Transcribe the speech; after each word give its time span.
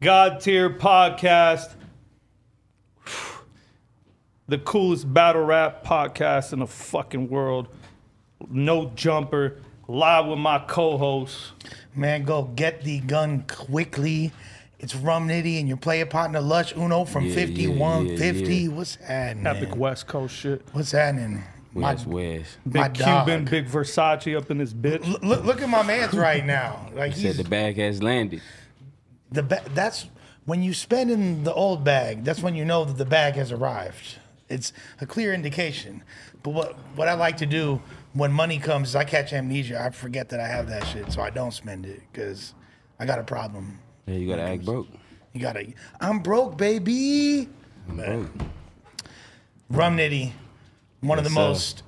God 0.00 0.40
tier 0.40 0.70
podcast. 0.70 1.74
The 4.48 4.58
coolest 4.58 5.12
battle 5.12 5.42
rap 5.44 5.84
podcast 5.84 6.52
in 6.52 6.60
the 6.60 6.66
fucking 6.66 7.28
world. 7.28 7.68
No 8.48 8.92
jumper. 8.94 9.56
Live 9.88 10.26
with 10.26 10.38
my 10.38 10.58
co-host. 10.60 11.52
Man, 11.94 12.24
go 12.24 12.42
get 12.44 12.82
the 12.82 13.00
gun 13.00 13.44
quickly. 13.48 14.32
It's 14.78 14.94
Rum 14.94 15.28
Nitty 15.28 15.58
and 15.58 15.66
your 15.66 15.78
player 15.78 16.06
partner 16.06 16.40
Lush 16.40 16.76
Uno 16.76 17.04
from 17.04 17.24
Yeah, 17.24 17.30
yeah, 17.40 17.46
5150. 17.46 18.54
yeah, 18.54 18.60
yeah. 18.60 18.68
What's 18.68 18.94
happening? 18.96 19.46
Epic 19.46 19.76
West 19.76 20.06
Coast 20.06 20.36
shit. 20.36 20.62
What's 20.72 20.92
happening? 20.92 21.42
My- 21.72 21.92
West 21.92 22.06
West. 22.06 22.58
Big 22.64 22.74
My 22.82 22.88
Cuban, 22.90 23.44
dog. 23.44 23.50
big 23.50 23.66
Versace 23.68 24.36
up 24.36 24.50
in 24.50 24.58
this 24.58 24.72
bitch. 24.74 25.04
L- 25.06 25.18
look, 25.28 25.44
look 25.44 25.62
at 25.62 25.68
my 25.68 25.82
man's 25.82 26.12
right 26.14 26.44
now. 26.44 26.88
Like 26.94 27.14
Said 27.14 27.22
he's 27.22 27.36
the 27.38 27.44
bag 27.44 27.78
has 27.78 28.02
landed. 28.02 28.42
The 29.30 29.42
ba- 29.42 29.62
that's 29.74 30.06
when 30.44 30.62
you 30.62 30.72
spend 30.74 31.10
in 31.10 31.44
the 31.44 31.52
old 31.52 31.84
bag. 31.84 32.24
That's 32.24 32.40
when 32.42 32.54
you 32.54 32.64
know 32.64 32.84
that 32.84 32.96
the 32.98 33.04
bag 33.04 33.34
has 33.34 33.52
arrived. 33.52 34.18
It's 34.48 34.72
a 35.00 35.06
clear 35.06 35.34
indication. 35.34 36.02
But 36.42 36.50
what 36.50 36.72
what 36.94 37.08
I 37.08 37.14
like 37.14 37.36
to 37.38 37.46
do 37.46 37.82
when 38.12 38.32
money 38.32 38.58
comes 38.58 38.90
is 38.90 38.96
I 38.96 39.04
catch 39.04 39.32
amnesia. 39.32 39.82
I 39.82 39.90
forget 39.90 40.28
that 40.30 40.40
I 40.40 40.46
have 40.46 40.68
that 40.68 40.86
shit, 40.86 41.10
so 41.12 41.20
I 41.20 41.30
don't 41.30 41.52
spend 41.52 41.84
it 41.86 42.00
because 42.12 42.54
I 42.98 43.06
got 43.06 43.18
a 43.18 43.24
problem. 43.24 43.80
Yeah, 44.06 44.14
you 44.14 44.28
gotta 44.28 44.42
act 44.42 44.64
broke. 44.64 44.86
You 45.32 45.40
gotta. 45.40 45.66
I'm 46.00 46.20
broke, 46.20 46.56
baby. 46.56 47.48
Broke. 47.88 48.30
Rum 49.68 49.96
Nitty, 49.96 50.32
one 51.00 51.18
of 51.18 51.24
the 51.24 51.30
Yes, 51.30 51.34
most 51.36 51.82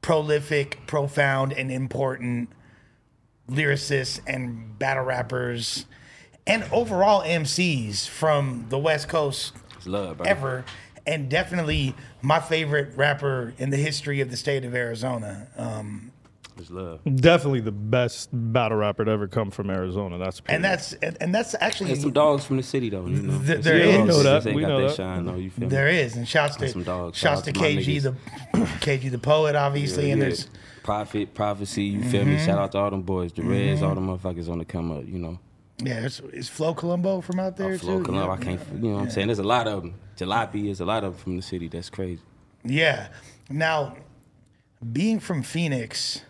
prolific, 0.00 0.84
profound, 0.86 1.52
and 1.52 1.70
important 1.70 2.50
lyricists 3.48 4.20
and 4.26 4.78
battle 4.78 5.04
rappers 5.04 5.86
and 6.48 6.64
overall 6.72 7.22
MCs 7.22 8.08
from 8.08 8.66
the 8.68 8.78
West 8.78 9.08
Coast 9.08 9.52
love, 9.86 10.20
ever. 10.22 10.64
And 11.06 11.30
definitely 11.30 11.94
my 12.20 12.38
favorite 12.40 12.94
rapper 12.96 13.54
in 13.58 13.70
the 13.70 13.76
history 13.78 14.20
of 14.20 14.30
the 14.30 14.36
state 14.36 14.64
of 14.66 14.74
Arizona. 14.74 15.46
Um, 15.56 16.12
It's 16.58 16.70
love. 16.70 17.00
Definitely 17.04 17.60
the 17.60 17.72
best 17.72 18.28
battle 18.32 18.76
rapper 18.76 19.04
to 19.06 19.10
ever 19.10 19.26
come 19.28 19.50
from 19.50 19.70
Arizona. 19.70 20.18
That's 20.18 20.42
and 20.48 20.62
that's 20.62 20.92
and, 20.94 21.16
and 21.20 21.34
that's 21.34 21.54
actually 21.60 21.88
There's 21.88 22.02
some 22.02 22.10
dogs 22.12 22.44
from 22.44 22.58
the 22.58 22.62
city 22.62 22.90
though, 22.90 23.06
you 23.06 23.22
know. 23.22 23.38
Th- 23.38 23.60
There's 23.60 23.64
there 23.64 23.92
some 23.92 24.10
is. 24.10 24.22
dogs 24.22 24.24
We 24.24 24.24
know 24.24 24.40
that. 24.40 24.54
We 24.54 24.62
know 24.62 24.80
that 24.82 24.88
that. 24.88 24.96
shine 24.96 25.24
though. 25.24 25.36
You 25.36 25.50
feel 25.50 25.62
me? 25.64 25.68
there 25.70 25.88
is. 25.88 26.16
And 26.16 26.28
shouts 26.28 26.56
to 26.56 26.68
some 26.68 26.82
dogs. 26.82 27.16
shouts 27.16 27.40
to 27.42 27.50
out 27.50 27.54
to 27.54 27.60
my 27.60 27.66
KG 27.68 28.02
the 28.02 28.10
KG 28.80 29.10
the 29.10 29.18
poet, 29.18 29.54
obviously, 29.56 30.06
Yeah, 30.08 30.12
and 30.14 30.20
yeah. 30.22 30.28
there's 30.28 30.48
Prophet, 30.82 31.32
prophecy. 31.34 31.84
You 31.84 32.02
feel 32.02 32.22
Mm-hmm. 32.22 32.30
me? 32.32 32.44
Shout 32.44 32.58
out 32.58 32.72
to 32.72 32.78
all 32.78 32.90
them 32.90 33.02
boys, 33.02 33.32
the 33.32 33.42
Reds, 33.42 33.82
all 33.82 33.94
the 33.94 34.00
motherfuckers 34.00 34.48
on 34.50 34.58
the 34.58 34.64
come 34.66 34.90
up. 34.90 35.04
You 35.06 35.18
know. 35.18 35.38
Yeah, 35.82 36.04
it's, 36.04 36.20
is 36.20 36.48
Flo 36.48 36.74
Colombo 36.74 37.20
from 37.20 37.38
out 37.38 37.56
there 37.56 37.72
oh, 37.72 37.78
Flo 37.78 37.98
too. 37.98 38.04
Colombo, 38.04 38.32
I 38.32 38.36
can't. 38.36 38.60
You 38.74 38.78
know 38.90 38.94
what 38.96 39.02
I'm 39.02 39.10
saying? 39.10 39.28
There's 39.28 39.38
a 39.38 39.44
lot 39.44 39.68
of 39.68 39.82
them. 39.82 39.94
Jalopy 40.16 40.68
is 40.68 40.80
a 40.80 40.84
lot 40.84 41.04
of 41.04 41.14
them 41.14 41.22
from 41.22 41.36
the 41.36 41.42
city. 41.42 41.68
That's 41.68 41.90
crazy. 41.90 42.22
Yeah. 42.64 43.08
Now, 43.48 43.96
being 44.92 45.20
from 45.20 45.42
Phoenix, 45.42 46.22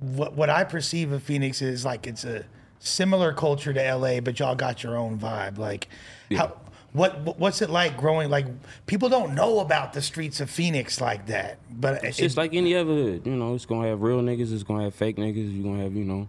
what 0.00 0.34
what 0.34 0.50
I 0.50 0.64
perceive 0.64 1.12
of 1.12 1.22
Phoenix 1.22 1.62
is 1.62 1.84
like 1.84 2.06
it's 2.06 2.24
a 2.24 2.44
similar 2.80 3.32
culture 3.32 3.72
to 3.72 3.94
LA, 3.94 4.20
but 4.20 4.38
y'all 4.38 4.54
got 4.54 4.82
your 4.82 4.96
own 4.96 5.18
vibe. 5.18 5.58
Like, 5.58 5.88
how 6.36 6.56
what 6.92 7.20
what- 7.20 7.38
what's 7.38 7.62
it 7.62 7.70
like 7.70 7.96
growing? 7.96 8.30
Like, 8.30 8.46
people 8.86 9.08
don't 9.08 9.34
know 9.34 9.60
about 9.60 9.92
the 9.92 10.02
streets 10.02 10.40
of 10.40 10.50
Phoenix 10.50 11.00
like 11.00 11.26
that, 11.26 11.58
but 11.70 12.02
It's 12.04 12.18
it, 12.18 12.22
just 12.22 12.36
like 12.36 12.54
any 12.54 12.74
other 12.74 12.92
hood. 12.92 13.26
You 13.26 13.36
know, 13.36 13.54
it's 13.54 13.66
gonna 13.66 13.88
have 13.88 14.02
real 14.02 14.20
niggas. 14.20 14.52
It's 14.52 14.62
gonna 14.62 14.84
have 14.84 14.94
fake 14.94 15.16
niggas. 15.16 15.54
You're 15.54 15.64
gonna 15.64 15.82
have, 15.84 15.94
you 15.94 16.04
know, 16.04 16.28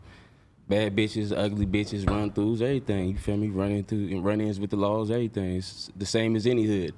bad 0.70 0.96
bitches, 0.96 1.36
ugly 1.36 1.66
bitches, 1.66 2.08
run 2.08 2.32
throughs, 2.32 2.62
everything. 2.62 3.10
You 3.10 3.18
feel 3.18 3.36
me? 3.36 3.50
Running 3.50 3.84
through, 3.84 4.22
run-ins 4.22 4.60
with 4.60 4.70
the 4.70 4.78
laws, 4.78 5.12
everything. 5.12 5.58
It's 5.58 5.90
the 5.98 6.06
same 6.06 6.36
as 6.36 6.46
any 6.48 6.64
hood. 6.64 6.94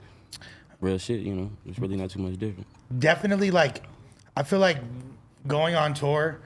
Real 0.81 0.97
shit. 0.97 1.21
You 1.21 1.35
know, 1.35 1.51
it's 1.65 1.79
really 1.79 1.95
not 1.95 2.09
too 2.09 2.19
much 2.19 2.37
different. 2.37 2.67
definitely 2.99 3.49
like 3.51 3.83
I 4.35 4.43
feel 4.43 4.59
like 4.59 4.77
going 5.47 5.75
on 5.75 5.93
tour. 5.93 6.39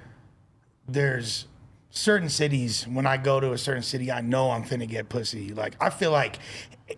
There's 0.88 1.48
certain 1.90 2.30
cities 2.30 2.84
when 2.88 3.08
I 3.08 3.18
go 3.18 3.40
to 3.40 3.54
a 3.54 3.58
certain 3.58 3.82
city, 3.82 4.12
I 4.12 4.22
know 4.22 4.52
I'm 4.52 4.64
finna 4.64 4.88
get 4.88 5.10
pussy. 5.10 5.54
Like 5.54 5.76
I 5.82 5.90
feel 5.90 6.12
like 6.12 6.38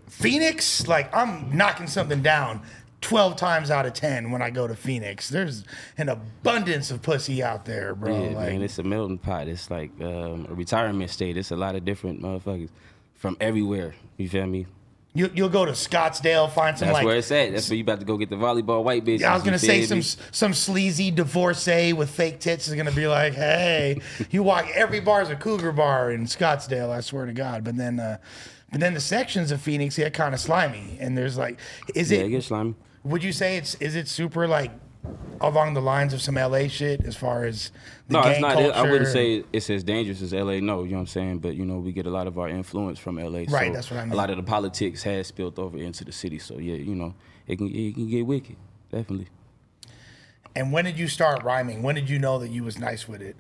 Phoenix, 0.10 0.88
like 0.88 1.16
I'm 1.16 1.56
knocking 1.56 1.88
something 1.88 2.22
down. 2.22 2.62
12 3.02 3.36
times 3.36 3.70
out 3.70 3.86
of 3.86 3.94
10 3.94 4.32
when 4.32 4.42
I 4.42 4.50
go 4.50 4.68
to 4.68 4.76
Phoenix. 4.76 5.30
There's 5.30 5.64
an 5.98 6.10
abundance 6.10 6.92
of 6.92 7.02
pussy 7.02 7.44
out 7.44 7.66
there, 7.66 7.94
bro. 7.94 8.12
yeah, 8.12 8.36
like, 8.36 8.54
man, 8.54 8.62
it's 8.62 8.80
a 8.80 8.84
melting 8.84 9.20
pot. 9.20 9.48
It's 9.48 9.70
like 9.70 9.92
um, 10.02 10.48
a 10.50 10.54
retirement 10.54 11.10
state. 11.12 11.38
It's 11.38 11.52
a 11.52 11.56
lot 11.56 11.76
of 11.76 11.86
different 11.86 12.22
motherfuckers 12.22 12.70
from 13.16 13.38
everywhere. 13.40 13.94
You 14.18 14.28
feel 14.30 14.48
me? 14.48 14.66
you, 15.18 15.32
you'll 15.34 15.50
go 15.50 15.66
to 15.66 15.72
Scottsdale, 15.72 16.52
find 16.52 16.78
some 16.78 16.88
That's 16.90 16.98
like 16.98 17.06
where 17.06 17.18
it's 17.18 17.32
at. 17.32 17.52
That's 17.52 17.68
where 17.70 17.78
you 17.78 17.84
about 17.84 18.00
to 18.02 18.06
go 18.06 18.18
get 18.18 18.30
the 18.30 18.36
volleyball 18.36 18.84
white 18.84 19.04
bitch. 19.04 19.20
Yeah, 19.22 19.32
I 19.32 19.34
was 19.34 19.44
gonna 19.44 19.58
say 19.58 19.84
some 19.84 20.00
me? 20.00 20.04
some 20.32 20.54
sleazy 20.54 21.10
divorcee 21.10 21.92
with 21.94 22.10
fake 22.10 22.40
tits 22.40 22.68
is 22.68 22.76
gonna 22.76 22.92
be 22.92 23.08
like, 23.08 23.34
hey, 23.34 24.00
you 24.30 24.44
walk 24.44 24.68
every 24.76 25.00
bar's 25.00 25.30
a 25.30 25.36
cougar 25.36 25.72
bar 25.72 26.12
in 26.12 26.26
Scottsdale. 26.26 26.92
I 26.92 27.02
swear 27.02 27.26
to 27.26 27.34
God. 27.34 27.64
But 27.64 27.78
then, 27.78 28.00
uh, 28.00 28.18
but 28.72 28.80
then 28.80 28.94
the 28.94 29.00
sections 29.00 29.52
of 29.52 29.60
Phoenix 29.60 29.98
get 29.98 30.14
kind 30.14 30.36
of 30.36 30.40
slimy, 30.40 30.98
and 31.00 31.18
there's 31.18 31.36
like, 31.36 31.60
is 31.96 32.12
Yeah, 32.12 32.20
it? 32.20 32.26
it 32.28 32.30
gets 32.30 32.48
slimy. 32.48 32.76
Would 33.08 33.24
you 33.24 33.32
say 33.32 33.58
it's 33.58 33.76
is 33.76 33.96
it 33.96 34.08
super 34.08 34.48
like 34.48 34.72
along 35.40 35.74
the 35.74 35.82
lines 35.82 36.14
of 36.14 36.22
some 36.22 36.36
LA 36.36 36.68
shit 36.68 37.06
as 37.06 37.16
far 37.16 37.46
as 37.46 37.72
the 38.08 38.14
No, 38.14 38.24
gang 38.24 38.32
it's 38.32 38.42
not. 38.42 38.54
culture? 38.54 38.74
I 38.74 38.82
wouldn't 38.90 39.08
say 39.10 39.44
it's 39.54 39.70
as 39.70 39.84
dangerous 39.84 40.22
as 40.22 40.34
LA. 40.34 40.60
No, 40.60 40.84
you 40.84 40.92
know 40.92 40.98
what 40.98 41.00
I'm 41.02 41.06
saying. 41.08 41.40
But 41.40 41.56
you 41.56 41.66
know, 41.66 41.78
we 41.78 41.92
get 41.92 42.06
a 42.08 42.10
lot 42.10 42.28
of 42.28 42.38
our 42.40 42.50
influence 42.50 43.00
from 43.00 43.18
LA. 43.18 43.46
Right, 43.50 43.68
so 43.68 43.74
that's 43.74 43.92
what 43.92 44.00
I 44.00 44.04
mean. 44.04 44.14
A 44.14 44.16
lot 44.16 44.30
of 44.30 44.38
the 44.38 44.44
politics 44.44 45.04
has 45.04 45.28
spilled 45.28 45.60
over 45.60 45.78
into 45.78 46.04
the 46.04 46.12
city. 46.12 46.40
So 46.40 46.58
yeah, 46.58 46.76
you 46.76 46.96
know, 46.96 47.14
it 47.48 47.58
can 47.58 47.68
it 47.74 47.94
can 47.94 48.10
get 48.10 48.26
wicked. 48.26 48.56
Definitely. 48.92 49.28
And 50.56 50.72
when 50.74 50.86
did 50.86 50.98
you 50.98 51.08
start 51.08 51.44
rhyming? 51.44 51.84
When 51.84 51.94
did 51.96 52.10
you 52.10 52.18
know 52.20 52.40
that 52.40 52.50
you 52.50 52.64
was 52.64 52.80
nice 52.80 53.08
with 53.08 53.22
it? 53.22 53.36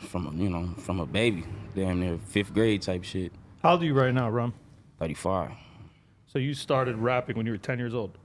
From 0.00 0.26
a, 0.26 0.32
you 0.42 0.48
know, 0.50 0.74
from 0.78 0.98
a 1.00 1.06
baby, 1.06 1.44
damn 1.76 2.00
near 2.00 2.18
fifth 2.18 2.52
grade 2.52 2.82
type 2.82 3.04
shit. 3.04 3.32
How 3.62 3.72
old 3.72 3.82
are 3.82 3.84
you 3.84 3.94
right 3.94 4.12
now, 4.12 4.28
Rum? 4.28 4.54
Thirty 4.98 5.14
five, 5.14 5.52
So 6.26 6.38
you 6.40 6.54
started 6.54 6.96
rapping 6.96 7.36
when 7.36 7.46
you 7.46 7.52
were 7.52 7.58
10 7.58 7.78
years 7.78 7.94
old. 7.94 8.18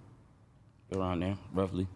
Around 0.96 1.22
there, 1.22 1.38
roughly. 1.54 1.88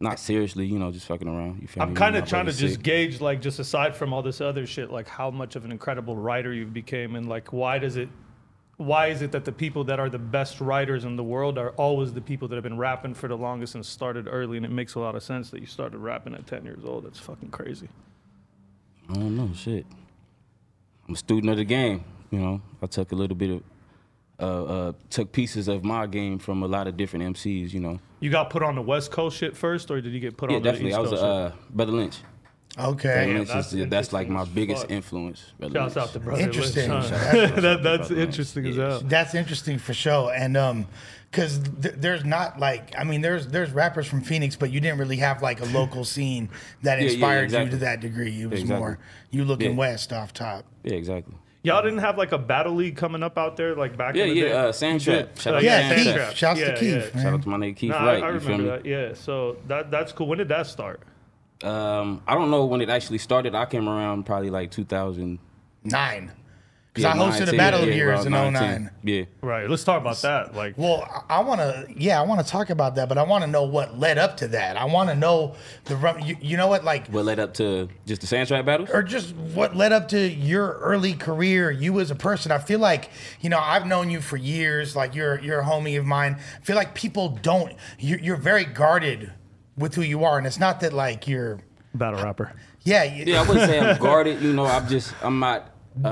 Not 0.00 0.18
seriously, 0.18 0.66
you 0.66 0.78
know, 0.78 0.90
just 0.90 1.06
fucking 1.06 1.28
around. 1.28 1.62
You 1.62 1.68
feel 1.68 1.82
I'm 1.82 1.90
me? 1.90 1.94
kind 1.94 2.16
of 2.16 2.26
trying 2.26 2.46
to 2.46 2.52
just 2.52 2.74
sick. 2.74 2.82
gauge, 2.82 3.20
like, 3.20 3.40
just 3.40 3.60
aside 3.60 3.94
from 3.94 4.12
all 4.12 4.22
this 4.22 4.40
other 4.40 4.66
shit, 4.66 4.90
like 4.90 5.06
how 5.06 5.30
much 5.30 5.54
of 5.54 5.64
an 5.64 5.70
incredible 5.70 6.16
writer 6.16 6.52
you 6.52 6.66
became, 6.66 7.14
and 7.14 7.28
like 7.28 7.52
why 7.52 7.78
does 7.78 7.96
it, 7.96 8.08
why 8.78 9.06
is 9.08 9.22
it 9.22 9.30
that 9.30 9.44
the 9.44 9.52
people 9.52 9.84
that 9.84 10.00
are 10.00 10.08
the 10.08 10.18
best 10.18 10.60
writers 10.60 11.04
in 11.04 11.14
the 11.14 11.22
world 11.22 11.56
are 11.56 11.70
always 11.70 12.12
the 12.12 12.20
people 12.20 12.48
that 12.48 12.56
have 12.56 12.64
been 12.64 12.78
rapping 12.78 13.14
for 13.14 13.28
the 13.28 13.36
longest 13.36 13.76
and 13.76 13.86
started 13.86 14.26
early? 14.28 14.56
And 14.56 14.66
it 14.66 14.72
makes 14.72 14.96
a 14.96 14.98
lot 14.98 15.14
of 15.14 15.22
sense 15.22 15.50
that 15.50 15.60
you 15.60 15.66
started 15.66 15.98
rapping 15.98 16.34
at 16.34 16.48
10 16.48 16.64
years 16.64 16.84
old. 16.84 17.04
That's 17.04 17.20
fucking 17.20 17.50
crazy. 17.50 17.88
I 19.08 19.14
don't 19.14 19.36
know, 19.36 19.50
shit. 19.54 19.86
I'm 21.06 21.14
a 21.14 21.16
student 21.16 21.50
of 21.50 21.58
the 21.58 21.64
game. 21.64 22.04
You 22.30 22.40
know, 22.40 22.62
I 22.82 22.86
took 22.86 23.12
a 23.12 23.14
little 23.14 23.36
bit 23.36 23.50
of, 23.50 23.62
uh, 24.40 24.64
uh, 24.64 24.92
took 25.10 25.32
pieces 25.32 25.68
of 25.68 25.84
my 25.84 26.06
game 26.06 26.38
from 26.38 26.62
a 26.62 26.66
lot 26.66 26.86
of 26.86 26.96
different 26.96 27.36
MCs. 27.36 27.72
You 27.72 27.80
know, 27.80 28.00
You 28.20 28.30
got 28.30 28.50
put 28.50 28.62
on 28.62 28.74
the 28.74 28.82
West 28.82 29.10
Coast 29.10 29.36
shit 29.38 29.56
first, 29.56 29.90
or 29.90 30.00
did 30.00 30.12
you 30.12 30.20
get 30.20 30.36
put 30.36 30.50
yeah, 30.50 30.56
on 30.56 30.62
the 30.62 30.70
definitely. 30.70 30.94
I 30.94 30.98
was 31.00 31.10
Coast? 31.10 31.22
a 31.22 31.26
uh, 31.26 31.52
Brother 31.70 31.92
Lynch. 31.92 32.16
Okay. 32.78 33.28
And 33.30 33.38
it's 33.42 33.52
that's 33.52 33.70
just- 33.72 33.90
that's 33.90 34.12
like 34.14 34.28
my 34.30 34.44
biggest 34.46 34.82
fuck. 34.82 34.90
influence. 34.90 35.52
brother 35.58 35.74
Shouts 35.74 35.94
Lynch. 35.96 36.06
out 36.08 36.12
to 36.14 36.20
brother 36.20 36.42
Interesting. 36.42 36.90
Lynch, 36.90 37.06
huh? 37.10 37.16
That, 37.32 37.60
that's 37.60 37.82
Brother 37.82 38.14
Lynch. 38.14 38.28
interesting 38.28 38.66
as 38.66 38.76
Yeah. 38.76 38.88
hell. 38.88 39.00
That's 39.00 39.34
interesting 39.34 39.78
for 39.78 39.92
sure. 39.92 40.32
And 40.34 40.56
um, 40.56 40.86
because 41.30 41.58
th- 41.82 41.96
there's 41.98 42.24
not 42.24 42.58
like 42.58 42.94
I 42.98 43.04
mean 43.04 43.20
there's 43.20 43.46
there's 43.48 43.72
rappers 43.72 44.06
from 44.06 44.22
Phoenix, 44.22 44.56
but 44.56 44.70
you 44.70 44.80
didn't 44.80 44.98
really 44.98 45.16
have 45.18 45.42
like 45.42 45.60
a 45.60 45.66
local 45.66 46.02
scene 46.06 46.48
that 46.82 46.98
Yeah, 46.98 47.04
yeah, 47.04 47.10
inspired 47.12 47.52
you 47.52 47.68
to 47.68 47.76
that 47.78 48.00
degree. 48.00 48.40
It 48.40 48.48
was 48.50 48.60
Exactly. 48.62 48.78
more 48.80 48.98
you 49.30 49.44
looking 49.44 49.72
Yeah. 49.72 49.76
west 49.76 50.10
off 50.14 50.32
top. 50.32 50.64
Yeah, 50.82 50.94
exactly. 50.94 51.34
Y'all 51.64 51.82
didn't 51.82 51.98
have 52.00 52.18
like 52.18 52.32
a 52.32 52.38
battle 52.38 52.74
league 52.74 52.96
coming 52.96 53.22
up 53.22 53.38
out 53.38 53.56
there 53.56 53.76
like 53.76 53.96
back 53.96 54.14
then? 54.14 54.26
Yeah, 54.26 54.32
in 54.32 54.34
the 54.34 54.40
yeah. 54.40 54.48
day. 54.48 54.68
Uh, 54.68 54.72
Sand 54.72 55.00
Trap. 55.00 55.28
did? 55.34 55.38
Shout 55.40 55.54
out 55.54 55.54
Like, 55.54 55.60
to 55.62 55.66
Yeah, 55.66 55.88
Sand 55.88 56.02
Keith. 56.02 56.14
Trap. 56.14 56.34
Shouts 56.34 56.60
to 56.60 56.76
Keith. 56.76 57.10
yeah. 57.14 57.22
Shout 57.22 57.32
out 57.34 57.42
to 57.42 57.48
my 57.48 57.56
nigga 57.56 57.76
Keith 57.76 57.90
Nah, 57.90 58.04
Wright. 58.04 58.22
I, 58.22 58.26
I 58.28 58.32
you 58.32 58.40
feel 58.40 58.48
remember 58.50 58.76
me? 58.82 58.82
that. 58.82 58.86
Yeah, 59.08 59.14
so 59.14 59.56
that 59.68 59.90
that's 59.90 60.12
cool. 60.12 60.26
When 60.26 60.38
did 60.38 60.48
that 60.48 60.66
start? 60.66 61.00
Um, 61.62 62.22
I 62.26 62.34
don't 62.34 62.50
know 62.50 62.64
when 62.64 62.80
it 62.80 62.88
actually 62.90 63.18
started. 63.18 63.54
I 63.54 63.66
came 63.66 63.88
around 63.88 64.24
probably 64.26 64.50
like 64.50 64.72
2000. 64.72 65.38
Nine. 66.94 67.02
Because 67.02 67.14
yeah, 67.16 67.22
I 67.22 67.26
hosted 67.26 67.38
9, 67.38 67.42
a 67.42 67.46
10, 67.52 67.56
battle 67.56 67.82
of 67.82 67.88
yeah, 67.88 67.94
yours 67.94 68.26
in 68.26 68.32
9, 68.32 68.52
09. 68.52 68.90
Yeah. 69.02 69.24
Right. 69.40 69.68
Let's 69.70 69.82
talk 69.82 69.98
about 69.98 70.20
that. 70.22 70.54
Like, 70.54 70.74
Well, 70.76 71.08
I, 71.30 71.36
I 71.36 71.40
want 71.40 71.60
to, 71.60 71.86
yeah, 71.96 72.20
I 72.20 72.24
want 72.24 72.44
to 72.44 72.46
talk 72.46 72.68
about 72.68 72.96
that, 72.96 73.08
but 73.08 73.16
I 73.16 73.22
want 73.22 73.44
to 73.44 73.50
know 73.50 73.62
what 73.62 73.98
led 73.98 74.18
up 74.18 74.36
to 74.38 74.48
that. 74.48 74.76
I 74.76 74.84
want 74.84 75.08
to 75.08 75.14
know 75.14 75.54
the, 75.86 76.22
you, 76.22 76.36
you 76.40 76.56
know 76.58 76.66
what, 76.66 76.84
like, 76.84 77.08
What 77.08 77.24
led 77.24 77.38
up 77.38 77.54
to 77.54 77.88
just 78.04 78.20
the 78.20 78.26
Sand 78.26 78.48
Trap 78.48 78.66
battles? 78.66 78.90
or 78.90 79.02
just 79.02 79.34
what 79.34 79.74
led 79.74 79.92
up 79.92 80.08
to 80.08 80.18
your 80.18 80.72
early 80.80 81.14
career, 81.14 81.70
you 81.70 81.98
as 81.98 82.10
a 82.10 82.14
person. 82.14 82.52
I 82.52 82.58
feel 82.58 82.78
like, 82.78 83.08
you 83.40 83.48
know, 83.48 83.58
I've 83.58 83.86
known 83.86 84.10
you 84.10 84.20
for 84.20 84.36
years. 84.36 84.94
Like 84.94 85.14
you're 85.14 85.40
you're 85.40 85.60
a 85.60 85.64
homie 85.64 85.98
of 85.98 86.04
mine. 86.04 86.36
I 86.60 86.64
feel 86.64 86.76
like 86.76 86.94
people 86.94 87.30
don't. 87.40 87.72
You're, 87.98 88.18
you're 88.18 88.36
very 88.36 88.66
guarded 88.66 89.32
with 89.78 89.94
who 89.94 90.02
you 90.02 90.24
are, 90.24 90.36
and 90.36 90.46
it's 90.46 90.58
not 90.60 90.80
that 90.80 90.92
like 90.92 91.26
you're. 91.26 91.60
battle 91.94 92.22
rapper. 92.22 92.52
Yeah, 92.84 93.04
you, 93.04 93.24
Yeah, 93.26 93.42
I 93.42 93.48
wouldn't 93.48 93.66
say 93.70 93.80
I'm 93.80 93.96
guarded. 93.98 94.42
You 94.42 94.52
know, 94.52 94.66
I'm 94.66 94.86
just 94.88 95.14
I'm 95.22 95.38
not 95.38 95.71
uh, 96.04 96.08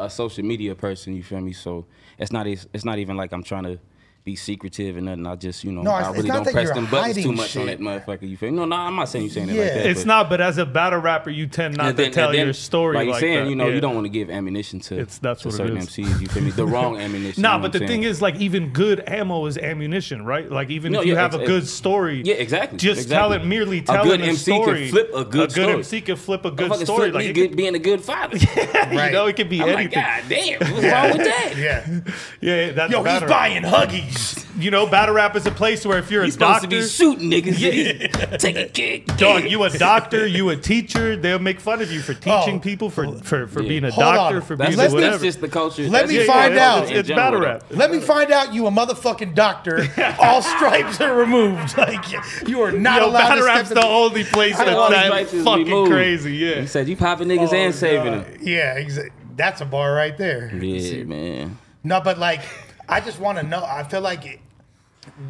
a, 0.00 0.04
a 0.04 0.10
social 0.10 0.44
media 0.44 0.74
person. 0.74 1.14
You 1.14 1.22
feel 1.22 1.40
me? 1.40 1.52
So 1.52 1.86
it's 2.18 2.32
not 2.32 2.46
it's, 2.46 2.66
it's 2.72 2.84
not 2.84 2.98
even 2.98 3.16
like 3.16 3.32
I'm 3.32 3.42
trying 3.42 3.64
to 3.64 3.78
be 4.24 4.34
secretive 4.36 4.96
and 4.96 5.04
nothing. 5.04 5.26
I 5.26 5.34
just 5.36 5.64
you 5.64 5.70
know 5.72 5.82
No, 5.82 5.90
I 5.90 5.98
it's- 6.00 6.14
it's 6.14 6.16
really 6.24 6.28
don't 6.30 6.50
press 6.50 6.64
you're 6.64 6.74
them 6.74 6.86
buttons 6.86 7.16
too 7.16 7.20
hiding 7.22 7.36
much 7.36 7.56
on 7.58 7.66
that 7.66 7.78
motherfucker. 7.78 8.26
You 8.26 8.38
feel 8.38 8.50
me? 8.52 8.56
No, 8.56 8.64
no, 8.64 8.74
I'm 8.76 8.96
not 8.96 9.10
saying 9.10 9.24
you 9.26 9.30
saying 9.30 9.50
it 9.50 9.52
like 9.58 9.66
that. 9.74 9.86
It's 9.86 10.00
but- 10.00 10.06
not, 10.06 10.30
but 10.30 10.40
as 10.40 10.56
a 10.56 10.64
battle 10.64 10.98
rapper, 10.98 11.28
you 11.28 11.46
tend 11.46 11.76
not 11.76 11.88
and 11.88 11.96
to 11.98 12.08
tell 12.10 12.30
and 12.30 12.38
then, 12.38 12.46
your 12.46 12.54
story 12.54 12.96
Like 12.96 13.06
like, 13.08 13.12
you're 13.12 13.20
saying, 13.20 13.44
that. 13.44 13.50
you 13.50 13.56
know, 13.56 13.68
Yeah. 13.68 13.74
you 13.74 13.80
don't 13.82 13.94
want 13.94 14.06
to 14.06 14.08
give 14.08 14.30
ammunition 14.30 14.80
to, 14.80 14.94
It's- 14.94 15.18
that's 15.18 15.42
to 15.42 15.48
what 15.48 15.56
certain 15.58 15.76
is. 15.76 15.88
MCs. 15.88 16.20
You 16.22 16.26
feel 16.28 16.42
me? 16.42 16.52
The 16.52 16.64
wrong 16.66 16.96
ammunition. 17.00 17.42
Nah, 17.42 17.52
you 17.52 17.58
know 17.58 17.62
but 17.64 17.72
the 17.72 17.78
what 17.80 17.82
I'm 17.82 17.88
thing 17.88 18.02
is, 18.04 18.22
like, 18.22 18.36
even 18.36 18.70
good 18.70 19.04
ammo 19.06 19.44
is 19.44 19.58
ammunition, 19.58 20.24
right? 20.24 20.50
Like, 20.50 20.70
even 20.70 20.92
No, 20.92 21.00
if 21.02 21.06
you 21.06 21.16
have 21.16 21.34
a 21.34 21.44
good 21.44 21.68
story, 21.68 22.22
Yeah, 22.24 22.36
exactly, 22.36 22.78
Just 22.78 23.02
exactly. 23.02 23.36
telling, 23.36 23.48
merely 23.50 23.78
A 23.80 23.82
telling 23.82 24.08
good 24.08 24.20
a 24.22 24.24
MC 24.24 24.52
can 24.52 24.62
story. 24.62 24.88
flip 24.88 25.10
a 25.14 25.24
good 25.26 25.52
story. 25.52 25.72
MC 25.74 26.00
can 26.00 26.16
flip 26.16 26.46
a 26.46 26.50
good 26.50 26.72
story. 26.76 27.10
Like, 27.12 27.24
me 27.24 27.28
it 27.28 27.32
good, 27.34 27.48
could, 27.50 27.56
being 27.58 27.74
a 27.74 27.78
good 27.78 28.00
father. 28.00 28.38
Right. 28.38 28.90
you 29.08 29.12
know, 29.12 29.26
it 29.26 29.36
could 29.36 29.50
be 29.50 29.60
I'm 29.60 29.68
anything. 29.68 30.00
God 30.02 30.22
damn, 30.30 30.60
what's 30.60 30.72
wrong 30.86 31.18
with 31.18 31.26
that? 31.26 31.54
yeah. 31.58 32.00
yeah, 32.40 32.72
that's 32.72 32.90
Yo, 32.90 33.04
he's 33.04 33.20
buying 33.28 33.62
Huggies. 33.64 34.13
You 34.56 34.70
know, 34.70 34.86
battle 34.86 35.16
rap 35.16 35.34
is 35.34 35.46
a 35.46 35.50
place 35.50 35.84
where 35.84 35.98
if 35.98 36.10
you're 36.12 36.22
He's 36.22 36.34
a 36.36 36.38
supposed 36.38 36.62
doctor, 36.62 36.76
to 36.76 36.82
be 36.82 36.88
shooting 36.88 37.30
niggas. 37.30 37.58
Yeah. 37.58 38.36
Take 38.36 38.56
a 38.56 38.66
kick. 38.68 39.06
dog, 39.16 39.50
you 39.50 39.62
a 39.64 39.70
doctor, 39.70 40.26
you 40.26 40.48
a 40.50 40.56
teacher, 40.56 41.16
they'll 41.16 41.40
make 41.40 41.58
fun 41.58 41.82
of 41.82 41.90
you 41.90 42.00
for 42.00 42.12
oh, 42.12 42.14
teaching 42.42 42.56
Oh. 42.56 42.60
people, 42.60 42.88
for 42.90 43.16
for, 43.18 43.48
for 43.48 43.62
Yeah. 43.62 43.68
being 43.68 43.84
a 43.84 43.90
Hold 43.90 44.14
doctor, 44.14 44.36
on. 44.36 44.42
for 44.42 44.54
That's 44.56 44.70
being 44.70 44.80
just, 44.80 44.94
whatever. 44.94 45.10
that's 45.12 45.22
just 45.24 45.40
the 45.40 45.48
culture. 45.48 45.82
Let 45.82 45.90
That's 46.02 46.08
me 46.12 46.16
just 46.18 46.30
find 46.30 46.56
the 46.56 46.60
out. 46.60 46.78
culture 46.78 46.92
in 46.94 47.00
It's 47.00 47.08
battle 47.08 47.40
rap. 47.40 47.64
Let 47.70 47.90
me 47.90 47.98
find 47.98 48.30
out 48.30 48.54
you 48.54 48.66
a 48.68 48.70
motherfucking 48.70 49.34
doctor. 49.34 49.88
All 50.20 50.40
stripes 50.42 51.00
are 51.00 51.14
removed. 51.16 51.74
Like 51.84 52.04
you 52.48 52.62
are 52.62 52.70
not 52.72 53.00
Yo, 53.02 53.08
allowed 53.08 53.18
battle 53.28 53.42
step 53.44 53.56
rap's 53.56 53.70
in 53.70 53.74
the 53.76 53.86
only 53.86 54.24
place 54.24 54.54
I 54.56 54.64
that's 54.66 54.76
all 54.76 54.90
that 54.90 55.06
stripes 55.06 55.32
is 55.34 55.44
fucking 55.44 55.64
removed. 55.66 55.90
crazy. 55.90 56.36
Yeah. 56.36 56.60
He 56.60 56.66
said 56.66 56.88
you 56.88 56.96
popping 56.96 57.28
niggas 57.28 57.52
Oh, 57.52 57.56
and 57.56 57.74
saving 57.74 58.12
God. 58.14 58.24
them. 58.26 58.38
Yeah, 58.40 58.78
exa- 58.78 59.10
that's 59.36 59.60
a 59.60 59.64
bar 59.64 59.92
right 59.92 60.16
there. 60.16 60.54
Yeah, 60.54 61.02
man. 61.04 61.58
No, 61.82 62.00
but 62.00 62.18
like, 62.18 62.40
I 62.88 63.00
just 63.00 63.18
want 63.18 63.38
to 63.38 63.44
know. 63.44 63.64
I 63.64 63.82
feel 63.84 64.00
like 64.00 64.26
it, 64.26 64.40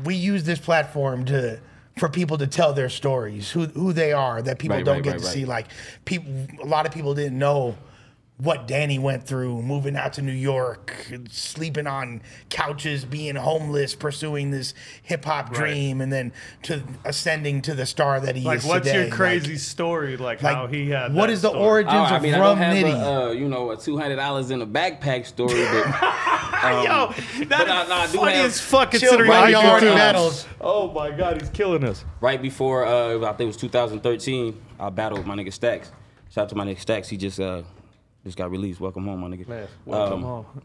we 0.04 0.14
use 0.14 0.44
this 0.44 0.58
platform 0.58 1.24
to 1.26 1.60
for 1.98 2.08
people 2.08 2.36
to 2.38 2.46
tell 2.46 2.72
their 2.72 2.88
stories, 2.88 3.50
who 3.50 3.66
who 3.66 3.92
they 3.92 4.12
are, 4.12 4.42
that 4.42 4.58
people 4.58 4.76
Right, 4.76 4.84
don't 4.84 4.96
right, 4.96 5.04
get 5.04 5.10
right, 5.12 5.20
to 5.20 5.26
see. 5.26 5.44
Like, 5.44 5.66
people, 6.04 6.32
a 6.62 6.66
lot 6.66 6.86
of 6.86 6.92
people 6.92 7.14
didn't 7.14 7.38
know 7.38 7.76
what 8.36 8.66
Danny 8.66 8.98
went 8.98 9.24
through, 9.24 9.62
moving 9.62 9.96
out 9.96 10.14
to 10.14 10.22
New 10.22 10.32
York, 10.32 11.06
sleeping 11.30 11.86
on 11.86 12.20
couches, 12.50 13.04
being 13.04 13.36
homeless, 13.36 13.94
pursuing 13.94 14.50
this 14.50 14.74
hip 15.04 15.24
hop 15.24 15.52
dream, 15.54 16.00
and 16.00 16.12
then 16.12 16.32
to 16.62 16.82
ascending 17.04 17.62
to 17.62 17.74
the 17.74 17.86
star 17.86 18.18
that 18.18 18.34
he 18.34 18.42
Like, 18.44 18.58
is 18.58 18.64
Like, 18.64 18.74
what's 18.74 18.86
today. 18.88 18.98
your 18.98 19.04
Like- 19.06 19.14
crazy 19.14 19.56
story? 19.56 20.16
Like, 20.16 20.42
Like, 20.42 20.56
how 20.56 20.66
he 20.66 20.90
had. 20.90 21.14
what 21.14 21.28
that 21.28 21.32
is 21.32 21.42
the 21.42 21.50
story? 21.50 21.62
origins 21.64 21.94
Oh, 21.94 21.98
I 22.14 22.16
of 22.16 22.22
mean, 22.22 22.34
I 22.34 22.38
Rum 22.40 22.58
Nitty? 22.58 22.92
a, 22.92 23.28
uh, 23.28 23.30
you 23.30 23.48
know, 23.48 23.70
a 23.70 23.76
two 23.76 23.96
hundred 23.96 24.16
dollars 24.16 24.50
in 24.50 24.60
a 24.62 24.66
backpack 24.66 25.26
story, 25.26 25.54
but 25.54 25.86
Yo, 26.64 27.12
but 27.38 27.48
that 27.50 27.68
I- 27.68 27.84
is 27.84 27.90
I 27.90 28.06
do 28.12 28.18
funny 28.18 28.36
have- 28.36 28.46
as 28.46 28.60
fuck 28.60 28.90
considering 28.90 29.30
bro, 29.30 29.44
you 29.44 29.50
you 29.50 29.56
already 29.56 29.86
feel. 29.86 29.94
battled. 29.94 30.46
Oh 30.60 30.90
my 30.90 31.12
god, 31.12 31.40
he's 31.40 31.50
killing 31.50 31.84
us. 31.84 32.04
right 32.20 32.42
before 32.42 32.84
uh, 32.84 33.18
I 33.18 33.28
think 33.34 33.40
it 33.42 33.46
was 33.46 33.56
2013, 33.58 34.60
I 34.80 34.90
battled 34.90 35.24
my 35.24 35.36
nigga 35.36 35.52
Stacks. 35.52 35.92
Shout 36.30 36.44
out 36.44 36.48
to 36.48 36.56
my 36.56 36.64
nigga 36.66 36.80
Stacks. 36.80 37.08
He 37.08 37.16
just 37.16 37.38
uh 37.38 37.62
just 38.24 38.36
got 38.36 38.50
released. 38.50 38.80
Welcome 38.80 39.04
home, 39.06 39.20
my 39.20 39.28
nigga. 39.28 39.46
Man, 39.48 39.68
welcome 39.84 40.18
Um, 40.18 40.22
home. 40.22 40.62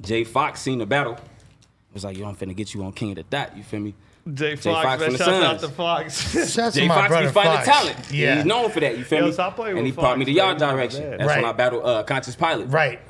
Jay 0.00 0.24
Fox 0.24 0.60
seen 0.60 0.78
the 0.78 0.86
battle. 0.86 1.16
Was 1.92 2.04
like, 2.04 2.16
yo, 2.18 2.26
I'm 2.26 2.34
finna 2.34 2.56
get 2.56 2.74
you 2.74 2.82
on 2.82 2.92
King 2.92 3.10
of 3.10 3.16
the 3.16 3.22
Dot. 3.24 3.56
You 3.56 3.62
feel 3.62 3.78
me? 3.80 3.94
Jay 4.32 4.56
Jay 4.56 4.56
Fox, 4.56 4.84
Fox 4.84 5.00
man, 5.00 5.10
from 5.10 5.12
the 5.18 5.24
shouts 5.24 5.44
out 5.44 5.60
to 5.60 5.68
Fox. 5.68 6.32
Shouts 6.54 6.74
to 6.74 6.80
Jay 6.80 6.88
my 6.88 6.94
Fox 6.96 7.08
brother 7.08 7.26
be 7.28 7.32
finding 7.32 7.54
Fox. 7.56 7.66
talent. 7.66 8.10
Yeah, 8.12 8.36
He's 8.36 8.44
known 8.46 8.70
for 8.70 8.80
that. 8.80 8.98
You 8.98 9.04
feel 9.04 9.20
Yo, 9.20 9.26
me? 9.26 9.32
stop 9.32 9.54
playing 9.54 9.76
and 9.78 9.86
he 9.86 9.92
with 9.92 10.00
brought 10.00 10.18
me 10.18 10.24
Fox, 10.24 10.26
the 10.26 10.32
yard 10.32 10.60
man. 10.60 10.74
direction. 10.74 11.02
Bad. 11.10 11.20
That's 11.20 11.36
when 11.36 11.44
I 11.44 11.52
battled 11.52 11.84
uh, 11.84 12.02
Conscious 12.04 12.34
Pilot. 12.36 12.66
right. 12.68 13.00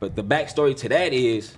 But 0.00 0.14
the 0.14 0.22
backstory 0.22 0.76
to 0.76 0.88
that 0.90 1.12
is, 1.12 1.54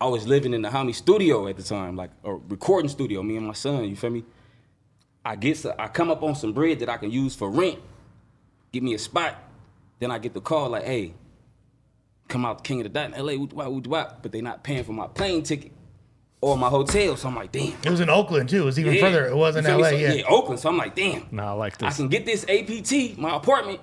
I 0.00 0.06
was 0.06 0.28
living 0.28 0.54
in 0.54 0.62
the 0.62 0.68
homie 0.68 0.94
studio 0.94 1.48
at 1.48 1.56
the 1.56 1.62
time, 1.64 1.96
like 1.96 2.10
a 2.22 2.32
recording 2.34 2.88
studio. 2.88 3.24
Me 3.24 3.36
and 3.38 3.46
my 3.46 3.54
son. 3.54 3.82
You 3.88 3.96
feel 3.96 4.10
me? 4.10 4.22
I 5.24 5.34
get, 5.34 5.64
I 5.76 5.88
come 5.88 6.08
up 6.12 6.22
on 6.22 6.36
some 6.36 6.52
bread 6.52 6.78
that 6.78 6.88
I 6.88 6.98
can 6.98 7.10
use 7.10 7.34
for 7.34 7.50
rent. 7.50 7.80
Give 8.70 8.84
me 8.84 8.94
a 8.94 8.98
spot. 9.00 9.34
Then 9.98 10.10
I 10.10 10.18
get 10.18 10.34
the 10.34 10.40
call 10.40 10.70
like, 10.70 10.84
hey, 10.84 11.14
come 12.28 12.44
out 12.44 12.58
to 12.58 12.62
King 12.68 12.80
of 12.80 12.84
the 12.84 12.88
Dot 12.90 13.14
in 13.14 13.24
LA. 13.26 13.34
woot 13.34 13.52
wah, 13.52 13.68
woot 13.68 13.86
wah. 13.86 14.12
But 14.20 14.32
they 14.32 14.40
not 14.40 14.62
paying 14.62 14.84
for 14.84 14.92
my 14.92 15.06
plane 15.06 15.42
ticket 15.42 15.72
or 16.40 16.56
my 16.58 16.68
hotel. 16.68 17.16
So 17.16 17.28
I'm 17.28 17.34
like, 17.36 17.52
damn. 17.52 17.72
It 17.82 17.90
was 17.90 18.00
in 18.00 18.10
Oakland 18.10 18.48
too. 18.48 18.62
It 18.62 18.64
was 18.66 18.78
even 18.78 18.94
Yeah. 18.94 19.00
further. 19.00 19.26
It 19.26 19.36
wasn't 19.36 19.66
You 19.66 19.72
feel 19.72 19.78
me? 19.78 19.82
LA. 19.82 19.90
So, 19.90 19.96
yeah. 20.16 20.22
Oakland. 20.28 20.60
So 20.60 20.68
I'm 20.68 20.76
like, 20.76 20.94
damn. 20.94 21.26
Nah, 21.30 21.50
I 21.50 21.52
like 21.52 21.78
this. 21.78 21.94
I 21.94 21.96
can 21.96 22.08
get 22.08 22.26
this 22.26 22.44
APT, 22.48 23.16
my 23.18 23.36
apartment, 23.36 23.80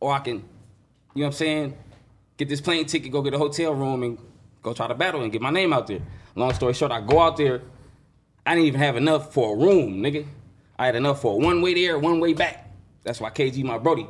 or 0.00 0.12
I 0.12 0.18
can, 0.20 0.36
you 0.36 0.40
know 0.40 0.46
what 1.14 1.26
I'm 1.26 1.32
saying, 1.32 1.74
get 2.36 2.48
this 2.48 2.60
plane 2.60 2.86
ticket, 2.86 3.12
go 3.12 3.22
get 3.22 3.34
a 3.34 3.38
hotel 3.38 3.72
room, 3.74 4.02
and 4.02 4.18
go 4.62 4.72
try 4.72 4.88
to 4.88 4.94
battle 4.94 5.22
and 5.22 5.30
get 5.30 5.40
my 5.42 5.50
name 5.50 5.72
out 5.72 5.86
there. 5.86 6.00
Long 6.34 6.52
story 6.54 6.72
short, 6.74 6.90
I 6.92 7.00
go 7.00 7.20
out 7.20 7.36
there. 7.36 7.62
I 8.46 8.54
didn't 8.54 8.66
even 8.66 8.80
have 8.80 8.96
enough 8.96 9.32
for 9.32 9.54
a 9.54 9.56
room, 9.56 10.00
nigga. 10.02 10.26
I 10.78 10.86
had 10.86 10.96
enough 10.96 11.20
for 11.20 11.38
one 11.38 11.60
way 11.60 11.74
there, 11.74 11.98
one 11.98 12.20
way 12.20 12.32
back. 12.32 12.70
That's 13.04 13.20
why 13.20 13.30
KG, 13.30 13.62
my 13.64 13.76
Brody, 13.78 14.06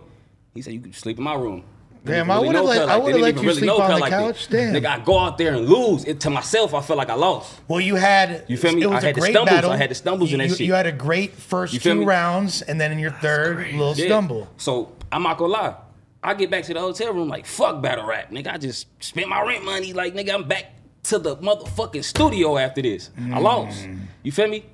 he 0.55 0.63
said 0.63 0.73
you 0.75 0.81
could 0.81 0.95
sleep 0.95 1.19
in 1.19 1.25
my 1.25 1.35
room. 1.35 1.65
Damn, 2.03 2.29
Didn't 2.29 2.31
I 2.31 2.39
would've 2.39 2.65
let- 2.65 2.79
Cuz 2.81 2.89
I 2.89 2.97
would've 2.97 3.21
let 3.21 3.35
even 3.35 3.45
you 3.45 3.53
sleep 3.55 3.71
on 3.73 3.91
the 3.91 3.99
like 3.99 4.11
that. 4.11 4.35
couch. 4.35 4.49
Damn. 4.49 4.73
Nigga, 4.75 4.87
I 4.87 4.99
go 5.05 5.19
out 5.19 5.37
there 5.37 5.55
and 5.55 5.69
lose. 5.69 6.05
It, 6.07 6.19
to 6.21 6.31
myself, 6.31 6.73
I 6.73 6.81
felt 6.81 6.97
like 6.97 7.11
I 7.11 7.15
lost. 7.15 7.61
Well, 7.69 7.79
you 7.81 7.97
had 7.97 8.45
You 8.49 8.57
feel 8.57 8.73
me? 8.75 8.81
It 8.83 8.87
was 8.87 8.97
I 8.97 8.99
a 8.99 9.07
had 9.09 9.15
the 9.17 9.21
great 9.21 9.33
stumbles. 9.33 9.55
battle. 9.55 9.71
I 9.71 9.77
had 9.77 9.91
the 9.91 9.95
stumbles 9.95 10.31
you, 10.31 10.37
in 10.37 10.39
that 10.39 10.49
you, 10.49 10.55
shit. 10.57 10.67
You 10.67 10.73
had 10.73 10.87
a 10.87 10.93
great 10.93 11.35
first 11.35 11.79
two 11.83 11.95
me? 11.97 12.05
rounds, 12.07 12.63
and 12.63 12.81
then 12.81 12.91
in 12.91 12.99
your 12.99 13.11
third, 13.11 13.59
little 13.73 13.95
Yeah. 13.95 14.07
stumble. 14.07 14.49
So 14.57 14.93
I'm 15.13 15.23
not 15.23 15.37
gonna 15.37 15.53
lie. 15.53 15.75
I 16.23 16.33
get 16.33 16.51
back 16.51 16.65
to 16.65 16.75
the 16.75 16.81
hotel 16.81 17.13
room 17.13 17.29
like 17.29 17.45
fuck 17.45 17.83
battle 17.83 18.07
rap, 18.07 18.31
nigga. 18.31 18.55
I 18.55 18.57
just 18.57 18.87
spent 19.05 19.29
my 19.29 19.43
rent 19.43 19.63
money. 19.65 19.93
Like 19.93 20.15
nigga, 20.15 20.33
I'm 20.33 20.49
back 20.49 20.73
to 21.05 21.19
the 21.19 21.37
motherfucking 21.37 22.05
studio 22.05 22.57
after 22.57 22.81
this. 22.81 23.11
I 23.19 23.21
Mm. 23.21 23.43
lost. 23.43 23.87
You 24.23 24.33
feel 24.33 24.49
me? 24.49 24.65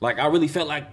Like 0.00 0.18
I 0.18 0.26
really 0.28 0.48
felt 0.48 0.66
like 0.68 0.84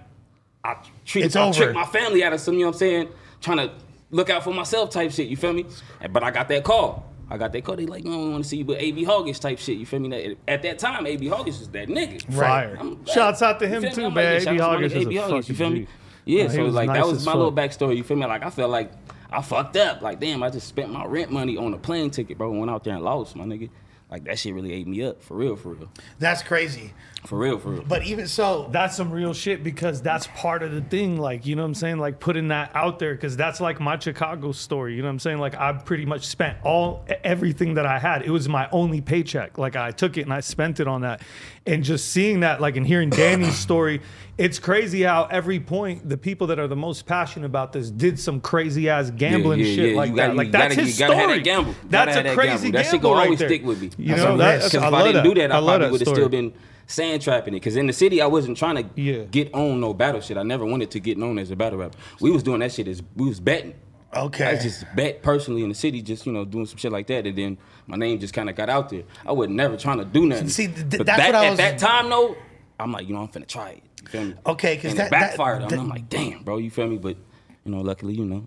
I 0.62 0.76
treated 1.06 1.28
It's 1.28 1.36
I 1.36 1.44
over. 1.48 1.56
tricked 1.56 1.74
my 1.74 1.86
family 1.86 2.22
out 2.24 2.34
of 2.34 2.40
some. 2.40 2.54
You 2.54 2.60
know 2.60 2.66
what 2.66 2.74
I'm 2.74 2.78
saying? 2.78 3.08
Trying 3.40 3.56
to 3.58 3.70
look 4.10 4.30
out 4.30 4.44
for 4.44 4.52
myself 4.54 4.90
type 4.90 5.10
shit. 5.12 5.28
You 5.28 5.36
feel 5.36 5.52
me? 5.52 5.66
But 6.10 6.22
I 6.22 6.30
got 6.30 6.48
that 6.48 6.64
call. 6.64 7.04
I 7.30 7.36
got 7.36 7.52
that 7.52 7.62
call. 7.64 7.76
They 7.76 7.84
like, 7.86 8.04
no, 8.04 8.10
I 8.12 8.14
don't 8.14 8.32
want 8.32 8.44
to 8.44 8.48
see 8.48 8.56
you, 8.58 8.64
but 8.64 8.80
AB 8.80 9.04
Hoggish 9.04 9.38
type 9.38 9.58
shit. 9.58 9.76
You 9.76 9.84
feel 9.84 10.00
me? 10.00 10.36
At 10.46 10.62
that 10.62 10.78
time, 10.78 11.06
AB 11.06 11.26
Hoggish 11.26 11.58
was 11.58 11.68
that 11.70 11.88
nigga. 11.88 12.22
Fire. 12.34 12.76
I'm- 12.78 13.04
Shouts 13.04 13.42
out 13.42 13.58
to 13.60 13.68
him 13.68 13.82
too, 13.92 14.06
I'm 14.06 14.14
man. 14.14 14.24
yeah, 14.24 14.30
AB 14.38 14.44
shout 14.44 14.60
out 14.60 14.76
to 14.76 14.78
my 14.80 14.82
Hoggish 14.82 14.86
is 14.86 14.92
a 14.94 14.98
AB 15.00 15.14
Hoggish, 15.14 15.20
fucking 15.28 15.44
You 15.48 15.54
feel 15.54 15.70
me? 15.70 15.78
G. 15.80 15.86
Yeah, 16.24 16.42
Nah, 16.44 16.50
he 16.50 16.56
so 16.56 16.64
was 16.64 16.74
like 16.74 16.86
nice 16.88 16.96
that 16.98 17.06
was 17.06 17.26
my 17.26 17.32
little 17.34 17.52
backstory. 17.52 17.96
You 17.96 18.02
feel 18.04 18.16
me? 18.16 18.26
Like 18.26 18.44
I 18.44 18.50
felt 18.50 18.70
like 18.70 18.92
I 19.30 19.42
fucked 19.42 19.76
up. 19.76 20.00
Like 20.02 20.20
damn, 20.20 20.42
I 20.42 20.50
just 20.50 20.66
spent 20.68 20.90
my 20.92 21.04
rent 21.06 21.30
money 21.30 21.56
on 21.56 21.72
a 21.74 21.78
plane 21.78 22.10
ticket, 22.10 22.36
bro. 22.38 22.50
and 22.50 22.58
Went 22.60 22.70
out 22.70 22.84
there 22.84 22.94
and 22.94 23.02
lost, 23.02 23.34
my 23.36 23.44
nigga. 23.44 23.68
like 24.10 24.24
that 24.24 24.38
shit 24.38 24.54
really 24.54 24.72
ate 24.72 24.86
me 24.86 25.02
up 25.04 25.22
for 25.22 25.34
real, 25.36 25.54
for 25.56 25.70
real, 25.74 25.88
That's 26.18 26.42
crazy. 26.42 26.92
For 27.26 27.36
real, 27.38 27.58
for 27.58 27.70
real. 27.70 27.82
But 27.86 28.04
even 28.04 28.26
so, 28.26 28.68
that's 28.70 28.96
some 28.96 29.10
real 29.10 29.34
shit 29.34 29.62
because 29.64 30.00
that's 30.00 30.28
part 30.28 30.62
of 30.62 30.72
the 30.72 30.80
thing. 30.80 31.18
Like, 31.20 31.44
you 31.46 31.56
know 31.56 31.62
what 31.62 31.68
I'm 31.68 31.74
saying? 31.74 31.98
Like 31.98 32.20
putting 32.20 32.48
that 32.48 32.70
out 32.74 32.98
there 33.00 33.14
because 33.14 33.36
that's 33.36 33.60
like 33.60 33.80
my 33.80 33.98
Chicago 33.98 34.52
story. 34.52 34.94
You 34.94 35.02
know 35.02 35.08
what 35.08 35.12
I'm 35.14 35.18
saying? 35.18 35.38
Like 35.38 35.54
I 35.56 35.72
pretty 35.72 36.06
much 36.06 36.26
spent 36.26 36.56
all 36.62 37.04
everything 37.24 37.74
that 37.74 37.86
I 37.86 37.98
had. 37.98 38.22
It 38.22 38.30
was 38.30 38.48
my 38.48 38.68
only 38.72 39.00
paycheck. 39.00 39.58
Like 39.58 39.74
I 39.76 39.90
took 39.90 40.16
it 40.16 40.22
and 40.22 40.32
I 40.32 40.40
spent 40.40 40.80
it 40.80 40.86
on 40.88 41.00
that. 41.02 41.20
And 41.66 41.84
just 41.84 42.12
seeing 42.12 42.40
that, 42.40 42.60
like 42.62 42.76
and 42.76 42.86
hearing 42.86 43.10
Danny's 43.10 43.58
story, 43.58 44.00
it's 44.38 44.58
crazy 44.58 45.02
how 45.02 45.24
every 45.24 45.60
point 45.60 46.08
the 46.08 46.16
people 46.16 46.46
that 46.46 46.58
are 46.58 46.68
the 46.68 46.76
most 46.76 47.04
passionate 47.04 47.44
about 47.46 47.72
this 47.74 47.90
did 47.90 48.18
some 48.18 48.40
crazy 48.40 48.88
ass 48.88 49.10
gambling 49.10 49.58
Yeah, 49.58 49.66
yeah, 49.66 49.74
shit 49.76 49.90
yeah. 49.90 49.96
like 49.96 50.10
You 50.10 50.16
that. 50.16 50.26
gotta- 50.28 50.36
like 50.38 50.46
you 50.46 50.52
that's 50.52 50.74
gotta- 50.76 50.86
his 50.86 50.98
you 51.00 51.06
gotta 51.06 51.14
have 51.16 51.24
story. 51.24 51.38
that 51.38 51.44
gamble. 51.44 51.70
You 51.72 51.76
a 51.88 51.90
that 51.90 52.06
crazy 52.06 52.16
gamble. 52.16 52.62
gamble. 52.62 52.72
That 52.78 52.86
shit 52.90 53.02
gonna 53.02 53.14
right 53.16 53.24
always 53.24 53.38
there. 53.40 53.48
stick 53.48 53.64
with 53.64 53.82
me. 53.82 53.90
You 53.98 54.08
That's 54.14 54.22
know, 54.22 54.34
a 54.34 54.38
that, 54.38 54.54
risk. 54.54 54.70
Because 54.72 54.84
I 54.84 54.88
if 54.88 54.94
I 54.94 55.02
didn't 55.02 55.14
that. 55.14 55.24
do 55.24 55.34
that, 55.34 55.52
I, 55.52 55.56
I 55.58 55.60
probably 55.60 55.90
would 55.90 56.00
have 56.00 56.08
still 56.08 56.28
been 56.30 56.52
sand 56.88 57.22
trapping 57.22 57.54
it. 57.54 57.60
Because 57.60 57.76
in 57.76 57.86
the 57.86 57.92
city, 57.92 58.20
I 58.20 58.26
wasn't 58.26 58.56
trying 58.58 58.76
to 58.76 59.00
Yeah. 59.00 59.22
get 59.30 59.54
on 59.54 59.80
no 59.80 59.94
battle 59.94 60.20
shit. 60.20 60.36
I 60.36 60.42
never 60.42 60.64
wanted 60.64 60.90
to 60.90 60.98
get 61.00 61.16
known 61.18 61.38
as 61.38 61.50
a 61.52 61.56
battle 61.56 61.78
rapper. 61.78 61.96
We 62.20 62.30
was 62.32 62.42
doing 62.42 62.58
that 62.60 62.72
shit 62.72 62.88
as 62.88 63.00
we 63.14 63.28
was 63.28 63.38
betting. 63.38 63.74
okay. 64.16 64.46
I 64.46 64.56
just 64.56 64.84
bet 64.96 65.22
personally 65.22 65.62
in 65.62 65.68
the 65.68 65.74
city, 65.74 66.00
just 66.02 66.26
you 66.26 66.32
know, 66.32 66.44
doing 66.44 66.64
some 66.66 66.78
shit 66.78 66.90
like 66.90 67.06
that, 67.08 67.26
and 67.26 67.36
then 67.38 67.58
my 67.86 67.96
name 67.96 68.18
just 68.18 68.32
kind 68.34 68.48
of 68.50 68.56
got 68.56 68.68
out 68.70 68.88
there. 68.88 69.02
I 69.26 69.32
was 69.32 69.48
never 69.50 69.76
trying 69.76 69.98
to 69.98 70.04
do 70.06 70.26
nothing. 70.26 70.48
See, 70.48 70.66
th- 70.68 70.88
But 70.90 71.06
that's 71.06 71.18
that- 71.18 71.26
what 71.28 71.34
I 71.34 71.50
was. 71.50 71.58
at 71.60 71.78
that 71.78 71.86
time 71.86 72.08
though. 72.10 72.34
I'm 72.80 72.90
like, 72.90 73.06
you 73.06 73.14
know, 73.14 73.20
I'm 73.20 73.28
finna 73.28 73.46
try 73.46 73.70
it. 73.70 73.82
You 74.02 74.08
feel 74.08 74.24
me? 74.24 74.34
Okay, 74.46 74.76
'cause 74.76 74.92
And 74.92 74.98
that- 75.00 75.06
it 75.08 75.10
that- 75.10 75.20
backfired. 75.36 75.62
on 75.62 75.64
me. 75.64 75.68
that- 75.76 75.78
I'm 75.80 75.88
like, 75.90 76.08
damn, 76.08 76.42
bro, 76.42 76.56
you 76.58 76.70
feel 76.70 76.86
me? 76.86 76.96
But 76.96 77.16
you 77.64 77.70
know, 77.72 77.82
luckily, 77.82 78.14
you 78.14 78.24
know, 78.24 78.46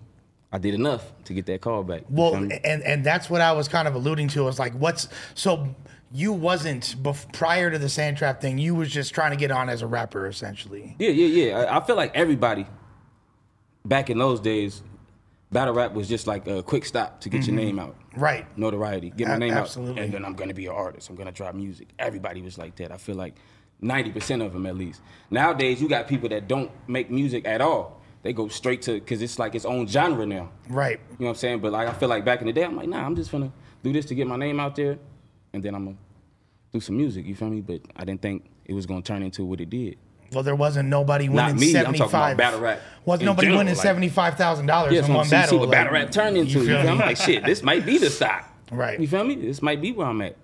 I 0.52 0.58
did 0.58 0.74
enough 0.74 1.12
to 1.26 1.32
get 1.32 1.46
that 1.46 1.60
call 1.60 1.84
back. 1.84 2.02
Well, 2.10 2.34
and 2.34 2.52
and 2.64 3.04
that's 3.04 3.30
what 3.30 3.40
I 3.40 3.52
was 3.52 3.68
kind 3.68 3.86
of 3.86 3.94
alluding 3.94 4.28
to. 4.28 4.42
I 4.42 4.46
Was 4.46 4.58
like, 4.58 4.72
what's 4.74 5.08
so 5.34 5.68
you 6.12 6.32
wasn't 6.32 6.96
bef- 7.02 7.32
prior 7.32 7.70
to 7.70 7.78
the 7.78 7.88
sand 7.88 8.18
trap 8.18 8.40
thing. 8.40 8.58
You 8.58 8.74
was 8.74 8.90
just 8.90 9.14
trying 9.14 9.30
to 9.30 9.36
get 9.36 9.50
on 9.50 9.68
as 9.68 9.82
a 9.82 9.86
rapper, 9.86 10.26
essentially. 10.26 10.94
Yeah, 10.98 11.10
yeah, 11.10 11.26
yeah. 11.26 11.58
I, 11.58 11.78
I 11.78 11.84
feel 11.84 11.96
like 11.96 12.14
everybody 12.14 12.66
back 13.84 14.10
in 14.10 14.18
those 14.18 14.40
days, 14.40 14.82
battle 15.50 15.74
rap 15.74 15.92
was 15.92 16.08
just 16.08 16.26
like 16.26 16.46
a 16.46 16.62
quick 16.62 16.84
stop 16.84 17.20
to 17.22 17.28
get 17.28 17.46
your 17.46 17.56
mm-hmm. 17.56 17.64
name 17.64 17.78
out. 17.78 17.96
Right. 18.16 18.46
Notoriety, 18.58 19.10
get 19.10 19.28
my 19.28 19.34
A- 19.34 19.38
name 19.38 19.52
absolutely. 19.52 20.00
out, 20.00 20.04
and 20.04 20.14
then 20.14 20.24
I'm 20.24 20.34
gonna 20.34 20.54
be 20.54 20.66
an 20.66 20.72
artist. 20.72 21.08
I'm 21.08 21.16
gonna 21.16 21.32
drop 21.32 21.54
music. 21.54 21.88
Everybody 21.98 22.42
was 22.42 22.58
like 22.58 22.76
that. 22.76 22.92
I 22.92 22.96
feel 22.98 23.16
like 23.16 23.36
90% 23.82 24.44
of 24.44 24.52
them 24.52 24.66
at 24.66 24.76
least. 24.76 25.00
Nowadays, 25.30 25.80
you 25.80 25.88
got 25.88 26.08
people 26.08 26.28
that 26.28 26.46
don't 26.46 26.70
make 26.88 27.10
music 27.10 27.46
at 27.46 27.60
all. 27.60 28.00
They 28.22 28.32
go 28.32 28.48
straight 28.48 28.82
to 28.82 28.94
because 28.94 29.20
it's 29.20 29.38
like 29.38 29.54
its 29.54 29.64
own 29.64 29.86
genre 29.88 30.24
now. 30.24 30.50
Right. 30.68 31.00
You 31.10 31.16
know 31.18 31.26
what 31.26 31.28
I'm 31.30 31.34
saying? 31.36 31.60
But 31.60 31.72
like 31.72 31.88
I 31.88 31.92
feel 31.92 32.08
like 32.08 32.24
back 32.24 32.40
in 32.40 32.46
the 32.46 32.52
day, 32.52 32.64
I'm 32.64 32.76
like, 32.76 32.88
nah, 32.88 33.04
I'm 33.04 33.16
just 33.16 33.32
gonna 33.32 33.52
do 33.82 33.92
this 33.92 34.06
to 34.06 34.14
get 34.14 34.26
my 34.26 34.36
name 34.36 34.60
out 34.60 34.76
there, 34.76 34.98
and 35.52 35.62
then 35.62 35.74
I'm 35.74 35.84
gonna 35.84 35.96
do 36.72 36.80
some 36.80 36.96
music. 36.96 37.26
You 37.26 37.34
feel 37.34 37.48
me? 37.50 37.60
But 37.60 37.80
I 37.96 38.04
didn't 38.04 38.22
think 38.22 38.44
it 38.64 38.74
was 38.74 38.86
gonna 38.86 39.02
turn 39.02 39.22
into 39.22 39.44
what 39.44 39.60
it 39.60 39.70
did. 39.70 39.96
Well, 40.32 40.42
there 40.42 40.56
wasn't 40.56 40.88
nobody 40.88 41.28
winning 41.28 41.36
Not 41.36 41.56
me, 41.56 41.76
I'm 41.76 41.92
talking 41.92 42.06
about 42.06 42.36
battle 42.38 42.60
rap 42.60 42.80
Wasn't 43.04 43.20
in 43.22 43.26
nobody 43.26 43.46
general, 43.48 43.58
winning 43.58 43.74
like- 43.74 43.82
seventy 43.82 44.08
five 44.08 44.36
thousand 44.38 44.64
dollars 44.66 44.94
Yeah, 44.94 45.02
so 45.02 45.12
one 45.14 45.24
see, 45.26 45.28
see 45.28 45.36
battle. 45.36 45.58
what 45.58 45.68
like, 45.68 45.76
battle 45.76 45.92
rap 45.92 46.10
turned 46.10 46.36
into. 46.38 46.52
you 46.52 46.60
You 46.60 46.66
feel 46.68 46.76
feel 46.76 46.84
me? 46.84 46.88
I'm 46.90 46.98
like, 46.98 47.16
shit, 47.18 47.44
this 47.44 47.62
might 47.62 47.84
be 47.84 47.98
the 47.98 48.08
stop. 48.08 48.48
Right. 48.70 48.98
You 48.98 49.06
feel 49.06 49.24
me? 49.24 49.34
This 49.34 49.60
might 49.60 49.82
be 49.82 49.92
where 49.92 50.06
I'm 50.06 50.22
at. 50.22 50.36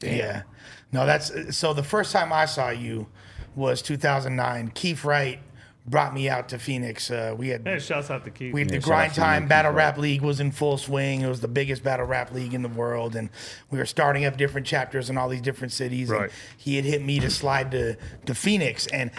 Yeah. 0.00 0.42
No, 0.90 1.06
that's 1.06 1.56
so. 1.56 1.72
The 1.72 1.82
first 1.84 2.12
time 2.12 2.32
I 2.32 2.44
saw 2.46 2.70
you 2.70 3.06
was 3.54 3.80
two 3.82 3.96
thousand 3.96 4.34
nine. 4.36 4.70
Keith 4.74 5.04
Wright 5.04 5.38
brought 5.86 6.14
me 6.14 6.28
out 6.28 6.48
to 6.50 6.58
Phoenix. 6.58 7.10
Uh, 7.10 7.34
we 7.36 7.48
had 7.48 7.66
Hey, 7.66 7.78
shouts 7.78 8.10
out 8.10 8.24
to 8.24 8.30
Keith. 8.30 8.54
We 8.54 8.60
had 8.60 8.70
Yeah, 8.70 8.78
the 8.78 8.84
Grind 8.84 9.14
Time 9.14 9.48
Battle 9.48 9.72
Wright. 9.72 9.78
Rap 9.86 9.98
League 9.98 10.22
was 10.22 10.38
in 10.40 10.52
full 10.52 10.78
swing. 10.78 11.22
It 11.22 11.28
was 11.28 11.40
the 11.40 11.48
biggest 11.48 11.82
battle 11.82 12.06
rap 12.06 12.32
league 12.32 12.54
in 12.54 12.62
the 12.62 12.68
world, 12.68 13.16
and 13.16 13.30
we 13.70 13.78
were 13.78 13.86
starting 13.86 14.24
up 14.24 14.36
different 14.36 14.66
chapters 14.66 15.10
in 15.10 15.18
all 15.18 15.28
these 15.28 15.40
different 15.40 15.72
cities. 15.72 16.08
and 16.10 16.30
he 16.56 16.76
had 16.76 16.84
hit 16.84 17.02
me 17.02 17.18
to 17.20 17.30
slide 17.30 17.70
to 17.72 17.96
to 18.26 18.34
Phoenix, 18.34 18.86
and 18.88 19.10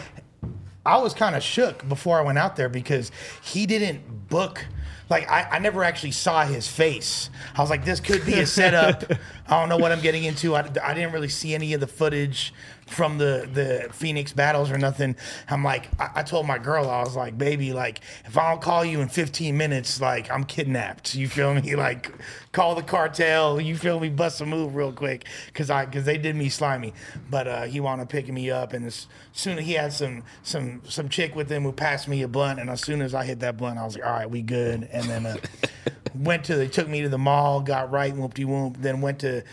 I 0.86 0.98
was 0.98 1.14
kind 1.14 1.36
of 1.36 1.44
shook 1.44 1.88
before 1.88 2.18
I 2.20 2.22
went 2.24 2.38
out 2.38 2.56
there 2.56 2.70
because 2.70 3.12
he 3.42 3.66
didn't 3.66 4.30
book. 4.30 4.66
Like 5.10 5.30
I, 5.30 5.44
I 5.52 5.60
never 5.60 5.84
actually 5.84 6.12
saw 6.12 6.46
his 6.46 6.68
face. 6.68 7.30
I 7.56 7.62
was 7.62 7.70
like, 7.70 7.84
this 7.86 8.00
could 8.00 8.26
be 8.26 8.40
a 8.40 8.48
setup. 8.48 9.04
I 9.48 9.60
don't 9.60 9.70
know 9.70 9.78
what 9.78 9.92
I'm 9.92 10.02
getting 10.02 10.24
into. 10.24 10.56
I, 10.56 10.62
I 10.82 10.94
didn't 10.94 11.12
really 11.12 11.28
see 11.30 11.54
any 11.54 11.74
of 11.74 11.82
the 11.82 11.88
footage 11.88 12.54
from 12.94 13.18
the 13.18 13.50
the 13.52 13.90
Phoenix 13.92 14.32
battles 14.32 14.72
or 14.72 14.78
nothing. 14.78 15.16
I'm 15.50 15.64
like, 15.64 15.90
I, 16.00 16.12
I 16.16 16.24
told 16.24 16.48
my 16.48 16.58
girl, 16.58 16.90
I 16.90 17.02
was 17.02 17.16
like, 17.16 17.38
baby, 17.38 17.74
like 17.74 18.02
if 18.26 18.38
I 18.38 18.50
don't 18.50 18.62
call 18.62 18.86
you 18.86 19.02
in 19.02 19.10
15 19.10 19.58
minutes, 19.58 20.00
like 20.00 20.32
I'm 20.32 20.44
kidnapped. 20.44 21.16
You 21.16 21.28
feel 21.28 21.54
me? 21.54 21.76
Like 21.84 22.14
call 22.54 22.76
the 22.76 22.84
cartel. 22.84 23.60
You 23.60 23.76
feel 23.76 24.00
me? 24.00 24.08
Bust 24.08 24.40
a 24.40 24.46
move 24.46 24.76
real 24.76 24.94
quick 24.94 25.26
because 25.48 25.70
I 25.70 25.86
because 25.86 26.06
they 26.06 26.18
did 26.18 26.36
me 26.36 26.48
slimy. 26.48 26.94
But 27.30 27.48
uh, 27.48 27.64
he 27.64 27.82
wound 27.82 28.00
up 28.00 28.10
picking 28.10 28.34
me 28.34 28.50
up, 28.52 28.72
and 28.72 28.86
as 28.86 29.08
soon 29.34 29.58
as 29.58 29.66
he 29.66 29.74
had 29.74 29.92
some 29.92 30.24
some 30.44 30.82
some 30.88 31.10
chick 31.10 31.36
with 31.36 31.50
him 31.50 31.64
who 31.64 31.74
passed 31.74 32.08
me 32.08 32.22
a 32.22 32.28
blunt, 32.28 32.60
and 32.60 32.70
as 32.70 32.80
soon 32.82 33.02
as 33.02 33.14
I 33.14 33.26
hit 33.26 33.40
that 33.42 33.58
blunt, 33.58 33.80
I 33.80 33.84
was 33.84 33.96
like, 33.96 34.06
all 34.06 34.14
right, 34.14 34.30
we 34.30 34.42
good. 34.42 34.88
And 34.92 35.06
then 35.10 35.26
uh, 35.26 35.38
went 36.16 36.46
to 36.46 36.56
they 36.56 36.68
took 36.68 36.88
me 36.88 37.02
to 37.02 37.10
the 37.10 37.18
mall, 37.18 37.60
got 37.60 37.92
right, 37.92 38.16
whoop 38.16 38.36
de 38.36 38.46
whoop. 38.46 38.78
Then 38.80 39.02
went 39.02 39.20
to, 39.20 39.44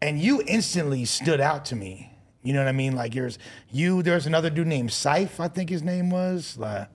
and 0.00 0.18
you 0.18 0.42
instantly 0.46 1.04
stood 1.04 1.40
out 1.40 1.66
to 1.66 1.76
me. 1.76 2.13
You 2.44 2.52
know 2.52 2.60
what 2.60 2.68
I 2.68 2.72
mean? 2.72 2.94
Like 2.94 3.14
yours, 3.14 3.38
you. 3.72 4.02
There's 4.02 4.26
another 4.26 4.50
dude 4.50 4.66
named 4.68 4.92
Syph, 4.92 5.40
I 5.40 5.48
think 5.48 5.68
his 5.70 5.82
name 5.82 6.10
was. 6.10 6.56
Like, 6.56 6.88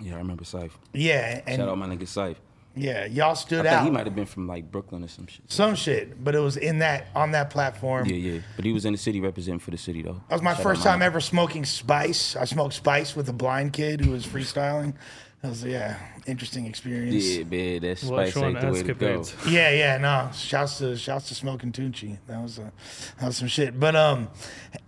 Yeah, 0.00 0.14
I 0.14 0.18
remember 0.18 0.44
Syph. 0.44 0.78
yeah, 0.94 1.42
and 1.46 1.56
Shout 1.58 1.68
out 1.68 1.76
my 1.76 1.86
nigga 1.88 2.06
Syph. 2.08 2.40
yeah, 2.76 3.04
y'all 3.06 3.30
I 3.32 3.34
stood 3.34 3.62
think 3.64 3.74
out. 3.74 3.84
he 3.84 3.90
might 3.90 4.06
have 4.06 4.14
been 4.14 4.26
from 4.26 4.46
like 4.46 4.70
Brooklyn 4.70 5.02
or 5.02 5.08
some 5.08 5.26
shit. 5.26 5.42
some 5.50 5.74
shit, 5.74 6.22
but 6.22 6.34
it 6.34 6.38
was 6.38 6.56
in 6.56 6.78
that 6.78 7.08
on 7.16 7.32
that 7.32 7.50
platform. 7.50 8.06
Yeah, 8.06 8.14
yeah. 8.16 8.40
But 8.54 8.64
he 8.64 8.72
was 8.72 8.84
in 8.84 8.92
the 8.92 8.98
city 8.98 9.20
representing 9.20 9.58
for 9.58 9.72
the 9.72 9.78
city 9.78 10.02
though. 10.02 10.20
That 10.28 10.36
was 10.36 10.42
my 10.42 10.54
Shout 10.54 10.62
first 10.62 10.82
time 10.84 11.02
ever 11.02 11.20
smoking 11.20 11.64
spice. 11.64 12.36
I 12.36 12.44
smoked 12.44 12.74
spice 12.74 13.16
with 13.16 13.28
a 13.28 13.32
blind 13.32 13.72
kid 13.72 14.00
who 14.02 14.12
was 14.12 14.24
freestyling. 14.26 14.94
That 15.42 15.48
was 15.48 15.64
yeah, 15.64 15.98
interesting 16.26 16.66
experience. 16.66 17.24
Yeah, 17.24 17.44
man, 17.44 17.82
that 17.82 18.02
Well, 18.04 18.26
spice 18.30 18.36
ain't 18.36 18.60
the 18.60 18.70
way 18.72 18.82
to 18.82 18.94
go. 18.94 19.24
Yeah, 19.48 19.70
yeah, 19.70 19.98
no. 19.98 20.30
Shouts 20.34 20.78
to 20.78 20.96
shouts 20.96 21.28
to 21.28 21.34
smoking 21.34 21.72
Tunchi. 21.72 22.18
That 22.26 22.42
was 22.42 22.58
uh, 22.58 22.70
that 23.18 23.26
was 23.26 23.36
some 23.36 23.48
shit. 23.48 23.78
But 23.78 23.96
um, 23.96 24.28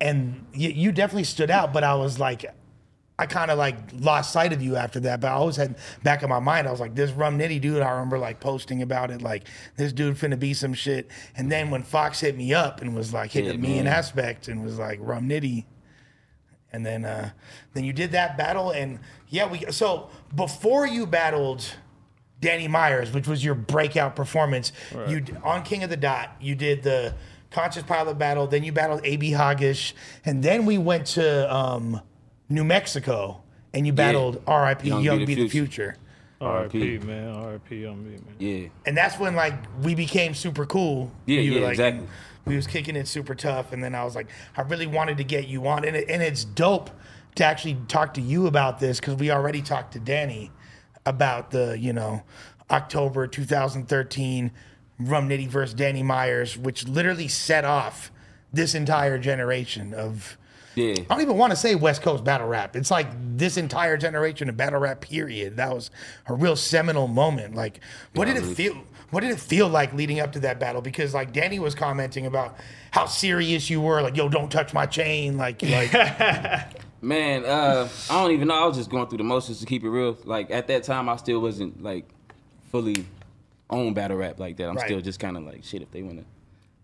and 0.01 0.47
you, 0.53 0.71
you 0.71 0.93
definitely 0.93 1.25
stood 1.25 1.51
out. 1.51 1.73
But 1.73 1.85
I 1.85 1.95
was 1.95 2.19
like, 2.19 2.45
I 3.21 3.27
kind 3.27 3.51
of 3.51 3.59
like 3.59 3.77
lost 3.93 4.33
sight 4.33 4.53
of 4.53 4.63
you 4.63 4.77
after 4.77 5.01
that. 5.01 5.21
But 5.21 5.29
I 5.29 5.33
always 5.33 5.57
had 5.57 5.77
back 6.03 6.23
in 6.23 6.29
my 6.29 6.39
mind, 6.41 6.69
I 6.69 6.71
was 6.71 6.81
like, 6.81 6.95
this 6.95 7.11
rum 7.11 7.39
nitty 7.39 7.61
dude. 7.61 7.83
I 7.83 7.91
remember 7.91 8.19
like 8.19 8.41
posting 8.41 8.83
about 8.83 9.11
it, 9.11 9.23
like 9.23 9.49
this 9.77 9.93
dude 9.93 10.17
finna 10.17 10.39
be 10.39 10.55
some 10.55 10.73
shit. 10.75 11.11
And 11.37 11.51
then 11.51 11.71
when 11.71 11.83
Fox 11.83 12.21
hit 12.21 12.37
me 12.37 12.55
up 12.55 12.81
and 12.81 12.95
was 12.95 13.13
like 13.13 13.31
hitting 13.33 13.63
Yeah, 13.63 13.71
me 13.73 13.79
in 13.79 13.87
aspect 13.87 14.49
and 14.49 14.63
was 14.63 14.79
like 14.79 14.99
rum 15.03 15.29
nitty. 15.29 15.65
And 16.73 16.85
then 16.85 17.05
uh, 17.05 17.31
then 17.73 17.85
you 17.85 17.93
did 17.93 18.13
that 18.13 18.37
battle, 18.37 18.71
and 18.71 18.99
yeah, 19.29 19.51
we 19.51 19.65
so 19.71 20.11
before 20.35 20.87
you 20.87 21.07
battled 21.07 21.65
Danny 22.41 22.69
Myers, 22.69 23.13
which 23.13 23.27
was 23.27 23.43
your 23.43 23.55
breakout 23.55 24.15
performance, 24.15 24.73
you 25.09 25.25
on 25.43 25.63
King 25.63 25.83
of 25.83 25.91
the 25.91 25.97
Dot, 25.97 26.37
you 26.41 26.55
did 26.55 26.83
the 26.83 27.15
Conscious 27.51 27.83
Pilot 27.83 28.19
battle, 28.19 28.47
then 28.47 28.65
you 28.65 28.73
battled 28.73 29.01
AB 29.03 29.33
Hoggish, 29.33 29.95
and 30.27 30.43
then 30.43 30.67
we 30.67 30.77
went 30.77 31.07
to 31.07 31.55
um, 31.55 32.03
New 32.51 32.65
Mexico 32.65 33.43
and 33.73 33.87
you 33.87 33.93
battled 33.93 34.43
R.I.P. 34.47 34.89
Young, 34.89 35.25
Be 35.25 35.35
the 35.35 35.49
Future. 35.49 35.97
R 36.41 36.65
I 36.65 36.69
P 36.69 36.99
man. 36.99 37.35
R.I.P. 37.35 37.85
on 37.87 38.05
me, 38.05 38.13
man. 38.13 38.35
Yeah. 38.39 38.69
And 38.87 38.97
that's 38.97 39.19
when 39.19 39.35
like 39.35 39.55
we 39.83 39.97
became 39.97 40.35
super 40.35 40.67
cool. 40.67 41.11
Yeah, 41.27 41.41
You 41.41 41.53
were, 41.53 41.59
yeah, 41.59 41.65
like, 41.65 41.73
exactly. 41.73 42.07
We 42.49 42.57
was 42.57 42.67
kicking 42.67 42.97
it 42.97 43.07
super 43.07 43.35
tough, 43.35 43.73
and 43.73 43.83
then 43.83 43.95
I 43.95 44.05
was 44.05 44.15
like, 44.15 44.29
I 44.57 44.63
really 44.63 44.87
wanted 44.87 45.19
to 45.19 45.25
get 45.25 45.49
you 45.49 45.67
on, 45.69 45.85
and 45.85 45.97
it, 45.97 46.09
and 46.09 46.23
it's 46.23 46.45
dope 46.45 46.91
to 47.37 47.45
actually 47.45 47.77
talk 47.87 48.15
to 48.15 48.21
you 48.21 48.47
about 48.47 48.81
this 48.81 48.99
because 49.01 49.15
we 49.15 49.31
already 49.31 49.63
talked 49.63 49.93
to 49.93 50.01
Danny 50.01 50.51
about 51.07 51.51
the 51.51 51.79
you 51.79 51.93
know 51.93 52.23
October 52.71 53.27
2013 53.27 54.51
Rum 54.99 55.29
Nitty 55.29 55.49
versus 55.49 55.75
Danny 55.75 56.03
Myers, 56.03 56.59
which 56.59 56.87
literally 56.87 57.29
set 57.29 57.65
off 57.65 58.11
this 58.53 58.75
entire 58.75 59.19
generation 59.19 59.95
of. 59.95 60.37
Yeah. 60.75 60.95
I 61.11 61.15
don't 61.15 61.23
even 61.23 61.37
want 61.37 61.51
to 61.51 61.57
say 61.57 61.75
West 61.75 62.03
Coast 62.03 62.23
battle 62.23 62.47
rap. 62.47 62.77
It's 62.77 62.91
like 62.91 63.09
this 63.37 63.57
entire 63.57 63.97
generation 63.97 64.49
of 64.49 64.57
battle 64.57 64.79
rap. 64.79 65.01
Period. 65.01 65.57
That 65.57 65.75
was 65.75 65.91
a 66.27 66.35
real 66.35 66.55
seminal 66.55 67.09
moment. 67.09 67.57
Like, 67.57 67.81
what 68.15 68.27
did 68.27 68.37
it 68.37 68.45
feel? 68.45 68.85
What 69.11 69.21
did 69.21 69.31
it 69.31 69.41
feel 69.41 69.69
like 69.69 69.93
leading 69.95 70.21
up 70.21 70.33
to 70.33 70.41
that 70.41 70.61
battle? 70.61 70.83
Because 70.83 71.15
like 71.15 71.33
Danny 71.33 71.59
was 71.59 71.75
commenting 71.75 72.27
about 72.27 72.57
how 72.91 73.07
serious 73.07 73.71
you 73.71 73.81
were. 73.81 74.03
Like, 74.03 74.17
yo, 74.17 74.29
don't 74.29 74.51
touch 74.51 74.75
my 74.75 74.85
chain. 74.87 75.37
Like, 75.39 75.63
like 75.63 75.93
Man, 77.01 77.45
uh, 77.45 77.89
I 78.11 78.23
don't 78.23 78.33
even 78.33 78.49
know. 78.49 78.55
I 78.63 78.67
was 78.67 78.77
just 78.77 78.91
going 78.91 79.07
through 79.09 79.19
the 79.19 79.25
motions 79.25 79.61
to 79.61 79.67
keep 79.67 79.85
it 79.85 79.89
real. 79.91 80.17
Like 80.25 80.51
at 80.51 80.67
that 80.67 80.83
time, 80.83 81.09
I 81.09 81.17
still 81.17 81.41
wasn't 81.41 81.83
like 81.83 82.07
fully 82.71 83.07
on 83.71 83.95
battle 83.95 84.17
rap 84.17 84.39
like 84.41 84.57
that. 84.57 84.69
I'm 84.69 84.77
Right. 84.77 84.87
still 84.87 85.01
just 85.01 85.21
kind 85.21 85.37
of 85.37 85.45
like 85.45 85.63
shit. 85.65 85.81
If 85.83 85.91
they 85.91 86.03
wanna, 86.03 86.25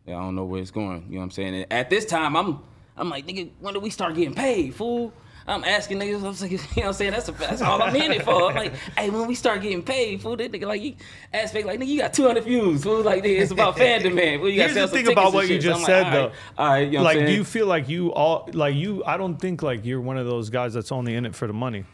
yeah, 0.06 0.16
I 0.16 0.20
don't 0.20 0.34
know 0.36 0.44
where 0.44 0.60
it's 0.62 0.70
going. 0.70 1.04
You 1.08 1.14
know 1.14 1.18
what 1.18 1.24
I'm 1.24 1.30
saying? 1.32 1.54
And 1.54 1.66
at 1.72 1.90
this 1.90 2.06
time, 2.06 2.36
I'm 2.36 2.60
I'm 2.96 3.10
like, 3.10 3.26
nigga, 3.26 3.50
when 3.60 3.74
do 3.74 3.80
we 3.80 3.90
start 3.90 4.14
getting 4.14 4.34
paid, 4.34 4.74
fool? 4.74 5.12
I'm 5.46 5.62
asking 5.64 5.98
niggas, 5.98 6.16
I'm 6.16 6.40
like, 6.40 6.50
you 6.52 6.56
know 6.58 6.62
what 6.74 6.86
I'm 6.86 6.92
saying? 6.94 7.10
That's, 7.12 7.28
a, 7.28 7.32
that's 7.32 7.60
all 7.62 7.82
I'm 7.82 7.94
in 7.96 8.12
it 8.12 8.22
for. 8.22 8.50
I'm 8.50 8.56
like, 8.56 8.74
hey, 8.98 9.10
when 9.10 9.26
we 9.26 9.34
start 9.34 9.60
getting 9.62 9.82
paid, 9.82 10.22
fool, 10.22 10.36
that 10.36 10.50
nigga, 10.50 10.66
like, 10.66 10.80
he 10.80 10.96
aspect, 11.32 11.66
like, 11.66 11.78
nigga, 11.80 11.86
you 11.88 12.00
got 12.00 12.14
200 12.14 12.44
views, 12.44 12.82
fool, 12.82 13.02
like, 13.02 13.22
nigga, 13.22 13.40
it's 13.40 13.50
about 13.50 13.76
fan 13.76 14.02
demand. 14.02 14.40
Fool, 14.40 14.48
you 14.50 14.60
Here's 14.60 14.74
the 14.74 14.88
thing 14.88 15.10
about 15.10 15.32
what 15.34 15.42
you 15.48 15.56
shit. 15.56 15.62
just 15.62 15.80
So 15.80 15.86
said, 15.86 16.02
like, 16.04 16.12
though. 16.12 16.20
all 16.22 16.26
right, 16.28 16.34
all 16.58 16.68
right, 16.68 16.78
you 16.86 16.98
know 16.98 17.04
what 17.04 17.16
like, 17.16 17.26
do 17.26 17.32
you 17.32 17.44
feel 17.44 17.66
like 17.66 17.88
you 17.88 18.12
all, 18.12 18.48
like, 18.52 18.74
you, 18.74 19.04
I 19.04 19.16
don't 19.16 19.36
think 19.36 19.62
like 19.62 19.84
you're 19.84 20.00
one 20.00 20.16
of 20.16 20.26
those 20.26 20.48
guys 20.50 20.72
that's 20.74 20.90
only 20.92 21.14
in 21.14 21.26
it 21.26 21.34
for 21.34 21.46
the 21.46 21.52
money. 21.52 21.84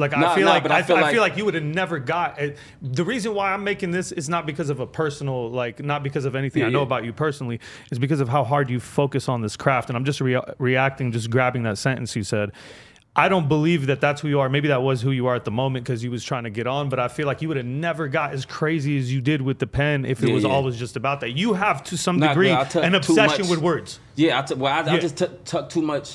Like 0.00 0.12
I 0.14 0.32
feel 0.36 0.44
nah, 0.44 0.52
like 0.52 0.70
I 0.70 0.78
I, 0.78 0.82
feel 0.84 0.94
I 0.96 1.00
like- 1.00 1.12
feel 1.12 1.20
like 1.22 1.36
you 1.36 1.44
would 1.44 1.54
have 1.54 1.64
never 1.64 1.98
got 1.98 2.38
it. 2.38 2.56
The 2.80 3.04
reason 3.04 3.34
why 3.34 3.52
I'm 3.52 3.64
making 3.64 3.90
this 3.90 4.12
is 4.12 4.28
not 4.28 4.46
because 4.46 4.70
of 4.70 4.78
a 4.78 4.86
personal 4.86 5.50
like 5.50 5.82
not 5.82 6.04
because 6.04 6.24
of 6.24 6.36
anything 6.36 6.60
Yeah, 6.60 6.68
I 6.68 6.70
know 6.70 6.78
yeah. 6.78 6.84
about 6.84 7.04
you 7.04 7.12
personally. 7.12 7.58
is 7.90 7.98
because 7.98 8.20
of 8.20 8.28
how 8.28 8.44
hard 8.44 8.70
you 8.70 8.78
focus 8.78 9.28
on 9.28 9.40
this 9.42 9.56
craft. 9.56 9.90
And 9.90 9.96
I'm 9.96 10.04
just 10.04 10.20
rea- 10.20 10.38
reacting, 10.58 11.10
just 11.10 11.30
grabbing 11.30 11.64
that 11.64 11.78
sentence 11.78 12.14
you 12.14 12.22
said. 12.22 12.52
I 13.18 13.28
don't 13.28 13.48
believe 13.48 13.86
that 13.86 14.00
that's 14.00 14.20
who 14.20 14.28
you 14.28 14.38
are. 14.38 14.48
Maybe 14.48 14.68
that 14.68 14.80
was 14.80 15.02
who 15.02 15.10
you 15.10 15.26
are 15.26 15.34
at 15.34 15.44
the 15.44 15.50
moment 15.50 15.84
because 15.84 16.04
you 16.04 16.10
was 16.12 16.22
trying 16.22 16.44
to 16.44 16.50
get 16.50 16.68
on. 16.68 16.88
But 16.88 17.00
I 17.00 17.08
feel 17.08 17.26
like 17.26 17.42
you 17.42 17.48
would 17.48 17.56
have 17.56 17.66
never 17.66 18.06
got 18.06 18.32
as 18.32 18.46
crazy 18.46 18.96
as 18.96 19.12
you 19.12 19.20
did 19.20 19.42
with 19.42 19.58
the 19.58 19.66
pen 19.66 20.04
if 20.04 20.22
it 20.22 20.28
Yeah, 20.28 20.34
was 20.34 20.44
yeah. 20.44 20.50
always 20.50 20.76
just 20.76 20.94
about 20.94 21.18
that. 21.20 21.30
You 21.32 21.54
have 21.54 21.82
to 21.84 21.98
some 21.98 22.20
Nah, 22.20 22.28
degree 22.28 22.52
nah, 22.52 22.64
an 22.76 22.94
obsession 22.94 23.42
much- 23.42 23.50
with 23.50 23.58
words. 23.58 23.98
Yeah, 24.14 24.38
I. 24.40 24.54
Well, 24.54 24.72
I, 24.72 24.92
I 24.92 24.98
just 25.00 25.16
took 25.16 25.44
took 25.44 25.68
too 25.68 25.82
much 25.82 26.14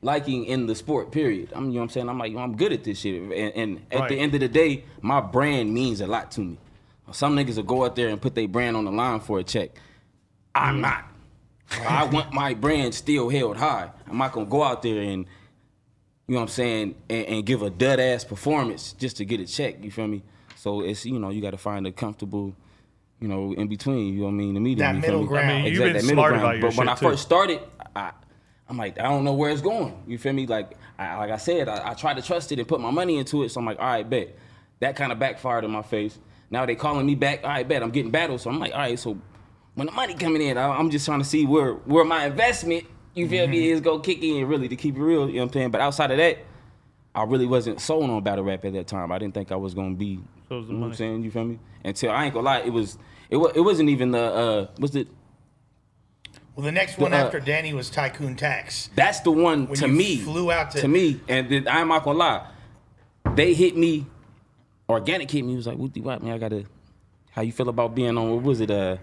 liking 0.00 0.44
in 0.46 0.66
the 0.66 0.74
sport. 0.74 1.12
Period. 1.12 1.50
I'm, 1.54 1.66
you 1.66 1.74
know 1.74 1.76
what 1.76 1.82
I'm 1.84 1.88
saying. 1.90 2.08
I'm 2.08 2.18
like, 2.18 2.34
I'm 2.34 2.56
good 2.56 2.72
at 2.72 2.82
this 2.82 2.98
shit. 2.98 3.22
And, 3.22 3.32
and 3.32 3.80
at 3.92 4.00
Right. 4.00 4.08
the 4.08 4.18
end 4.18 4.34
of 4.34 4.40
the 4.40 4.48
day, 4.48 4.82
my 5.02 5.20
brand 5.20 5.72
means 5.72 6.00
a 6.00 6.08
lot 6.08 6.32
to 6.32 6.40
me. 6.40 6.58
Some 7.12 7.36
niggas 7.36 7.56
will 7.56 7.62
go 7.62 7.84
out 7.84 7.94
there 7.94 8.08
and 8.08 8.20
put 8.20 8.34
their 8.34 8.48
brand 8.48 8.76
on 8.76 8.86
the 8.86 8.90
line 8.90 9.20
for 9.20 9.38
a 9.38 9.44
check. 9.44 9.70
I'm 10.52 10.78
mm. 10.78 10.80
not. 10.80 11.04
I 11.86 12.04
want 12.06 12.32
my 12.32 12.54
brand 12.54 12.92
still 12.92 13.28
held 13.28 13.56
high. 13.56 13.90
I'm 14.08 14.18
not 14.18 14.32
gonna 14.32 14.46
go 14.46 14.64
out 14.64 14.82
there 14.82 15.00
and 15.00 15.26
you 16.28 16.34
know 16.34 16.40
what 16.40 16.42
I'm 16.42 16.48
saying, 16.48 16.94
and, 17.10 17.26
and 17.26 17.46
give 17.46 17.62
a 17.62 17.70
dud 17.70 18.00
ass 18.00 18.24
performance 18.24 18.92
just 18.92 19.16
to 19.18 19.24
get 19.24 19.40
a 19.40 19.46
check. 19.46 19.82
You 19.82 19.90
feel 19.90 20.06
me? 20.06 20.22
So 20.56 20.80
it's 20.82 21.04
you 21.04 21.18
know 21.18 21.30
you 21.30 21.42
got 21.42 21.50
to 21.50 21.58
find 21.58 21.86
a 21.86 21.92
comfortable, 21.92 22.54
you 23.20 23.28
know, 23.28 23.52
in 23.52 23.68
between. 23.68 24.14
You 24.14 24.20
know 24.20 24.26
what 24.26 24.30
I 24.30 24.34
mean? 24.34 24.54
The 24.54 24.60
medium. 24.60 24.86
That 24.86 24.94
you 24.96 25.02
feel 25.02 25.10
middle 25.10 25.22
me? 25.22 25.28
ground. 25.28 25.50
I 25.50 25.62
mean, 25.62 25.72
you've 25.72 25.82
been 25.82 25.92
that 25.94 26.02
smart 26.02 26.30
ground. 26.32 26.44
about 26.44 26.58
your 26.58 26.70
But 26.70 26.76
when 26.78 26.88
I 26.88 26.94
too. 26.94 27.06
first 27.06 27.22
started, 27.22 27.60
I, 27.96 28.12
I'm 28.68 28.76
like, 28.78 28.98
I 28.98 29.04
don't 29.04 29.24
know 29.24 29.32
where 29.34 29.50
it's 29.50 29.60
going. 29.60 30.02
You 30.06 30.18
feel 30.18 30.32
me? 30.32 30.46
Like, 30.46 30.76
I, 30.98 31.16
like 31.16 31.30
I 31.30 31.36
said, 31.36 31.68
I, 31.68 31.90
I 31.90 31.94
tried 31.94 32.14
to 32.14 32.22
trust 32.22 32.52
it 32.52 32.58
and 32.58 32.68
put 32.68 32.80
my 32.80 32.90
money 32.90 33.18
into 33.18 33.42
it. 33.42 33.50
So 33.50 33.60
I'm 33.60 33.66
like, 33.66 33.78
all 33.80 33.86
right, 33.86 34.08
bet. 34.08 34.36
That 34.80 34.96
kind 34.96 35.12
of 35.12 35.18
backfired 35.18 35.64
in 35.64 35.70
my 35.70 35.82
face. 35.82 36.18
Now 36.50 36.64
they 36.66 36.74
calling 36.74 37.06
me 37.06 37.14
back. 37.14 37.40
All 37.44 37.50
right, 37.50 37.66
bet. 37.66 37.82
I'm 37.82 37.90
getting 37.90 38.10
battled. 38.10 38.40
So 38.40 38.50
I'm 38.50 38.58
like, 38.60 38.72
all 38.72 38.78
right. 38.78 38.98
So 38.98 39.18
when 39.74 39.86
the 39.86 39.92
money 39.92 40.14
coming 40.14 40.42
in, 40.42 40.58
I, 40.58 40.68
I'm 40.68 40.90
just 40.90 41.06
trying 41.06 41.18
to 41.20 41.24
see 41.24 41.46
where 41.46 41.72
where 41.74 42.04
my 42.04 42.26
investment, 42.26 42.84
you 43.14 43.28
feel 43.28 43.46
me, 43.46 43.58
Mm-hmm. 43.64 43.72
is 43.74 43.80
go 43.80 43.98
kick 43.98 44.22
in 44.22 44.46
really 44.48 44.68
to 44.68 44.76
keep 44.76 44.96
it 44.96 45.00
real. 45.02 45.28
You 45.28 45.34
know 45.36 45.42
what 45.42 45.48
I'm 45.48 45.52
saying? 45.52 45.70
But 45.70 45.80
outside 45.80 46.10
of 46.10 46.16
that, 46.18 46.38
I 47.14 47.24
really 47.24 47.46
wasn't 47.46 47.80
sold 47.80 48.08
on 48.08 48.22
battle 48.22 48.44
rap 48.44 48.64
at 48.64 48.72
that 48.72 48.86
time. 48.86 49.12
I 49.12 49.18
didn't 49.18 49.34
think 49.34 49.52
I 49.52 49.56
was 49.56 49.74
gonna 49.74 49.94
be. 49.94 50.20
So 50.48 50.56
was 50.58 50.66
the 50.66 50.72
you 50.72 50.78
know 50.78 50.86
what 50.86 50.92
I'm 50.92 50.94
saying? 50.96 51.22
You 51.24 51.30
feel 51.30 51.44
me? 51.44 51.58
Until 51.84 52.10
I 52.10 52.24
ain't 52.24 52.34
gonna 52.34 52.46
lie, 52.46 52.60
it 52.60 52.70
was 52.72 52.96
it 53.30 53.36
was 53.36 53.52
it 53.54 53.60
wasn't 53.60 53.88
even 53.90 54.12
the 54.12 54.22
uh 54.22 54.66
was 54.78 54.96
it 54.96 55.08
Well, 56.56 56.64
the 56.64 56.72
next 56.72 56.98
one 56.98 57.12
uh, 57.12 57.16
after 57.16 57.40
Danny 57.40 57.74
was 57.74 57.90
Tycoon 57.90 58.36
Tax. 58.36 58.88
That's 58.94 59.20
the 59.20 59.30
one 59.30 59.66
When 59.66 59.76
to 59.78 59.88
you 59.88 59.92
me. 59.92 60.16
flew 60.18 60.50
out 60.50 60.70
to- 60.72 60.88
me, 60.88 61.20
and 61.28 61.48
then 61.50 61.68
I'm 61.68 61.88
not 61.88 62.04
gonna 62.04 62.18
lie. 62.18 62.46
They 63.34 63.54
hit 63.54 63.76
me. 63.76 64.06
Organik 64.88 65.30
hit 65.30 65.42
me. 65.44 65.50
He 65.52 65.56
was 65.56 65.66
like, 65.66 65.78
"What 65.78 65.92
do 65.92 66.00
you 66.00 66.04
want, 66.04 66.22
man? 66.22 66.32
I 66.34 66.38
gotta. 66.38 66.64
How 67.30 67.40
you 67.42 67.52
feel 67.52 67.68
about 67.70 67.94
being 67.94 68.16
on? 68.18 68.30
What 68.30 68.42
was 68.42 68.60
it? 68.60 68.70
Uh, 68.70 68.96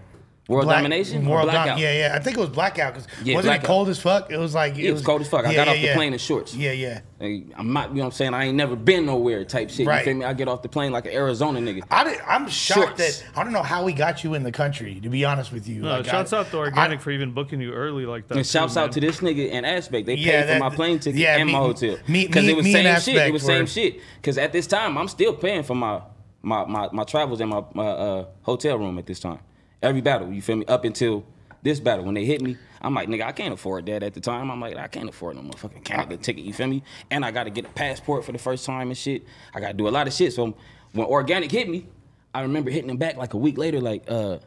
World 0.50 0.64
Black- 0.66 0.78
Domination. 0.78 1.26
or 1.26 1.30
World 1.30 1.46
Dom- 1.46 1.54
Blackout? 1.54 1.78
yeah, 1.78 1.92
yeah. 2.08 2.14
I 2.14 2.18
think 2.18 2.36
it 2.36 2.40
was 2.40 2.50
blackout 2.50 2.94
because 2.94 3.08
Yeah, 3.22 3.36
wasn't 3.36 3.50
Blackout. 3.52 3.64
it 3.64 3.66
cold 3.66 3.88
as 3.88 3.98
fuck? 4.00 4.30
It 4.32 4.36
was 4.38 4.54
like 4.54 4.76
it 4.78 4.90
was 4.92 5.02
cold 5.02 5.20
as 5.20 5.28
fuck. 5.28 5.46
I 5.46 5.54
got 5.54 5.68
off 5.68 5.76
the 5.76 5.92
plane 5.94 6.12
in 6.12 6.18
shorts. 6.18 6.54
Yeah, 6.54 6.72
yeah. 6.72 7.00
Hey, 7.20 7.44
I'm 7.54 7.72
not. 7.72 7.90
You 7.90 7.96
know 7.96 8.00
what 8.02 8.06
I'm 8.06 8.12
saying? 8.12 8.34
I 8.34 8.44
ain't 8.46 8.56
never 8.56 8.74
been 8.76 9.04
nowhere. 9.06 9.44
Type 9.44 9.68
shit. 9.70 9.86
Right. 9.86 9.98
You 9.98 10.04
feel 10.04 10.14
me? 10.14 10.24
I 10.24 10.32
get 10.32 10.48
off 10.48 10.62
the 10.62 10.68
plane 10.70 10.90
like 10.90 11.04
an 11.06 11.12
Arizona 11.12 11.60
nigga. 11.60 11.82
I 11.90 12.04
did, 12.04 12.18
I'm 12.26 12.48
shocked 12.48 12.98
Shorts. 12.98 13.20
that 13.20 13.38
I 13.38 13.44
don't 13.44 13.52
know 13.52 13.62
how 13.62 13.84
we 13.84 13.92
got 13.92 14.24
you 14.24 14.32
in 14.34 14.42
the 14.42 14.50
country. 14.52 14.98
To 15.02 15.08
be 15.10 15.24
honest 15.26 15.52
with 15.52 15.68
you, 15.68 15.82
No, 15.82 15.98
Like, 15.98 16.06
shouts 16.06 16.32
I- 16.32 16.38
out 16.38 16.50
to 16.50 16.56
Organik 16.56 16.76
I- 16.76 16.96
for 16.96 17.10
even 17.10 17.32
booking 17.32 17.60
you 17.60 17.72
early 17.72 18.06
like 18.06 18.26
that. 18.28 18.38
And 18.38 18.46
shouts 18.46 18.74
too, 18.74 18.80
out 18.80 18.92
to 18.92 19.00
this 19.00 19.18
nigga 19.20 19.52
and 19.52 19.66
Aspect. 19.66 20.06
They 20.06 20.16
paid 20.16 20.24
Yeah, 20.24 20.54
for 20.54 20.58
my 20.60 20.74
plane 20.74 20.98
ticket 20.98 21.20
yeah, 21.20 21.36
and 21.36 21.46
me- 21.46 21.52
my 21.52 21.58
hotel. 21.58 21.96
me- 22.08 22.26
Because 22.26 22.48
it 22.48 22.56
was 22.56 22.64
me 22.64 22.72
same 22.72 23.00
shit. 23.00 23.16
It 23.16 23.32
was 23.32 23.42
same 23.42 23.66
shit. 23.66 24.00
Because 24.16 24.38
at 24.38 24.52
this 24.52 24.66
time, 24.66 24.96
I'm 24.96 25.08
still 25.08 25.34
paying 25.34 25.62
for 25.62 25.74
my 25.76 26.00
my 26.42 26.64
my, 26.64 26.88
my 26.90 27.04
travels 27.04 27.38
and 27.42 27.50
my, 27.50 27.62
my 27.74 27.86
uh, 27.86 28.24
hotel 28.42 28.78
room 28.78 28.98
at 28.98 29.04
this 29.04 29.20
time. 29.20 29.40
Every 29.82 30.00
battle, 30.00 30.32
you 30.32 30.42
feel 30.42 30.56
me? 30.56 30.66
Up 30.66 30.84
until 30.84 31.24
this 31.62 31.80
battle, 31.80 32.04
when 32.04 32.14
they 32.14 32.24
hit 32.24 32.42
me, 32.42 32.56
I'm 32.82 32.94
like, 32.94 33.08
nigga, 33.08 33.22
I 33.24 33.32
can't 33.32 33.52
afford 33.52 33.86
that 33.86 34.02
at 34.02 34.14
the 34.14 34.20
time. 34.20 34.50
I'm 34.50 34.60
like, 34.60 34.76
I 34.76 34.88
can't 34.88 35.08
afford 35.08 35.36
no 35.36 35.42
motherfucking 35.42 35.84
Canada 35.84 36.16
ticket, 36.16 36.44
you 36.44 36.52
feel 36.52 36.66
me? 36.66 36.82
And 37.10 37.24
I 37.24 37.30
got 37.30 37.44
to 37.44 37.50
get 37.50 37.64
a 37.64 37.68
passport 37.68 38.24
for 38.24 38.32
the 38.32 38.38
first 38.38 38.64
time 38.64 38.88
and 38.88 38.96
shit. 38.96 39.24
I 39.54 39.60
got 39.60 39.68
to 39.68 39.74
do 39.74 39.88
a 39.88 39.90
lot 39.90 40.06
of 40.06 40.12
shit. 40.12 40.32
So 40.32 40.54
when 40.92 41.06
Organik 41.06 41.50
hit 41.50 41.68
me, 41.68 41.86
I 42.34 42.42
remember 42.42 42.70
hitting 42.70 42.88
them 42.88 42.96
back 42.96 43.16
like 43.16 43.34
a 43.34 43.38
week 43.38 43.58
later, 43.58 43.80
like, 43.80 44.04
uh, 44.08 44.38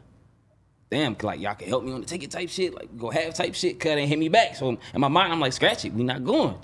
damn, 0.90 1.16
like 1.22 1.40
y'all 1.40 1.54
can 1.54 1.68
help 1.68 1.84
me 1.84 1.92
on 1.92 2.00
the 2.00 2.06
ticket 2.06 2.30
type 2.30 2.48
shit, 2.48 2.74
like 2.74 2.96
go 2.96 3.10
have 3.10 3.34
type 3.34 3.54
shit, 3.54 3.78
cut 3.80 3.98
and 3.98 4.08
hit 4.08 4.18
me 4.18 4.28
back. 4.28 4.56
So 4.56 4.68
in 4.70 5.00
my 5.00 5.08
mind, 5.08 5.32
I'm 5.32 5.40
like, 5.40 5.52
scratch 5.52 5.84
it, 5.84 5.92
we 5.92 6.04
not 6.04 6.24
going. 6.24 6.56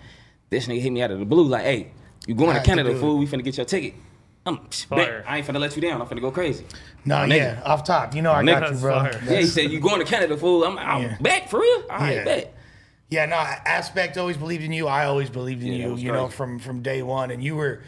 This 0.48 0.66
nigga 0.66 0.80
hit 0.80 0.92
me 0.92 1.02
out 1.02 1.10
of 1.10 1.18
the 1.18 1.24
blue, 1.24 1.44
like, 1.44 1.62
hey, 1.62 1.92
you 2.26 2.34
going 2.34 2.50
I 2.50 2.54
to 2.54 2.60
to 2.60 2.66
Canada, 2.66 2.92
do 2.92 3.00
fool? 3.00 3.18
We 3.18 3.26
finna 3.26 3.44
get 3.44 3.56
your 3.56 3.66
ticket. 3.66 3.94
I'm 4.46 4.56
bet, 4.56 4.74
Fire. 4.88 5.24
I 5.28 5.38
ain't 5.38 5.46
finna 5.46 5.60
let 5.60 5.76
you 5.76 5.82
down. 5.82 6.00
I'm 6.00 6.06
finna 6.08 6.20
go 6.20 6.30
crazy. 6.30 6.64
No, 7.04 7.16
My 7.18 7.26
nigga. 7.28 7.36
yeah, 7.36 7.62
off 7.64 7.84
top. 7.84 8.14
You 8.14 8.22
know 8.22 8.32
I 8.32 8.42
My 8.42 8.52
got 8.52 8.62
nigga. 8.64 8.74
you, 8.74 8.80
bro. 8.80 9.02
Yeah, 9.32 9.40
he 9.40 9.46
said 9.46 9.70
you 9.70 9.80
going 9.80 9.98
to 10.00 10.06
Canada, 10.06 10.36
fool. 10.36 10.64
I'm, 10.64 10.78
I'm 10.78 11.02
Yeah. 11.02 11.16
back 11.20 11.48
for 11.48 11.60
real. 11.60 11.82
All 11.90 11.98
right, 11.98 12.16
Yeah. 12.16 12.24
bet. 12.24 12.54
Yeah, 13.10 13.26
no, 13.26 13.36
Aspect 13.36 14.16
always 14.18 14.36
believed 14.36 14.62
in 14.62 14.72
you. 14.72 14.86
I 14.86 15.04
always 15.06 15.28
believed 15.30 15.62
in 15.62 15.68
Yeah, 15.72 15.78
that 15.78 15.84
you, 15.84 15.90
was 15.92 16.02
you 16.02 16.12
know, 16.12 16.28
from 16.28 16.58
from 16.58 16.80
day 16.80 17.02
one. 17.02 17.30
And 17.30 17.42
you 17.42 17.56
were 17.56 17.82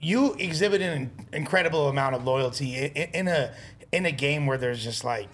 you 0.00 0.34
exhibited 0.34 0.88
an 0.92 1.10
incredible 1.32 1.88
amount 1.88 2.14
of 2.14 2.24
loyalty 2.24 2.76
in, 2.76 2.90
in 2.92 3.28
a 3.28 3.52
in 3.92 4.06
a 4.06 4.12
game 4.12 4.46
where 4.46 4.56
there's 4.56 4.82
just 4.82 5.04
like 5.04 5.28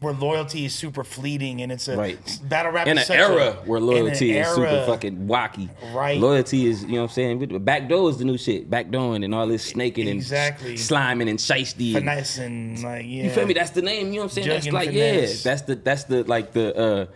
where 0.00 0.14
loyalty 0.14 0.64
is 0.64 0.74
super 0.74 1.04
fleeting 1.04 1.60
and 1.60 1.70
it's 1.70 1.86
a 1.86 1.96
Right. 1.96 2.38
battle 2.44 2.72
rap 2.72 2.86
In 2.86 2.96
an 2.96 3.04
era 3.10 3.50
a, 3.50 3.52
where 3.68 3.80
loyalty 3.80 4.36
an 4.36 4.44
is 4.46 4.54
super 4.54 4.84
fucking 4.86 5.26
wacky. 5.28 5.68
Right. 5.94 6.18
Loyalty 6.18 6.66
is, 6.66 6.82
you 6.84 6.92
know 6.92 7.02
what 7.02 7.10
I'm 7.10 7.14
saying? 7.14 7.38
With- 7.38 7.64
Backdoor 7.64 8.08
is 8.10 8.16
the 8.16 8.24
new 8.24 8.38
shit. 8.38 8.70
Backdooring 8.70 9.24
and 9.24 9.34
all 9.34 9.46
this 9.46 9.62
snaking 9.64 10.08
and 10.08 10.16
Exactly. 10.16 10.74
sliming 10.74 11.28
and 11.28 11.38
shiesty. 11.38 11.88
and- 11.94 12.04
finesse 12.06 12.38
and 12.38 12.82
like 12.82 13.04
yeah. 13.06 13.24
You 13.24 13.30
feel 13.30 13.46
me? 13.46 13.52
That's 13.54 13.70
the 13.70 13.82
name. 13.82 14.06
You 14.08 14.12
know 14.14 14.18
what 14.20 14.22
I'm 14.24 14.28
saying? 14.30 14.48
That's 14.48 14.72
like 14.72 14.88
finesse. 14.88 15.44
yeah. 15.44 15.50
That's 15.50 15.62
the 15.62 15.74
that's 15.76 16.04
the 16.04 16.24
like 16.24 16.52
the 16.52 16.76
uh 16.76 17.06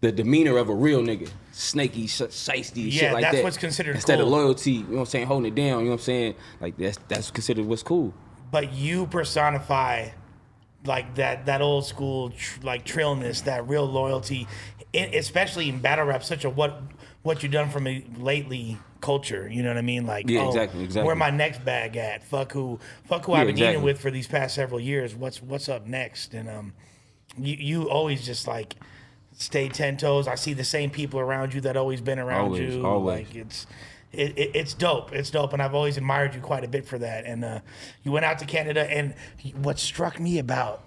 the 0.00 0.12
demeanor 0.12 0.56
of 0.56 0.68
a 0.68 0.74
real 0.74 1.02
nigga. 1.02 1.28
Snaky, 1.52 2.06
sh- 2.06 2.22
shiesty, 2.22 2.84
Yeah, 2.90 3.00
shit 3.00 3.12
like 3.12 3.22
that's 3.22 3.36
that. 3.38 3.44
what's 3.44 3.58
considered 3.58 3.96
instead 3.96 4.18
cool. 4.18 4.26
of 4.26 4.32
loyalty. 4.32 4.70
You 4.72 4.82
know 4.84 4.92
what 4.94 4.98
I'm 5.00 5.06
saying? 5.06 5.26
Holding 5.26 5.52
it 5.52 5.54
down. 5.56 5.80
You 5.80 5.86
know 5.86 5.90
what 5.90 5.92
I'm 5.94 6.04
saying? 6.04 6.34
Like 6.60 6.76
that's 6.78 6.98
that's 7.08 7.30
considered 7.32 7.66
what's 7.66 7.82
cool. 7.82 8.14
but 8.52 8.72
you 8.72 9.06
personify 9.08 10.08
like 10.84 11.14
that 11.16 11.46
that 11.46 11.60
old 11.62 11.84
school 11.86 12.30
tr- 12.30 12.60
like 12.62 12.84
trillness, 12.84 13.42
that 13.44 13.68
real 13.68 13.84
loyalty, 13.86 14.46
i- 14.94 14.98
especially 15.14 15.68
in 15.68 15.78
battle 15.80 16.06
rap. 16.06 16.24
Such 16.24 16.44
a 16.44 16.50
what 16.50 16.82
what 17.22 17.42
you 17.42 17.48
done 17.48 17.68
for 17.70 17.80
me 17.80 18.06
lately 18.16 18.78
culture. 19.00 19.48
You 19.50 19.62
know 19.62 19.68
what 19.70 19.78
I 19.78 19.82
mean? 19.82 20.06
Like 20.06 20.28
Yeah, 20.28 20.40
oh, 20.42 20.48
exactly, 20.48 20.84
exactly. 20.84 21.06
Where 21.06 21.16
my 21.16 21.30
next 21.30 21.64
bag 21.64 21.96
at? 21.96 22.22
Fuck 22.24 22.52
who? 22.52 22.78
Fuck 23.04 23.26
who 23.26 23.32
Yeah, 23.32 23.38
I've 23.40 23.46
been 23.46 23.56
exactly. 23.56 23.82
with 23.84 24.00
for 24.00 24.10
these 24.10 24.26
past 24.26 24.54
several 24.54 24.80
years. 24.80 25.14
What's 25.14 25.42
what's 25.42 25.68
up 25.68 25.86
next? 25.86 26.32
And 26.34 26.48
um, 26.48 26.72
you 27.38 27.54
you 27.56 27.90
always 27.90 28.24
just 28.24 28.46
like 28.46 28.76
stay 29.32 29.68
ten 29.68 29.96
toes. 29.96 30.26
I 30.28 30.34
see 30.34 30.52
the 30.54 30.64
same 30.64 30.90
people 30.90 31.20
around 31.20 31.52
you 31.54 31.60
that 31.62 31.76
always 31.76 32.00
been 32.00 32.18
around 32.18 32.46
Always, 32.46 32.74
you. 32.74 32.86
always. 32.86 33.26
Like 33.26 33.36
it's 33.36 33.66
it, 34.12 34.36
it, 34.36 34.50
it's 34.54 34.74
dope. 34.74 35.12
It's 35.12 35.30
dope, 35.30 35.52
and 35.52 35.62
I've 35.62 35.74
always 35.74 35.96
admired 35.96 36.34
you 36.34 36.40
quite 36.40 36.64
a 36.64 36.68
bit 36.68 36.86
for 36.86 36.98
that. 36.98 37.24
And 37.24 37.44
uh, 37.44 37.60
you 38.02 38.12
went 38.12 38.24
out 38.24 38.38
to 38.40 38.44
Canada, 38.44 38.90
and 38.90 39.14
what 39.54 39.78
struck 39.78 40.18
me 40.18 40.38
about 40.38 40.82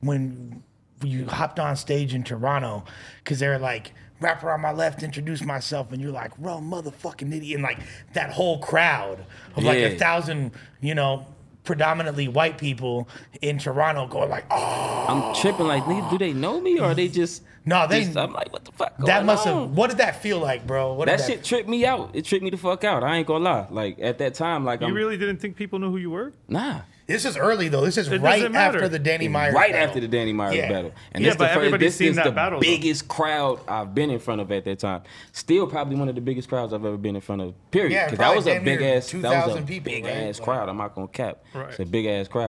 when 0.00 0.62
you 1.02 1.26
hopped 1.26 1.58
on 1.58 1.76
stage 1.76 2.14
in 2.14 2.22
Toronto, 2.22 2.84
because 3.22 3.38
they're 3.38 3.58
like. 3.58 3.92
Rapper 4.18 4.50
on 4.50 4.62
my 4.62 4.72
left, 4.72 5.02
introduce 5.02 5.42
myself, 5.42 5.92
and 5.92 6.00
you're 6.00 6.10
like, 6.10 6.34
"Bro, 6.38 6.60
motherfucking 6.60 7.36
idiot!" 7.36 7.56
And 7.56 7.62
like 7.62 7.80
that 8.14 8.30
whole 8.30 8.58
crowd 8.60 9.26
of 9.54 9.62
like 9.62 9.76
a 9.76 9.98
thousand, 9.98 10.52
you 10.80 10.94
know, 10.94 11.26
predominantly 11.64 12.26
white 12.26 12.56
people 12.56 13.06
in 13.42 13.58
Toronto 13.58 14.06
going 14.06 14.30
like, 14.30 14.46
"Oh, 14.50 15.04
I'm 15.06 15.34
tripping 15.34 15.66
like 15.66 15.84
do 16.08 16.16
they 16.16 16.32
know 16.32 16.62
me 16.62 16.78
or 16.78 16.84
are 16.84 16.94
they 16.94 17.08
just 17.08 17.42
No, 17.66 17.86
they- 17.86 18.04
just- 18.04 18.16
I'm 18.16 18.32
like, 18.32 18.52
what 18.52 18.64
the 18.64 18.72
fuck? 18.72 18.96
that 18.98 19.24
must 19.24 19.46
on? 19.46 19.68
have." 19.68 19.70
What 19.76 19.90
did 19.90 19.98
that 19.98 20.22
feel 20.22 20.38
like, 20.38 20.66
bro? 20.66 20.94
What 20.94 21.08
did 21.08 21.18
That 21.18 21.26
shit 21.26 21.44
tripped 21.44 21.68
me 21.68 21.84
out. 21.84 22.10
It 22.14 22.24
tripped 22.24 22.44
me 22.44 22.50
the 22.50 22.56
fuck 22.56 22.84
out. 22.84 23.02
I 23.02 23.16
ain't 23.16 23.26
gonna 23.26 23.44
lie. 23.44 23.66
Like 23.70 23.98
at 24.00 24.18
that 24.18 24.34
time, 24.34 24.64
like 24.64 24.80
You 24.80 24.86
I'm 24.86 24.94
really 24.94 25.16
didn't 25.16 25.38
think 25.38 25.56
people 25.56 25.78
knew 25.78 25.90
who 25.90 25.96
you 25.98 26.10
were? 26.10 26.32
nah. 26.48 26.80
This 27.08 27.24
is 27.24 27.36
early 27.36 27.68
though. 27.68 27.82
This 27.84 27.98
is 27.98 28.08
It 28.10 28.20
right 28.20 28.52
after 28.52 28.88
the 28.88 28.98
Danny 28.98 29.28
Myers. 29.28 29.54
right 29.54 29.70
battle. 29.70 29.86
after 29.88 30.00
the 30.00 30.08
Danny 30.08 30.32
Myers 30.32 30.56
Yeah. 30.56 30.68
battle. 30.68 30.92
And 31.12 31.22
Yeah, 31.22 31.30
this 31.30 31.36
but 31.36 31.44
the, 31.44 31.48
fir- 31.54 31.58
everybody's 31.60 31.86
this 31.92 31.96
seen 31.98 32.08
is 32.08 32.16
that 32.16 32.24
the 32.24 32.32
battle, 32.32 32.58
though. 32.58 32.66
biggest 32.66 33.06
crowd 33.06 33.60
I've 33.68 33.94
been 33.94 34.10
in 34.10 34.18
front 34.18 34.40
of 34.40 34.50
at 34.50 34.64
that 34.64 34.80
time. 34.80 35.02
Still 35.30 35.68
probably 35.68 35.94
one 35.94 36.08
of 36.08 36.16
the 36.16 36.20
biggest 36.20 36.48
crowds 36.48 36.72
I've 36.72 36.84
ever 36.84 36.96
been 36.96 37.14
in 37.14 37.20
front 37.22 37.42
of. 37.42 37.54
Period. 37.70 37.92
Yeah, 37.92 38.06
Because 38.06 38.18
that 38.18 38.24
probably 38.24 38.36
was 38.38 38.46
a 38.48 38.54
damn 38.54 38.64
big 38.64 38.80
near 38.80 38.96
ass 38.96 39.10
that 39.12 39.22
was 39.22 39.22
2,000 39.22 39.62
a 39.62 39.66
people, 39.68 39.92
big 39.92 40.04
right? 40.04 40.12
ass 40.14 40.38
Like- 40.40 40.44
crowd. 40.46 40.68
I'm 40.68 40.76
not 40.78 40.94
gonna 40.96 41.06
cap. 41.06 41.38
Right. 41.54 41.68
It's 41.70 41.78
a 41.78 41.84
big 41.86 42.06
ass 42.06 42.26
crowd. 42.26 42.48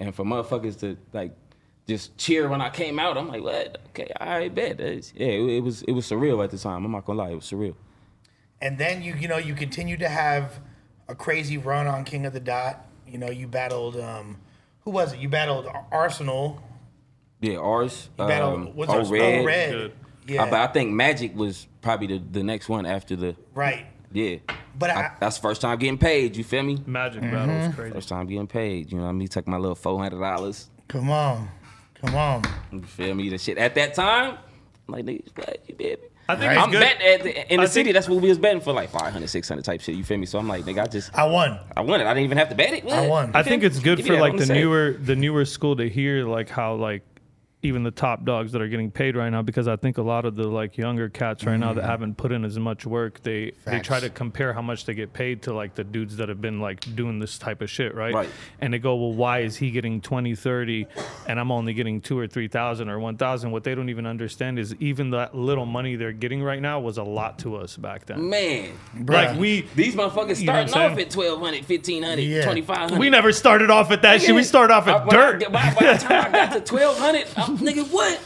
Out. 0.00 0.06
And 0.06 0.14
for 0.14 0.24
motherfuckers 0.24 0.78
to 0.80 0.96
like 1.12 1.32
just 1.86 2.16
cheer 2.16 2.48
when 2.48 2.60
I 2.60 2.70
came 2.70 2.98
out, 2.98 3.16
I'm 3.18 3.28
like, 3.28 3.42
what? 3.42 3.78
Okay, 3.88 4.08
I 4.20 4.48
bet. 4.48 4.78
That's- 4.78 5.12
Yeah, 5.16 5.26
it, 5.28 5.50
it 5.56 5.60
was 5.62 5.82
it 5.82 5.92
was 5.92 6.06
surreal 6.08 6.42
at 6.44 6.50
the 6.50 6.58
time. 6.58 6.84
I'm 6.84 6.92
not 6.92 7.04
gonna 7.04 7.18
lie, 7.18 7.30
it 7.30 7.34
was 7.36 7.44
surreal. 7.44 7.74
And 8.60 8.78
then 8.78 9.02
you 9.02 9.14
you 9.14 9.28
know 9.28 9.38
you 9.38 9.54
continued 9.54 10.00
to 10.00 10.08
have 10.08 10.60
a 11.08 11.14
crazy 11.14 11.58
run 11.58 11.86
on 11.86 12.04
King 12.04 12.26
of 12.26 12.32
the 12.32 12.40
Dot. 12.40 12.86
You 13.06 13.18
know 13.18 13.30
you 13.30 13.46
battled 13.48 13.96
um, 13.96 14.36
who 14.84 14.90
was 14.90 15.12
it? 15.12 15.18
You 15.20 15.28
battled 15.28 15.66
Arsenal. 15.90 16.62
Yeah, 17.40 17.56
ours. 17.56 18.10
You 18.18 18.26
battled 18.26 18.54
um, 18.54 18.66
what's 18.76 18.92
Oh? 18.92 19.10
Red. 19.10 19.44
Red. 19.46 19.92
Yeah, 20.26 20.42
Uh, 20.42 20.50
but 20.50 20.60
I 20.60 20.66
think 20.72 20.92
Magic 20.92 21.34
was 21.34 21.66
probably 21.80 22.06
the, 22.06 22.18
the 22.30 22.42
next 22.44 22.68
one 22.68 22.84
after 22.86 23.16
the 23.16 23.34
right. 23.54 23.86
Yeah. 24.12 24.36
But 24.78 24.90
I, 24.90 24.94
I, 25.00 25.10
that's 25.20 25.36
the 25.36 25.42
first 25.42 25.60
time 25.60 25.78
getting 25.78 25.98
paid. 25.98 26.36
You 26.36 26.44
feel 26.44 26.62
me? 26.62 26.78
Magic 26.86 27.22
Mm-hmm. 27.22 27.32
battle 27.34 27.54
is 27.56 27.74
crazy. 27.74 27.92
First 27.94 28.08
time 28.08 28.26
getting 28.26 28.46
paid. 28.46 28.90
You 28.92 28.98
know 28.98 29.04
what 29.04 29.10
I 29.10 29.12
mean? 29.12 29.28
Take 29.28 29.46
my 29.48 29.56
little 29.58 29.74
four 29.74 29.98
hundred 29.98 30.20
dollars. 30.20 30.70
come 30.88 31.10
on, 31.10 31.48
come 31.94 32.14
on. 32.14 32.42
You 32.72 32.82
feel 32.82 33.14
me? 33.14 33.28
The 33.28 33.38
shit 33.38 33.58
at 33.58 33.74
that 33.74 33.94
time. 33.94 34.38
I'm 34.88 34.94
like 34.94 35.04
niggas, 35.04 35.36
what 35.36 35.62
you 35.68 35.74
baby? 35.74 36.02
I 36.28 36.36
think 36.36 36.48
Right. 36.48 36.58
I'm 36.58 36.70
good. 36.70 36.80
betting 36.80 37.06
at 37.06 37.22
the, 37.24 37.52
in 37.52 37.56
the 37.58 37.62
I 37.64 37.66
city. 37.66 37.84
think- 37.86 37.94
That's 37.94 38.08
what 38.08 38.20
we 38.22 38.28
was 38.28 38.38
betting 38.38 38.60
for, 38.60 38.72
like 38.72 38.88
500, 38.90 39.28
600 39.28 39.64
type 39.64 39.80
shit. 39.80 39.96
You 39.96 40.04
feel 40.04 40.16
me? 40.18 40.26
So 40.26 40.38
I'm 40.38 40.46
like, 40.46 40.64
nigga, 40.64 40.82
I 40.84 40.86
just 40.86 41.12
I 41.18 41.24
won. 41.24 41.58
I 41.76 41.80
won 41.80 42.00
it. 42.00 42.06
I 42.06 42.14
didn't 42.14 42.24
even 42.26 42.38
have 42.38 42.48
to 42.50 42.54
bet 42.54 42.72
it. 42.72 42.86
I 42.88 43.08
won. 43.08 43.32
I 43.34 43.42
think 43.42 43.64
it's 43.64 43.80
good 43.80 43.98
Give 43.98 44.06
for 44.06 44.18
like 44.20 44.36
the 44.36 44.44
the 44.44 44.54
newer 44.54 44.92
the 44.92 45.16
newer 45.16 45.44
school 45.44 45.74
to 45.76 45.88
hear 45.88 46.24
like 46.26 46.48
how 46.48 46.74
like 46.74 47.02
even 47.62 47.82
the 47.82 47.90
top 47.90 48.24
dogs 48.24 48.52
that 48.52 48.62
are 48.62 48.68
getting 48.68 48.90
paid 48.90 49.16
right 49.16 49.28
now 49.28 49.42
because 49.42 49.68
I 49.68 49.76
think 49.76 49.98
a 49.98 50.02
lot 50.02 50.24
of 50.24 50.34
the 50.34 50.48
like 50.48 50.78
younger 50.78 51.10
cats 51.10 51.44
right 51.44 51.58
now 51.58 51.74
that 51.74 51.82
mm-hmm. 51.82 51.90
haven't 51.90 52.16
put 52.16 52.32
in 52.32 52.44
as 52.44 52.58
much 52.58 52.86
work 52.86 53.22
they 53.22 53.52
they 53.66 53.80
try 53.80 54.00
to 54.00 54.08
compare 54.08 54.52
how 54.54 54.62
much 54.62 54.86
they 54.86 54.94
get 54.94 55.12
paid 55.12 55.42
to 55.42 55.52
like 55.52 55.74
the 55.74 55.84
dudes 55.84 56.16
that 56.16 56.28
have 56.30 56.40
been 56.40 56.60
like 56.60 56.94
doing 56.96 57.18
this 57.18 57.38
type 57.38 57.60
of 57.60 57.68
shit 57.68 57.94
right, 57.94 58.14
Right. 58.14 58.28
and 58.60 58.72
they 58.72 58.78
go 58.78 58.96
well 58.96 59.12
why 59.12 59.40
is 59.40 59.56
he 59.56 59.70
getting 59.70 60.00
20 60.00 60.34
30 60.34 60.86
and 61.26 61.38
I'm 61.38 61.52
only 61.52 61.74
getting 61.74 62.00
2 62.00 62.18
or 62.18 62.26
3000 62.26 62.88
or 62.88 62.98
1000 62.98 63.50
what 63.50 63.64
they 63.64 63.74
don't 63.74 63.90
even 63.90 64.06
understand 64.06 64.58
is 64.58 64.74
even 64.76 65.10
that 65.10 65.34
little 65.34 65.66
money 65.66 65.96
they're 65.96 66.12
getting 66.12 66.42
right 66.42 66.62
now 66.62 66.80
was 66.80 66.96
a 66.96 67.02
lot 67.02 67.38
to 67.40 67.56
us 67.56 67.76
back 67.76 68.06
then. 68.06 68.30
Man, 68.30 68.72
like 69.06 69.38
we 69.38 69.66
these 69.74 69.94
motherfuckers 69.94 70.36
starting 70.36 70.72
off 70.72 70.98
at 70.98 71.14
1200 71.14 71.68
1500 71.68 72.22
Yeah. 72.22 72.42
2500 72.42 72.98
we 72.98 73.10
never 73.10 73.32
started 73.32 73.70
off 73.70 73.90
at 73.90 74.00
that 74.02 74.22
shit. 74.22 74.34
we 74.34 74.42
started 74.44 74.72
off 74.72 74.88
at 74.88 75.06
by- 75.06 75.14
dirt. 75.14 75.52
By, 75.52 75.74
by 75.78 75.92
the 75.92 75.98
time 75.98 76.26
I 76.26 76.30
got 76.30 76.66
to 76.66 76.74
1200 76.74 77.26
I'm 77.36 77.49
nigga 77.58 77.88
what 77.90 78.20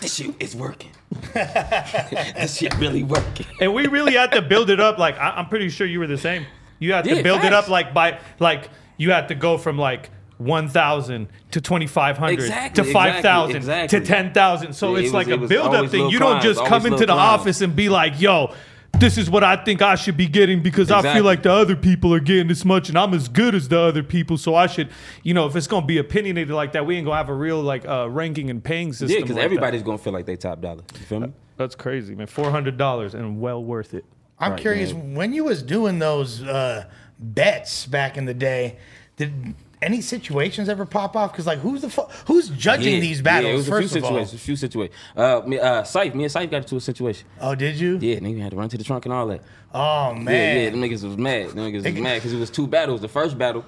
this 0.00 0.14
shit 0.14 0.34
is 0.40 0.54
working 0.56 0.90
this 1.34 2.56
shit 2.56 2.74
really 2.78 3.02
working 3.02 3.46
and 3.60 3.72
we 3.74 3.86
really 3.86 4.14
had 4.14 4.32
to 4.32 4.42
build 4.42 4.70
it 4.70 4.80
up. 4.80 4.98
Like 4.98 5.16
I, 5.18 5.30
I'm 5.30 5.48
pretty 5.48 5.68
sure 5.68 5.86
you 5.86 5.98
were 6.00 6.06
the 6.06 6.18
same. 6.18 6.46
You 6.78 6.92
had 6.92 7.04
to 7.04 7.14
Yeah, 7.16 7.22
build 7.22 7.44
it 7.44 7.52
up 7.52 7.68
like 7.68 7.94
by 7.94 8.18
like 8.38 8.68
you 8.96 9.10
had 9.12 9.28
to 9.28 9.34
go 9.34 9.58
from 9.58 9.78
like. 9.78 10.10
1,000 10.38 11.28
to 11.52 11.62
2,500 11.62 12.32
Exactly, 12.34 12.84
to 12.84 12.92
5,000 12.92 13.56
exactly. 13.56 14.00
to 14.00 14.04
10,000. 14.06 14.74
So 14.74 14.92
Yeah, 14.94 14.98
it's 15.00 15.08
it 15.08 15.14
like 15.14 15.26
was- 15.28 15.32
a 15.32 15.34
it 15.36 15.40
was 15.40 15.48
build 15.48 15.74
up 15.74 15.90
thing. 15.90 16.10
You 16.10 16.18
don't 16.18 16.42
just 16.42 16.62
come 16.66 16.84
into 16.84 17.06
the 17.06 17.14
office 17.14 17.62
and 17.62 17.74
be 17.74 17.88
like, 17.88 18.20
yo, 18.20 18.52
this 18.98 19.18
is 19.18 19.28
what 19.28 19.44
I 19.44 19.56
think 19.62 19.82
I 19.82 19.94
should 19.94 20.16
be 20.16 20.26
getting 20.26 20.62
because 20.62 20.90
I 20.90 21.14
feel 21.14 21.24
like 21.24 21.42
the 21.42 21.52
other 21.52 21.76
people 21.76 22.12
are 22.14 22.20
getting 22.20 22.48
this 22.48 22.64
much 22.64 22.88
and 22.88 22.96
I'm 22.98 23.12
as 23.14 23.28
good 23.28 23.54
as 23.54 23.68
the 23.68 23.78
other 23.78 24.02
people. 24.02 24.38
So 24.38 24.54
I 24.54 24.66
should, 24.66 24.88
you 25.22 25.34
know, 25.34 25.46
if 25.46 25.54
it's 25.56 25.66
going 25.66 25.82
to 25.82 25.86
be 25.86 25.98
opinionated 25.98 26.54
like 26.54 26.72
that, 26.72 26.86
we 26.86 26.96
ain't 26.96 27.04
going 27.04 27.14
to 27.14 27.18
have 27.18 27.28
a 27.28 27.34
real 27.34 27.60
like 27.62 27.86
uh, 27.86 28.08
ranking 28.10 28.50
and 28.50 28.62
paying 28.62 28.92
system. 28.92 29.10
yeah 29.10 29.16
because 29.16 29.30
like 29.36 29.42
that. 29.42 29.44
everybody's 29.44 29.82
gonna 29.82 29.98
feel 29.98 30.12
like 30.12 30.26
they 30.26 30.36
top 30.36 30.60
dollar 30.60 30.82
you 30.94 31.06
feel 31.06 31.20
me 31.20 31.32
That's 31.56 31.74
crazy, 31.74 32.14
man. 32.14 32.26
$400 32.26 33.14
and 33.14 33.40
well 33.40 33.62
worth 33.62 33.94
it. 33.94 34.04
I'm 34.38 34.52
Right, 34.52 34.60
curious 34.60 34.92
man. 34.92 35.14
when 35.14 35.32
you 35.32 35.44
was 35.44 35.62
doing 35.62 35.98
those 35.98 36.42
uh, 36.42 36.84
bets 37.18 37.86
back 37.86 38.16
in 38.16 38.24
the 38.26 38.34
day. 38.34 38.76
Did 39.16 39.54
any 39.82 40.00
situations 40.00 40.68
ever 40.68 40.86
pop 40.86 41.16
off? 41.16 41.32
Because 41.32 41.46
like, 41.46 41.58
who's 41.58 41.82
the 41.82 41.90
fu- 41.90 42.06
who's 42.26 42.48
judging 42.48 42.94
Yeah, 42.94 43.00
these 43.00 43.20
battles? 43.22 43.48
yeah, 43.48 43.54
it 43.54 43.56
was 43.56 43.68
a 43.68 43.70
first 43.70 43.88
few 43.92 43.98
of 43.98 44.04
all, 44.04 44.10
situations 44.10 44.34
a 44.34 44.44
few 44.44 44.56
situations 44.56 44.96
uh 45.16 45.42
me 45.46 45.58
uh 45.58 45.82
Syfe, 45.82 46.14
me 46.14 46.24
and 46.24 46.32
Syfe 46.32 46.50
got 46.50 46.58
into 46.62 46.76
a 46.76 46.80
situation 46.80 47.26
oh, 47.40 47.54
did 47.54 47.76
you? 47.78 47.98
yeah 48.00 48.18
nigga 48.18 48.40
had 48.40 48.50
to 48.52 48.56
run 48.56 48.68
to 48.70 48.78
the 48.78 48.84
trunk 48.84 49.04
and 49.06 49.12
all 49.12 49.26
that 49.26 49.42
Oh 49.74 50.14
man. 50.14 50.56
yeah, 50.56 50.70
them 50.70 50.80
niggas 50.80 51.04
was 51.04 51.18
mad. 51.18 51.50
Them 51.50 51.58
niggas 51.70 51.84
was 51.84 52.00
mad 52.00 52.14
because 52.16 52.32
it 52.32 52.38
was 52.38 52.48
two 52.50 52.66
battles. 52.66 53.02
The 53.02 53.08
first 53.08 53.36
battle, 53.36 53.62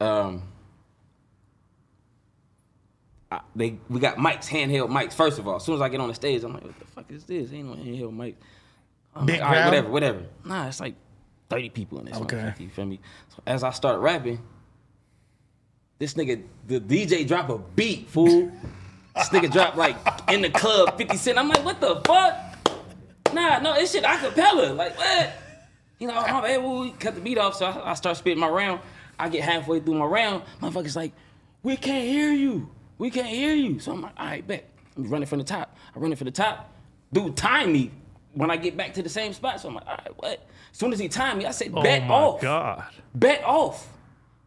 um, 0.00 0.42
I, 3.30 3.40
they 3.54 3.78
we 3.88 4.00
got 4.00 4.16
mics, 4.16 4.48
handheld 4.48 4.88
mics. 4.88 5.12
First 5.12 5.38
of 5.38 5.46
all, 5.46 5.56
as 5.56 5.64
soon 5.64 5.74
as 5.76 5.80
I 5.80 5.88
get 5.90 6.00
on 6.00 6.08
the 6.08 6.14
stage, 6.14 6.42
I'm 6.42 6.54
like, 6.54 6.64
what 6.64 6.78
the 6.78 6.86
fuck 6.86 7.10
is 7.12 7.24
this? 7.24 7.52
Ain't 7.52 7.68
no 7.68 7.74
handheld 7.74 8.16
mic. 8.16 8.36
I'm 9.14 9.26
Big 9.26 9.40
like, 9.40 9.44
all 9.48 9.52
right, 9.52 9.58
crowd? 9.60 9.64
whatever, 9.66 9.88
whatever. 9.90 10.22
Nah, 10.44 10.66
it's 10.68 10.80
like 10.80 10.94
30 11.50 11.68
people 11.70 11.98
in 12.00 12.06
this. 12.06 12.16
Okay. 12.16 12.54
You 12.58 12.68
feel 12.70 12.86
me? 12.86 13.00
So 13.28 13.42
as 13.46 13.62
I 13.62 13.70
start 13.70 14.00
rapping, 14.00 14.40
this 15.98 16.14
nigga, 16.14 16.42
the 16.66 16.80
DJ 16.80 17.26
drop 17.26 17.48
a 17.48 17.58
beat, 17.58 18.08
fool. 18.08 18.50
this 19.16 19.28
nigga 19.30 19.50
drop 19.50 19.76
like 19.76 19.96
in 20.30 20.42
the 20.42 20.50
club 20.50 20.96
50 20.96 21.16
Cent. 21.16 21.38
I'm 21.38 21.48
like, 21.48 21.64
what 21.64 21.80
the 21.80 22.00
fuck? 22.06 22.36
Nah, 23.32 23.58
no, 23.58 23.74
this 23.74 23.92
shit 23.92 24.04
acapella. 24.04 24.74
Like, 24.76 24.96
what? 24.96 25.32
You 25.98 26.06
know, 26.06 26.14
bad, 26.14 26.62
well, 26.62 26.80
we 26.80 26.92
cut 26.92 27.14
the 27.14 27.20
beat 27.20 27.38
off, 27.38 27.56
so 27.56 27.66
I, 27.66 27.90
I 27.90 27.94
start 27.94 28.16
spitting 28.16 28.38
my 28.38 28.48
round. 28.48 28.80
I 29.18 29.28
get 29.28 29.42
halfway 29.42 29.80
through 29.80 29.94
my 29.94 30.04
round, 30.04 30.44
motherfuckers 30.62 30.94
like, 30.94 31.12
we 31.62 31.76
can't 31.76 32.06
hear 32.06 32.32
you. 32.32 32.70
We 32.98 33.10
can't 33.10 33.26
hear 33.26 33.54
you. 33.54 33.80
So 33.80 33.92
I'm 33.92 34.02
like, 34.02 34.12
all 34.16 34.26
right, 34.26 34.46
bet. 34.46 34.68
I'm 34.96 35.08
running 35.08 35.26
from 35.26 35.38
the 35.38 35.44
top. 35.44 35.76
I 35.94 35.98
run 35.98 36.12
it 36.12 36.18
from 36.18 36.26
the 36.26 36.32
top. 36.32 36.72
Dude, 37.12 37.36
time 37.36 37.72
me 37.72 37.90
when 38.34 38.50
I 38.50 38.56
get 38.56 38.76
back 38.76 38.94
to 38.94 39.02
the 39.02 39.08
same 39.08 39.32
spot. 39.32 39.60
So 39.60 39.68
I'm 39.68 39.74
like, 39.74 39.86
all 39.86 39.98
right, 39.98 40.12
what? 40.16 40.46
As 40.72 40.78
soon 40.78 40.92
as 40.92 40.98
he 40.98 41.08
timed 41.08 41.38
me, 41.38 41.46
I 41.46 41.50
said, 41.50 41.72
oh 41.74 41.82
bet 41.82 42.02
oh 42.02 42.06
my 42.06 42.14
off. 42.14 42.40
God. 42.40 42.84
Bet 43.14 43.42
off. 43.44 43.88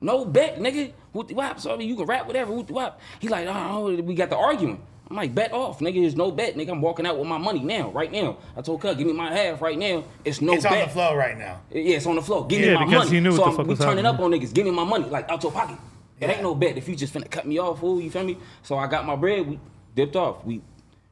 No 0.01 0.25
bet, 0.25 0.57
nigga. 0.57 0.93
What 1.11 1.27
the 1.27 1.35
wop? 1.35 1.59
So 1.59 1.73
I 1.73 1.77
mean, 1.77 1.87
you 1.87 1.95
can 1.95 2.05
rap 2.05 2.25
whatever. 2.27 2.51
What 2.53 2.67
the 2.67 2.73
wop? 2.73 2.99
He 3.19 3.27
like, 3.27 3.47
oh, 3.47 3.53
oh 3.87 4.01
we 4.01 4.15
got 4.15 4.29
the 4.29 4.37
arguing. 4.37 4.81
I'm 5.09 5.17
like, 5.17 5.35
bet 5.35 5.51
off, 5.51 5.79
nigga. 5.79 6.01
There's 6.01 6.15
no 6.15 6.31
bet, 6.31 6.55
nigga. 6.55 6.69
I'm 6.69 6.81
walking 6.81 7.05
out 7.05 7.19
with 7.19 7.27
my 7.27 7.37
money 7.37 7.59
now, 7.59 7.91
right 7.91 8.11
now. 8.11 8.37
I 8.55 8.61
told 8.61 8.81
Cuz, 8.81 8.95
give 8.95 9.05
me 9.05 9.13
my 9.13 9.31
half 9.31 9.61
right 9.61 9.77
now. 9.77 10.05
It's 10.23 10.39
no 10.41 10.53
It's 10.53 10.63
bet. 10.63 10.73
It's 10.73 10.81
on 10.81 10.87
the 10.87 10.93
flow 10.93 11.15
right 11.15 11.37
now. 11.37 11.61
Yeah, 11.69 11.97
it's 11.97 12.05
on 12.07 12.15
the 12.15 12.21
floor. 12.21 12.47
Give 12.47 12.61
Yeah, 12.61 12.67
me 12.67 12.73
my 12.75 12.85
because 12.85 13.05
money. 13.05 13.17
he 13.17 13.19
knew 13.19 13.31
so 13.33 13.41
what 13.41 13.45
the 13.45 13.51
I'm, 13.51 13.57
fuck 13.57 13.65
we 13.65 13.69
was 13.71 13.79
turning 13.79 14.05
happening. 14.05 14.19
up 14.19 14.19
on 14.21 14.31
niggas. 14.31 14.53
Give 14.53 14.65
me 14.65 14.71
my 14.71 14.83
money, 14.85 15.05
like 15.09 15.29
out 15.29 15.43
your 15.43 15.51
pocket. 15.51 15.77
It 16.19 16.29
ain't 16.29 16.41
no 16.43 16.55
bet 16.55 16.77
if 16.77 16.87
you 16.87 16.95
just 16.95 17.13
finna 17.13 17.29
cut 17.29 17.45
me 17.45 17.59
off, 17.59 17.79
fool. 17.79 17.99
You 17.99 18.09
feel 18.09 18.23
me? 18.23 18.37
So 18.63 18.77
I 18.77 18.87
got 18.87 19.05
my 19.05 19.15
bread. 19.15 19.45
We 19.47 19.59
dipped 19.95 20.15
off. 20.15 20.45
We 20.45 20.61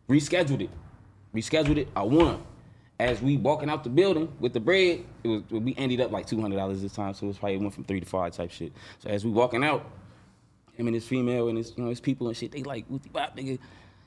rescheduled 0.08 0.62
it. 0.62 0.70
Rescheduled 1.36 1.78
it. 1.78 1.90
I 1.96 2.04
won. 2.04 2.42
As 3.00 3.22
we 3.22 3.38
walking 3.38 3.70
out 3.70 3.84
the 3.84 3.90
building 3.90 4.32
with 4.40 4.54
the 4.54 4.60
bread, 4.60 5.06
it 5.24 5.28
was 5.28 5.44
we 5.50 5.74
ended 5.78 6.02
up 6.02 6.12
like 6.12 6.26
two 6.26 6.42
hundred 6.42 6.58
dollars 6.58 6.82
this 6.82 6.94
time. 6.94 7.14
So 7.14 7.26
it 7.26 7.30
was 7.30 7.38
probably 7.38 7.58
went 7.58 7.74
from 7.74 7.86
three 7.86 8.00
to 8.00 8.06
five 8.06 8.34
type 8.34 8.52
shit. 8.52 8.74
So 9.00 9.10
as 9.10 9.24
we 9.24 9.32
walking 9.32 9.64
out, 9.64 9.86
him 10.74 10.88
and 10.88 10.94
his 10.94 11.06
female 11.06 11.48
and 11.48 11.58
his 11.58 11.74
you 11.78 11.84
know 11.84 11.90
his 11.90 12.02
people 12.02 12.28
and 12.28 12.36
shit, 12.36 12.52
they 12.52 12.64
like 12.64 12.86
what 12.88 13.04
the 13.04 13.10
bop, 13.10 13.38
nigga. 13.38 13.46
You 13.46 13.54
know 13.54 13.60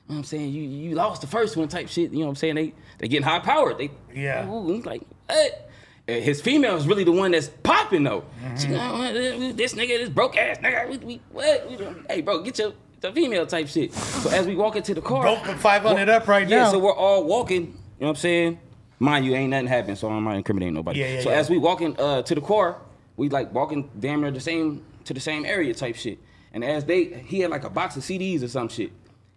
what 0.05 0.17
I'm 0.17 0.23
saying? 0.25 0.53
You 0.53 0.61
you 0.61 0.95
lost 0.95 1.21
the 1.21 1.27
first 1.27 1.57
one 1.57 1.69
type 1.69 1.87
shit. 1.87 2.11
You 2.11 2.19
know 2.19 2.25
what 2.25 2.31
I'm 2.31 2.35
saying? 2.35 2.55
They 2.55 2.73
they 2.99 3.07
getting 3.07 3.25
high 3.25 3.39
powered. 3.39 3.77
They 3.77 3.89
Yeah. 4.13 4.47
Ooh, 4.47 4.75
I'm 4.75 4.81
like 4.81 5.01
what? 5.27 5.71
And 6.07 6.23
His 6.23 6.41
female 6.41 6.75
is 6.75 6.85
really 6.85 7.05
the 7.05 7.13
one 7.13 7.31
that's 7.31 7.47
popping 7.47 8.03
though. 8.03 8.25
She, 8.57 8.75
"Uh, 8.75 9.11
this 9.53 9.73
nigga, 9.73 9.99
this 9.99 10.09
broke 10.09 10.35
ass 10.35 10.57
nigga. 10.57 10.89
We, 10.89 10.97
we, 10.97 11.21
what? 11.31 11.69
We 11.69 11.77
hey, 12.09 12.21
bro, 12.21 12.41
get 12.41 12.59
your 12.59 12.73
the 13.03 13.11
female 13.11 13.45
type 13.45 13.67
shit. 13.67 13.93
So 13.93 14.29
as 14.29 14.47
we 14.47 14.55
walk 14.55 14.75
into 14.75 14.93
the 14.93 15.01
car, 15.01 15.21
Broke 15.21 15.45
the 15.45 15.55
500 15.55 16.09
up 16.09 16.27
right 16.27 16.47
yeah, 16.47 16.57
now. 16.57 16.63
Yeah, 16.65 16.71
so 16.71 16.79
we're 16.79 16.95
all 16.95 17.23
walking. 17.23 17.61
You 17.61 17.67
know 17.67 17.75
what 17.99 18.09
I'm 18.09 18.15
saying? 18.15 18.59
Mind 18.99 19.25
you, 19.25 19.35
ain't 19.35 19.49
nothing 19.49 19.67
happened, 19.67 19.97
so 19.97 20.09
I'm 20.09 20.23
not 20.23 20.35
incriminating 20.35 20.75
nobody. 20.75 20.99
Yeah, 20.99 21.15
yeah, 21.15 21.21
so 21.21 21.29
yeah. 21.29 21.37
as 21.37 21.49
we 21.49 21.57
walking 21.57 21.99
uh, 21.99 22.21
to 22.21 22.35
the 22.35 22.41
car, 22.41 22.77
we 23.17 23.29
like 23.29 23.53
walking 23.53 23.89
damn 23.99 24.21
near 24.21 24.31
the 24.31 24.39
same 24.39 24.83
to 25.05 25.13
the 25.13 25.19
same 25.19 25.45
area 25.45 25.73
type 25.73 25.95
shit. 25.95 26.19
And 26.53 26.63
as 26.63 26.85
they, 26.85 27.05
he 27.05 27.39
had 27.39 27.51
like 27.51 27.63
a 27.63 27.69
box 27.69 27.97
of 27.97 28.03
CDs 28.03 28.43
or 28.43 28.47
some 28.47 28.69
shit. 28.69 28.91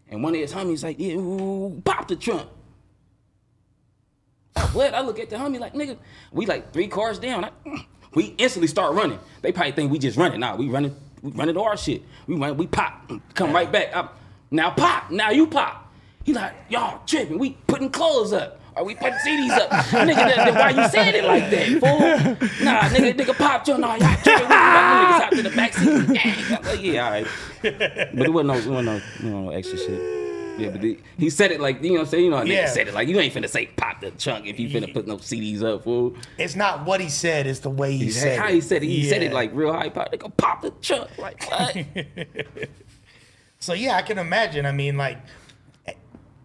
And 0.08 0.22
one 0.22 0.34
of 0.34 0.40
his 0.40 0.52
homies 0.52 0.84
like, 0.84 0.98
yeah, 0.98 1.14
ooh, 1.14 1.82
pop 1.84 2.06
the 2.06 2.16
trunk. 2.16 2.48
I, 4.54 4.60
What? 4.66 4.94
I 4.94 5.00
look 5.00 5.18
at 5.18 5.30
the 5.30 5.36
homie 5.36 5.58
like, 5.58 5.74
nigga, 5.74 5.96
we 6.30 6.46
like 6.46 6.72
three 6.72 6.88
cars 6.88 7.18
down. 7.18 7.44
I, 7.44 7.50
mm. 7.66 7.84
we 8.14 8.34
instantly 8.38 8.68
start 8.68 8.94
running. 8.94 9.18
They 9.42 9.50
probably 9.50 9.72
think 9.72 9.90
we 9.90 9.98
just 9.98 10.16
running. 10.16 10.40
Nah, 10.40 10.56
we 10.56 10.68
running, 10.68 10.94
we 11.22 11.32
running 11.32 11.54
to 11.54 11.62
our 11.62 11.76
shit. 11.76 12.02
We 12.26 12.36
run, 12.36 12.56
we 12.56 12.66
pop, 12.66 13.10
come 13.34 13.52
right 13.52 13.70
back. 13.70 13.96
up. 13.96 14.18
now 14.50 14.70
pop, 14.70 15.10
now 15.10 15.30
you 15.30 15.46
pop. 15.46 15.92
He 16.22 16.32
like, 16.32 16.54
y'all 16.68 17.02
tripping. 17.06 17.38
We 17.38 17.50
putting 17.66 17.90
clothes 17.90 18.32
up. 18.32 18.60
Why 18.76 18.82
we 18.82 18.94
putting 18.94 19.14
CDs 19.26 19.50
up? 19.52 19.70
nigga, 19.70 20.14
that, 20.16 20.36
that- 20.36 20.54
why 20.54 20.82
you 20.82 20.88
saying 20.90 21.14
it 21.14 21.24
like 21.24 21.50
that, 21.50 21.66
fool? 21.80 22.64
Nah, 22.64 22.80
nigga, 22.90 23.14
nigga 23.14 23.34
popped 23.38 23.68
you. 23.68 23.78
Nah, 23.78 23.94
y'all 23.94 24.16
tripping 24.22 24.42
with 24.42 24.50
me. 24.50 24.54
Like, 24.56 25.08
niggas 25.08 25.20
out 25.20 25.32
to 25.32 25.42
the 25.42 25.48
backseat. 25.50 26.64
Like, 26.66 26.82
yeah, 26.82 27.04
all 27.06 27.10
right. 27.12 27.26
But 27.62 28.26
it 28.26 28.32
wasn't 28.32 28.48
no, 28.48 28.54
it 28.54 28.66
wasn't 28.66 28.84
no, 28.84 29.00
you 29.20 29.30
know, 29.30 29.40
no 29.44 29.50
extra 29.50 29.78
shit. 29.78 30.58
Yeah, 30.58 30.68
but 30.70 30.80
the, 30.82 30.98
he 31.18 31.30
said 31.30 31.52
it 31.52 31.60
like, 31.60 31.82
you 31.82 31.88
know 31.90 31.94
what 31.96 32.00
I'm 32.02 32.06
saying? 32.08 32.24
You 32.24 32.30
know 32.30 32.36
how 32.36 32.42
Yeah. 32.42 32.66
said 32.66 32.88
it. 32.88 32.92
Like, 32.94 33.08
you 33.08 33.18
ain't 33.18 33.32
finna 33.32 33.48
say 33.48 33.66
pop 33.66 34.00
the 34.02 34.10
chunk 34.12 34.46
if 34.46 34.58
you 34.60 34.68
finna 34.68 34.92
put 34.92 35.06
no 35.06 35.16
CDs 35.16 35.62
up, 35.62 35.84
fool. 35.84 36.14
It's 36.38 36.54
not 36.56 36.84
what 36.84 37.00
he 37.00 37.08
said; 37.08 37.46
it's 37.46 37.60
the 37.60 37.70
way 37.70 37.92
he, 37.92 38.04
He 38.04 38.10
said 38.10 38.38
how 38.38 38.48
it. 38.48 38.54
he 38.54 38.60
said 38.60 38.82
it. 38.82 38.86
He 38.86 39.04
said 39.08 39.22
it 39.22 39.32
like 39.32 39.50
real 39.54 39.72
high 39.72 39.88
pop. 39.88 40.12
Nigga, 40.12 40.34
pop 40.36 40.60
the 40.62 40.70
chunk. 40.82 41.16
Like, 41.18 41.42
what? 41.50 41.76
So 43.58 43.72
yeah, 43.72 43.96
I 43.96 44.02
can 44.02 44.18
imagine. 44.18 44.66
I 44.66 44.72
mean, 44.72 44.96
like 44.98 45.18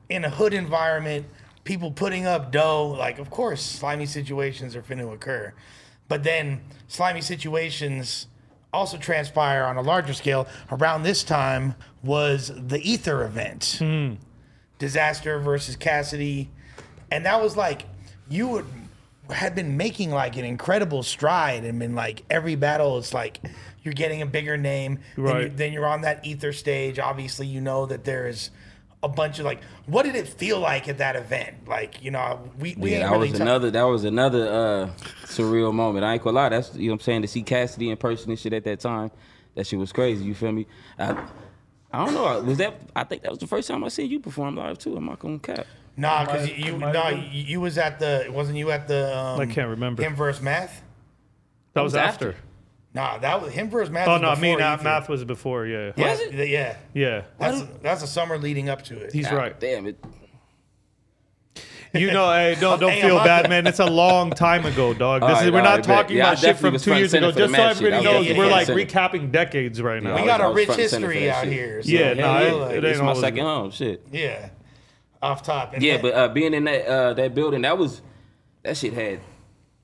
in 0.09 0.23
a 0.25 0.29
hood 0.29 0.53
environment, 0.53 1.25
people 1.63 1.91
putting 1.91 2.25
up 2.25 2.51
dough. 2.51 2.95
Like, 2.97 3.19
of 3.19 3.29
course, 3.29 3.61
slimy 3.61 4.05
situations 4.05 4.75
are 4.75 4.81
finna 4.81 5.11
occur, 5.13 5.53
but 6.07 6.23
then 6.23 6.61
slimy 6.87 7.21
situations 7.21 8.27
also 8.73 8.97
transpire 8.97 9.63
on 9.63 9.77
a 9.77 9.81
larger 9.81 10.13
scale. 10.13 10.47
Around 10.71 11.03
this 11.03 11.23
time 11.23 11.75
was 12.03 12.51
the 12.55 12.79
Ether 12.79 13.23
event, 13.23 13.77
hmm. 13.79 14.13
Dizaster 14.79 15.41
versus 15.41 15.75
Cassidy, 15.75 16.49
and 17.11 17.25
that 17.25 17.41
was 17.41 17.57
like 17.57 17.83
you 18.29 18.47
would 18.47 18.65
had 19.29 19.55
been 19.55 19.77
making 19.77 20.11
like 20.11 20.35
an 20.37 20.45
incredible 20.45 21.03
stride 21.03 21.63
and 21.63 21.79
been 21.79 21.95
like 21.95 22.23
every 22.29 22.55
battle 22.55 22.97
it's 22.97 23.13
like 23.13 23.39
you're 23.83 23.93
getting 23.93 24.21
a 24.21 24.25
bigger 24.25 24.57
name 24.57 24.99
then, 25.17 25.41
you, 25.41 25.49
then 25.49 25.73
you're 25.73 25.85
on 25.85 26.01
that 26.01 26.25
ether 26.25 26.51
stage. 26.51 26.99
Obviously 26.99 27.47
you 27.47 27.61
know 27.61 27.85
that 27.85 28.03
there's 28.03 28.51
a 29.03 29.07
bunch 29.09 29.39
of 29.39 29.45
like 29.45 29.61
what 29.87 30.03
did 30.03 30.15
it 30.15 30.27
feel 30.27 30.59
like 30.59 30.87
at 30.87 30.99
that 30.99 31.15
event 31.15 31.67
like 31.67 32.03
you 32.03 32.11
know 32.11 32.39
we, 32.59 32.75
we 32.77 32.91
Yeah, 32.91 32.97
ain't 32.97 33.05
that 33.09 33.11
really 33.13 33.29
was 33.31 33.39
ta- 33.39 33.43
another 33.45 33.71
that 33.71 33.83
was 33.83 34.03
another 34.03 34.47
uh, 34.47 34.89
surreal 35.25 35.73
moment. 35.73 36.05
I 36.05 36.13
ain't 36.13 36.23
gonna 36.23 36.35
lie, 36.35 36.49
that's 36.49 36.75
you 36.75 36.87
know 36.87 36.93
what 36.93 37.01
I'm 37.01 37.03
saying 37.05 37.21
to 37.23 37.27
see 37.27 37.41
Cassidy 37.41 37.89
in 37.89 37.97
person 37.97 38.29
and 38.29 38.39
shit 38.39 38.53
at 38.53 38.63
that 38.65 38.79
time. 38.79 39.09
That 39.55 39.65
shit 39.67 39.79
was 39.79 39.91
crazy. 39.91 40.23
You 40.23 40.35
feel 40.35 40.51
me? 40.51 40.65
I, 40.99 41.11
I 41.91 42.05
don't 42.05 42.13
know. 42.13 42.41
Was 42.43 42.57
that? 42.59 42.79
I 42.95 43.03
think 43.03 43.23
that 43.23 43.31
was 43.31 43.39
the 43.39 43.47
first 43.47 43.67
time 43.67 43.83
I 43.83 43.87
seen 43.89 44.09
you 44.09 44.19
perform 44.19 44.55
live 44.55 44.77
too. 44.77 44.95
I'm 44.95 45.05
not 45.05 45.19
gonna 45.19 45.39
cap. 45.39 45.65
nah 45.97 46.23
because 46.23 46.47
Might- 46.47 46.57
you 46.57 46.77
might 46.77 46.93
no 46.93 47.01
have 47.01 47.17
you, 47.17 47.43
you 47.43 47.59
was 47.61 47.77
at 47.77 47.99
the 47.99 48.27
wasn't 48.29 48.57
you 48.59 48.69
at 48.71 48.87
the 48.87 49.17
um, 49.17 49.39
I 49.41 49.45
can't 49.47 49.69
remember. 49.69 50.03
him 50.03 50.15
versus 50.15 50.41
math 50.43 50.83
That 51.73 51.81
was 51.81 51.93
was 51.93 51.97
after. 51.97 52.29
after. 52.29 52.41
Nah 52.93 53.17
that 53.19 53.41
was 53.41 53.53
him 53.53 53.69
versus 53.69 53.89
math 53.91 54.07
Oh 54.07 54.13
was 54.13 54.21
no, 54.21 54.29
I 54.29 54.35
mean 54.35 54.57
before 54.57 54.71
uh, 54.79 54.83
math 54.83 55.09
was 55.09 55.23
before. 55.23 55.65
Yeah. 55.65 55.91
yeah, 55.95 56.09
Was 56.11 56.19
it? 56.21 56.49
yeah 56.49 56.77
Yeah. 56.93 57.23
that's 57.39 57.63
that's 57.81 58.03
a 58.03 58.07
summer 58.07 58.37
leading 58.37 58.69
up 58.69 58.83
to 58.85 58.97
it 58.99 59.13
He's 59.13 59.27
God 59.27 59.35
right. 59.37 59.59
Damn 59.59 59.85
it. 59.87 60.03
You 61.93 62.09
know, 62.13 62.31
hey, 62.31 62.55
don't 62.57 62.79
don't 62.79 62.91
Hey, 62.91 63.01
feel 63.01 63.17
I'm 63.17 63.25
bad, 63.25 63.41
not- 63.43 63.49
man. 63.49 63.67
It's 63.67 63.79
a 63.79 63.85
long 63.85 64.29
time 64.31 64.65
ago, 64.65 64.93
dog. 64.93 65.21
This 65.23 65.29
All 65.29 65.35
is 65.35 65.43
right, 65.43 65.51
we're 65.53 65.59
all 65.59 65.63
not 65.65 65.69
right, 65.71 65.87
bet. 65.87 65.97
talking 65.97 66.17
Yeah, 66.17 66.23
I 66.23 66.27
about 66.29 66.39
shit 66.39 66.45
definitely 66.47 66.67
from 66.69 66.73
was 66.73 66.83
two 66.83 66.89
front 66.91 66.99
years 67.01 67.13
and 67.13 67.25
ago. 67.25 67.31
for 67.33 67.39
the 67.39 67.47
Just 67.47 67.51
so 67.53 67.57
mad 67.61 67.67
shit. 67.67 67.77
everybody 67.77 67.93
I 67.93 67.97
was 67.97 68.05
knows, 68.05 68.13
definitely 68.13 68.37
we're 68.37 68.49
front 68.49 68.51
like 68.51 68.69
and 68.69 68.91
center. 68.91 69.09
recapping 69.19 69.31
decades 69.33 69.81
right 69.81 70.03
now. 70.03 70.15
we 70.15 70.25
got 70.25 70.39
was- 70.39 70.41
I 70.41 70.45
a 70.45 70.47
was 70.47 70.55
rich 70.55 70.65
front 70.67 70.81
and 70.81 70.89
center 70.89 71.07
for 71.07 71.11
history 71.11 71.27
that 71.27 71.35
out 71.37 71.43
shit. 71.43 71.53
here 71.53 71.83
so, 71.83 71.89
Yeah, 71.89 72.09
you 72.09 72.15
nah, 72.21 72.39
know, 72.39 72.45
it- 72.45 72.53
like- 72.53 72.75
it 72.75 72.83
It's 72.85 72.99
my 72.99 73.05
always- 73.07 73.19
second 73.19 73.43
home. 73.43 73.71
Shit. 73.71 74.07
Yeah, 74.11 74.49
off 75.21 75.43
top. 75.43 75.73
And 75.73 75.83
Yeah, 75.83 75.93
that- 75.93 76.01
but 76.01 76.13
uh, 76.13 76.27
being 76.29 76.53
in 76.53 76.63
that 76.63 76.85
uh, 76.87 77.13
that 77.15 77.35
building, 77.35 77.63
that 77.63 77.77
was 77.77 78.01
that 78.63 78.77
shit 78.77 78.93
had 78.93 79.19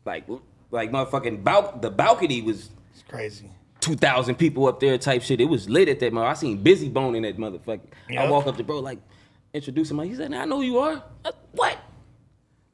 like 0.05 0.23
like 0.71 0.91
motherfucking 0.91 1.43
bal- 1.43 1.77
the 1.81 1.89
balcony 1.91 2.41
was 2.41 2.59
it's 2.59 2.69
crazy. 3.09 3.49
two 3.79 3.95
thousand 3.95 4.35
people 4.35 4.67
up 4.67 4.79
there 4.79 4.97
type 4.97 5.21
shit. 5.21 5.39
It 5.41 5.45
was 5.45 5.69
lit 5.69 5.89
at 5.89 5.99
that 6.01 6.13
mother. 6.13 6.27
I 6.27 6.33
seen 6.33 6.63
Bizzy 6.63 6.91
Bone 6.91 7.15
in 7.15 7.23
that 7.23 7.37
motherfucker. 7.37 7.81
I 8.09 8.13
Yep. 8.13 8.29
walk 8.29 8.47
up 8.47 8.57
to 8.57 8.63
bro 8.63 8.79
like 8.79 8.99
introduce 9.53 9.89
him. 9.91 9.97
Like, 9.97 10.09
he 10.09 10.15
said, 10.15 10.33
"I 10.33 10.45
know 10.45 10.57
who 10.57 10.63
you 10.63 10.79
are." 10.79 11.03
Uh, 11.25 11.31
what? 11.53 11.77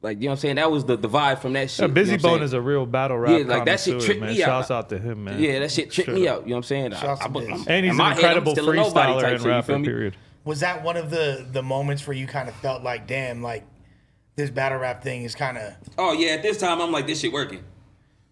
Like 0.02 0.18
you 0.18 0.24
know 0.24 0.28
what 0.28 0.32
I'm 0.32 0.40
saying? 0.40 0.56
That 0.56 0.70
was 0.70 0.84
the, 0.84 0.96
the 0.96 1.08
vibe 1.08 1.38
from 1.38 1.54
that 1.54 1.70
shit. 1.70 1.78
Yeah, 1.80 1.86
you 1.86 1.94
know 1.94 2.00
Bizzy 2.18 2.22
Bone 2.22 2.32
saying? 2.32 2.42
is 2.42 2.52
a 2.52 2.60
real 2.60 2.84
battle 2.84 3.16
rap. 3.16 3.30
Yeah, 3.40 3.46
like, 3.46 3.64
that 3.64 3.80
shit 3.80 3.92
connoisseur, 3.92 4.06
tricked 4.06 4.20
man. 4.20 4.34
me 4.34 4.42
out. 4.42 4.46
Shouts 4.46 4.70
out 4.70 4.88
to 4.90 4.98
him, 4.98 5.24
man. 5.24 5.40
Yeah, 5.40 5.60
that 5.60 5.70
shit 5.70 5.90
tricked 5.90 6.10
me 6.10 6.28
out. 6.28 6.42
You 6.42 6.48
know 6.50 6.56
what 6.56 6.58
I'm 6.58 6.62
saying? 6.64 6.90
Shouts 6.92 7.22
I- 7.22 7.24
I'm- 7.24 7.36
I'm- 7.36 7.46
And 7.46 7.56
he's 7.56 7.68
in 7.68 7.90
an 7.90 7.96
my 7.96 8.08
head, 8.10 8.16
incredible 8.18 8.52
still 8.52 8.68
a 8.70 8.74
nobody 8.74 9.12
freestyler 9.12 9.20
type 9.22 9.32
and 9.32 9.40
shit, 9.40 9.48
rapper. 9.50 9.80
Period. 9.80 10.16
Was 10.44 10.60
that 10.60 10.84
one 10.84 10.98
of 10.98 11.08
the 11.10 11.46
the 11.50 11.62
moments 11.62 12.06
where 12.06 12.14
you 12.16 12.26
kind 12.26 12.50
of 12.50 12.54
felt 12.56 12.82
like, 12.82 13.06
damn, 13.06 13.40
like 13.42 13.64
this 14.36 14.50
battle 14.50 14.78
rap 14.78 15.02
thing 15.02 15.22
is 15.22 15.34
kind 15.34 15.56
of 15.56 15.72
Oh 15.96 16.12
yeah, 16.12 16.32
at 16.32 16.42
this 16.42 16.58
time 16.58 16.82
I'm 16.82 16.92
like, 16.92 17.06
this 17.06 17.20
shit 17.20 17.32
working. 17.32 17.62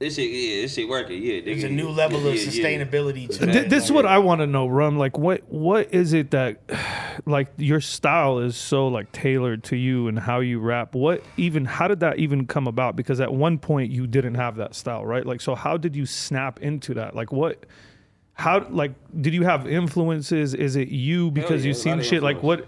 This 0.02 0.16
shit, 0.16 0.32
yeah, 0.32 0.62
this 0.62 0.74
shit 0.74 0.88
working. 0.88 1.22
Yeah, 1.22 1.42
there's 1.44 1.62
a 1.62 1.68
new 1.68 1.88
level 1.88 2.20
yeah, 2.22 2.30
of 2.30 2.34
yeah, 2.34 2.42
yeah. 2.42 2.84
sustainability 2.84 3.38
to 3.38 3.46
Th- 3.46 3.68
this 3.68 3.84
is 3.84 3.92
what 3.92 4.04
I 4.04 4.18
want 4.18 4.40
to 4.40 4.48
know, 4.48 4.66
Rum. 4.66 4.98
Like, 4.98 5.16
what 5.16 5.42
what 5.48 5.94
is 5.94 6.12
it 6.12 6.32
that, 6.32 6.60
like, 7.24 7.52
your 7.56 7.80
style 7.80 8.40
is 8.40 8.56
so 8.56 8.88
like 8.88 9.12
tailored 9.12 9.62
to 9.64 9.76
you 9.76 10.08
and 10.08 10.18
how 10.18 10.40
you 10.40 10.58
rap? 10.58 10.96
What 10.96 11.22
even? 11.36 11.64
How 11.64 11.86
did 11.86 12.00
that 12.00 12.18
even 12.18 12.48
come 12.48 12.66
about? 12.66 12.96
Because 12.96 13.20
at 13.20 13.32
one 13.32 13.60
point 13.60 13.92
you 13.92 14.08
didn't 14.08 14.34
have 14.34 14.56
that 14.56 14.74
style, 14.74 15.06
right? 15.06 15.24
Like, 15.24 15.40
so 15.40 15.54
how 15.54 15.76
did 15.76 15.94
you 15.94 16.04
snap 16.04 16.58
into 16.60 16.94
that? 16.94 17.14
Like, 17.14 17.30
what? 17.30 17.64
How 18.34 18.66
like 18.70 18.94
did 19.20 19.34
you 19.34 19.44
have 19.44 19.68
influences? 19.68 20.52
Is 20.54 20.74
it 20.74 20.88
you 20.88 21.30
because 21.30 21.62
yeah, 21.62 21.68
you've 21.68 21.76
seen 21.76 22.00
of 22.00 22.04
shit? 22.04 22.24
Like 22.24 22.42
what? 22.42 22.66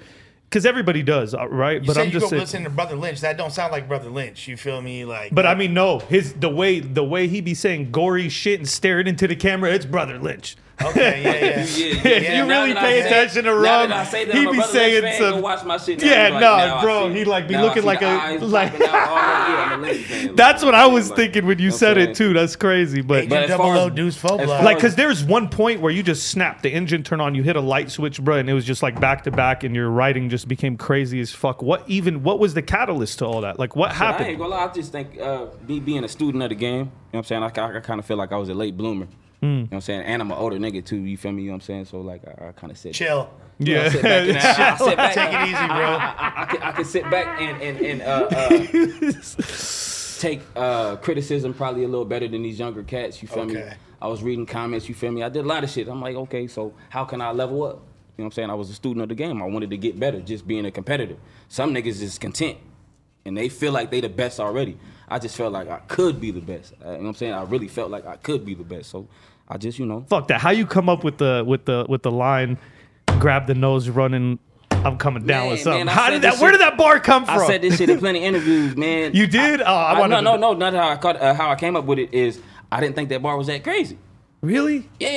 Because 0.55 0.67
everybody 0.67 1.03
does, 1.03 1.35
uh, 1.35 1.49
right? 1.49 1.81
You 1.81 1.87
but 1.89 1.99
I'm 1.99 2.07
you 2.07 2.13
just 2.13 2.27
go 2.27 2.29
saying. 2.29 2.41
listen 2.41 2.63
to 2.63 2.71
Brother 2.71 2.95
Lynch. 2.95 3.21
That 3.23 3.37
don't 3.37 3.51
sound 3.51 3.73
like 3.73 3.89
Brother 3.89 4.09
Lynch. 4.09 4.47
You 4.47 4.57
feel 4.57 4.81
me? 4.81 5.05
Like, 5.05 5.35
But 5.35 5.47
I 5.47 5.57
mean, 5.57 5.75
no, 5.75 5.99
his 5.99 6.33
the 6.35 6.49
way 6.49 6.79
the 6.79 7.03
way 7.03 7.27
he 7.27 7.41
be 7.41 7.55
saying 7.55 7.91
gory 7.91 8.29
shit 8.29 8.61
and 8.61 8.69
staring 8.69 9.09
into 9.09 9.27
the 9.27 9.35
camera, 9.35 9.73
it's 9.73 9.85
Brother 9.85 10.17
Lynch. 10.17 10.55
Okay, 10.83 11.23
yeah, 11.23 11.33
yeah. 11.35 11.41
Yeah, 11.45 12.17
if 12.17 12.23
yeah. 12.23 12.37
you 12.39 12.47
Now 12.47 12.61
really 12.63 12.73
that 12.75 12.83
I 12.83 12.87
pay 12.87 13.01
say- 13.03 13.07
attention 13.07 13.45
to 13.45 13.51
now 13.51 13.57
Rum, 13.83 13.93
I 13.93 14.05
say 14.05 14.25
that 14.25 14.35
he 14.35 14.47
I'm 14.47 14.53
be 14.53 14.63
saying 14.63 15.03
Lynch 15.03 15.19
some. 15.19 15.41
watch 15.43 15.65
my 15.65 15.77
shit 15.79 16.01
now. 16.01 16.07
Yeah, 16.09 16.25
It's 16.27 16.33
like, 16.35 16.41
nah, 16.43 16.83
bro, 16.83 17.09
see- 17.13 17.19
he 17.19 17.25
like 17.25 17.49
be 17.49 17.55
now 17.55 17.63
looking 17.65 17.85
like 17.85 18.03
a- 18.03 18.07
eyes 18.07 18.43
like- 18.43 18.73
popping 18.73 18.87
out, 18.89 19.09
all 19.09 19.15
that. 19.17 19.49
Yeah, 19.49 19.75
I'm 19.75 19.85
a 19.85 19.87
Lynch 19.87 20.05
fan. 20.07 20.37
That's 20.37 20.65
what 20.65 20.75
I 20.75 20.87
was 20.87 21.11
thinking 21.11 21.47
when 21.47 21.59
you 21.59 21.69
know 21.69 21.73
what 21.75 21.79
said 21.79 21.99
it 21.99 22.15
too. 22.17 22.33
That's 22.33 22.57
crazy, 22.57 23.01
but. 23.03 23.29
But 23.29 23.45
as 23.45 23.49
double 23.51 23.65
far 23.65 23.77
O 23.77 23.87
as- 23.89 23.95
deuce 23.95 24.17
faux 24.17 24.43
as 24.43 24.49
far 24.49 24.63
like, 24.65 24.79
cause 24.79 24.95
there 24.97 25.09
was 25.09 25.23
one 25.25 25.49
point 25.49 25.81
where 25.81 25.93
you 25.93 26.03
just 26.03 26.29
snapped, 26.29 26.63
the 26.63 26.71
engine 26.71 27.03
turn 27.03 27.21
on, 27.21 27.35
you 27.35 27.43
hit 27.43 27.57
a 27.57 27.61
light 27.61 27.91
switch, 27.91 28.21
bro, 28.21 28.37
and 28.39 28.51
it 28.51 28.55
was 28.55 28.65
just 28.65 28.83
like 28.83 28.99
back 29.01 29.25
to 29.25 29.31
back, 29.31 29.65
and 29.65 29.75
your 29.75 29.89
writing 29.91 30.29
just 30.29 30.49
became 30.49 30.77
crazy 30.77 31.21
as 31.21 31.33
fuck. 31.33 31.63
What 31.63 31.85
even? 31.89 32.23
What 32.23 32.39
was 32.39 32.55
the 32.55 32.63
catalyst 32.63 33.21
to 33.21 33.27
all 33.27 33.41
that? 33.43 33.59
Like, 33.59 33.77
what 33.77 33.93
Shit, 33.93 34.03
I 34.03 34.07
ain't 34.09 34.17
happened? 34.19 34.39
gonna 34.39 34.51
lie. 34.51 34.65
I 34.65 34.73
just 34.73 34.93
think 34.93 35.21
uh, 35.21 35.47
me 35.69 35.81
being 35.81 36.05
a 36.05 36.09
student 36.09 36.43
of 36.43 36.49
the 36.49 36.55
game, 36.55 36.73
you 36.73 36.81
know 36.85 36.91
what 37.11 37.19
I'm 37.21 37.25
saying? 37.25 37.43
I, 37.43 37.47
I, 37.77 37.81
kind 37.81 38.01
of 38.01 38.07
feel 38.07 38.17
like 38.17 38.33
I 38.33 38.37
was 38.37 38.49
a 38.49 38.55
late 38.55 38.77
bloomer. 38.77 39.07
Hmm. 39.45 39.51
You 39.51 39.57
know 39.57 39.63
what 39.65 39.75
I'm 39.77 39.81
saying? 39.83 40.01
And 40.03 40.23
I'm 40.23 40.31
an 40.31 40.39
older 40.39 40.57
nigga 40.59 40.83
too. 40.85 40.97
You 40.97 41.17
feel 41.19 41.33
me? 41.33 41.43
You 41.43 41.49
know 41.49 41.53
what 41.53 41.57
I'm 41.57 41.61
saying? 41.67 41.85
So 41.87 42.01
like, 42.01 42.23
I, 42.27 42.49
I 42.49 42.53
kind 42.53 42.71
of 42.71 42.79
said, 42.79 42.95
chill. 42.95 43.29
You 43.59 43.75
know, 43.75 43.81
I 43.81 43.85
Yeah. 43.85 43.91
sit 43.91 44.03
back 44.03 44.29
and 44.29 44.39
I, 44.39 44.73
I 44.73 44.77
sit 44.77 44.97
back. 44.97 45.15
Take 45.15 45.33
it 45.35 45.43
easy, 45.49 45.67
bro. 45.67 45.85
I, 45.85 46.15
I, 46.19 46.43
I, 46.43 46.45
can, 46.47 46.63
I 46.63 46.73
can 46.73 46.85
sit 46.85 47.11
back 47.11 47.41
and 47.43 47.63
and, 47.63 47.81
and 47.81 48.03
uh, 48.03 48.29
uh, 48.31 50.19
take 50.19 50.41
uh, 50.57 50.97
criticism 50.97 51.53
probably 51.55 51.85
a 51.85 51.89
little 51.89 52.05
better 52.05 52.27
than 52.29 52.43
these 52.43 52.59
younger 52.59 52.83
cats. 52.83 53.21
You 53.23 53.29
feel 53.29 53.45
me? 53.45 53.63
I 54.01 54.09
was 54.09 54.23
reading 54.23 54.47
comments. 54.47 54.89
You 54.89 54.95
feel 54.95 55.13
me? 55.13 55.23
I 55.23 55.29
did 55.29 55.45
a 55.45 55.49
lot 55.49 55.63
of 55.65 55.71
shit. 55.71 55.89
I'm 55.89 56.01
like, 56.01 56.17
okay, 56.17 56.47
so 56.47 56.73
how 56.89 57.05
can 57.05 57.21
I 57.21 57.31
level 57.33 57.63
up? 57.65 57.75
You 57.75 57.79
know 57.79 57.83
what 58.17 58.25
I'm 58.27 58.31
saying? 58.33 58.51
I 58.51 58.55
was 58.55 58.71
a 58.71 58.75
student 58.75 59.03
of 59.03 59.09
the 59.09 59.15
game. 59.15 59.43
I 59.43 59.47
wanted 59.47 59.71
to 59.71 59.77
get 59.77 59.99
better, 59.99 60.21
just 60.21 60.47
being 60.47 60.65
a 60.67 60.71
competitor. 60.71 61.17
Some 61.49 61.75
niggas 61.75 62.01
is 62.01 62.19
content, 62.19 62.59
and 63.25 63.37
they 63.37 63.49
feel 63.49 63.73
like 63.73 63.91
they 63.91 64.01
the 64.01 64.09
best 64.09 64.41
already. 64.41 64.79
I 65.09 65.19
just 65.19 65.37
felt 65.37 65.53
like 65.53 65.69
I 65.69 65.79
could 65.89 66.21
be 66.21 66.31
the 66.31 66.41
best. 66.41 66.73
Uh, 66.75 66.77
you 66.93 66.97
know 66.97 67.03
what 67.03 67.09
I'm 67.11 67.15
saying? 67.15 67.33
I 67.35 67.43
really 67.43 67.69
felt 67.69 67.91
like 67.91 68.07
I 68.07 68.17
could 68.17 68.45
be 68.45 68.55
the 68.55 68.65
best. 68.65 68.91
So 68.91 69.07
I 69.49 69.59
just, 69.59 69.79
you 69.79 69.87
know, 69.87 70.05
Fuck 70.09 70.29
that. 70.29 70.41
How 70.41 70.51
you 70.51 70.67
come 70.67 70.89
up 70.89 71.05
with 71.05 71.19
the 71.19 71.45
with 71.47 71.65
the 71.67 71.87
with 71.89 72.03
the 72.03 72.11
line? 72.11 72.59
Grab 73.19 73.47
the 73.47 73.55
nose, 73.55 73.89
running. 73.89 74.39
I'm 74.71 74.99
coming 74.99 75.25
down 75.25 75.45
Man, 75.45 75.51
with 75.53 75.61
something. 75.61 75.87
man, 75.87 75.95
How 75.95 76.11
did 76.11 76.21
this 76.23 76.35
that? 76.35 76.43
Where 76.43 76.51
did 76.53 76.61
that 76.61 76.77
bar 76.77 77.01
come 77.01 77.25
from? 77.25 77.39
I 77.39 77.47
said 77.47 77.63
this 77.63 77.79
shit 77.79 77.89
in 77.89 77.99
plenty 77.99 78.19
of 78.21 78.25
interviews, 78.25 78.77
man. 78.77 79.15
You 79.15 79.27
did? 79.27 79.61
Oh, 79.63 79.65
I 79.65 79.95
I, 79.95 80.01
wanted 80.01 80.21
no, 80.23 80.33
to- 80.35 80.39
no, 80.39 80.53
no, 80.53 80.59
not 80.71 80.75
how 80.75 80.89
I 80.91 80.97
caught, 80.97 81.17
uh, 81.21 81.33
how 81.33 81.51
I 81.51 81.55
came 81.55 81.75
up 81.75 81.85
with 81.87 81.99
it 81.99 82.13
is 82.13 82.39
I 82.71 82.81
didn't 82.81 82.95
think 82.95 83.09
that 83.09 83.23
bar 83.23 83.37
was 83.39 83.47
that 83.47 83.63
crazy. 83.65 83.97
really? 84.43 84.89
Yeah, 85.01 85.09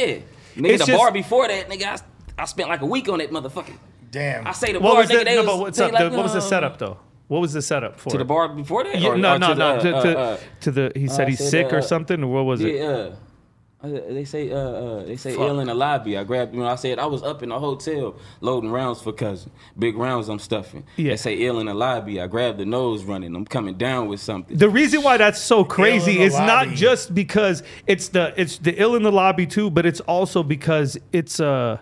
nigga, 0.55 0.69
It's 0.69 0.85
the 0.85 0.91
just- 0.91 0.97
bar 0.97 1.11
before 1.11 1.47
that, 1.49 1.67
nigga, 1.69 1.85
I, 1.85 2.43
I 2.43 2.45
spent 2.45 2.69
like 2.69 2.81
a 2.81 2.85
week 2.85 3.09
on 3.09 3.17
that 3.19 3.29
motherfucker. 3.31 3.73
Damn. 4.09 4.47
I 4.47 4.51
say 4.53 4.71
the 4.71 4.79
What 4.79 4.91
bar, 4.91 5.01
was 5.01 5.09
nigga, 5.09 5.19
the 5.19 5.23
they 5.25 5.35
no, 5.35 5.41
was, 5.43 5.47
but 5.47 5.59
what's 5.59 5.77
they 5.79 5.85
up? 5.85 5.91
like, 5.91 6.11
the, 6.11 6.17
what 6.17 6.23
was 6.23 6.31
the 6.33 6.37
uh, 6.39 6.41
setup 6.41 6.77
though? 6.77 6.97
What 7.27 7.41
was 7.41 7.51
the 7.51 7.61
setup 7.61 7.99
for 7.99 8.09
to 8.11 8.17
the 8.19 8.23
bar 8.25 8.47
before 8.47 8.85
that? 8.85 9.01
Yeah, 9.01 9.09
Or- 9.09 9.17
no, 9.17 9.35
or 9.35 9.39
no, 9.39 9.47
to 9.49 9.55
no. 9.55 9.75
the, 9.81 9.81
To, 9.91 9.97
uh, 9.97 10.01
to, 10.03 10.17
uh, 10.19 10.37
to 10.61 10.71
the 10.71 10.91
he 10.95 11.07
said 11.09 11.27
I 11.27 11.29
he's 11.31 11.39
said, 11.39 11.49
sick 11.49 11.73
or 11.73 11.79
uh, 11.79 11.81
something. 11.81 12.23
Or 12.23 12.27
what 12.27 12.45
was 12.45 12.61
it? 12.61 12.75
Yeah, 12.75 12.83
uh, 12.85 12.89
uh, 12.91 13.15
they 13.91 14.26
say 14.26 14.52
uh, 14.52 14.58
uh, 14.58 15.06
they 15.06 15.15
say 15.15 15.34
ill 15.34 15.60
in 15.60 15.67
the 15.67 15.73
lobby. 15.73 16.17
I 16.17 16.23
grabbed 16.23 16.54
you 16.54 16.62
know 16.62 16.67
I 16.67 16.76
said 16.76 17.00
I 17.00 17.06
was 17.06 17.23
up 17.23 17.43
in 17.43 17.50
the 17.50 17.60
hotel 17.60 18.15
loading 18.41 18.71
rounds 18.71 19.02
for 19.02 19.13
cousin. 19.13 19.52
Big 19.78 19.95
rounds 19.95 20.30
I'm 20.30 20.39
stuffing. 20.39 20.84
Yeah. 20.95 21.12
They 21.12 21.17
say 21.17 21.36
ill 21.36 21.60
in 21.60 21.67
the 21.67 21.73
lobby. 21.73 22.21
I 22.21 22.28
grabbed 22.28 22.58
the 22.58 22.65
nose 22.65 23.04
running. 23.04 23.36
I'm 23.36 23.45
coming 23.45 23.76
down 23.76 24.08
with 24.08 24.19
something. 24.19 24.58
The 24.58 24.69
reason 24.69 25.04
why 25.04 25.17
that's 25.17 25.41
so 25.41 25.63
crazy 25.63 26.13
in 26.13 26.17
the 26.19 26.23
is 26.26 26.34
not 26.34 26.69
just 26.69 27.13
because 27.13 27.63
it's 27.86 28.10
the 28.10 28.34
it's 28.36 28.58
the 28.58 28.80
ill 28.80 28.95
in 28.95 29.04
the 29.04 29.12
lobby 29.12 29.45
too, 29.47 29.69
but 29.69 29.86
it's 29.86 30.02
also 30.02 30.43
because 30.43 30.97
it's 31.12 31.39
uh 31.39 31.80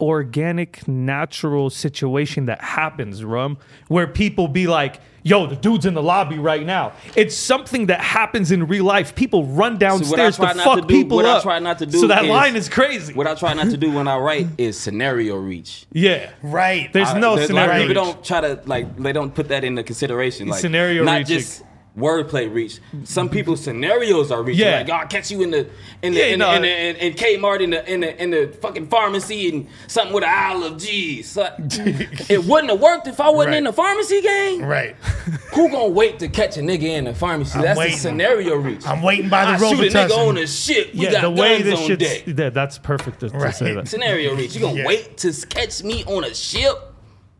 organic, 0.00 0.86
natural 0.86 1.70
situation 1.70 2.46
that 2.46 2.60
happens, 2.60 3.24
Rum, 3.24 3.58
where 3.88 4.06
people 4.06 4.48
be 4.48 4.66
like, 4.66 5.00
yo, 5.24 5.46
the 5.46 5.56
dude's 5.56 5.84
in 5.84 5.94
the 5.94 6.02
lobby 6.02 6.38
right 6.38 6.64
now. 6.64 6.92
It's 7.16 7.36
something 7.36 7.86
that 7.86 8.00
happens 8.00 8.50
in 8.52 8.66
real 8.68 8.84
life. 8.84 9.14
People 9.14 9.44
run 9.44 9.76
downstairs 9.76 10.36
try 10.36 10.52
to 10.52 10.58
fuck 10.60 10.76
to 10.76 10.80
do- 10.82 10.86
people 10.86 11.16
what 11.16 11.26
I 11.26 11.32
up. 11.38 11.42
try 11.42 11.58
not 11.58 11.78
to 11.80 11.86
do 11.86 11.98
so 11.98 12.06
that 12.06 12.24
is- 12.24 12.30
line 12.30 12.56
is 12.56 12.68
crazy. 12.68 13.12
What 13.12 13.26
I 13.26 13.34
try 13.34 13.52
not 13.54 13.70
to 13.70 13.76
do 13.76 13.90
when 13.90 14.06
I 14.08 14.16
write 14.26 14.46
is 14.56 14.78
scenario 14.78 15.36
reach. 15.36 15.86
yeah. 15.92 16.30
Right. 16.42 16.92
There's 16.92 17.08
I- 17.08 17.18
no 17.18 17.34
there's- 17.34 17.48
scenario. 17.48 17.72
Like, 17.72 17.88
people 17.88 18.04
don't 18.04 18.24
try 18.24 18.40
to 18.40 18.60
like 18.66 18.96
they 18.96 19.12
don't 19.12 19.34
put 19.34 19.48
that 19.48 19.64
into 19.64 19.82
consideration. 19.82 20.48
Like 20.48 20.60
Scenario 20.60 21.04
not 21.04 21.18
reaching. 21.18 21.38
just 21.38 21.64
wordplay 21.98 22.52
reach. 22.52 22.80
Some 23.04 23.26
mm-hmm. 23.26 23.34
people's 23.34 23.62
scenarios 23.62 24.30
are 24.30 24.42
reaching. 24.42 24.66
Yeah. 24.66 24.78
Like, 24.78 24.88
oh, 24.90 24.92
I'll 24.94 25.06
catch 25.08 25.30
you 25.30 25.42
in 25.42 25.50
the 25.50 25.68
in 26.02 26.12
the 26.14 26.20
Yeah, 26.20 26.26
in, 26.26 26.38
no, 26.38 26.50
the, 26.50 26.56
in, 26.56 26.62
the, 26.62 27.06
in, 27.06 27.12
in 27.12 27.12
Kmart 27.14 27.60
in 27.60 27.70
the 27.70 27.92
in 27.92 28.00
the 28.00 28.22
in 28.22 28.30
the 28.30 28.56
fucking 28.60 28.86
pharmacy 28.88 29.48
and 29.48 29.68
something 29.86 30.14
with 30.14 30.24
an 30.24 30.30
Isle 30.32 30.64
of 30.64 30.78
G's. 30.78 31.28
So, 31.30 31.52
it 31.58 32.44
wouldn't 32.44 32.70
have 32.70 32.80
worked 32.80 33.06
if 33.06 33.20
I 33.20 33.28
wasn't 33.30 33.48
Right. 33.48 33.58
in 33.58 33.64
the 33.64 33.72
pharmacy 33.72 34.20
gang. 34.20 34.62
Right. 34.62 34.96
Who 35.54 35.70
gonna 35.70 35.88
wait 35.88 36.18
to 36.20 36.28
catch 36.28 36.56
a 36.56 36.60
nigga 36.60 36.82
in 36.82 37.04
the 37.04 37.14
pharmacy? 37.14 37.56
I'm 37.58 37.64
That's 37.64 37.78
waiting. 37.78 37.94
the 37.94 38.00
scenario 38.00 38.56
reach. 38.56 38.86
I'm 38.86 39.02
waiting 39.02 39.28
by 39.28 39.44
the 39.44 39.64
I 39.64 39.70
shoot 39.70 39.94
a 39.94 39.96
nigga 39.96 40.28
on 40.28 40.34
the 40.34 40.46
ship. 40.46 40.92
We 40.94 41.00
yeah, 41.00 41.12
got 41.12 41.22
the 41.22 41.30
way 41.30 41.62
guns 41.62 41.64
this 41.64 41.90
on 41.90 41.96
deck. 41.98 42.22
yeah, 42.26 42.50
that's 42.50 42.78
perfect 42.78 43.20
to, 43.20 43.30
to 43.30 43.52
say 43.52 43.74
that. 43.74 43.88
Scenario 43.88 44.34
reach. 44.34 44.54
You 44.54 44.60
gonna 44.60 44.78
Yeah. 44.78 44.86
wait 44.86 45.16
to 45.18 45.32
catch 45.48 45.82
me 45.82 46.04
on 46.04 46.24
a 46.24 46.34
ship? 46.34 46.87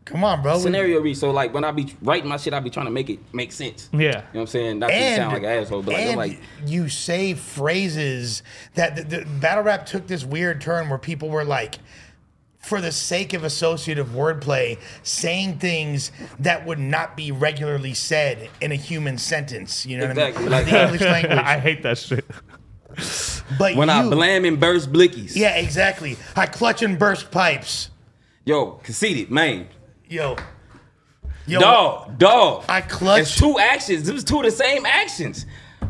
Come 0.09 0.23
on, 0.23 0.41
bro. 0.41 0.57
scenario 0.59 0.99
reach. 1.01 1.17
So 1.17 1.31
like 1.31 1.53
when 1.53 1.63
I 1.63 1.71
be 1.71 1.95
writing 2.01 2.27
my 2.27 2.37
shit, 2.37 2.53
I 2.53 2.59
be 2.59 2.69
trying 2.69 2.87
to 2.87 2.91
make 2.91 3.09
it 3.09 3.19
make 3.33 3.51
sense. 3.51 3.89
Yeah. 3.93 3.99
You 3.99 4.03
know 4.11 4.15
what 4.31 4.39
I'm 4.41 4.47
saying? 4.47 4.79
Not 4.79 4.87
to 4.87 4.93
and, 4.93 5.15
sound 5.17 5.33
like 5.33 5.43
an 5.43 5.49
asshole, 5.63 5.83
but 5.83 5.93
like, 5.93 6.01
and 6.03 6.17
like 6.17 6.39
you 6.65 6.89
say 6.89 7.35
phrases 7.35 8.41
that 8.73 8.95
the, 8.95 9.03
the 9.03 9.25
battle 9.39 9.63
rap 9.63 9.85
took 9.85 10.07
this 10.07 10.25
weird 10.25 10.61
turn 10.61 10.89
where 10.89 10.97
people 10.97 11.29
were 11.29 11.43
like 11.45 11.75
for 12.57 12.81
the 12.81 12.91
sake 12.91 13.33
of 13.33 13.43
associative 13.43 14.09
wordplay 14.09 14.77
saying 15.03 15.59
things 15.59 16.11
that 16.39 16.65
would 16.65 16.79
not 16.79 17.15
be 17.15 17.31
regularly 17.31 17.93
said 17.93 18.49
in 18.59 18.71
a 18.73 18.75
human 18.75 19.17
sentence 19.17 19.85
you 19.85 19.97
know 19.97 20.03
Exactly, 20.05 20.43
what 20.43 20.53
i 20.53 20.63
mean? 20.63 20.65
like- 20.65 20.65
mean 20.65 20.73
the 20.73 20.83
english 20.83 21.01
language 21.01 21.37
I 21.45 21.59
hate 21.59 21.83
that 21.83 21.97
shit. 21.97 22.25
but 23.57 23.75
when 23.77 23.89
I 23.89 24.03
you- 24.03 24.09
blam 24.09 24.43
and 24.43 24.59
burst 24.59 24.91
blickies. 24.91 25.35
yeah 25.37 25.55
exactly 25.55 26.17
i 26.35 26.45
clutch 26.47 26.81
and 26.81 26.99
burst 26.99 27.31
pipes 27.31 27.91
Yo, 28.45 28.71
conceited, 28.83 29.29
man. 29.29 29.67
Yo 30.09 30.35
yo 31.47 31.59
Dog, 31.59 32.17
dog. 32.17 32.65
I 32.67 32.81
clutch- 32.81 33.21
It's 33.21 33.37
two 33.37 33.57
actions. 33.59 34.09
It 34.09 34.13
was 34.13 34.23
two 34.23 34.37
of 34.39 34.45
the 34.45 34.51
same 34.51 34.85
actions. 34.85 35.45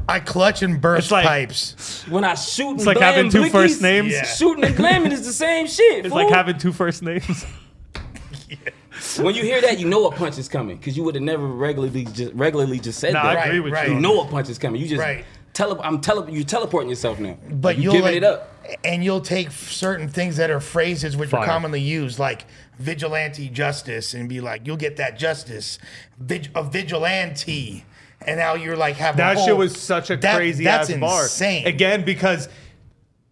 i 0.07 0.19
clutch 0.19 0.61
and 0.61 0.79
burst 0.81 1.05
It's 1.05 1.11
like- 1.11 1.25
pipes 1.25 2.05
When 2.09 2.23
I 2.23 2.35
shoot 2.35 2.69
and 2.71 2.77
It's 2.79 2.85
like 2.85 2.97
having 2.99 3.29
two 3.29 3.43
blickies, 3.43 3.51
first 3.51 3.81
names. 3.81 4.11
Yeah. 4.11 4.25
Shooting 4.25 4.63
and 4.65 4.75
blamming 4.75 5.11
is 5.11 5.25
the 5.25 5.33
same 5.33 5.67
shit. 5.67 6.05
It's 6.05 6.09
fool. 6.09 6.23
like 6.23 6.29
having 6.33 6.57
two 6.57 6.73
first 6.73 7.01
names. 7.01 7.45
when 9.19 9.35
you 9.35 9.43
hear 9.43 9.61
that, 9.61 9.79
you 9.79 9.87
know 9.87 10.07
a 10.07 10.11
punch 10.11 10.37
is 10.37 10.49
coming 10.49 10.77
because 10.77 10.97
you 10.97 11.03
would 11.03 11.15
have 11.15 11.23
never 11.23 11.47
regularly 11.47 12.05
just 12.05 12.33
regularly 12.33 12.79
just 12.79 12.99
said 12.99 13.13
Nah, 13.13 13.23
that. 13.23 13.37
I 13.37 13.45
agree 13.45 13.59
with 13.61 13.73
right. 13.73 13.87
you. 13.87 13.95
You 13.95 13.99
know 14.01 14.21
a 14.21 14.27
punch 14.27 14.49
is 14.49 14.57
coming. 14.59 14.81
You 14.81 14.87
just 14.87 14.99
Right. 15.01 15.25
tele- 15.53 15.79
I'm 15.81 16.01
tele- 16.01 16.31
you 16.31 16.43
teleporting 16.43 16.89
yourself 16.89 17.19
now. 17.19 17.37
but 17.49 17.77
you 17.77 17.83
you'll 17.83 17.93
giving 17.93 18.05
like, 18.07 18.15
it 18.17 18.23
up. 18.23 18.49
and 18.83 19.03
you'll 19.03 19.21
take 19.21 19.51
certain 19.51 20.07
things 20.09 20.37
that 20.37 20.49
are 20.51 20.59
phrases 20.59 21.15
which 21.15 21.33
are 21.33 21.45
commonly 21.45 21.81
used, 21.81 22.19
like 22.19 22.45
vigilante 22.79 23.49
justice, 23.49 24.13
and 24.13 24.27
be 24.27 24.41
like, 24.41 24.65
"You'll 24.65 24.77
get 24.77 24.97
that 24.97 25.17
justice, 25.19 25.77
Vig- 26.19 26.49
a 26.55 26.63
vigilante," 26.63 27.83
and 28.25 28.37
now 28.37 28.55
you're 28.55 28.77
like 28.77 28.95
having 28.95 29.17
That 29.17 29.37
whole, 29.37 29.45
shit 29.45 29.57
was 29.57 29.79
such 29.79 30.09
a 30.09 30.17
that- 30.17 30.35
crazy 30.35 30.63
that's 30.63 30.89
ass 30.89 30.97
bar. 30.97 31.23
insane. 31.23 31.67
Again, 31.67 32.03
because 32.03 32.49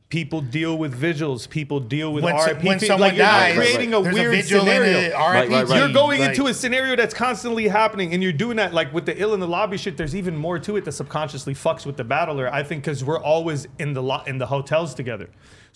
people 0.10 0.40
deal 0.40 0.78
with 0.78 0.94
vigils, 0.94 1.48
people 1.48 1.82
deal 1.82 2.14
with 2.14 2.24
when, 2.24 2.34
RIP. 2.34 2.64
when 2.64 2.80
someone 2.80 3.10
like 3.10 3.18
you're 3.18 3.26
dies, 3.26 3.56
not 3.56 3.62
creating 3.62 3.94
a 3.94 4.02
there's 4.02 4.16
weird 4.16 4.32
vigil 4.32 4.60
in 4.62 4.66
scenario. 4.66 4.98
it, 5.00 5.14
Right, 5.14 5.50
right, 5.50 5.68
right. 5.68 5.78
You're 5.80 5.92
going 5.92 6.22
like- 6.22 6.30
into 6.30 6.48
a 6.48 6.54
scenario 6.54 6.96
that's 6.96 7.14
constantly 7.14 7.68
happening, 7.68 8.14
and 8.14 8.24
you're 8.24 8.32
doing 8.32 8.56
that 8.56 8.74
like 8.74 8.94
with 8.94 9.06
the 9.06 9.22
ill 9.22 9.34
in 9.34 9.42
the 9.42 9.48
lobby 9.48 9.76
shit. 9.78 9.98
There's 9.98 10.16
even 10.16 10.38
more 10.38 10.60
to 10.60 10.78
it 10.78 10.86
that 10.86 10.94
subconsciously 10.94 11.56
fucks 11.56 11.86
with 11.86 11.98
the 11.98 12.06
battler. 12.06 12.50
I 12.54 12.64
think 12.64 12.84
because 12.86 13.04
we're 13.04 13.20
always 13.22 13.68
in 13.80 13.92
the 13.94 14.02
lo- 14.04 14.24
in 14.26 14.38
the 14.38 14.46
hotels 14.46 14.94
together. 14.94 15.28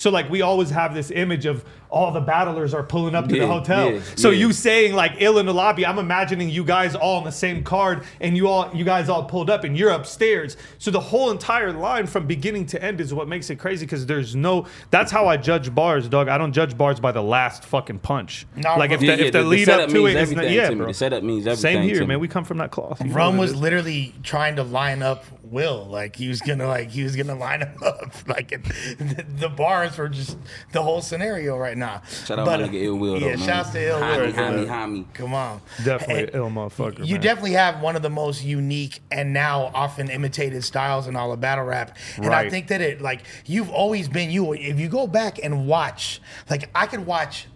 So 0.02 0.10
like 0.10 0.32
we 0.32 0.42
always 0.42 0.72
have 0.72 0.96
this 0.96 1.12
image 1.12 1.46
of 1.46 1.64
all 1.92 2.12
the 2.12 2.22
battlers 2.22 2.74
are 2.74 2.82
pulling 2.82 3.14
up 3.14 3.28
to 3.28 3.36
Yeah, 3.36 3.42
the 3.42 3.48
hotel. 3.48 3.92
yeah, 3.92 4.00
so 4.16 4.32
yeah. 4.32 4.40
you 4.40 4.52
saying 4.54 4.96
like 4.96 5.12
ill 5.20 5.38
in 5.38 5.46
the 5.46 5.54
lobby, 5.54 5.86
I'm 5.86 6.00
imagining 6.00 6.50
you 6.50 6.64
guys 6.64 6.96
all 6.96 7.18
on 7.20 7.24
the 7.24 7.32
same 7.32 7.64
card 7.64 8.04
and 8.20 8.36
you 8.36 8.48
all 8.48 8.72
you 8.74 8.84
guys 8.84 9.10
all 9.10 9.26
pulled 9.26 9.52
up 9.52 9.64
and 9.64 9.78
you're 9.78 9.92
upstairs. 9.92 10.58
So 10.80 10.90
the 10.90 11.00
whole 11.00 11.30
entire 11.30 11.72
line 11.72 12.08
from 12.08 12.26
beginning 12.26 12.66
to 12.68 12.84
end 12.84 13.00
is 13.00 13.14
what 13.14 13.28
makes 13.28 13.52
it 13.52 13.58
crazy 13.58 13.86
because 13.86 14.08
there's 14.08 14.36
no 14.36 14.66
that's 14.90 15.12
how 15.12 15.28
I 15.28 15.38
judge 15.38 15.76
bars, 15.76 16.10
dog. 16.10 16.30
I 16.30 16.40
don't 16.40 16.52
judge 16.54 16.76
bars 16.76 17.00
by 17.00 17.12
the 17.12 17.22
last 17.22 17.64
fucking 17.66 18.00
punch. 18.00 18.48
No, 18.56 18.78
like 18.80 18.90
if 18.90 19.02
bro. 19.02 19.06
the, 19.06 19.06
Yeah, 19.06 19.20
yeah, 19.20 19.26
if 19.28 19.32
the, 19.34 19.38
the- 19.38 19.44
the 19.44 19.50
lead 19.50 19.66
setup 19.66 19.84
up 19.84 19.90
to 19.90 19.96
means 20.04 20.16
it 20.16 20.22
is 20.24 20.32
not, 20.32 20.50
yeah, 20.50 20.70
to 20.72 20.76
bro. 20.78 20.88
The 20.88 20.94
setup 20.96 21.22
means 21.24 21.46
everything. 21.46 21.62
Same 21.62 21.84
here, 21.84 21.94
to 21.96 22.00
man. 22.00 22.08
me. 22.08 22.16
We 22.16 22.28
come 22.28 22.44
from 22.44 22.58
that 22.58 22.72
cloth. 22.72 23.02
You 23.02 23.10
know 23.10 23.14
Rum 23.16 23.38
was 23.38 23.54
literally 23.56 24.16
trying 24.24 24.56
to 24.56 24.64
line 24.64 25.04
up 25.04 25.26
Will, 25.52 25.86
like 25.86 26.16
he 26.16 26.30
was 26.30 26.40
gonna 26.42 26.66
like 26.66 26.90
he 26.90 27.04
was 27.04 27.16
gonna 27.16 27.36
line 27.36 27.62
him 27.62 27.76
up. 27.84 27.98
Like 28.28 28.52
it, 28.54 28.64
the, 28.64 29.26
the 29.40 29.50
bars 29.50 29.98
were 29.98 30.08
just 30.08 30.38
the 30.72 30.82
whole 30.82 31.02
scenario 31.02 31.58
right 31.58 31.78
now. 31.78 32.02
Shout 32.26 32.40
out 32.40 32.46
But, 32.46 32.62
my 32.62 32.68
nigga 32.70 32.84
Ill 32.84 32.98
Will, 32.98 33.20
though, 33.20 33.28
Yeah, 33.28 33.36
man. 33.36 33.46
shouts 33.46 33.70
to 33.72 33.86
Ill 33.90 34.00
Homie, 34.00 34.18
Will. 34.28 34.34
homie, 34.34 34.68
man. 34.68 34.68
homie. 34.68 35.14
Come 35.14 35.34
on, 35.34 35.62
definitely 35.84 36.24
And- 36.24 36.36
ill 36.36 36.50
motherfucker. 36.50 37.06
You 37.06 37.16
man. 37.16 37.22
definitely 37.22 37.52
have 37.54 37.82
one 37.82 37.96
of 37.96 38.02
the 38.02 38.10
most 38.10 38.44
unique 38.44 39.02
and 39.12 39.34
now 39.34 39.72
often 39.74 40.10
imitated 40.10 40.64
styles 40.64 41.08
in 41.08 41.16
all 41.18 41.32
of 41.34 41.42
battle 41.42 41.66
rap. 41.66 41.98
And 42.18 42.28
I 42.34 42.50
think 42.50 42.68
that 42.68 42.80
it 42.82 43.02
like 43.02 43.24
you've 43.46 43.70
always 43.70 44.08
been 44.08 44.32
you. 44.32 44.54
If 44.54 44.80
you 44.80 44.88
go 44.88 45.06
back 45.08 45.38
and 45.44 45.68
watch, 45.68 46.22
like 46.50 46.70
I 46.74 46.86
could 46.88 47.06
watch 47.06 47.48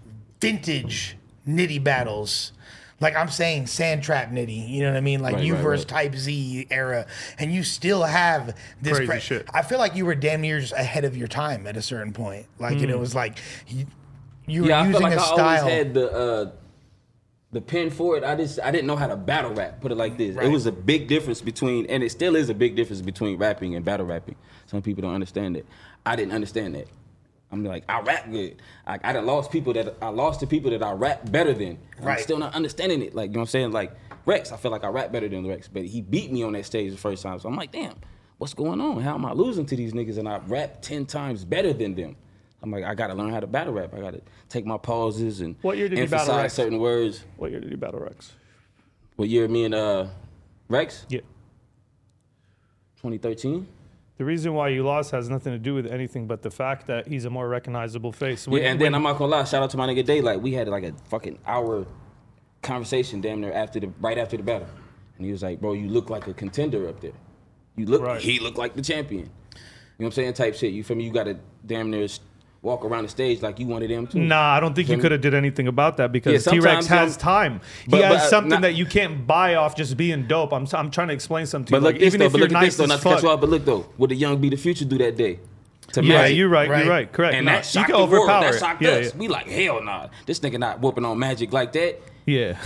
vintage 0.42 1.16
nitty 1.48 1.84
battles. 1.84 2.52
Like 3.02 3.16
I'm 3.16 3.28
saying 3.30 3.68
sand 3.68 4.04
trap 4.04 4.32
nitty, 4.32 4.70
you 4.70 4.82
know 4.82 4.90
what 4.92 4.98
I 4.98 5.02
mean? 5.02 5.20
Like 5.22 5.36
Right, 5.36 5.44
you 5.44 5.56
right, 5.56 5.64
versus 5.64 5.86
right. 5.92 6.04
type 6.12 6.16
Z 6.16 6.68
era, 6.72 7.06
and 7.38 7.54
you 7.54 7.62
still 7.64 8.04
have 8.04 8.56
this 8.82 8.98
Crazy 9.00 9.20
shit. 9.20 9.50
I 9.54 9.64
feel 9.64 9.80
like 9.80 9.96
you 9.96 10.06
were 10.06 10.16
damn 10.16 10.40
near 10.42 10.60
just 10.62 10.72
ahead 10.74 11.04
of 11.04 11.18
your 11.18 11.28
time 11.28 11.68
at 11.68 11.76
a 11.76 11.82
certain 11.82 12.14
point. 12.14 12.46
Like 12.58 12.78
Hmm. 12.78 12.84
and 12.84 12.92
it 12.92 13.00
was 13.00 13.14
like 13.14 13.38
you, 13.68 13.86
you 14.48 14.62
were 14.64 14.70
Yeah, 14.70 14.80
I 14.80 14.88
using 14.88 14.94
feel 15.02 15.10
like 15.10 15.18
a 15.18 15.22
I 15.22 15.26
style. 15.26 15.40
always 15.60 15.74
had 15.74 15.94
the 15.94 16.12
uh, 16.12 16.52
the 17.52 17.62
pen 17.62 17.90
for 17.90 18.16
it. 18.18 18.24
I 18.24 18.36
just 18.36 18.60
I 18.64 18.72
didn't 18.72 18.88
know 18.88 18.96
how 18.96 19.08
to 19.08 19.18
battle 19.18 19.54
rap. 19.54 19.82
Put 19.82 19.92
it 19.92 19.96
like 19.96 20.18
this. 20.18 20.36
Right. 20.36 20.46
It 20.46 20.50
was 20.50 20.66
a 20.66 20.72
big 20.72 21.08
difference 21.10 21.42
between, 21.42 21.86
and 21.88 22.02
it 22.02 22.12
still 22.12 22.36
is 22.38 22.50
a 22.50 22.54
big 22.54 22.76
difference 22.78 23.02
between 23.02 23.38
rapping 23.38 23.76
and 23.76 23.84
battle 23.84 24.06
rapping. 24.06 24.36
Some 24.68 24.82
people 24.82 25.02
don't 25.02 25.14
understand 25.14 25.58
it. 25.58 25.66
I 26.06 26.16
didn't 26.16 26.34
understand 26.34 26.76
that. 26.76 26.88
I'm 27.56 27.64
like 27.64 27.84
I 27.90 28.02
rap 28.02 28.30
good. 28.30 28.62
I, 28.86 29.00
I 29.04 29.14
done 29.14 29.26
lost 29.26 29.52
people 29.52 29.74
that 29.74 29.96
I 30.02 30.10
lost 30.10 30.42
to 30.42 30.48
people 30.48 30.72
that 30.72 30.84
I 30.84 30.92
rap 30.92 31.32
better 31.32 31.54
than. 31.54 31.78
Right. 32.00 32.18
I'm 32.18 32.24
still 32.24 32.38
not 32.38 32.54
understanding 32.54 33.02
it. 33.02 33.16
Like 33.16 33.30
you 33.30 33.34
know 33.36 33.40
what 33.40 33.44
I'm 33.44 33.48
saying. 33.50 33.72
Like 33.72 33.94
Rex, 34.26 34.52
I 34.52 34.58
feel 34.58 34.72
like 34.72 34.84
I 34.84 34.88
rap 34.88 35.12
better 35.12 35.30
than 35.30 35.48
Rex, 35.48 35.68
but 35.68 35.86
he 35.86 36.02
beat 36.02 36.32
me 36.32 36.44
on 36.44 36.54
that 36.54 36.66
stage 36.66 36.92
the 36.92 36.98
first 36.98 37.22
time. 37.24 37.40
So 37.40 37.48
I'm 37.48 37.56
like, 37.56 37.72
damn, 37.72 37.94
what's 38.40 38.54
going 38.54 38.82
on? 38.82 39.00
How 39.02 39.14
am 39.16 39.26
I 39.26 39.32
losing 39.34 39.66
to 39.68 39.76
these 39.76 39.94
niggas 39.94 40.18
and 40.18 40.28
I 40.28 40.40
rap 40.48 40.82
ten 40.82 41.06
times 41.06 41.46
better 41.46 41.72
than 41.74 41.96
them? 41.96 42.16
I'm 42.62 42.72
like, 42.72 42.84
I 42.84 42.96
gotta 42.96 43.14
learn 43.14 43.32
how 43.32 43.40
to 43.40 43.48
battle 43.48 43.74
rap. 43.74 43.94
I 43.94 44.00
gotta 44.00 44.22
take 44.50 44.66
my 44.66 44.78
pauses 44.78 45.42
and 45.42 45.56
What 45.62 45.78
year 45.78 45.88
did 45.88 46.00
you 46.00 46.06
battle 46.06 46.20
emphasize 46.20 46.42
Rex? 46.44 46.54
certain 46.56 46.80
words. 46.80 47.24
What 47.38 47.52
year 47.52 47.60
did 47.60 47.70
you 47.72 47.78
battle 47.78 48.00
Rex? 48.00 48.34
What 49.16 49.30
year? 49.30 49.48
Me 49.48 49.64
and 49.66 49.76
uh, 49.76 50.08
Rex, 50.68 51.06
Yeah. 51.10 51.20
2013. 52.98 53.68
The 54.18 54.24
reason 54.26 54.54
why 54.54 54.70
you 54.70 54.84
lost 54.84 55.12
has 55.12 55.30
nothing 55.30 55.52
to 55.52 55.60
do 55.60 55.74
with 55.76 55.86
anything 55.88 56.26
but 56.26 56.42
the 56.42 56.50
fact 56.52 56.88
that 56.88 57.08
he's 57.08 57.26
a 57.26 57.30
more 57.30 57.50
recognizable 57.50 58.12
face. 58.14 58.48
Yeah, 58.48 58.54
When- 58.54 58.62
and 58.64 58.80
then 58.80 58.86
when- 58.88 58.96
I'm 58.96 59.04
not 59.04 59.18
gonna 59.18 59.32
lie. 59.32 59.44
Shout 59.44 59.62
out 59.62 59.70
to 59.72 59.78
my 59.78 59.88
nigga 59.88 60.06
Daylyt. 60.06 60.42
We 60.42 60.54
had 60.54 60.68
like 60.70 60.84
a 60.84 60.94
fucking 61.10 61.40
hour 61.46 61.86
conversation, 62.62 63.22
damn 63.22 63.42
near 63.42 63.52
after 63.52 63.80
the 63.80 63.90
right 64.00 64.18
after 64.18 64.38
the 64.38 64.44
battle, 64.44 64.68
and 65.18 65.26
he 65.26 65.32
was 65.32 65.44
like, 65.44 65.60
"Bro, 65.60 65.74
you 65.74 65.90
look 65.90 66.10
like 66.10 66.28
a 66.28 66.34
contender 66.34 66.88
up 66.88 67.02
there. 67.02 67.12
You 67.76 67.86
look. 67.88 68.02
Right. 68.02 68.22
He 68.22 68.40
looked 68.40 68.58
like 68.58 68.76
the 68.76 68.82
champion. 68.82 69.24
You 69.24 69.28
know 69.28 69.60
what 69.98 70.06
I'm 70.08 70.12
saying? 70.14 70.34
Type 70.34 70.56
shit. 70.56 70.72
You 70.74 70.84
feel 70.84 70.96
me? 70.98 71.04
You 71.06 71.12
gotta 71.12 71.38
damn 71.66 71.90
near 71.92 72.08
walk 72.66 72.84
around 72.84 73.04
the 73.04 73.10
stage 73.10 73.42
like 73.42 73.60
you 73.60 73.68
wanted 73.68 73.92
of 73.92 73.96
them 73.96 74.08
too. 74.08 74.20
Nah, 74.20 74.56
I 74.56 74.60
don't 74.60 74.74
think 74.76 74.90
you 74.90 74.96
Feel 74.96 75.04
could 75.04 75.12
have 75.14 75.22
did 75.22 75.34
anything 75.34 75.68
about 75.68 75.98
that 75.98 76.04
Yeah, 76.06 76.08
because 76.08 76.44
T 76.46 76.60
Rex 76.60 76.88
has 76.88 77.14
um, 77.14 77.20
time. 77.20 77.62
He 77.86 77.92
but- 77.92 78.02
has 78.04 78.10
but, 78.14 78.22
uh, 78.22 78.30
something 78.30 78.50
not- 78.50 78.62
that 78.64 78.74
you 78.76 78.86
can't 78.86 79.26
buy 79.28 79.56
off 79.56 79.76
just 79.78 79.96
being 79.96 80.26
dope. 80.28 80.52
I'm, 80.52 80.68
I'm 80.74 80.90
trying 80.92 81.08
to 81.10 81.14
explain 81.14 81.46
something 81.46 81.68
to 81.68 81.72
But 81.72 81.78
you. 81.78 81.84
look 81.84 81.94
Like, 81.94 82.00
this 82.02 82.08
even 82.08 82.20
though. 82.20 82.26
if 82.26 82.32
But 82.34 82.38
you're 82.40 82.48
look 82.50 82.58
at 82.58 82.62
this 82.66 82.78
nice 82.78 82.78
though. 82.78 82.84
as 82.84 82.90
Not 82.90 82.98
to 82.98 83.04
cut 83.04 83.14
fuck. 83.14 83.24
you 83.24 83.30
off, 83.30 83.40
but 83.42 83.50
look 83.50 83.66
though. 83.66 83.86
would 83.98 84.10
the 84.10 84.16
young 84.16 84.38
be 84.40 84.50
the 84.50 84.58
future 84.58 84.84
do 84.86 84.98
that 84.98 85.16
day? 85.16 85.40
To 85.94 86.04
Yeah, 86.04 86.18
Magic. 86.22 86.38
you're 86.38 86.50
right. 86.50 86.68
Right. 86.70 86.84
You're 86.86 86.94
right. 86.94 87.12
Correct. 87.14 87.36
And 87.36 87.46
Nah, 87.46 87.52
that 87.54 87.66
you 87.66 87.72
shocked 87.82 87.92
can 87.92 88.02
the 88.02 88.06
world. 88.12 88.24
overpower 88.30 88.52
That 88.52 88.60
shocked 88.60 88.82
yeah, 88.82 88.90
us. 88.90 89.06
yeah. 89.14 89.20
We 89.20 89.28
like 89.28 89.48
hell 89.48 89.82
nah. 89.84 90.08
This 90.26 90.40
nigga 90.40 90.58
not 90.60 90.82
whooping 90.82 91.06
on 91.06 91.20
Magic 91.20 91.54
like 91.54 91.72
that. 91.74 92.02
Yeah. 92.26 92.58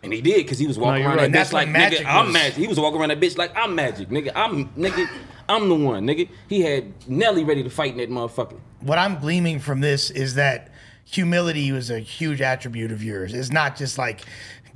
And 0.00 0.12
he 0.12 0.20
did 0.20 0.36
because 0.36 0.60
he 0.60 0.68
was 0.68 0.78
walking 0.78 1.02
you're 1.02 1.08
around 1.08 1.16
right. 1.16 1.22
that 1.22 1.24
And 1.26 1.34
that's 1.34 1.50
bitch 1.50 1.54
like 1.54 1.66
what 1.66 1.74
nigga, 1.76 1.78
Magic 1.90 2.06
I'm 2.06 2.24
was. 2.26 2.32
magic. 2.32 2.54
He 2.58 2.66
was 2.68 2.78
walking 2.78 3.00
around 3.00 3.08
that 3.08 3.20
bitch 3.20 3.36
like 3.36 3.56
I'm 3.56 3.74
magic, 3.74 4.08
nigga. 4.10 4.30
I'm 4.36 4.68
nigga, 4.68 5.08
I'm 5.48 5.68
the 5.68 5.74
one, 5.74 6.06
nigga. 6.06 6.28
He 6.48 6.60
had 6.60 6.92
Nelly 7.08 7.44
ready 7.44 7.62
to 7.62 7.70
fight 7.70 7.92
in 7.92 7.98
that 7.98 8.10
motherfucker. 8.10 8.58
what 8.80 8.98
I'm 8.98 9.18
gleaming 9.18 9.58
from 9.60 9.80
this 9.80 10.10
is 10.10 10.34
that 10.34 10.70
humility 11.04 11.72
was 11.72 11.90
a 11.90 11.98
huge 11.98 12.40
attribute 12.42 12.92
of 12.92 13.02
yours. 13.02 13.32
It's 13.32 13.50
not 13.50 13.76
just 13.76 13.96
like 13.98 14.20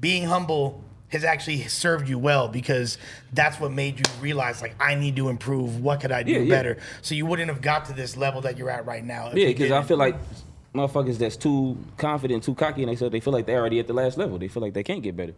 being 0.00 0.24
humble 0.24 0.82
has 1.08 1.24
actually 1.24 1.62
served 1.64 2.08
you 2.08 2.18
well 2.18 2.48
because 2.48 2.96
that's 3.34 3.60
what 3.60 3.70
made 3.70 3.98
you 3.98 4.04
realize 4.22 4.62
like 4.62 4.74
I 4.80 4.94
need 4.94 5.14
to 5.16 5.28
improve. 5.28 5.80
What 5.82 6.00
could 6.00 6.10
I 6.10 6.22
do 6.22 6.32
Yeah, 6.32 6.38
yeah. 6.38 6.48
better? 6.48 6.78
So 7.02 7.14
you 7.14 7.26
wouldn't 7.26 7.50
have 7.50 7.60
got 7.60 7.84
to 7.86 7.92
this 7.92 8.16
level 8.16 8.40
that 8.40 8.56
you're 8.56 8.70
at 8.70 8.86
right 8.86 9.04
now. 9.04 9.30
Yeah, 9.34 9.48
because 9.48 9.70
I 9.72 9.82
feel 9.82 9.98
like 9.98 10.16
motherfuckers 10.74 11.18
that's 11.18 11.36
too 11.36 11.76
confident, 11.98 12.44
too 12.44 12.54
cocky, 12.54 12.82
and 12.82 12.90
they 12.90 12.96
said 12.96 13.12
they 13.12 13.20
feel 13.20 13.34
like 13.34 13.44
they're 13.44 13.60
already 13.60 13.78
at 13.78 13.86
the 13.86 13.92
last 13.92 14.16
level. 14.16 14.38
They 14.38 14.48
feel 14.48 14.62
like 14.62 14.72
they 14.72 14.82
can't 14.82 15.02
get 15.02 15.14
better. 15.14 15.34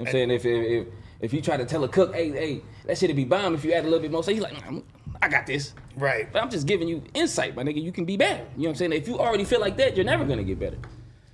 I'm 0.00 0.06
saying 0.06 0.30
if, 0.30 0.44
if 0.44 0.64
if 0.66 0.86
if 1.20 1.32
you 1.34 1.42
try 1.42 1.56
to 1.56 1.66
tell 1.66 1.84
a 1.84 1.88
cook, 1.88 2.14
hey, 2.14 2.30
hey, 2.30 2.62
that 2.86 2.96
shit'd 2.96 3.14
be 3.14 3.24
bomb 3.24 3.54
if 3.54 3.64
you 3.64 3.72
add 3.72 3.84
a 3.84 3.88
little 3.88 4.00
bit 4.00 4.10
more. 4.10 4.24
So 4.24 4.32
he's 4.32 4.40
like, 4.40 4.54
"Mm, 4.54 4.82
I 5.20 5.28
got 5.28 5.46
this. 5.46 5.74
Right. 5.96 6.32
But 6.32 6.42
I'm 6.42 6.50
just 6.50 6.66
giving 6.66 6.88
you 6.88 7.02
insight, 7.14 7.54
my 7.54 7.62
nigga. 7.62 7.82
You 7.82 7.92
can 7.92 8.06
be 8.06 8.16
better. 8.16 8.42
You 8.56 8.62
know 8.62 8.64
what 8.64 8.68
I'm 8.70 8.74
saying? 8.76 8.92
If 8.94 9.06
you 9.06 9.18
already 9.18 9.44
feel 9.44 9.60
like 9.60 9.76
that, 9.76 9.96
you're 9.96 10.06
never 10.06 10.24
gonna 10.24 10.42
get 10.44 10.58
better. 10.58 10.78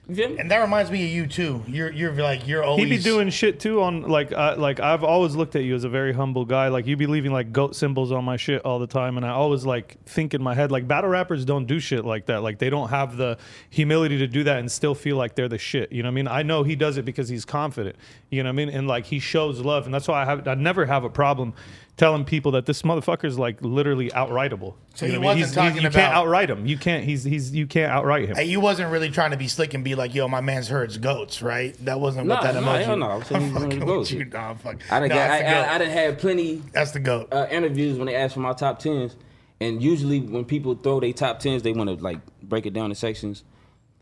You 0.08 0.14
feel 0.14 0.28
me? 0.28 0.38
And 0.38 0.50
that 0.52 0.58
reminds 0.58 0.90
me 0.90 1.04
of 1.04 1.10
you 1.10 1.26
too. 1.26 1.64
You're 1.66 1.90
you're 1.90 2.12
like 2.12 2.46
you're 2.46 2.62
always 2.62 2.88
He'd 2.88 2.96
be 2.96 3.02
doing 3.02 3.28
shit 3.28 3.58
too 3.58 3.82
on 3.82 4.02
like 4.02 4.32
uh, 4.32 4.54
like 4.56 4.78
I've 4.78 5.02
always 5.02 5.34
looked 5.34 5.56
at 5.56 5.64
you 5.64 5.74
as 5.74 5.82
a 5.82 5.88
very 5.88 6.12
humble 6.12 6.44
guy. 6.44 6.68
Like 6.68 6.86
you'd 6.86 6.98
be 6.98 7.08
leaving 7.08 7.32
like 7.32 7.52
goat 7.52 7.74
symbols 7.74 8.12
on 8.12 8.24
my 8.24 8.36
shit 8.36 8.62
all 8.64 8.78
the 8.78 8.86
time, 8.86 9.16
and 9.16 9.26
I 9.26 9.30
always 9.30 9.66
like 9.66 9.96
think 10.04 10.32
in 10.32 10.42
my 10.42 10.54
head 10.54 10.70
like 10.70 10.86
battle 10.86 11.10
rappers 11.10 11.44
don't 11.44 11.66
do 11.66 11.80
shit 11.80 12.04
like 12.04 12.26
that. 12.26 12.42
Like 12.42 12.58
they 12.58 12.70
don't 12.70 12.88
have 12.90 13.16
the 13.16 13.36
humility 13.70 14.18
to 14.18 14.28
do 14.28 14.44
that 14.44 14.58
and 14.58 14.70
still 14.70 14.94
feel 14.94 15.16
like 15.16 15.34
they're 15.34 15.48
the 15.48 15.58
shit. 15.58 15.90
You 15.90 16.04
know 16.04 16.08
what 16.08 16.12
I 16.12 16.14
mean? 16.14 16.28
I 16.28 16.42
know 16.44 16.62
he 16.62 16.76
does 16.76 16.98
it 16.98 17.04
because 17.04 17.28
he's 17.28 17.44
confident. 17.44 17.96
You 18.30 18.44
know 18.44 18.48
what 18.48 18.54
I 18.54 18.64
mean? 18.64 18.68
And 18.68 18.86
like 18.86 19.06
he 19.06 19.18
shows 19.18 19.58
love, 19.60 19.86
and 19.86 19.94
that's 19.94 20.06
why 20.06 20.22
I 20.22 20.24
have 20.24 20.46
I 20.46 20.54
never 20.54 20.86
have 20.86 21.02
a 21.02 21.10
problem 21.10 21.52
telling 21.96 22.24
people 22.26 22.52
that 22.52 22.66
this 22.66 22.82
motherfucker's 22.82 23.38
like 23.38 23.56
literally 23.62 24.10
outrightable. 24.10 24.74
So 24.94 25.06
You 25.06 25.12
he 25.12 25.18
know 25.18 25.24
what 25.24 25.30
I 25.30 25.34
mean? 25.36 25.42
wasn't 25.44 25.54
talking 25.54 25.82
you 25.82 25.88
about- 25.88 25.92
can't 25.98 26.14
outright 26.14 26.50
him. 26.50 26.66
You 26.66 26.76
can't. 26.76 27.04
He's 27.04 27.24
he's 27.24 27.54
you 27.54 27.66
can't 27.66 27.90
outright 27.90 28.28
him. 28.28 28.36
Hey, 28.36 28.44
you 28.44 28.60
wasn't 28.60 28.92
really 28.92 29.10
trying 29.10 29.30
to 29.30 29.36
be 29.38 29.48
slick 29.48 29.72
and 29.74 29.82
be 29.82 29.94
like, 29.94 30.14
"Yo, 30.14 30.28
my 30.28 30.40
man's 30.42 30.68
herds 30.68 30.98
goats," 30.98 31.40
right? 31.40 31.74
That 31.84 31.98
wasn't 31.98 32.28
what 32.28 32.42
Nah, 32.42 32.52
that 32.52 32.60
nah, 32.62 32.76
emoji. 32.76 32.84
hell 32.84 32.96
no. 32.98 33.06
I 33.08 33.16
was 33.16 33.26
saying 33.26 33.42
I'm 33.42 33.48
he's 33.52 33.54
one 33.54 33.64
of 33.64 33.70
the 33.70 33.76
with 33.78 33.86
goats. 33.86 34.10
you. 34.10 34.24
Nah, 34.26 34.54
fuck. 34.54 34.76
I 34.90 35.00
done, 35.00 35.08
Nah, 35.08 35.14
got, 35.14 35.28
that's 35.28 35.32
I, 35.32 35.38
the 35.38 35.50
goat. 35.54 35.68
I, 35.70 35.74
I 35.74 35.78
done 35.78 35.90
had 35.90 36.18
plenty 36.18 36.62
That's 36.72 36.90
the 36.90 37.00
goat. 37.00 37.28
uh, 37.32 37.46
interviews 37.50 37.96
when 37.98 38.06
they 38.06 38.14
ask 38.16 38.34
for 38.34 38.40
my 38.40 38.52
top 38.52 38.78
tens, 38.78 39.16
and 39.60 39.82
usually 39.82 40.20
when 40.20 40.44
people 40.44 40.74
throw 40.74 41.00
their 41.00 41.12
top 41.14 41.38
tens, 41.40 41.62
they 41.62 41.72
want 41.72 41.88
to 41.88 41.96
like 42.04 42.20
break 42.42 42.66
it 42.66 42.74
down 42.74 42.90
in 42.90 42.94
sections, 42.94 43.42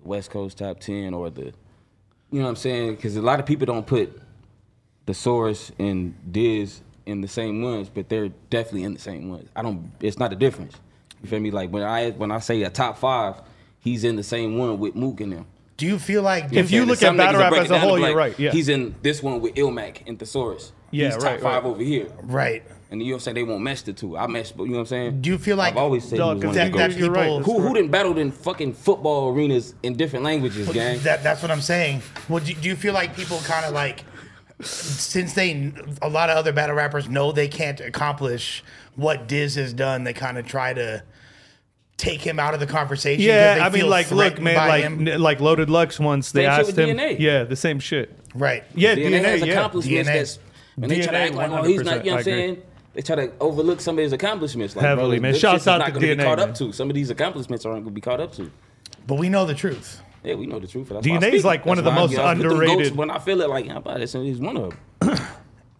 West 0.03 0.31
Coast 0.33 0.59
top 0.59 0.81
ten 0.81 1.15
or 1.15 1.31
the, 1.31 1.43
you 1.45 2.41
know 2.41 2.43
what 2.43 2.49
I'm 2.49 2.57
saying? 2.57 2.97
Because 2.97 3.15
a 3.17 3.23
lot 3.23 3.39
of 3.39 3.47
people 3.47 3.67
don't 3.67 3.87
put 3.87 4.21
Thesaurus 5.07 5.71
and 5.79 6.15
Diz 6.33 6.81
in 7.07 7.21
the 7.21 7.29
same 7.29 7.63
ones, 7.63 7.89
but 7.89 8.09
they're 8.09 8.31
definitely 8.51 8.85
in 8.85 8.95
the 8.95 9.01
same 9.01 9.29
ones. 9.29 9.49
I 9.55 9.63
don't. 9.63 9.91
It's 10.01 10.19
not 10.19 10.33
a 10.33 10.37
difference. 10.37 10.75
You 11.23 11.29
feel 11.29 11.41
me? 11.41 11.51
Like 11.51 11.71
when 11.71 11.83
I 11.83 12.11
when 12.11 12.31
I 12.31 12.39
say 12.39 12.63
a 12.63 12.71
top 12.71 12.99
five, 12.99 13.37
he's 13.81 14.05
in 14.05 14.17
the 14.17 14.23
same 14.23 14.59
one 14.59 14.79
with 14.79 14.95
Mook 14.95 15.21
in 15.21 15.31
them. 15.31 15.47
Do 15.77 15.87
you 15.87 15.99
feel 15.99 16.23
like 16.23 16.53
If 16.53 16.71
you 16.71 16.87
look 16.87 17.03
at 17.03 17.17
battle 17.17 17.41
rap 17.41 17.53
as 17.53 17.71
a 17.71 17.79
whole, 17.79 17.99
you're 17.99 18.09
like, 18.09 18.17
right, 18.17 18.39
yeah. 18.39 18.53
He's 18.53 18.69
in 18.69 18.95
this 19.03 19.23
one 19.23 19.41
with 19.41 19.55
Ilmac 19.55 20.07
and 20.07 20.19
Thesaurus. 20.19 20.73
Yeah, 20.93 21.07
he's 21.07 21.17
top 21.17 21.25
right, 21.25 21.41
five 21.41 21.65
right. 21.65 21.71
over 21.71 21.83
here. 21.83 22.09
right? 22.23 22.63
And 22.91 23.03
you 23.03 23.09
know 23.09 23.15
what 23.15 23.17
I'm 23.17 23.21
saying? 23.23 23.35
They 23.35 23.43
won't 23.43 23.63
mesh 23.63 23.83
the 23.83 23.93
two. 23.93 24.17
I 24.17 24.29
mesh, 24.29 24.53
but 24.53 24.65
you 24.65 24.71
know 24.71 24.77
what 24.77 24.81
I'm 24.83 24.87
saying? 24.87 25.21
Do 25.21 25.31
you 25.31 25.39
feel 25.39 25.57
like 25.57 25.73
I've 25.73 25.79
always 25.79 26.05
said 26.05 26.19
Dog, 26.19 26.37
he 26.37 26.47
was 26.47 26.47
one 26.47 26.55
that, 26.55 26.67
of 26.67 26.73
the 26.73 26.79
that 26.79 26.89
goats. 26.91 27.01
You're 27.01 27.11
right. 27.11 27.39
people 27.39 27.61
Who 27.61 27.75
didn't 27.75 27.91
battled 27.91 28.19
in 28.19 28.31
fucking 28.31 28.75
football 28.75 29.31
arenas 29.35 29.75
in 29.83 29.97
different 29.97 30.25
languages, 30.25 30.69
gang? 30.69 31.01
That, 31.01 31.25
that's 31.25 31.43
what 31.43 31.51
I'm 31.51 31.61
saying. 31.61 32.03
Well, 32.29 32.41
you, 32.45 32.55
do 32.55 32.69
you 32.69 32.77
feel 32.77 32.95
like 32.95 33.17
people 33.17 33.39
kind 33.39 33.67
of 33.67 33.73
like, 33.73 34.05
since 34.61 35.35
they, 35.35 35.73
a 36.03 36.09
lot 36.09 36.31
of 36.31 36.37
other 36.37 36.53
battle 36.53 36.77
rappers 36.77 37.09
know 37.09 37.33
they 37.33 37.49
can't 37.49 37.81
accomplish 37.81 38.63
what 38.97 39.27
Diz 39.29 39.57
has 39.57 39.73
done, 39.73 40.05
they 40.05 40.13
kind 40.13 40.39
of 40.39 40.47
try 40.47 40.73
to 40.73 41.03
take 41.97 42.21
him 42.21 42.39
out 42.39 42.55
of 42.55 42.61
the 42.61 42.67
conversation. 42.67 43.25
Yeah, 43.25 43.55
they 43.55 43.61
I 43.61 43.69
mean, 43.71 43.89
like, 43.89 44.11
look, 44.11 44.41
man, 44.41 44.57
like, 44.57 44.85
n- 44.85 45.21
like 45.21 45.41
Loaded 45.41 45.71
Lux 45.71 45.99
once 46.01 46.33
they 46.33 46.43
Same 46.45 46.51
shit 46.51 46.59
asked 46.61 46.67
with 46.77 46.79
him, 46.79 46.97
DNA. 46.97 47.19
yeah, 47.19 47.45
the 47.45 47.57
same 47.57 47.79
shit. 47.81 48.17
right? 48.35 48.65
Yeah, 48.75 48.95
DNA, 48.95 49.21
DNA, 49.21 49.25
has 49.25 49.41
yeah. 49.43 49.55
accomplishments 49.55 50.09
DNA. 50.09 50.15
that's 50.15 50.39
when 50.77 50.89
they 50.91 51.01
try 51.03 51.13
to 51.13 51.19
act 51.19 51.35
like, 51.35 51.51
oh, 51.51 51.63
he's 51.65 51.83
not, 51.83 52.05
you 52.05 52.11
know 52.11 52.17
what 52.17 52.27
I'm 52.27 52.33
agree. 52.33 52.33
saying? 52.33 52.63
They 52.95 53.03
try 53.03 53.17
to 53.17 53.33
overlook 53.41 53.81
somebody's 53.81 54.13
accomplishments. 54.13 54.77
Like, 54.77 54.85
Heavily, 54.85 55.17
bro, 55.19 55.23
man. 55.23 55.33
this 55.33 55.41
Shouts 55.41 55.55
shit's 55.63 55.69
out 55.69 55.79
not 55.79 55.87
to 55.87 55.93
gonna 55.93 56.07
be 56.07 56.15
DNA, 56.15 56.25
caught 56.25 56.39
man. 56.39 56.49
up 56.51 56.55
to. 56.57 56.73
Some 56.73 56.91
of 56.91 56.95
these 56.95 57.11
accomplishments 57.11 57.65
aren't 57.67 57.85
gonna 57.85 57.95
be 57.95 58.01
caught 58.01 58.21
up 58.21 58.33
to. 58.35 58.51
But 59.07 59.17
we 59.19 59.29
know 59.29 59.45
the 59.47 59.55
truth. 59.55 60.01
Yeah, 60.25 60.35
we 60.37 60.47
know 60.47 60.59
the 60.59 60.67
truth. 60.67 60.89
That's 60.89 61.07
why 61.07 61.15
I 61.15 61.19
DNA 61.19 61.21
's 61.21 61.29
speak. 61.41 61.45
like 61.45 61.67
one 61.67 61.77
That's 61.77 61.87
of 61.87 61.95
the 61.95 62.01
most 62.01 62.19
I 62.19 62.35
put 62.35 62.43
them 62.43 62.49
goats 62.51 62.65
underrated- 62.65 62.97
When 62.97 63.11
I 63.11 63.19
feel 63.19 63.41
it, 63.43 63.49
like, 63.51 63.67
yeah, 63.67 63.79
but 63.79 63.99
this 63.99 64.15
is 64.15 64.41
one 64.41 64.57
of 64.57 64.75
them. 65.01 65.19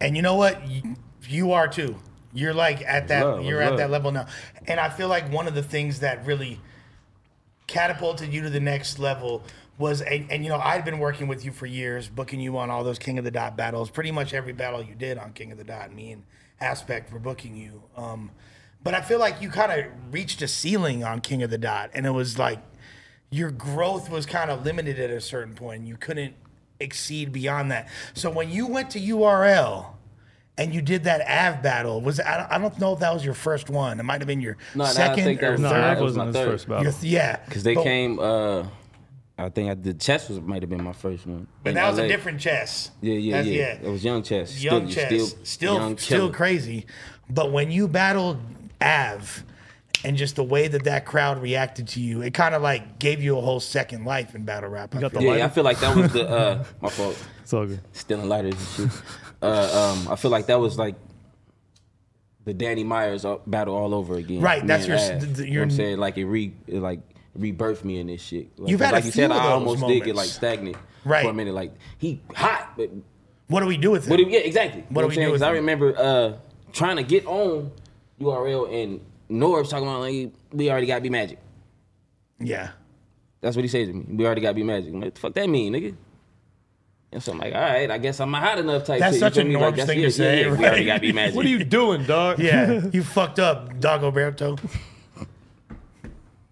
And 0.01 0.15
you 0.15 0.21
know 0.21 0.35
what? 0.35 0.67
You, 0.67 0.95
you 1.27 1.51
are 1.53 1.67
too. 1.69 1.95
You're 2.33 2.53
like 2.53 2.81
at 2.81 3.07
that. 3.07 3.25
love, 3.25 3.45
you're 3.45 3.61
it's 3.61 3.71
at 3.71 3.77
that 3.77 3.89
level 3.89 4.11
now. 4.11 4.27
And 4.67 4.77
I 4.79 4.89
feel 4.89 5.07
like 5.07 5.31
one 5.31 5.47
of 5.47 5.55
the 5.55 5.63
things 5.63 6.01
that 6.01 6.25
really 6.25 6.59
catapulted 7.67 8.31
you 8.33 8.41
to 8.41 8.49
the 8.49 8.59
next 8.59 8.99
level 8.99 9.43
was, 9.77 10.01
and, 10.01 10.29
and 10.31 10.43
you 10.43 10.49
know, 10.49 10.59
I'd 10.59 10.85
been 10.85 10.99
working 10.99 11.27
with 11.27 11.43
you 11.43 11.51
for 11.51 11.65
years, 11.65 12.07
booking 12.07 12.39
you 12.39 12.57
on 12.57 12.69
all 12.69 12.83
those 12.83 12.99
King 12.99 13.17
of 13.17 13.23
the 13.23 13.31
Dot 13.31 13.57
battles. 13.57 13.89
Pretty 13.89 14.11
much 14.11 14.33
every 14.33 14.53
battle 14.53 14.83
you 14.83 14.95
did 14.95 15.17
on 15.17 15.33
King 15.33 15.51
of 15.51 15.57
the 15.57 15.63
Dot, 15.63 15.93
me 15.93 16.11
and 16.11 16.23
Aspect 16.61 17.11
were 17.11 17.19
booking 17.19 17.55
you. 17.55 17.81
Um, 17.97 18.31
but 18.83 18.93
I 18.93 19.01
feel 19.01 19.19
like 19.19 19.41
you 19.41 19.49
kind 19.49 19.71
of 19.71 19.85
reached 20.13 20.41
a 20.41 20.47
ceiling 20.47 21.03
on 21.03 21.19
King 21.21 21.41
of 21.43 21.49
the 21.49 21.57
Dot, 21.57 21.89
and 21.93 22.05
it 22.05 22.11
was 22.11 22.37
like 22.37 22.59
your 23.31 23.51
growth 23.51 24.09
was 24.09 24.25
kind 24.25 24.49
of 24.51 24.63
limited 24.65 24.99
at 24.99 25.09
a 25.09 25.21
certain 25.21 25.53
point. 25.55 25.87
You 25.87 25.97
couldn't 25.97 26.33
exceed 26.79 27.31
beyond 27.31 27.71
that. 27.71 27.87
So 28.13 28.29
when 28.29 28.49
you 28.49 28.67
went 28.67 28.89
to 28.91 28.99
URL 28.99 29.87
and 30.57 30.73
you 30.73 30.81
did 30.81 31.03
that 31.05 31.21
Av 31.21 31.61
battle, 31.61 32.01
was 32.01 32.19
I 32.19 32.37
don't, 32.37 32.51
I 32.51 32.57
don't 32.57 32.79
know 32.79 32.93
if 32.93 32.99
that 32.99 33.13
was 33.13 33.25
your 33.25 33.33
first 33.33 33.69
one. 33.69 33.99
It 33.99 34.03
might 34.03 34.21
have 34.21 34.27
been 34.27 34.41
your 34.41 34.57
No, 34.73 34.83
no, 34.83 34.89
I 34.89 34.93
second 34.93 35.23
think 35.23 35.41
that 35.41 35.47
or 35.47 35.51
was- 35.53 35.61
No, 35.61 35.69
Third. 35.69 35.77
that 35.81 35.95
third. 35.97 36.03
was 36.03 36.17
wasn't 36.17 36.17
my 36.17 36.25
his 36.27 36.35
third. 36.35 36.51
first 36.51 36.67
battle. 36.69 36.83
Your 36.83 36.91
th- 36.93 37.13
yeah, 37.13 37.37
Because 37.45 37.63
they 37.63 37.75
But- 37.75 37.83
came, 37.83 38.19
uh, 38.19 38.63
I 39.37 39.49
think 39.49 39.69
I, 39.69 39.73
the 39.73 39.93
chess 39.93 40.29
was 40.29 40.39
might 40.39 40.61
have 40.63 40.69
been 40.69 40.81
my 40.83 40.93
first 40.93 41.27
one. 41.27 41.47
But 41.61 41.73
that 41.73 41.89
was 41.89 41.99
a 41.99 42.07
different 42.07 42.39
chess. 42.39 42.91
Yeah, 43.01 43.15
yeah, 43.15 43.35
That's- 43.43 43.53
yeah. 43.53 43.87
It 43.87 43.91
was 43.91 44.01
young 44.03 44.23
chess. 44.23 44.63
Young 44.63 44.89
still, 44.89 45.09
chess, 45.09 45.09
still, 45.27 45.43
still, 45.45 45.75
young 45.75 45.97
still 45.97 46.31
crazy. 46.31 46.85
But 47.29 47.51
when 47.51 47.69
you 47.69 47.89
battled 47.89 48.39
Av, 48.81 49.43
and 50.03 50.17
just 50.17 50.35
the 50.35 50.43
way 50.43 50.67
that 50.67 50.83
that 50.83 51.05
crowd 51.05 51.41
reacted 51.41 51.87
to 51.89 51.99
you, 51.99 52.21
it 52.21 52.33
kind 52.33 52.53
of 52.53 52.61
like 52.61 52.99
gave 52.99 53.21
you 53.23 53.37
a 53.37 53.41
whole 53.41 53.59
second 53.59 54.05
life 54.05 54.35
in 54.35 54.43
battle 54.45 54.69
rap. 54.69 54.95
I 54.95 54.99
got 55.01 55.11
feel. 55.11 55.21
the 55.21 55.25
Yeah, 55.25 55.31
lighter? 55.33 55.43
I 55.45 55.49
feel 55.49 55.63
like 55.63 55.79
that 55.79 55.95
was 55.95 56.13
the 56.13 56.27
uh, 56.29 56.63
my 56.81 56.89
fault. 56.89 57.17
It's 57.41 57.53
all 57.53 57.65
good. 57.65 57.79
Stealing 57.93 58.29
lighters 58.29 58.55
and 58.79 58.91
shit. 58.91 59.01
Uh, 59.41 59.93
um, 60.05 60.11
I 60.11 60.15
feel 60.15 60.31
like 60.31 60.47
that 60.47 60.59
was 60.59 60.77
like 60.77 60.95
the 62.45 62.53
Danny 62.53 62.83
Myers 62.83 63.25
uh, 63.25 63.37
battle 63.47 63.75
all 63.75 63.93
over 63.95 64.15
again. 64.15 64.41
Right, 64.41 64.61
Me 64.61 64.67
that's 64.67 64.85
and 64.87 64.99
your- 64.99 65.15
Av. 65.15 65.21
th- 65.23 65.35
th- 65.37 65.47
you 65.47 65.53
know 65.55 65.59
what 65.61 65.63
I'm 65.65 65.71
saying? 65.71 65.97
Like 65.97 66.17
it 66.17 66.25
re 66.25 66.53
it 66.67 66.79
like 66.79 66.99
rebirthed 67.37 67.83
me 67.83 67.99
in 67.99 68.07
this 68.07 68.21
shit. 68.21 68.57
Like, 68.59 68.71
You've 68.71 68.79
had 68.79 68.91
a 68.91 68.97
like 68.97 69.05
you 69.05 69.11
few 69.11 69.23
said, 69.23 69.31
of 69.31 69.37
I 69.37 69.43
those 69.43 69.51
almost 69.67 69.87
did 69.87 70.03
get 70.03 70.15
like 70.15 70.27
stagnant 70.29 70.77
Right. 71.03 71.23
for 71.23 71.31
a 71.31 71.33
minute. 71.33 71.53
Like 71.53 71.73
he 71.97 72.21
hot, 72.35 72.73
but 72.77 72.89
What 73.47 73.59
do 73.61 73.65
we 73.67 73.77
do 73.77 73.91
with 73.91 74.07
it? 74.07 74.09
What 74.09 74.19
yeah, 74.19 74.39
exactly. 74.39 74.83
What 74.89 75.01
do 75.01 75.07
You 75.07 75.09
we 75.09 75.15
know 75.17 75.21
do 75.21 75.25
I'm 75.27 75.31
with 75.33 75.41
saying? 75.41 75.41
'Cause 75.41 75.41
I 75.41 75.51
remember 75.51 75.97
uh, 75.97 76.37
trying 76.71 76.97
to 76.97 77.03
get 77.03 77.25
on 77.25 77.71
URL 78.21 78.83
and 78.83 79.01
Norbes 79.29 79.69
talking 79.69 79.87
about 79.87 80.01
like 80.01 80.31
we 80.51 80.69
already 80.69 80.87
got 80.87 80.95
to 80.95 81.01
be 81.01 81.09
magic. 81.09 81.39
yeah. 82.39 82.71
That's 83.41 83.55
what 83.55 83.61
he 83.63 83.69
said 83.69 83.85
to 83.87 83.93
me. 83.93 84.05
We 84.09 84.25
already 84.25 84.41
got 84.41 84.49
to 84.49 84.53
be 84.55 84.63
magic. 84.63 84.89
I'm 84.89 84.95
like, 84.95 85.05
what 85.05 85.15
the 85.15 85.21
fuck 85.21 85.33
that 85.35 85.47
mean, 85.47 85.73
nigga? 85.73 85.95
And 87.11 87.21
so 87.21 87.31
I'm 87.31 87.37
like, 87.37 87.53
all 87.53 87.61
right, 87.61 87.91
I 87.91 87.99
guess 87.99 88.19
I'm 88.19 88.31
not 88.31 88.41
hot 88.41 88.57
enough 88.57 88.85
type 88.85 88.99
That's 88.99 89.17
shit. 89.17 89.21
You 89.21 89.27
such 89.29 89.37
a 89.37 89.41
feel 89.41 89.49
me? 89.49 89.57
Like, 89.57 89.75
that's- 89.75 89.87
thing 89.87 89.99
yeah, 89.99 90.05
to 90.07 90.11
say, 90.11 90.39
Yeah, 90.41 90.47
yeah, 90.47 90.57
we 90.57 90.65
already 90.65 90.85
got 90.85 90.93
to 90.95 90.99
be 91.01 91.13
magic. 91.13 91.35
What 91.37 91.45
are 91.45 91.49
you 91.49 91.63
doing, 91.63 92.05
dog? 92.05 92.39
Yeah, 92.39 92.87
you 92.91 93.03
fucked 93.03 93.37
up, 93.37 93.73
Dagoberto. 93.79 94.59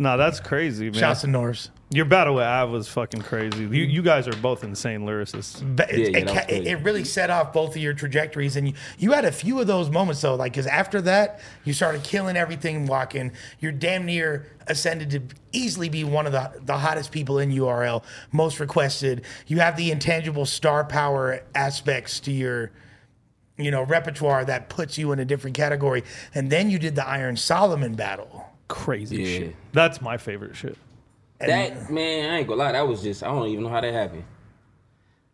No, 0.04 0.18
that's 0.18 0.41
crazy, 0.41 0.89
man. 0.89 0.99
Shouts 0.99 1.22
to 1.22 1.28
Norbes. 1.28 1.70
Your 1.89 2.04
battle 2.04 2.36
with 2.36 2.43
Av 2.43 2.72
was 2.72 2.89
fucking 2.89 3.22
crazy. 3.22 3.62
You, 3.64 3.84
you 3.86 4.01
guys 4.01 4.28
are 4.28 4.36
both 4.36 4.64
insane 4.66 5.01
lyricists. 5.06 5.62
But 5.76 5.91
it, 5.93 5.97
Yeah, 5.99 6.08
yeah, 6.08 6.18
it, 6.18 6.26
that 6.26 6.26
was 6.26 6.34
ca- 6.41 6.45
crazy. 6.47 6.70
it 6.70 6.76
really 6.82 7.04
set 7.06 7.30
off 7.30 7.54
both 7.54 7.70
of 7.76 7.82
your 7.82 7.93
trajectories, 7.93 8.58
and 8.58 8.68
you, 8.68 8.74
you 8.97 9.12
had 9.14 9.24
a 9.24 9.32
few 9.32 9.62
of 9.62 9.68
those 9.68 9.89
moments 9.89 10.20
though. 10.22 10.36
Like, 10.36 10.51
because 10.51 10.68
after 10.68 10.99
that, 11.04 11.39
you 11.64 11.72
started 11.72 12.04
killing 12.04 12.36
everything, 12.36 12.86
walking. 12.86 13.32
You're 13.62 13.72
damn 13.72 14.06
near 14.06 14.47
ascended 14.68 15.10
to 15.12 15.22
easily 15.54 15.88
be 15.88 16.04
one 16.04 16.26
of 16.26 16.34
the 16.34 16.51
the 16.66 16.78
hottest 16.80 17.12
people 17.14 17.39
in 17.39 17.49
URL, 17.51 18.04
most 18.34 18.60
requested. 18.60 19.24
You 19.47 19.60
have 19.60 19.78
the 19.78 19.89
intangible 19.89 20.45
star 20.45 20.84
power 20.84 21.43
aspects 21.56 22.20
to 22.22 22.32
your, 22.32 22.72
you 23.58 23.72
know, 23.72 23.84
repertoire 23.84 24.43
that 24.45 24.68
puts 24.68 24.97
you 24.97 25.12
in 25.14 25.20
a 25.20 25.26
different 25.26 25.56
category. 25.56 26.04
And 26.34 26.49
then 26.49 26.70
you 26.70 26.78
did 26.80 26.95
the 26.95 27.08
Iron 27.08 27.38
Solomon 27.38 27.93
battle. 27.93 28.49
Crazy 28.74 29.17
Yeah. 29.17 29.38
shit. 29.38 29.55
That's 29.71 30.01
my 30.01 30.17
favorite 30.17 30.55
shit. 30.55 30.78
That 31.39 31.91
man, 31.91 32.32
I 32.32 32.38
ain't 32.39 32.47
gonna 32.47 32.57
lie, 32.59 32.71
that 32.71 32.88
was 32.88 33.03
just 33.03 33.21
I 33.24 33.28
don't 33.28 33.47
even 33.47 33.63
know 33.65 33.69
how 33.69 33.82
that 33.82 33.93
happened. 33.93 34.24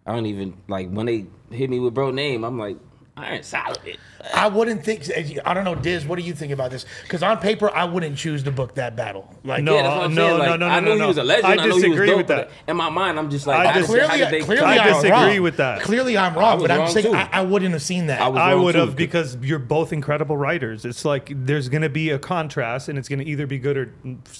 I 0.05 0.13
don't 0.13 0.25
even 0.25 0.57
like 0.67 0.89
when 0.89 1.05
they 1.05 1.25
hit 1.49 1.69
me 1.69 1.79
with 1.79 1.93
bro 1.93 2.11
name. 2.11 2.43
I'm 2.43 2.59
like, 2.59 2.77
I 3.20 3.36
ain't 3.36 3.45
solid. 3.45 3.97
I 4.34 4.47
wouldn't 4.47 4.84
think. 4.84 5.09
I 5.45 5.53
don't 5.53 5.63
know, 5.63 5.76
Diz. 5.76 6.05
What 6.05 6.17
do 6.20 6.24
you 6.26 6.34
think 6.34 6.51
about 6.51 6.72
this? 6.72 6.86
Because 7.03 7.24
on 7.24 7.38
paper, 7.38 7.74
I 7.74 7.86
wouldn't 7.86 8.17
choose 8.17 8.43
to 8.43 8.51
book 8.51 8.76
that 8.76 8.95
battle. 8.95 9.34
Like, 9.45 9.63
No, 9.63 9.76
Yeah, 9.76 9.84
that's 9.84 9.95
what 9.95 10.05
I'm 10.05 10.13
no, 10.15 10.28
saying. 10.28 10.38
no, 10.39 10.45
Like, 10.51 10.59
no, 10.59 10.67
I 10.67 10.80
knew 10.82 10.95
no, 10.95 11.01
he 11.01 11.07
was 11.07 11.17
a 11.17 11.24
legend. 11.24 11.47
I 11.47 11.51
I, 11.63 11.67
he 11.67 11.72
disagree 11.74 11.99
was 11.99 12.07
dope, 12.09 12.17
with 12.17 12.28
that. 12.28 12.49
In 12.67 12.76
my 12.78 12.89
mind, 12.89 13.17
I'm 13.17 13.30
just 13.30 13.47
like, 13.47 13.59
I 13.59 13.67
how, 13.67 13.74
did- 13.74 13.80
disagree- 13.82 14.01
how 14.07 14.17
did 14.30 14.43
clearly, 14.43 14.65
I 14.65 14.78
I'm 14.78 14.88
disagree 14.93 15.11
wrong. 15.36 15.41
with 15.41 15.57
that. 15.57 15.82
Clearly, 15.82 16.17
I'm 16.17 16.36
wrong, 16.36 16.55
was 16.59 16.67
but 16.67 16.72
I'm 16.72 16.89
saying 16.89 17.05
too. 17.07 17.13
I, 17.13 17.30
I 17.32 17.41
wouldn't 17.43 17.72
have 17.72 17.82
seen 17.82 18.07
that. 18.07 18.22
I 18.22 18.28
I 18.28 18.55
would 18.55 18.76
have 18.76 18.95
because 18.95 19.38
you're 19.41 19.57
both 19.59 19.93
incredible 19.93 20.36
writers. 20.38 20.84
It's 20.86 21.05
like 21.05 21.32
there's 21.34 21.70
gonna 21.70 21.89
be 21.89 22.09
a 22.09 22.20
contrast, 22.20 22.89
and 22.89 22.97
it's 22.99 23.07
gonna 23.07 23.24
either 23.24 23.47
be 23.47 23.57
good 23.57 23.78
or 23.78 23.93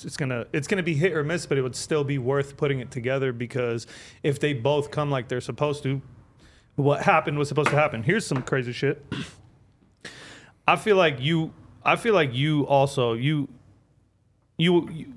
it's 0.04 0.18
gonna 0.18 0.46
it's 0.52 0.68
gonna 0.68 0.84
be 0.84 0.94
hit 0.96 1.14
or 1.14 1.24
miss. 1.24 1.46
But 1.46 1.58
it 1.58 1.62
would 1.62 1.76
still 1.76 2.04
be 2.04 2.18
worth 2.18 2.58
putting 2.58 2.80
it 2.82 2.92
together 2.92 3.32
because 3.32 3.88
if 4.24 4.40
they 4.42 4.54
both 4.54 4.92
come 4.92 5.10
like 5.10 5.30
they're 5.30 5.40
supposed 5.42 5.84
to, 5.84 6.02
what 6.84 7.02
happened 7.04 7.38
was 7.38 7.48
supposed 7.50 7.70
to 7.70 7.76
happen. 7.76 8.04
Here's 8.04 8.26
some 8.26 8.42
crazy 8.42 8.72
shit. 8.72 9.04
I 10.68 10.76
feel 10.76 10.96
like 10.96 11.20
you. 11.20 11.54
I 11.84 11.96
feel 11.96 12.14
like 12.14 12.34
you 12.34 12.66
also 12.68 13.14
you. 13.14 13.48
You 14.58 14.90
you, 14.92 15.14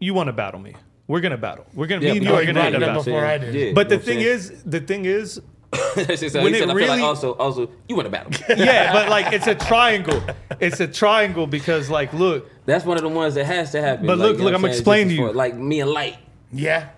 you 0.00 0.14
want 0.14 0.26
to 0.28 0.32
battle 0.32 0.60
me. 0.60 0.74
We're 1.06 1.20
gonna 1.20 1.36
battle. 1.36 1.66
We're 1.74 1.86
gonna 1.86 2.02
Yeah, 2.04 2.12
me 2.12 2.18
and 2.18 2.26
you 2.26 2.32
I 2.32 2.40
are 2.42 2.46
gonna 2.46 2.60
invited 2.60 2.74
end 2.74 2.84
up 2.84 2.88
him 2.90 3.04
before 3.04 3.24
I 3.26 3.38
did. 3.38 3.54
Yeah, 3.54 3.72
But 3.74 3.88
the 3.88 3.94
you 3.96 3.98
know 3.98 4.00
what 4.00 4.04
thing 4.06 4.18
saying? 4.20 4.28
is, 4.34 4.62
the 4.64 4.80
thing 4.80 5.04
is, 5.04 5.40
That's 5.72 5.96
when 5.96 6.06
he 6.08 6.12
it 6.12 6.30
said, 6.30 6.38
I 6.40 6.52
feel 6.58 6.74
really- 6.74 6.88
like 6.88 7.02
also, 7.02 7.32
also, 7.34 7.70
you 7.88 7.96
want 7.96 8.06
to 8.06 8.10
battle. 8.10 8.32
yeah, 8.56 8.92
but 8.92 9.08
like 9.08 9.32
it's 9.32 9.46
a 9.46 9.54
triangle. 9.54 10.20
It's 10.60 10.80
a 10.80 10.86
triangle 10.88 11.46
because 11.46 11.88
like, 11.90 12.12
look, 12.12 12.50
That's 12.66 12.84
one 12.84 12.96
of 12.96 13.02
the 13.02 13.08
ones 13.08 13.34
that 13.34 13.44
has 13.46 13.70
to 13.72 13.80
happen. 13.80 14.06
But 14.06 14.18
Like, 14.18 14.26
look- 14.28 14.32
you 14.38 14.44
know 14.44 14.50
look, 14.50 14.54
I'm 14.54 14.64
explaining 14.64 15.08
to 15.08 15.14
you. 15.14 15.28
for- 15.28 15.34
Like 15.34 15.54
me 15.54 15.80
and 15.80 15.90
Light. 15.90 16.16
Yeah. 16.52 16.88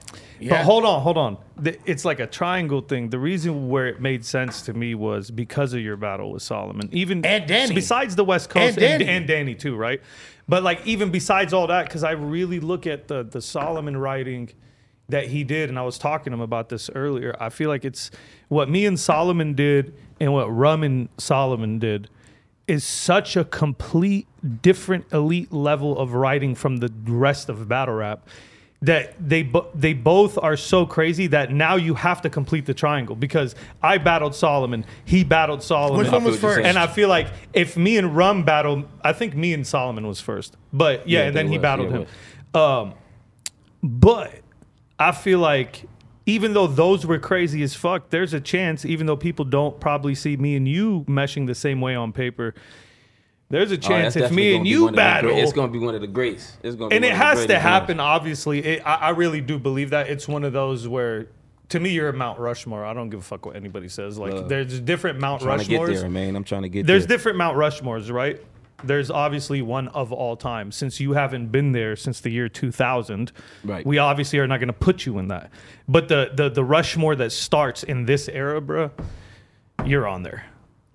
Yeah. 0.41 0.51
But 0.51 0.65
hold 0.65 0.85
on, 0.85 1.01
hold 1.03 1.17
on. 1.17 1.39
It's 1.87 2.05
like 2.05 2.21
a 2.21 2.27
triangle 2.27 2.81
thing. 2.81 3.11
The 3.11 3.19
reason 3.19 3.69
where 3.69 3.87
it 3.87 4.01
made 4.01 4.25
sense 4.25 4.63
to 4.63 4.75
me 4.75 4.95
was 4.95 5.31
because 5.31 5.73
of 5.73 5.81
your 5.81 5.97
battle 5.97 6.33
with 6.33 6.43
Solomon. 6.43 6.89
Even 6.93 7.25
And 7.25 7.47
Danny. 7.47 7.75
Besides 7.75 8.17
the 8.17 8.25
West 8.25 8.51
Coast 8.51 8.77
And 8.79 9.01
Danny. 9.01 9.05
and 9.07 9.27
Danny 9.27 9.55
too, 9.55 9.77
right? 9.77 10.01
But 10.49 10.63
like 10.63 10.85
even 10.87 11.11
besides 11.11 11.53
all 11.53 11.67
that, 11.69 11.87
because 11.87 12.05
I 12.05 12.13
really 12.13 12.61
look 12.61 12.87
at 12.87 13.09
the 13.09 13.23
the 13.23 13.41
Solomon 13.41 13.97
writing 13.97 14.51
that 15.09 15.29
he 15.29 15.45
did, 15.45 15.69
and 15.69 15.79
I 15.79 15.83
was 15.83 15.99
talking 15.99 16.31
to 16.31 16.35
him 16.35 16.41
about 16.41 16.69
this 16.69 16.91
earlier. 16.95 17.37
I 17.39 17.49
feel 17.51 17.69
like 17.69 17.85
it's 17.85 18.11
what 18.49 18.69
me 18.69 18.87
and 18.87 18.99
Solomon 18.99 19.55
did 19.55 19.95
and 20.21 20.33
what 20.33 20.47
Rum 20.47 20.83
and 20.83 21.09
Solomon 21.19 21.79
did 21.79 22.09
is 22.67 22.85
such 22.85 23.37
a 23.37 23.45
complete 23.45 24.27
different 24.63 25.05
elite 25.13 25.53
level 25.53 25.99
of 25.99 26.15
writing 26.15 26.55
from 26.55 26.79
the 26.79 26.91
rest 27.07 27.49
of 27.51 27.69
battle 27.69 27.95
rap 27.95 28.27
that 28.85 29.15
they 29.19 29.43
bo- 29.43 29.69
they 29.75 29.95
both 29.95 30.37
are 30.39 30.57
so 30.57 30.85
crazy 30.85 31.27
that 31.29 31.51
now 31.51 31.77
you 31.77 31.95
have 31.95 32.21
to 32.23 32.31
complete 32.31 32.67
the 32.67 32.75
triangle 32.75 33.17
because 33.17 33.55
I 33.83 33.99
battled 33.99 34.35
Solomon, 34.35 34.85
he 35.05 35.25
battled 35.25 35.63
Solomon. 35.63 35.99
Which 35.99 36.13
one 36.13 36.25
was 36.25 36.37
I 36.37 36.39
feel 36.39 36.49
what 36.51 36.57
you're 36.57 36.65
first? 36.65 36.69
And 36.69 36.79
I 36.79 36.87
feel 36.87 37.09
like 37.09 37.29
if 37.55 37.77
me 37.77 37.97
and 37.97 38.15
Rum 38.15 38.45
battled, 38.45 38.85
I 39.03 39.13
think 39.13 39.35
me 39.35 39.55
and 39.55 39.67
Solomon 39.67 40.07
was 40.07 40.21
first. 40.21 40.57
But 40.73 41.09
yeah, 41.09 41.21
Yeah, 41.21 41.27
and 41.29 41.37
then 41.37 41.49
he 41.49 41.57
was, 41.57 41.63
battled 41.63 41.91
yeah, 41.91 41.99
him. 41.99 42.61
Um, 42.61 42.95
but 43.83 44.33
I 44.99 45.13
feel 45.13 45.39
like 45.39 45.87
even 46.27 46.53
though 46.53 46.67
those 46.67 47.07
were 47.07 47.19
crazy 47.19 47.63
as 47.63 47.75
fuck, 47.75 48.11
there's 48.11 48.35
a 48.35 48.41
chance, 48.41 48.85
even 48.85 49.07
though 49.07 49.17
people 49.17 49.45
don't 49.45 49.79
probably 49.81 50.15
see 50.15 50.37
me 50.37 50.57
and 50.57 50.69
you 50.69 51.05
meshing 51.09 51.47
the 51.47 51.55
same 51.55 51.81
way 51.81 51.95
on 51.95 52.13
paper, 52.13 52.55
there's 53.51 53.71
a 53.73 53.75
Oh, 53.75 53.79
chance 53.79 54.15
that's 54.15 54.27
if 54.31 54.33
me 54.33 54.57
and 54.57 54.67
you 54.67 54.87
the 54.87 54.93
battle, 54.93 55.31
it's 55.37 55.53
going 55.53 55.69
to 55.69 55.73
be 55.79 55.85
one 55.85 55.95
of 55.95 56.01
the 56.01 56.07
greats. 56.07 56.57
It's 56.63 56.77
going 56.77 56.91
to 56.91 56.97
and 56.97 57.03
be 57.03 57.09
it 57.09 57.13
one 57.13 57.21
of 57.21 57.37
the 57.37 57.39
has 57.41 57.47
to 57.47 57.59
happen. 57.59 57.99
ones. 57.99 58.07
Obviously, 58.07 58.65
it, 58.65 58.83
I, 58.87 58.95
I 58.95 59.11
really 59.11 59.41
do 59.41 59.59
believe 59.59 59.91
that 59.91 60.09
it's 60.09 60.27
one 60.29 60.45
of 60.45 60.53
those 60.53 60.89
where. 60.89 61.29
To 61.71 61.81
me, 61.81 61.91
you're 61.91 62.11
a 62.11 62.13
Mount 62.13 62.39
Rushmore. 62.39 62.85
I 62.85 62.93
don't 62.93 63.09
give 63.09 63.21
a 63.21 63.23
fuck 63.23 63.47
what 63.47 63.57
anybody 63.57 63.89
says. 63.89 64.19
Like, 64.19 64.35
Love. 64.35 64.49
there's 64.51 64.79
different 64.81 65.19
Mount 65.19 65.41
I'm 65.43 65.49
trying 65.49 65.59
to 65.61 65.65
get 65.65 65.81
Rushmores. 65.81 66.01
there, 66.03 66.11
man. 66.11 66.37
I'm 66.37 66.45
trying 66.45 66.63
to 66.63 66.69
get 66.69 66.87
There's 66.87 67.07
there. 67.07 67.09
There's 67.09 67.19
different 67.19 67.39
Mount 67.39 67.57
Rushmores, 67.57 68.13
right? 68.13 68.39
There's 68.85 69.11
obviously 69.11 69.63
one 69.63 69.89
of 69.89 70.13
all 70.13 70.37
time. 70.37 70.71
Since 70.71 71.01
you 71.01 71.15
haven't 71.15 71.47
been 71.51 71.73
there 71.73 71.97
since 71.97 72.21
the 72.21 72.29
year 72.31 72.51
2000, 72.51 73.33
Right. 73.65 73.85
we 73.87 73.97
obviously 73.97 74.39
are 74.41 74.47
not 74.47 74.59
going 74.59 74.69
to 74.69 74.75
put 74.75 75.07
you 75.07 75.19
in 75.19 75.29
that. 75.29 75.51
But 75.89 76.09
the, 76.09 76.33
the 76.35 76.51
the 76.51 76.63
Rushmore 76.63 77.17
that 77.17 77.33
starts 77.33 77.83
in 77.83 78.05
this 78.05 78.29
era, 78.29 78.61
bro, 78.61 78.91
you're 79.87 80.07
on 80.07 80.23
there. 80.23 80.45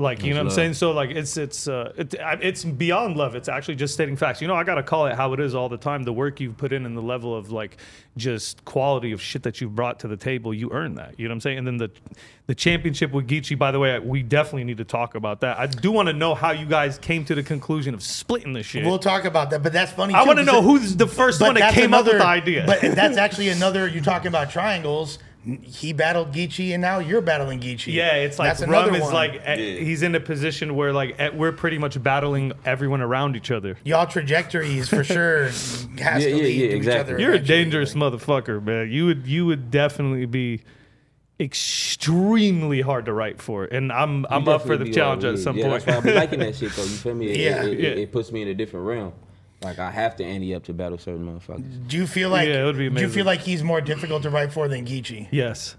Like 0.01 0.23
you 0.23 0.33
know 0.33 0.39
what 0.39 0.51
I'm 0.51 0.55
saying? 0.55 0.75
So 0.75 0.91
like 0.91 1.09
it's 1.09 1.35
it's 1.35 1.67
uh 1.67 1.91
it, 1.97 2.15
it's 2.41 2.63
beyond 2.63 3.17
love. 3.17 3.35
It's 3.35 3.49
actually 3.49 3.75
just 3.75 3.93
stating 3.93 4.15
facts. 4.15 4.41
You 4.41 4.47
know, 4.47 4.55
I 4.55 4.63
gotta 4.63 4.81
call 4.81 5.07
it 5.07 5.15
how 5.15 5.33
it 5.33 5.41
is 5.41 5.53
all 5.53 5.67
the 5.67 5.77
time. 5.77 6.03
The 6.03 6.13
work 6.13 6.39
you've 6.39 6.55
put 6.55 6.71
in 6.71 6.85
and 6.85 6.95
the 6.95 7.01
level 7.01 7.35
of 7.35 7.51
like 7.51 7.75
just 8.15 8.63
quality 8.63 9.11
of 9.11 9.21
shit 9.21 9.43
that 9.43 9.59
you've 9.59 9.75
brought 9.75 9.99
to 9.99 10.07
the 10.07 10.15
table, 10.15 10.53
you 10.53 10.69
earn 10.71 10.95
that. 10.95 11.19
You 11.19 11.27
know 11.27 11.33
what 11.33 11.35
I'm 11.35 11.41
saying? 11.41 11.57
And 11.57 11.67
then 11.67 11.77
the 11.77 11.91
the 12.47 12.55
championship 12.55 13.11
with 13.11 13.27
Geechi, 13.27 13.57
by 13.57 13.71
the 13.71 13.79
way, 13.79 13.99
we 13.99 14.23
definitely 14.23 14.63
need 14.63 14.77
to 14.77 14.85
talk 14.85 15.15
about 15.15 15.41
that. 15.41 15.59
I 15.59 15.67
do 15.67 15.91
want 15.91 16.07
to 16.07 16.13
know 16.13 16.33
how 16.33 16.51
you 16.51 16.65
guys 16.65 16.97
came 16.97 17.25
to 17.25 17.35
the 17.35 17.43
conclusion 17.43 17.93
of 17.93 18.01
splitting 18.01 18.53
the 18.53 18.63
shit. 18.63 18.85
We'll 18.85 18.99
talk 18.99 19.25
about 19.25 19.49
that, 19.49 19.63
but 19.63 19.73
that's 19.73 19.91
funny. 19.91 20.13
I 20.13 20.23
want 20.23 20.39
to 20.39 20.45
know 20.45 20.61
who's 20.61 20.95
the 20.95 21.07
first 21.07 21.41
one 21.41 21.55
that 21.55 21.59
that's 21.59 21.75
came 21.75 21.93
up 21.93 22.05
with 22.05 22.15
another- 22.15 22.23
the 22.23 22.25
idea. 22.25 22.63
But 22.65 22.95
that's 22.95 23.17
actually 23.25 23.49
another. 23.49 23.85
You're 23.85 24.01
talking 24.01 24.29
about 24.29 24.49
triangles. 24.49 25.19
He 25.61 25.93
battled 25.93 26.33
Geechi, 26.33 26.73
and 26.73 26.81
now 26.81 26.99
you're 26.99 27.21
battling 27.21 27.61
Geechi. 27.61 27.93
Yeah, 27.93 28.15
it's 28.15 28.37
like 28.37 28.49
that's 28.49 28.61
Rum 28.61 28.71
another 28.71 28.95
is 28.97 29.03
one. 29.03 29.13
like 29.13 29.41
eh, 29.45 29.77
he's 29.79 30.01
in 30.03 30.13
a 30.13 30.19
position 30.19 30.75
where 30.75 30.91
like 30.91 31.15
eh, 31.17 31.29
we're 31.33 31.53
pretty 31.53 31.77
much 31.77 32.01
battling 32.03 32.51
everyone 32.65 32.99
around 33.01 33.37
each 33.37 33.49
other. 33.49 33.77
y'all 33.85 34.05
trajectories 34.05 34.89
for 34.89 35.03
sure 35.03 35.43
has 35.45 35.87
Yeah, 35.97 36.19
to 36.19 36.29
yeah, 36.29 36.35
lead 36.35 36.61
yeah, 36.61 36.67
to 36.67 36.75
exactly. 36.75 36.91
each 36.91 36.99
other. 37.15 37.19
You're 37.21 37.31
a 37.31 37.35
eventually. 37.35 37.57
dangerous 37.63 37.93
motherfucker, 37.93 38.61
man. 38.63 38.91
You 38.91 39.05
would 39.05 39.25
you 39.27 39.45
would 39.45 39.71
definitely 39.71 40.25
be 40.25 40.61
extremely 41.39 42.81
hard 42.81 43.05
to 43.05 43.13
write 43.13 43.41
for, 43.41 43.63
and 43.63 43.93
I'm 43.93 44.25
I'm 44.29 44.47
up 44.49 44.63
for 44.65 44.75
the 44.75 44.91
challenge 44.91 45.23
at 45.23 45.39
some 45.39 45.57
yeah, 45.57 45.69
point. 45.69 45.85
That's 45.85 46.03
why 46.05 46.11
I'm 46.11 46.15
liking 46.17 46.39
that 46.39 46.55
shit 46.57 46.73
though. 46.73 46.83
You 46.83 46.89
feel 46.89 47.15
me? 47.15 47.27
It, 47.29 47.37
Yeah. 47.39 47.63
it, 47.63 47.73
it, 47.73 47.79
Yeah. 47.79 47.89
it 48.03 48.11
puts 48.11 48.31
me 48.33 48.41
in 48.41 48.49
a 48.49 48.53
different 48.53 48.85
realm. 48.85 49.13
Like 49.61 49.77
I 49.79 49.91
have 49.91 50.15
to 50.17 50.23
ante 50.25 50.55
up 50.55 50.63
to 50.65 50.73
battle 50.73 50.97
certain 50.97 51.25
motherfuckers. 51.25 51.87
Do 51.87 51.97
you 51.97 52.07
feel 52.07 52.29
like? 52.29 52.47
Yeah, 52.47 52.61
it 52.61 52.65
would 52.65 52.75
be 52.77 52.79
Do 52.79 52.83
you 52.85 52.89
amazing. 52.91 53.09
feel 53.09 53.25
like 53.25 53.41
he's 53.41 53.63
more 53.63 53.81
difficult 53.81 54.23
to 54.23 54.29
write 54.29 54.53
for 54.53 54.67
than 54.67 54.85
Geechi? 54.85 55.27
yes, 55.31 55.75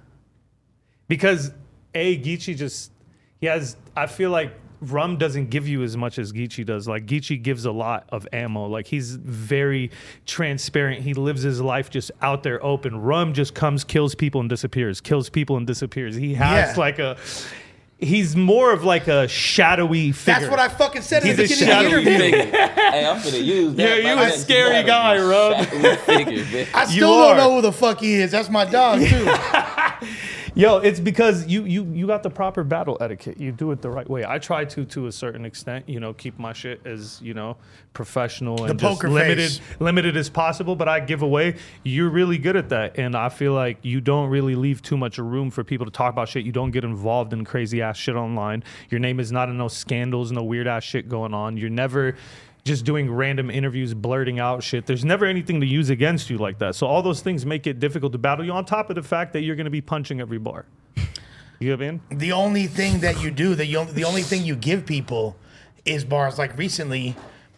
because 1.09 1.53
a 1.95 2.18
Geechi 2.18 2.57
just 2.57 2.93
he 3.41 3.47
has. 3.47 3.76
I 3.97 4.07
feel 4.07 4.31
like 4.31 4.53
Rum 4.83 5.16
doesn't 5.18 5.51
give 5.51 5.66
you 5.66 5.83
as 5.83 5.97
much 5.97 6.18
as 6.18 6.33
Geechi 6.33 6.64
does. 6.64 6.87
Like 6.87 7.07
Geechi 7.07 7.43
gives 7.43 7.64
a 7.64 7.72
lot 7.72 8.05
of 8.11 8.26
ammo. 8.33 8.66
Like 8.66 8.87
he's 8.87 9.16
very 9.16 9.91
transparent. 10.26 11.03
He 11.03 11.14
lives 11.14 11.43
his 11.43 11.61
life 11.61 11.91
just 11.91 12.11
out 12.22 12.43
there 12.43 12.62
open. 12.64 13.01
Rum 13.01 13.33
just 13.35 13.55
comes, 13.55 13.83
kills 13.85 14.14
people, 14.14 14.41
and 14.41 14.49
disappears. 14.51 15.01
Kills 15.01 15.28
people 15.31 15.57
and 15.57 15.66
disappears. 15.66 16.14
He 16.16 16.35
has 16.35 16.76
Yeah. 16.76 16.81
like 16.81 16.99
a. 16.99 17.16
He's 18.01 18.34
more 18.34 18.72
of 18.72 18.82
like 18.82 19.09
a 19.09 19.28
shadowy 19.28 20.12
figure. 20.12 20.40
That's 20.40 20.51
what 20.51 20.59
I 20.59 20.68
fucking 20.68 21.03
said 21.03 21.22
in 21.22 21.36
He's 21.36 21.36
the 21.36 21.44
a 21.44 21.48
beginning 21.48 21.74
of 21.74 21.92
the 21.92 22.11
shadowy 22.11 22.14
interview. 22.14 22.42
Figure. 22.42 22.68
hey, 22.90 23.07
I'm 23.07 23.22
gonna 23.22 23.36
use 23.36 23.74
that. 23.74 23.82
Yeah, 23.82 24.11
you 24.11 24.16
like, 24.16 24.34
a 24.34 24.38
scary 24.38 24.82
guy, 24.84 25.18
Rob. 25.18 25.66
Shadowy 25.66 25.96
figure, 25.96 26.44
man. 26.46 26.66
I 26.72 26.86
still 26.90 27.09
don't 27.14 27.32
are. 27.32 27.36
know 27.36 27.55
who 27.57 27.62
the 27.62 27.72
fuck 27.72 28.01
he 28.01 28.14
is. 28.14 28.30
That's 28.30 28.48
my 28.48 28.64
dog 28.64 29.01
too. 29.01 29.07
Yo, 30.55 30.78
it's 30.78 30.98
because 30.98 31.46
you 31.46 31.64
you 31.64 31.84
you 31.92 32.07
got 32.07 32.22
the 32.22 32.30
proper 32.30 32.64
battle 32.64 32.96
etiquette. 33.01 33.38
You 33.38 33.53
do 33.53 33.70
it 33.70 33.80
the 33.80 33.90
right 33.90 34.09
way. 34.09 34.24
I 34.24 34.38
try 34.38 34.64
to 34.64 34.84
to 34.84 35.07
a 35.07 35.12
certain 35.12 35.44
extent, 35.44 35.88
you 35.88 36.01
know, 36.01 36.12
keep 36.12 36.38
my 36.38 36.53
shit 36.53 36.80
as, 36.84 37.20
you 37.22 37.34
know, 37.34 37.57
professional 37.92 38.64
and 38.64 38.78
just 38.78 39.05
limited 39.05 39.38
face. 39.38 39.61
limited 39.78 40.16
as 40.16 40.28
possible, 40.28 40.74
but 40.74 40.88
I 40.88 41.01
give 41.01 41.22
away. 41.22 41.57
You're 41.84 42.11
really 42.11 42.38
good 42.38 42.57
at 42.57 42.68
that. 42.70 42.98
And 42.98 43.16
I 43.16 43.28
feel 43.28 43.53
like 43.53 43.78
you 43.82 44.01
don't 44.01 44.28
really 44.28 44.55
leave 44.55 44.82
too 44.82 44.96
much 44.96 45.18
room 45.18 45.51
for 45.51 45.62
people 45.62 45.86
to 45.86 45.92
talk 45.92 46.12
about 46.12 46.28
shit. 46.28 46.44
You 46.44 46.53
don't 46.53 46.72
get 46.72 46.84
involved 46.84 47.32
in 47.32 47.44
crazy 47.44 47.80
ass 47.82 47.96
shit 47.96 48.16
online. 48.16 48.64
Your 48.90 48.98
name 48.98 49.20
is 49.20 49.30
not 49.30 49.48
in 49.48 49.57
no 49.57 49.68
scandals, 49.68 50.32
no 50.32 50.42
weird 50.42 50.66
ass 50.66 50.82
shit 50.82 51.09
going 51.09 51.32
on. 51.32 51.57
You're 51.57 51.70
never 51.70 52.16
just 52.65 52.85
doing 52.85 53.11
random 53.11 53.51
interviews, 53.51 53.95
blurting 53.95 54.39
out 54.39 54.63
shit. 54.63 54.87
There's 54.87 55.05
never 55.05 55.25
anything 55.25 55.61
to 55.61 55.67
use 55.67 55.91
against 55.91 56.29
you 56.31 56.39
like 56.39 56.59
that. 56.59 56.75
So 56.75 56.87
all 56.87 57.03
those 57.03 57.21
things 57.23 57.47
make 57.47 57.67
it 57.67 57.81
difficult 57.81 58.13
to 58.13 58.19
battle 58.19 58.45
you 58.45 58.53
on 58.53 58.65
top 58.65 58.91
of 58.91 58.97
the 58.97 59.03
fact 59.03 59.33
that 59.33 59.43
you're 59.43 59.57
going 59.57 59.65
to 59.65 59.71
be 59.71 59.81
punching 59.81 60.21
every 60.21 60.39
bar. 60.39 60.67
You 61.59 61.71
know 61.71 61.77
what 61.77 61.85
I 61.87 61.91
mean? 61.91 62.01
the 62.19 62.33
only 62.33 62.67
thing 62.67 63.01
that 63.01 63.23
you 63.23 63.31
do, 63.31 63.55
that 63.55 63.67
you, 63.67 63.85
the 63.85 64.05
only 64.05 64.23
thing 64.23 64.45
you 64.45 64.57
give 64.57 64.87
people 64.87 65.37
is 65.85 66.05
bars. 66.05 66.39
Like 66.39 66.57
recently, 66.57 67.17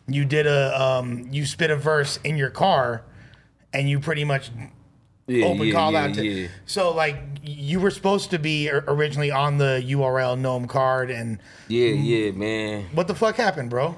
you 0.08 0.24
did 0.24 0.46
a 0.46 0.80
um, 0.82 1.28
you 1.30 1.46
spit 1.46 1.70
a 1.70 1.76
verse 1.76 2.18
in 2.24 2.36
your 2.36 2.50
car, 2.50 3.02
and 3.72 3.88
you 3.88 4.00
pretty 4.00 4.24
much 4.24 4.50
Yeah, 5.28 5.46
open 5.46 5.68
yeah, 5.68 5.72
call 5.72 5.92
yeah, 5.92 6.02
out 6.04 6.14
to. 6.14 6.24
yeah. 6.24 6.48
So 6.66 6.92
like 6.92 7.16
you 7.44 7.78
were 7.78 7.92
supposed 7.92 8.30
to 8.30 8.38
be 8.40 8.68
originally 8.70 9.30
on 9.30 9.58
the 9.58 9.80
URL 9.86 10.36
NOME 10.38 10.66
card, 10.66 11.10
and 11.12 11.38
Yeah, 11.68 11.88
yeah, 11.90 12.32
man. 12.32 12.86
what 12.92 13.06
the 13.06 13.14
fuck 13.14 13.36
happened, 13.36 13.70
bro? 13.70 13.96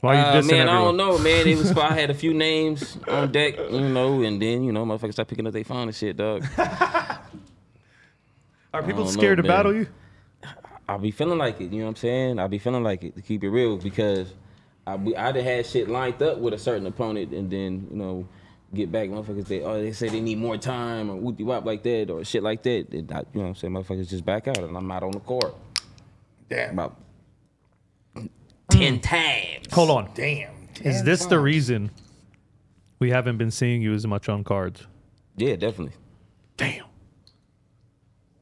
Why 0.00 0.14
you 0.14 0.20
Uh, 0.20 0.34
dissing 0.36 0.50
man, 0.50 0.68
I 0.68 0.74
don't 0.74 0.96
know, 0.96 1.18
man. 1.18 1.46
It 1.46 1.58
was 1.58 1.76
I 1.76 1.92
had 1.92 2.10
a 2.10 2.14
few 2.14 2.32
names 2.46 2.98
on 3.08 3.32
deck, 3.32 3.56
you 3.58 3.80
know, 3.80 4.22
and 4.22 4.40
then 4.40 4.62
you 4.62 4.72
know, 4.72 4.84
motherfuckers 4.84 5.12
start 5.14 5.28
picking 5.28 5.46
up 5.46 5.52
their 5.52 5.64
phone 5.64 5.88
and 5.88 5.94
shit, 5.94 6.16
dog. 6.16 6.44
Are 8.74 8.82
people 8.82 9.04
don't 9.04 9.14
know, 9.14 9.20
scared 9.20 9.38
to 9.38 9.42
man. 9.42 9.50
battle 9.50 9.74
you? 9.74 9.86
I'll 10.88 10.98
be 10.98 11.10
feeling 11.10 11.38
like 11.38 11.60
it. 11.60 11.72
You 11.72 11.80
know 11.80 11.84
what 11.86 11.90
I'm 11.90 11.96
saying? 11.96 12.38
I'll 12.38 12.48
be 12.48 12.58
feeling 12.58 12.82
like 12.82 13.02
it 13.04 13.16
to 13.16 13.22
keep 13.22 13.42
it 13.44 13.50
real 13.50 13.76
because 13.76 14.32
I 14.86 14.96
be, 14.96 15.16
I'd 15.16 15.36
have 15.36 15.44
had 15.44 15.66
shit 15.66 15.88
lined 15.88 16.22
up 16.22 16.38
with 16.38 16.54
a 16.54 16.58
certain 16.58 16.86
opponent 16.86 17.32
and 17.32 17.50
then 17.50 17.88
you 17.90 17.96
know 17.96 18.28
get 18.72 18.90
back 18.92 19.08
motherfuckers. 19.08 19.46
They 19.46 19.62
oh 19.62 19.82
they 19.82 19.92
say 19.92 20.08
they 20.08 20.20
need 20.20 20.38
more 20.38 20.56
time 20.56 21.10
or 21.10 21.16
whoopty 21.20 21.44
wop 21.44 21.64
like 21.64 21.82
that 21.82 22.10
or 22.10 22.24
shit 22.24 22.42
like 22.42 22.62
that. 22.62 22.88
And 22.92 23.10
I, 23.12 23.18
you 23.18 23.24
know 23.34 23.42
what 23.42 23.48
I'm 23.48 23.54
saying? 23.56 23.72
Motherfuckers 23.74 24.08
just 24.08 24.24
back 24.24 24.48
out 24.48 24.58
and 24.58 24.76
I'm 24.76 24.86
not 24.86 25.02
on 25.02 25.10
the 25.10 25.20
court 25.20 25.54
Damn, 26.48 26.72
about 26.74 26.96
ten 28.78 28.94
hmm. 28.94 29.00
times. 29.00 29.72
Hold 29.72 29.90
on. 29.90 30.10
damn. 30.14 30.50
Is 30.82 30.96
Damn 30.96 31.04
this 31.04 31.26
the 31.26 31.40
reason 31.40 31.90
we 33.00 33.10
haven't 33.10 33.36
been 33.36 33.50
seeing 33.50 33.82
you 33.82 33.94
as 33.94 34.06
much 34.06 34.28
on 34.28 34.44
cards? 34.44 34.86
Yeah, 35.36 35.56
definitely. 35.56 35.94
Damn. 36.56 36.84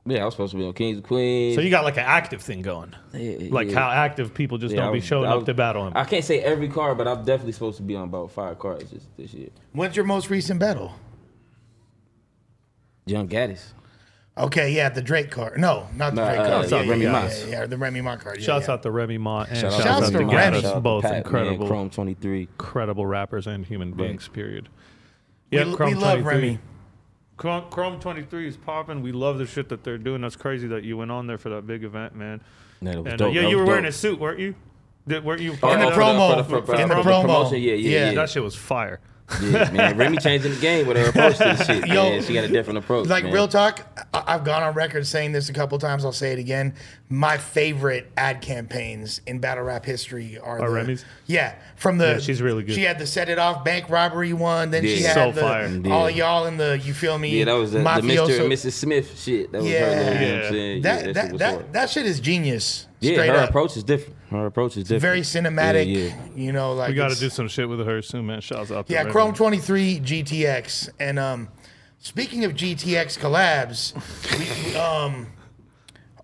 Yeah, 0.09 0.23
I 0.23 0.25
was 0.27 0.35
supposed 0.35 0.53
to 0.53 0.59
be 0.59 0.65
on 0.65 0.73
Kings 0.73 0.99
and 0.99 1.05
Queens. 1.07 1.57
So 1.57 1.63
you 1.63 1.71
got 1.71 1.83
like 1.83 1.97
an 1.97 2.05
active 2.07 2.41
thing 2.41 2.63
going. 2.63 2.95
Yeah, 3.13 3.49
Like 3.51 3.69
yeah. 3.71 3.79
how 3.81 3.91
active 3.91 4.35
people 4.35 4.57
just 4.57 4.75
Yeah, 4.75 4.83
don't 4.83 4.93
be 4.93 4.99
was- 4.99 5.05
showing 5.05 5.29
I 5.29 5.33
up 5.33 5.39
was- 5.39 5.47
to 5.47 5.55
battle 5.55 5.87
him. 5.87 5.95
I 5.97 6.05
can't 6.05 6.25
say 6.25 6.41
every 6.41 6.69
card, 6.69 6.97
but 6.99 7.09
I'm 7.09 7.25
definitely 7.25 7.53
supposed 7.53 7.79
to 7.79 7.83
be 7.83 7.97
on 7.97 8.05
about 8.05 8.31
five 8.31 8.59
cards 8.59 8.91
this, 8.91 9.07
this 9.17 9.35
year. 9.35 9.49
When's 9.73 9.97
your 9.97 10.05
most 10.05 10.31
recent 10.31 10.61
battle? 10.61 10.93
Young 13.07 13.29
Gaddis. 13.29 13.73
Okay, 14.39 14.71
yeah, 14.71 14.91
the 14.91 15.01
Drake 15.01 15.31
card. 15.31 15.59
No, 15.59 15.89
not 15.97 16.15
the 16.15 16.21
Nah, 16.21 16.29
Drake 16.29 16.41
uh, 16.41 16.49
card. 16.49 16.71
yeah, 16.71 16.83
yeah, 16.83 16.91
Remy 16.91 17.05
yeah, 17.05 17.13
Mas. 17.13 17.45
yeah, 17.45 17.51
yeah, 17.61 17.67
the 17.67 17.79
Remy 17.79 18.01
Ma 18.03 18.17
card. 18.17 18.39
Yeah, 18.39 18.45
Shouts 18.45 18.67
yeah. 18.69 18.75
out 18.75 18.83
to 18.83 18.91
Remy 18.91 19.17
Ma 19.17 19.47
and 19.49 19.57
Shout 19.59 19.73
shouts, 19.73 19.85
Shouts 19.85 20.03
out 20.03 20.07
to 20.07 20.13
to 20.13 20.19
Remy. 20.19 20.33
Gaddis, 20.33 20.55
Shout 20.61 20.65
out 20.67 20.75
to 20.75 20.81
both 20.81 21.03
Pat, 21.05 21.11
man, 21.13 21.23
incredible, 21.23 21.67
Chrome 21.69 21.89
23. 21.91 22.41
incredible 22.43 23.07
rappers 23.07 23.47
and 23.47 23.65
human 23.65 23.93
beings. 23.93 24.29
Period. 24.29 24.69
Yeah, 25.51 25.65
we, 25.65 25.75
Chrome 25.75 25.91
we 25.91 25.95
love 25.97 26.23
Remy. 26.25 26.59
Chrome, 27.39 27.65
Chrome 27.71 27.99
23 27.99 28.49
is 28.49 28.57
popping. 28.59 29.01
We 29.03 29.13
love 29.13 29.39
the 29.39 29.47
shit 29.47 29.71
that 29.71 29.85
they're 29.85 29.97
doing. 29.99 30.21
That's 30.21 30.37
crazy 30.37 30.67
that 30.69 30.85
you 30.85 30.99
went 30.99 31.11
on 31.11 31.27
there 31.27 31.39
for 31.39 31.49
that 31.51 31.67
big 31.67 31.83
event, 31.85 32.15
man. 32.15 32.43
Yeah, 32.83 32.93
that 32.93 33.03
was 33.05 33.13
And, 33.13 33.23
uh, 33.23 33.25
dope. 33.27 33.35
yeah, 33.35 33.43
That 33.43 33.49
you 33.51 33.57
was 33.57 33.63
were 33.63 33.67
wearing 33.69 33.83
dope. 33.85 33.91
a 33.91 33.97
suit, 33.97 34.21
weren't 34.21 34.39
you? 34.39 34.55
Did, 35.09 35.25
weren't 35.25 35.41
you? 35.41 35.53
In 35.53 35.59
the 35.61 35.67
Oh, 35.67 35.91
for 35.93 36.01
promo. 36.01 36.37
for 36.47 36.63
for- 36.63 36.75
In 36.81 36.89
the 36.89 36.97
for 36.97 37.03
promo. 37.03 37.21
promotion, 37.23 37.63
yeah, 37.63 37.73
yeah, 37.73 37.89
Yeah. 38.01 38.09
yeah. 38.11 38.15
That 38.17 38.29
shit 38.29 38.43
was 38.43 38.55
fire. 38.57 39.01
Yeah, 39.43 39.71
man. 39.73 39.97
Remy 39.99 40.19
changing 40.19 40.53
the 40.55 40.61
game 40.61 40.87
with 40.87 40.97
her 40.97 41.09
approach 41.09 41.39
to 41.39 41.45
the 41.45 41.65
shit. 41.65 41.87
Yo, 41.89 41.95
man. 42.11 42.23
She 42.23 42.33
got 42.33 42.45
a 42.45 42.49
different 42.49 42.79
approach. 42.79 43.09
Like 43.09 43.25
man. 43.25 43.33
real 43.33 43.49
talk, 43.49 43.85
I- 44.15 44.23
I've 44.35 44.45
gone 44.45 44.63
on 44.63 44.75
record 44.75 45.07
saying 45.07 45.33
this 45.33 45.49
a 45.49 45.53
couple 45.53 45.79
times. 45.79 46.05
I'll 46.05 46.13
say 46.13 46.33
it 46.33 46.39
again. 46.39 46.75
My 47.09 47.37
favorite 47.37 48.11
ad 48.17 48.41
campaigns 48.41 49.21
in 49.27 49.39
battle 49.41 49.65
rap 49.65 49.85
history 49.85 50.39
are, 50.39 50.61
Are 50.61 50.69
the, 50.69 50.75
Remy's? 50.75 51.05
Yeah, 51.27 51.55
from 51.77 51.99
the 51.99 52.07
Yeah, 52.13 52.19
she's 52.19 52.41
really 52.41 52.63
good. 52.63 52.75
She 52.77 52.83
had 52.83 52.99
the 52.99 53.07
set 53.07 53.29
it 53.29 53.39
off 53.39 53.65
bank 53.65 53.89
robbery 53.91 54.33
one. 54.33 54.71
Then 54.71 54.85
she 54.85 55.03
had 55.03 55.15
So 55.15 55.33
the 55.33 55.41
fire. 55.41 55.81
all 55.93 56.09
Yeah. 56.11 56.17
y'all 56.27 56.47
in 56.47 56.57
the 56.57 56.79
you 56.79 56.95
feel 56.95 57.19
me? 57.19 57.39
Yeah, 57.39 57.47
that 57.47 57.53
was 57.55 57.73
the, 57.73 57.79
the 57.79 57.85
Mr. 57.85 58.41
and 58.43 58.53
Mrs. 58.53 58.73
Smith 58.73 59.19
shit. 59.19 59.51
That 59.53 59.63
was 59.63 59.71
Yeah. 59.71 59.81
her. 59.81 59.87
Little, 59.91 60.05
you 60.05 60.05
know 60.05 60.15
what 60.15 60.23
Yeah. 60.43 60.47
I'm 60.47 60.53
saying? 60.53 60.83
That 60.83 61.07
yeah, 61.07 61.13
that 61.13 61.23
shit 61.25 61.33
was 61.33 61.39
that, 61.41 61.73
that 61.73 61.91
shit 61.91 62.07
is 62.07 62.21
genius. 62.21 62.87
Yeah, 63.01 63.13
Straight 63.13 63.29
her 63.31 63.37
up. 63.37 63.49
approach 63.51 63.77
is 63.77 63.85
different. 63.85 64.17
Her 64.31 64.47
approach 64.47 64.77
is 64.77 64.85
different. 64.85 65.03
Very 65.03 65.21
cinematic. 65.21 65.87
Yeah, 65.87 66.07
yeah. 66.07 66.15
You 66.35 66.53
know, 66.53 66.73
like 66.75 66.89
We 66.89 66.95
got 66.95 67.11
to 67.11 67.19
do 67.19 67.29
some 67.29 67.47
shit 67.49 67.69
with 67.69 67.85
her 67.87 68.01
soon, 68.03 68.27
man. 68.27 68.41
Shouts 68.41 68.71
out 68.71 68.87
to 68.87 68.93
Yeah, 68.93 69.01
Remy. 69.01 69.13
Chrome 69.13 69.35
23 69.35 70.01
GTX. 70.01 70.89
And 70.99 71.19
um, 71.19 71.49
speaking 71.99 72.45
of 72.45 72.53
GTX 72.53 73.19
collabs, 73.19 73.93
we, 74.39 74.71
we, 74.73 74.77
um, 74.79 75.27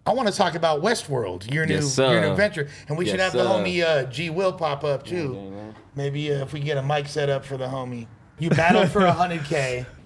I 0.06 0.14
want 0.14 0.28
to 0.28 0.34
talk 0.34 0.54
about 0.54 0.82
Westworld, 0.82 1.52
your 1.52 1.66
new 1.66 1.74
Yes, 1.74 1.98
your 1.98 2.20
new 2.20 2.34
venture, 2.34 2.68
and 2.88 2.96
we 2.98 3.04
should 3.06 3.18
Yes, 3.18 3.32
have 3.34 3.42
the 3.42 3.48
homie 3.48 3.82
uh, 3.84 4.04
G 4.04 4.30
Will 4.30 4.52
pop 4.52 4.82
up 4.82 5.04
too. 5.04 5.74
Maybe 5.94 6.32
uh, 6.32 6.42
if 6.42 6.52
we 6.52 6.60
get 6.60 6.76
a 6.78 6.82
mic 6.82 7.06
set 7.06 7.28
up 7.28 7.44
for 7.44 7.56
the 7.56 7.66
homie. 7.66 8.06
You 8.38 8.50
battled 8.50 8.90
for 8.90 9.00
100k. 9.02 9.86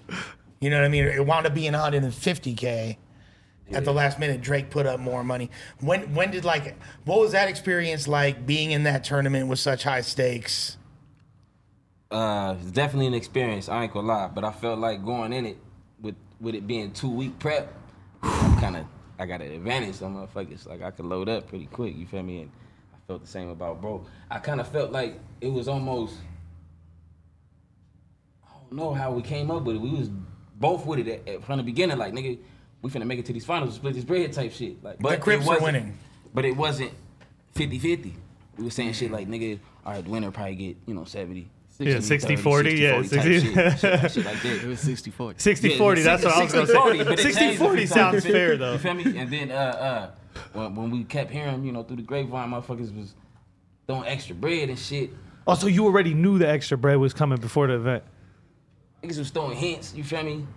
You 0.59 0.71
know 0.71 0.77
what 0.77 0.85
I 0.85 0.89
mean? 0.89 1.03
It 1.05 1.23
wound 1.23 1.45
up 1.45 1.53
being 1.53 1.73
150k. 1.73 2.97
At 3.71 3.83
the 3.85 3.93
last 3.93 4.17
minute, 4.19 4.41
Drake 4.41 4.69
put 4.69 4.85
up 4.85 4.99
more 4.99 5.23
money. 5.23 5.51
When 5.81 6.13
when 6.13 6.31
did 6.31 6.45
like 6.45 6.77
what 7.05 7.19
was 7.19 7.33
that 7.33 7.49
experience 7.49 8.07
like 8.07 8.45
being 8.45 8.71
in 8.71 8.83
that 8.83 9.03
tournament 9.03 9.47
with 9.47 9.59
such 9.59 9.83
high 9.83 10.01
stakes? 10.01 10.77
uh, 12.11 12.55
it's 12.59 12.71
definitely 12.71 13.07
an 13.07 13.13
experience. 13.13 13.69
I 13.69 13.83
ain't 13.83 13.93
gonna 13.93 14.07
lie, 14.07 14.27
but 14.27 14.43
I 14.43 14.51
felt 14.51 14.79
like 14.79 15.03
going 15.03 15.33
in 15.33 15.45
it 15.45 15.57
with 16.01 16.15
with 16.39 16.55
it 16.55 16.65
being 16.67 16.91
two 16.91 17.09
week 17.09 17.37
prep, 17.39 17.73
kind 18.21 18.77
of 18.77 18.85
I 19.19 19.25
got 19.25 19.41
an 19.41 19.51
advantage 19.51 20.01
on 20.01 20.15
motherfuckers. 20.15 20.67
Like 20.67 20.81
I 20.81 20.91
could 20.91 21.05
load 21.05 21.29
up 21.29 21.47
pretty 21.47 21.65
quick. 21.65 21.95
You 21.97 22.05
feel 22.07 22.23
me? 22.23 22.43
And 22.43 22.51
I 22.93 22.97
felt 23.07 23.21
the 23.21 23.27
same 23.27 23.49
about 23.49 23.81
bro. 23.81 24.05
I 24.31 24.39
kind 24.39 24.59
of 24.61 24.67
felt 24.67 24.91
like 24.91 25.19
it 25.41 25.49
was 25.49 25.67
almost. 25.67 26.15
I 28.45 28.51
don't 28.61 28.73
know 28.73 28.93
how 28.93 29.11
we 29.11 29.21
came 29.21 29.51
up 29.51 29.63
with 29.63 29.75
it. 29.75 29.79
We 29.79 29.91
was 29.91 30.09
both 30.55 30.85
with 30.85 30.99
it 30.99 31.07
at, 31.07 31.27
at, 31.27 31.43
from 31.43 31.57
the 31.57 31.63
beginning. 31.63 31.97
Like 31.97 32.13
nigga, 32.13 32.37
we 32.93 32.99
finna 32.99 33.05
make 33.05 33.19
it 33.19 33.25
to 33.27 33.33
these 33.33 33.45
finals, 33.45 33.75
split 33.75 33.93
this 33.95 34.03
bread 34.03 34.31
type 34.33 34.51
shit. 34.51 34.83
Like, 34.83 34.99
but 34.99 35.11
The 35.11 35.17
Crips 35.17 35.43
it 35.43 35.47
are 35.47 35.49
wasn't- 35.49 35.63
winning. 35.65 35.97
But 36.33 36.45
it 36.45 36.55
wasn't 36.55 36.91
50-50. 37.55 38.13
We 38.57 38.63
were 38.63 38.69
saying 38.69 38.93
shit 38.93 39.11
like 39.11 39.27
nigga, 39.27 39.59
all 39.85 39.93
right, 39.93 40.03
the 40.03 40.09
winner 40.09 40.31
probably 40.31 40.55
get 40.55 40.77
you 40.85 40.93
know 40.93 41.03
70. 41.03 41.49
Yeah, 41.79 41.99
60, 41.99 42.37
60-40, 42.37 42.79
yeah, 42.79 43.01
60, 43.03 43.15
type 43.15 43.25
60. 43.25 43.53
shit, 43.53 43.79
shit, 43.79 44.11
shit 44.11 44.25
like 44.25 44.41
that. 44.41 44.63
It 44.63 44.67
was 44.67 44.79
60 44.79 45.11
40. 45.11 45.39
60 45.39 45.69
Yeah, 45.69 45.77
40, 45.77 46.01
that's 46.01 46.23
what 46.23 46.33
I 46.33 46.43
was 46.43 46.51
going 46.51 46.65
to 46.65 46.71
say. 46.73 47.03
but 47.03 47.19
it 47.19 47.21
60 47.21 47.39
changed 47.39 47.61
a 47.61 47.63
40 47.63 47.77
few 47.77 47.87
sounds 47.87 48.23
times. 48.23 48.25
fair, 48.25 48.57
though. 48.57 48.71
You 48.73 48.77
feel 48.79 48.93
me? 48.95 49.17
And 49.19 49.31
then 49.31 49.51
uh 49.51 49.53
uh 49.53 50.09
when, 50.53 50.73
when 50.75 50.89
we 50.91 51.03
kept 51.03 51.29
hearing, 51.29 51.63
you 51.63 51.71
know, 51.71 51.83
through 51.83 51.97
the 51.97 52.01
grapevine, 52.01 52.49
motherfuckers 52.49 52.95
was 52.97 53.13
throwing 53.85 54.07
extra 54.07 54.33
bread 54.35 54.69
and 54.69 54.79
shit. 54.79 55.11
Also, 55.45 55.67
you 55.67 55.85
already 55.85 56.15
knew 56.15 56.39
the 56.39 56.49
extra 56.49 56.77
bread 56.79 56.97
was 56.97 57.13
coming 57.13 57.39
before 57.39 57.67
the 57.67 57.73
event. 57.75 58.03
Niggas 59.03 59.19
was 59.19 59.29
throwing 59.29 59.55
hints, 59.55 59.93
you 59.95 60.03
feel 60.03 60.23
me? 60.23 60.47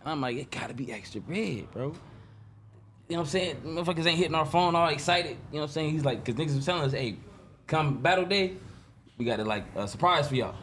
And 0.00 0.10
I'm 0.12 0.20
like, 0.20 0.36
it 0.36 0.50
gotta 0.50 0.74
be 0.74 0.92
extra 0.92 1.20
bread, 1.20 1.70
bro. 1.72 1.94
You 3.08 3.16
know 3.16 3.18
what 3.18 3.18
I'm 3.20 3.26
saying? 3.26 3.56
Motherfuckers 3.64 4.06
ain't 4.06 4.18
hitting 4.18 4.34
our 4.34 4.44
phone 4.46 4.74
all 4.74 4.88
excited. 4.88 5.30
You 5.50 5.54
know 5.54 5.60
what 5.60 5.62
I'm 5.64 5.68
saying? 5.70 5.90
He's 5.90 6.04
like, 6.04 6.24
cause 6.24 6.34
niggas 6.34 6.56
was 6.56 6.66
telling 6.66 6.82
us, 6.82 6.92
hey, 6.92 7.16
come 7.66 7.98
battle 7.98 8.26
day, 8.26 8.54
we 9.16 9.24
got 9.24 9.40
a 9.40 9.44
like 9.44 9.64
a 9.76 9.88
surprise 9.88 10.28
for 10.28 10.34
y'all. 10.34 10.54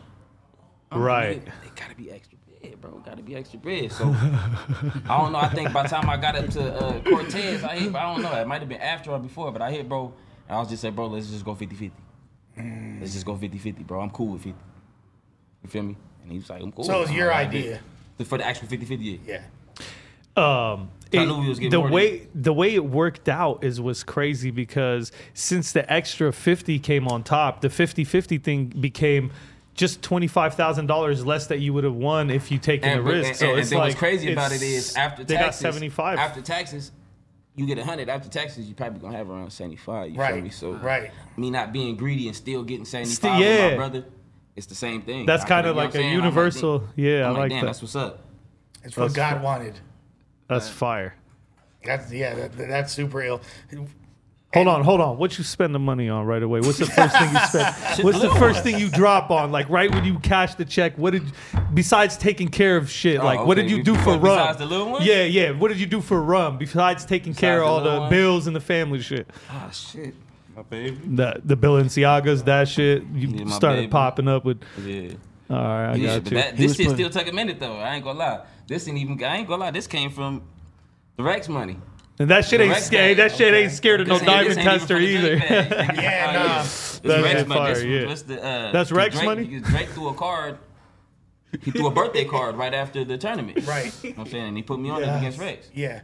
I'm 0.91 1.01
Right. 1.01 1.43
"Nigga, 1.43 1.47
It 1.65 1.75
gotta 1.75 1.95
be 1.95 2.11
extra 2.11 2.37
bread, 2.61 2.79
bro. 2.81 2.91
Gotta 3.05 3.23
be 3.23 3.35
extra 3.35 3.59
bread. 3.59 3.91
So 3.91 4.05
I 4.05 5.17
don't 5.17 5.31
know. 5.31 5.39
I 5.39 5.49
think 5.49 5.73
by 5.73 5.83
the 5.83 5.89
time 5.89 6.09
I 6.09 6.17
got 6.17 6.35
up 6.35 6.49
to 6.51 6.73
uh, 6.75 7.01
Cortez, 7.01 7.63
I 7.63 7.77
hit, 7.77 7.95
I 7.95 8.13
don't 8.13 8.21
know. 8.21 8.31
It 8.33 8.47
might 8.47 8.59
have 8.61 8.69
been 8.69 8.81
after 8.81 9.11
or 9.11 9.19
before, 9.19 9.51
but 9.51 9.61
I 9.61 9.71
hit 9.71 9.89
bro. 9.89 10.13
And 10.47 10.55
I 10.55 10.59
was 10.59 10.69
just 10.69 10.83
like, 10.83 10.95
bro, 10.95 11.07
let's 11.07 11.27
just 11.27 11.43
go 11.43 11.55
50-50. 11.55 11.91
Let's 13.01 13.13
just 13.13 13.25
go 13.25 13.35
50-50, 13.35 13.85
bro. 13.85 13.99
I'm 14.01 14.11
cool 14.11 14.33
with 14.33 14.43
50. 14.43 14.57
You 15.63 15.69
feel 15.69 15.83
me? 15.83 15.97
And 16.21 16.31
he 16.31 16.37
was 16.37 16.49
like, 16.49 16.61
I'm 16.61 16.71
cool. 16.71 16.83
So 16.85 16.97
it 16.97 16.99
was 17.01 17.09
I'm 17.09 17.15
your 17.15 17.31
like, 18.17 18.25
idea. 18.25 18.29
For 18.29 18.37
the 18.37 18.45
actual 18.45 18.67
50-50, 18.67 19.19
yeah. 19.25 19.39
Yeah. 20.37 20.71
Um, 20.73 20.89
it- 21.11 21.25
knew 21.25 21.39
we 21.39 21.47
was 21.49 21.59
getting 21.59 21.71
the 21.71 21.77
more 21.77 21.87
than 21.87 21.93
way 21.95 22.27
the 22.35 22.51
way 22.53 22.75
it 22.75 22.83
worked 22.85 23.29
out 23.29 23.63
is 23.63 23.79
was 23.79 24.03
crazy 24.03 24.51
because 24.51 25.11
since 25.33 25.71
the 25.71 25.89
extra 25.91 26.33
50 26.33 26.79
came 26.79 27.07
on 27.07 27.23
top, 27.23 27.61
the 27.61 27.69
50-50 27.69 28.43
thing 28.43 28.65
became 28.65 29.31
just 29.75 30.01
$25,000 30.01 31.25
less 31.25 31.47
that 31.47 31.59
you 31.59 31.73
would 31.73 31.83
have 31.83 31.93
won 31.95 32.29
if 32.29 32.49
you 32.51 32.57
taken 32.57 32.89
And, 32.89 32.99
the 32.99 33.03
risk. 33.11 33.27
and, 33.29 33.37
so 33.37 33.49
and 33.51 33.59
it's 33.59 33.69
then 33.69 33.79
like 33.79 33.87
what's 33.89 33.99
crazy 33.99 34.31
about 34.33 34.51
it's- 34.51 34.61
is 34.61 34.95
after 34.95 35.23
they 35.23 35.35
taxes, 35.35 35.61
got 35.61 35.73
75. 35.73 36.19
After 36.19 36.41
taxes, 36.41 36.91
you 37.55 37.65
get 37.65 37.77
a 37.77 37.81
100. 37.81 38.09
After 38.09 38.27
taxes, 38.29 38.67
you 38.67 38.75
probably 38.75 38.99
gonna 38.99 39.15
have 39.15 39.29
around 39.29 39.51
75. 39.51 40.07
You 40.09 40.15
feel 40.15 40.21
Right, 40.21 40.43
me? 40.43 40.49
So 40.49 40.73
right. 40.73 41.11
me 41.37 41.49
not 41.49 41.71
being 41.71 41.95
greedy 41.95 42.27
and 42.27 42.35
still 42.35 42.63
getting 42.63 42.83
75 42.85 43.15
Still- 43.15 43.39
yeah. 43.39 43.69
my 43.71 43.75
brother, 43.75 44.05
it's 44.55 44.65
the 44.67 44.75
same 44.75 45.01
thing. 45.01 45.25
That's 45.25 45.43
kinda 45.45 45.63
feel- 45.63 45.69
you 45.71 45.75
know 45.75 45.81
like 45.85 45.95
a 45.95 45.97
a 45.97 46.01
I'm? 46.01 46.07
I'm 46.07 46.13
universal- 46.13 46.79
damn- 46.79 46.89
yeah, 46.95 47.25
I 47.25 47.29
I'm 47.29 47.37
like 47.37 47.49
damn, 47.49 47.59
that. 47.61 47.65
That's 47.67 47.81
what's 47.81 47.95
up. 47.95 48.21
It's 48.83 48.95
what 48.95 49.03
That's 49.05 49.15
God 49.15 49.37
fu- 49.37 49.43
wanted. 49.43 49.73
That's 50.47 50.69
fire. 50.69 51.15
That's 51.83 52.11
yeah, 52.11 52.33
that, 52.35 52.57
that's 52.57 52.93
super 52.93 53.21
ill. 53.21 53.41
Hold 54.53 54.67
on, 54.69 54.83
hold 54.85 55.01
on. 55.01 55.17
What 55.17 55.37
you 55.37 55.43
spend 55.43 55.75
the 55.75 55.79
money 55.79 56.07
on 56.07 56.25
right 56.25 56.41
away? 56.41 56.61
What's 56.61 56.77
the 56.77 56.85
first 56.85 57.17
thing 57.17 57.29
you 57.33 57.39
spend? 57.39 57.75
What's 58.05 58.21
the 58.21 58.29
first 58.39 58.63
thing 58.63 58.79
you 58.79 58.89
drop 58.89 59.29
on? 59.29 59.51
Like 59.51 59.67
right 59.69 59.93
when 59.93 60.05
you 60.05 60.17
cash 60.19 60.55
the 60.55 60.63
check, 60.63 60.97
what 60.97 61.11
did 61.11 61.23
besides 61.73 62.15
taking 62.15 62.47
care 62.47 62.77
of 62.77 62.89
shit? 62.89 63.21
Like 63.21 63.45
what 63.45 63.55
did 63.55 63.69
you 63.69 63.83
do 63.83 63.95
for 63.95 64.11
rum? 64.11 64.21
Besides 64.21 64.57
the 64.59 64.65
little 64.65 64.91
ones? 64.91 65.05
Yeah, 65.05 65.23
yeah. 65.23 65.51
What 65.51 65.67
did 65.69 65.79
you 65.79 65.85
do 65.85 65.99
for 65.99 66.21
rum 66.21 66.57
besides 66.57 67.03
taking 67.05 67.33
care 67.33 67.61
of 67.61 67.67
all 67.67 67.77
little 67.77 67.93
the 67.93 67.99
ones? 68.01 68.09
bills 68.11 68.47
and 68.47 68.55
the 68.55 68.61
family 68.61 69.01
shit? 69.01 69.29
Ah 69.49 69.69
shit, 69.71 70.13
my 70.55 70.61
baby. 70.63 70.97
The 71.05 71.41
the 71.43 71.57
Balenciagas, 71.57 72.45
that 72.45 72.67
shit. 72.67 73.03
You 73.13 73.27
Yeah, 73.29 73.45
started 73.53 73.81
baby. 73.81 73.91
popping 73.91 74.27
up 74.27 74.45
with. 74.45 74.61
Yeah. 74.83 75.11
All 75.49 75.57
right, 75.57 75.91
I 75.91 75.95
Yeah, 75.95 76.19
got 76.19 76.31
you. 76.31 76.37
that, 76.37 76.57
this 76.57 76.75
shit 76.75 76.89
still 76.91 77.09
took 77.09 77.27
a 77.27 77.31
minute 77.31 77.59
though. 77.59 77.77
I 77.77 77.95
ain't 77.95 78.03
gonna 78.03 78.17
lie. 78.19 78.41
This 78.67 78.87
ain't 78.87 78.97
even. 78.97 79.23
I 79.23 79.37
ain't 79.37 79.47
gonna 79.47 79.61
lie. 79.65 79.71
This 79.71 79.87
came 79.87 80.09
from 80.09 80.41
the 81.17 81.23
Rex 81.23 81.47
money. 81.49 81.77
and 82.19 82.29
that 82.29 82.45
shit 82.45 82.61
ain't 82.61 82.77
scared. 82.77 83.17
That 83.17 83.31
shit 83.33 83.53
ain't 83.53 83.71
scared 83.71 84.01
of 84.01 84.07
no 84.07 84.17
diamond 84.19 84.51
this 84.51 84.57
ain't 84.57 84.67
even 84.67 84.79
tester 84.79 84.97
either. 84.97 85.35
Yeah, 86.01 86.31
nah. 86.33 86.61
This 86.63 86.99
That 87.03 87.23
Rex 87.23 87.47
money. 87.47 87.73
fire, 87.75 87.85
yeah. 87.85 88.07
what's 88.07 88.21
the, 88.23 88.43
uh, 88.43 88.71
That's 88.71 88.91
Rex 88.91 89.13
Drake, 89.15 89.25
money? 89.25 89.43
because 89.45 89.69
Drake 89.69 89.89
threw 89.89 90.07
a 90.07 90.13
card. 90.15 90.57
He 91.61 91.69
threw 91.71 91.85
a 91.87 91.91
birthday 92.01 92.25
card 92.25 92.55
right 92.55 92.73
after 92.73 93.03
the 93.05 93.17
tournament. 93.17 93.65
Right. 93.67 93.93
You 94.03 94.09
know 94.11 94.15
what 94.15 94.25
I'm 94.27 94.31
saying? 94.31 94.47
And 94.47 94.57
he 94.57 94.63
put 94.63 94.79
me 94.79 94.89
on 94.89 95.03
it 95.03 95.05
Yes. 95.05 95.19
against 95.19 95.39
Rex. 95.39 95.69
Yeah. 95.73 96.01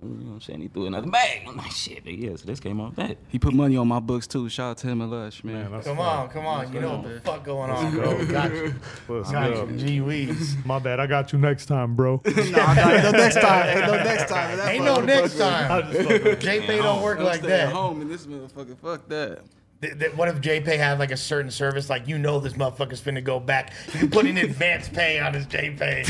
You 0.00 0.08
know 0.08 0.26
what 0.26 0.34
I'm 0.34 0.40
saying? 0.42 0.60
He 0.60 0.68
threw 0.68 0.86
another 0.86 1.10
bag. 1.10 1.42
I'm 1.48 1.56
like, 1.56 1.72
shit, 1.72 2.06
yeah, 2.06 2.36
so 2.36 2.46
this 2.46 2.60
came 2.60 2.80
off 2.80 2.94
that. 2.96 3.16
He 3.28 3.38
put 3.40 3.52
money 3.52 3.76
on 3.76 3.88
my 3.88 3.98
books 3.98 4.28
too. 4.28 4.48
Shout 4.48 4.70
out 4.70 4.78
to 4.78 4.86
him 4.86 5.00
and 5.00 5.10
Lush, 5.10 5.42
man. 5.42 5.82
Come 5.82 5.98
on, 5.98 6.28
come 6.28 6.46
on. 6.46 6.72
You 6.72 6.80
know 6.80 6.98
what 6.98 7.02
the 7.14 7.20
fuck 7.20 7.44
going 7.44 7.68
on, 7.70 7.90
bro. 7.92 8.24
Got 8.26 8.52
you. 8.52 8.74
Let's 9.08 9.32
Got 9.32 9.52
go. 9.54 9.66
you. 9.68 9.76
Gee 9.76 10.00
whiz. 10.00 10.56
My 10.64 10.78
bad. 10.78 11.00
I 11.00 11.08
got 11.08 11.32
you 11.32 11.38
next 11.40 11.66
time, 11.66 11.96
bro. 11.96 12.22
no, 12.26 12.32
no, 12.32 12.40
ain't 12.42 12.54
no 12.54 13.10
next 13.10 13.40
time. 13.40 13.66
Ain't 13.76 13.86
no 13.86 13.96
next 14.04 14.28
time. 14.28 14.56
That 14.56 14.68
Ain't 14.74 14.84
no 14.84 15.00
next 15.00 15.34
motherfucker- 15.34 15.38
time. 15.38 16.36
JPay 16.36 16.82
don't 16.82 17.02
work 17.02 17.18
I'm 17.18 17.24
like 17.24 17.38
staying 17.38 17.50
that. 17.66 17.72
home 17.72 18.00
and 18.00 18.08
this 18.10 18.24
motherfucker. 18.26 18.78
Fuck 18.78 19.08
that. 19.08 19.40
Th- 19.80 19.96
th- 19.96 20.14
What 20.16 20.28
if 20.28 20.40
JPay 20.40 20.76
had 20.76 20.98
like 20.98 21.12
a 21.12 21.16
certain 21.16 21.52
service, 21.52 21.88
like 21.88 22.08
you 22.08 22.18
know 22.18 22.40
this 22.40 22.54
motherfucker's 22.54 23.00
finna 23.00 23.22
go 23.22 23.38
back? 23.38 23.72
You 23.92 24.00
can 24.00 24.10
put 24.10 24.26
in 24.26 24.36
advance 24.38 24.88
pay 24.88 25.20
on 25.20 25.34
his 25.34 25.46
JPay. 25.46 26.04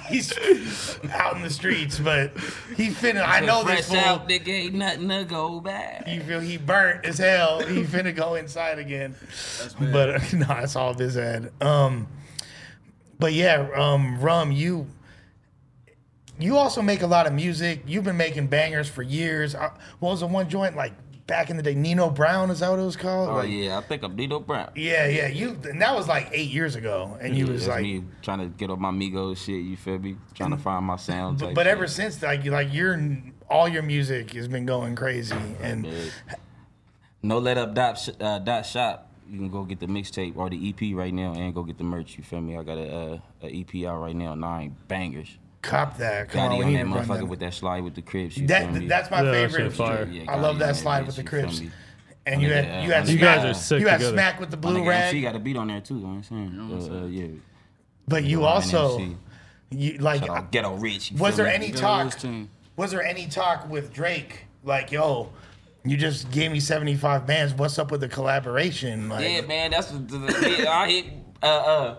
He's 0.08 0.32
out 1.12 1.36
in 1.36 1.42
the 1.42 1.50
streets, 1.50 1.98
but 1.98 2.32
he 2.76 2.88
finna. 2.88 3.22
I 3.26 3.40
know 3.40 3.64
this 3.64 3.88
fool. 3.88 3.98
out, 3.98 4.28
nigga, 4.28 4.48
ain't 4.48 4.74
nothing 4.74 5.08
to 5.10 5.24
go 5.24 5.60
back. 5.60 6.08
You 6.08 6.22
feel 6.22 6.40
he 6.40 6.56
burnt 6.56 7.04
as 7.04 7.18
hell. 7.18 7.60
He 7.60 7.82
finna 7.82 8.14
go 8.16 8.34
inside 8.36 8.78
again. 8.78 9.14
But 9.78 10.08
uh, 10.10 10.18
no, 10.32 10.46
that's 10.46 10.74
all 10.76 10.94
this 10.94 11.14
had. 11.16 11.52
Um, 11.60 12.08
but 13.18 13.34
yeah, 13.34 13.68
um, 13.76 14.20
Rum, 14.20 14.52
you 14.52 14.86
you 16.38 16.56
also 16.56 16.82
make 16.82 17.02
a 17.02 17.06
lot 17.06 17.26
of 17.26 17.32
music. 17.32 17.82
You've 17.86 18.04
been 18.04 18.16
making 18.16 18.46
bangers 18.48 18.88
for 18.88 19.02
years. 19.02 19.54
Uh, 19.54 19.70
what 20.00 20.10
was 20.10 20.20
the 20.20 20.26
one 20.26 20.48
joint 20.48 20.76
like 20.76 20.92
back 21.26 21.50
in 21.50 21.56
the 21.56 21.62
day? 21.62 21.74
Nino 21.74 22.10
Brown 22.10 22.50
is 22.50 22.60
that 22.60 22.70
what 22.70 22.78
it 22.78 22.82
was 22.84 22.96
called? 22.96 23.28
Oh 23.30 23.34
Like, 23.36 23.50
yeah, 23.50 23.78
I 23.78 23.80
think 23.82 24.02
I'm 24.02 24.16
Dito 24.16 24.44
Brown. 24.44 24.70
yeah, 24.74 25.06
yeah. 25.06 25.26
You 25.28 25.58
and 25.68 25.80
that 25.82 25.94
was 25.94 26.06
like 26.08 26.28
eight 26.32 26.50
years 26.50 26.74
ago, 26.76 27.16
and 27.20 27.36
you 27.36 27.46
Yeah, 27.46 27.52
was 27.52 27.68
like. 27.68 27.82
me 27.82 28.04
trying 28.22 28.40
to 28.40 28.46
get 28.46 28.70
on 28.70 28.80
my 28.80 28.90
Migos 28.90 29.38
shit. 29.38 29.62
You 29.64 29.76
feel 29.76 29.98
me? 29.98 30.16
Trying 30.34 30.50
to 30.50 30.56
find 30.58 30.84
my 30.84 30.96
sound. 30.96 31.38
But, 31.38 31.54
but 31.54 31.66
ever 31.66 31.86
since, 31.86 32.22
like, 32.22 32.44
like 32.46 32.72
your 32.72 33.00
all 33.50 33.68
your 33.68 33.82
music 33.82 34.32
has 34.32 34.48
been 34.48 34.66
going 34.66 34.94
crazy, 34.96 35.36
and 35.60 35.86
Yeah. 35.86 35.92
No 37.22 37.38
let 37.38 37.56
up 37.56 37.74
dot 37.74 38.06
uh, 38.20 38.38
dot 38.38 38.66
shop. 38.66 39.10
you 39.26 39.38
can 39.38 39.48
go 39.48 39.64
get 39.64 39.80
the 39.80 39.86
mixtape 39.86 40.36
or 40.36 40.50
the 40.50 40.68
EP 40.68 40.94
right 40.94 41.12
now 41.14 41.32
and 41.32 41.54
go 41.54 41.62
get 41.62 41.78
the 41.78 41.84
merch. 41.84 42.18
You 42.18 42.24
feel 42.24 42.42
me? 42.42 42.56
I 42.58 42.62
got 42.62 42.76
a, 42.76 42.94
uh, 42.94 43.18
a 43.42 43.46
EP 43.60 43.86
out 43.86 43.98
right 44.00 44.14
now, 44.14 44.34
nine 44.34 44.76
bangers. 44.88 45.38
Cop 45.64 45.96
that. 45.98 46.28
Come 46.28 46.38
Got 46.50 46.52
on, 46.60 46.64
on 46.64 46.72
that 46.74 46.86
motherfucker 46.86 47.18
that. 47.20 47.26
with 47.26 47.40
that 47.40 47.54
slide 47.54 47.82
with 47.84 47.94
the 47.94 48.02
cribs. 48.02 48.36
You 48.36 48.46
That 48.46 48.72
feel 48.74 48.86
that's 48.88 49.10
my 49.10 49.22
Yeah, 49.22 49.32
favorite. 49.32 49.62
shit 49.64 49.72
fire. 49.72 50.08
Yeah, 50.10 50.30
I 50.30 50.36
love 50.36 50.58
that 50.60 50.76
slide 50.76 51.02
bitch, 51.04 51.06
with 51.06 51.16
the 51.16 51.22
you 51.22 51.28
feel 51.28 51.40
Crips. 51.40 51.62
And 52.26 52.40
you 52.42 52.48
My 52.48 52.54
had 52.54 52.84
you 52.84 52.92
had 52.92 53.08
You 53.08 53.18
smack, 53.18 53.36
guys 53.42 53.44
are 53.44 53.54
sick 53.58 53.80
you 53.80 53.86
had 53.88 53.98
together. 53.98 54.14
smack 54.16 54.40
with 54.40 54.50
the 54.50 54.56
blue 54.56 54.78
nigga 54.78 54.94
MC 54.94 55.16
rag, 55.16 55.22
got 55.22 55.36
a 55.36 55.38
beat 55.42 55.56
on 55.56 55.68
there 55.68 55.80
too. 55.80 55.94
You 55.96 56.00
know 56.00 56.06
what 56.08 56.14
I'm 56.14 56.22
saying? 56.22 56.92
Uh, 56.92 57.02
uh, 57.02 57.06
yeah. 57.06 57.26
but 58.08 58.24
you 58.24 58.44
also 58.44 59.14
you 59.70 59.98
like 59.98 60.20
Shout 60.24 60.30
out 60.36 60.52
Ghetto 60.52 60.74
Rich. 60.76 61.12
was 61.18 61.36
there 61.36 61.46
any 61.48 61.70
talk? 61.72 62.14
Was 62.76 62.90
there 62.92 63.02
any 63.02 63.26
talk 63.26 63.68
with 63.68 63.92
Drake? 63.92 64.46
Like, 64.62 64.90
yo, 64.92 65.30
you 65.84 65.96
just 65.98 66.30
gave 66.30 66.50
me 66.50 66.60
seventy 66.60 66.94
five 66.96 67.26
bands. 67.26 67.52
What's 67.54 67.78
up 67.78 67.90
with 67.90 68.00
the 68.00 68.08
collaboration? 68.08 69.08
Like, 69.10 69.28
Yeah, 69.28 69.40
man, 69.42 69.70
that's 69.72 69.90
what 69.92 70.08
the, 70.08 70.18
the, 70.18 70.66
I 70.70 70.90
hit. 70.90 71.04
Uh, 71.42 71.46
uh, 71.46 71.96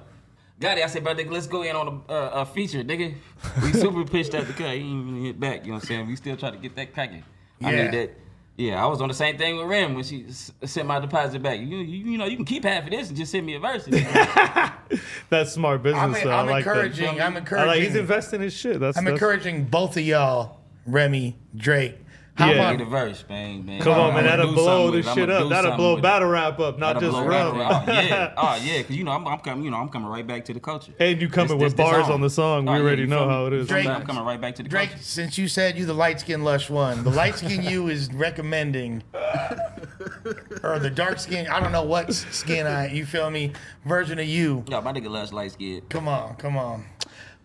got 0.59 0.77
it. 0.77 0.83
I 0.83 0.87
said, 0.87 1.03
bro, 1.03 1.13
nigga, 1.15 1.31
let's 1.31 1.47
go 1.47 1.61
in 1.63 1.75
on 1.75 2.03
a, 2.07 2.11
uh, 2.11 2.29
a 2.41 2.45
feature, 2.45 2.83
nigga. 2.83 3.15
We 3.63 3.73
super 3.79 4.03
pitched 4.05 4.33
at 4.33 4.47
the 4.47 4.53
cut. 4.53 4.71
He 4.75 4.81
ain't 4.81 5.07
even 5.09 5.23
hit 5.25 5.39
back. 5.39 5.61
You 5.61 5.69
know 5.69 5.75
what 5.75 5.83
I'm 5.83 5.87
saying? 5.87 6.07
We 6.07 6.15
still 6.15 6.37
try 6.37 6.51
to 6.51 6.57
get 6.57 6.75
that 6.75 6.93
cracking. 6.93 7.23
I 7.63 7.71
need 7.71 7.91
that. 7.91 8.11
Yeah, 8.57 8.81
I 8.81 8.87
was 8.87 9.01
on 9.01 9.09
the 9.09 9.13
same 9.13 9.37
thing 9.37 9.57
with 9.57 9.65
Rim 9.67 9.95
when 9.95 10.03
she 10.05 10.27
s- 10.29 10.49
sent 10.63 10.87
my 10.87 11.01
deposit 11.01 11.43
back. 11.43 11.59
You, 11.59 11.65
you, 11.79 12.11
you 12.11 12.17
know, 12.17 12.23
you 12.25 12.37
can 12.37 12.45
keep 12.45 12.63
half 12.63 12.85
of 12.85 12.89
this 12.89 13.09
and 13.09 13.17
just 13.17 13.29
send 13.33 13.45
me 13.45 13.55
a 13.55 13.59
verse. 13.59 13.83
That's 15.29 15.51
smart 15.51 15.83
business. 15.83 16.01
I'm, 16.01 16.13
though. 16.13 16.29
I 16.29 16.39
I'm 16.39 16.45
like 16.47 16.63
that. 16.65 16.71
encouraging. 16.71 17.21
I'm 17.21 17.35
I 17.35 17.39
encouraging. 17.39 17.67
like 17.67 17.81
he's 17.81 17.95
investing 17.95 18.39
his 18.41 18.53
shit. 18.53 18.79
That's 18.79 18.97
I'm 18.97 19.03
that's- 19.03 19.19
encouraging 19.19 19.65
both 19.65 19.97
of 19.97 20.03
y'all, 20.03 20.61
Remy, 20.85 21.35
Drake. 21.55 21.97
How 22.38 22.51
Yeah. 22.51 22.71
Get 22.73 22.81
a 22.81 22.83
about 22.83 22.91
verse, 22.91 23.23
man. 23.29 23.65
man. 23.65 23.81
Come 23.81 23.93
on, 23.97 24.13
man. 24.13 24.25
That'll 24.25 24.51
blow 24.53 24.91
this 24.91 25.05
shit 25.13 25.29
up. 25.29 25.47
That'll 25.49 25.77
blow 25.77 26.01
battle 26.01 26.27
rap 26.27 26.59
up, 26.59 26.77
not 26.77 26.95
That'll 26.95 27.11
just 27.11 27.23
blow 27.23 27.27
rum. 27.27 27.57
rap. 27.57 27.83
Oh 27.88 27.91
yeah, 27.93 28.33
oh 28.38 28.55
yeah, 28.61 28.77
because 28.79 28.95
you 28.97 29.05
know 29.05 29.11
I'm, 29.11 29.25
I'm 29.25 29.39
coming, 29.39 29.63
you 29.63 29.71
know 29.71 29.77
I'm 29.77 29.88
coming 29.88 30.09
right 30.09 30.27
back 30.27 30.43
to 30.45 30.53
the 30.53 30.59
culture. 30.59 30.91
And 30.99 31.21
you 31.21 31.29
coming 31.29 31.57
This- 31.57 31.63
with 31.71 31.77
this 31.77 31.86
bars 31.88 32.05
song. 32.07 32.15
on 32.15 32.21
the 32.21 32.29
song. 32.29 32.65
We 32.65 32.71
Oh, 32.71 32.75
yeah, 32.75 32.81
already 32.81 33.05
know 33.05 33.29
how 33.29 33.45
it 33.45 33.53
is. 33.53 33.67
Drake- 33.69 33.88
I'm 33.88 34.05
coming 34.05 34.25
right 34.25 34.39
back 34.41 34.55
to 34.55 34.63
the 34.63 34.67
Drake? 34.69 34.89
culture. 34.89 35.03
Since 35.05 35.38
you 35.38 35.47
said 35.47 35.77
you 35.77 35.86
the 35.86 35.93
light 35.93 36.19
skin 36.19 36.43
lush 36.43 36.69
one, 36.69 37.05
the 37.05 37.09
light 37.09 37.36
skin 37.36 37.63
you 37.63 37.88
is 37.88 38.11
recommending, 38.13 39.01
or 40.63 40.79
the 40.79 40.91
dark 40.93 41.19
skin. 41.19 41.47
I 41.47 41.59
don't 41.59 41.71
know 41.71 41.83
what 41.83 42.13
skin 42.13 42.67
I. 42.67 42.91
You 42.91 43.05
feel 43.05 43.29
me? 43.29 43.53
Version 43.86 44.19
of 44.19 44.25
you. 44.25 44.63
Yo, 44.67 44.81
my 44.81 44.91
nigga 44.91 45.09
loves 45.09 45.31
light 45.31 45.53
skin. 45.53 45.81
Come 45.89 46.07
on, 46.07 46.36
come 46.36 46.57
on. 46.57 46.86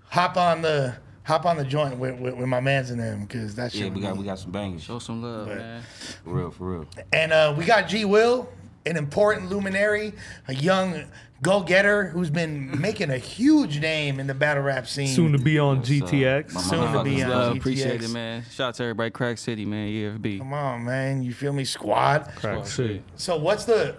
Hop 0.09 0.37
on 0.37 0.63
the 0.63 0.97
hop 1.25 1.45
on 1.47 1.57
the 1.57 1.65
joint 1.65 1.99
with, 1.99 2.19
with, 2.19 2.35
with 2.35 2.47
my 2.49 2.61
man's 2.61 2.91
in 2.91 2.99
them 2.99 3.23
because 3.23 3.55
that 3.57 3.73
shit. 3.73 3.83
Yeah, 3.83 3.89
we 3.91 4.01
got 4.01 4.15
be- 4.15 4.21
we 4.21 4.25
got 4.25 4.39
some 4.39 4.51
bangers. 4.51 4.83
Show 4.83 4.99
some 4.99 5.23
love, 5.23 5.49
man. 5.49 5.83
For 6.25 6.31
real, 6.31 6.51
for 6.51 6.71
real. 6.73 6.87
And 7.13 7.33
uh, 7.33 7.55
we 7.57 7.65
got 7.65 7.89
G 7.89 8.05
Will, 8.05 8.49
an 8.87 8.97
important 8.97 9.51
luminary, 9.51 10.13
a 10.49 10.55
young 10.55 11.05
go-getter 11.43 12.09
who's 12.09 12.29
been 12.31 12.79
making 12.83 13.11
a 13.11 13.17
huge 13.19 13.81
name 13.81 14.21
in 14.21 14.27
the 14.27 14.35
battle 14.35 14.63
rap 14.63 14.87
scene. 14.87 15.07
Soon 15.09 15.33
to 15.33 15.39
be 15.39 15.59
on 15.59 15.79
Yes, 15.79 15.87
sir. 15.89 15.95
GTX. 15.95 16.53
My 16.55 16.61
Soon 16.61 16.93
to 16.93 17.03
be 17.05 17.11
motherfuckers 17.17 17.25
on 17.25 17.31
love 17.31 17.51
Uh, 17.51 17.55
GTX. 17.55 17.57
appreciate 17.59 18.03
it, 18.03 18.11
man. 18.11 18.45
Shout 18.51 18.69
out 18.69 18.75
to 18.75 18.83
everybody, 18.83 19.11
Crack 19.11 19.39
City, 19.39 19.65
man. 19.65 19.89
EFB. 19.89 20.39
Come 20.39 20.53
on, 20.53 20.85
man. 20.85 21.23
You 21.23 21.33
feel 21.33 21.53
me, 21.53 21.65
squad? 21.65 22.31
Crack 22.37 22.67
City. 22.67 23.03
So 23.17 23.37
what's 23.39 23.65
the 23.65 23.97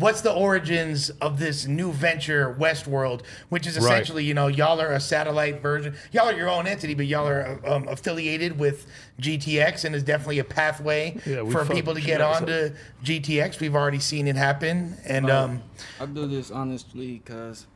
what's 0.00 0.20
the 0.22 0.32
origins 0.32 1.10
of 1.20 1.38
this 1.38 1.66
new 1.66 1.92
venture, 1.92 2.56
Westworld, 2.58 3.22
which 3.50 3.66
is 3.66 3.76
Right. 3.76 3.84
essentially, 3.84 4.24
you 4.24 4.34
know, 4.34 4.46
y'all 4.48 4.80
are 4.80 4.92
a 4.92 5.00
satellite 5.00 5.60
version. 5.62 5.94
Y'all 6.12 6.28
are 6.28 6.32
your 6.32 6.48
own 6.48 6.66
entity, 6.66 6.94
but 6.94 7.06
y'all 7.06 7.28
are 7.28 7.60
um, 7.66 7.86
affiliated 7.88 8.58
with 8.58 8.86
GTX, 9.20 9.84
and 9.84 9.94
is 9.94 10.02
definitely 10.02 10.38
a 10.38 10.44
pathway 10.44 11.16
Yeah, 11.26 11.48
for 11.50 11.64
people 11.66 11.94
to 11.94 12.00
get 12.00 12.20
you. 12.20 12.24
onto 12.26 12.70
GTX. 13.04 13.60
We've 13.60 13.74
already 13.76 14.00
seen 14.00 14.26
it 14.26 14.36
happen, 14.36 14.96
and 15.06 15.30
um, 15.30 15.62
I 16.00 16.06
do 16.06 16.26
this 16.26 16.50
honestly 16.50 17.20
because 17.24 17.66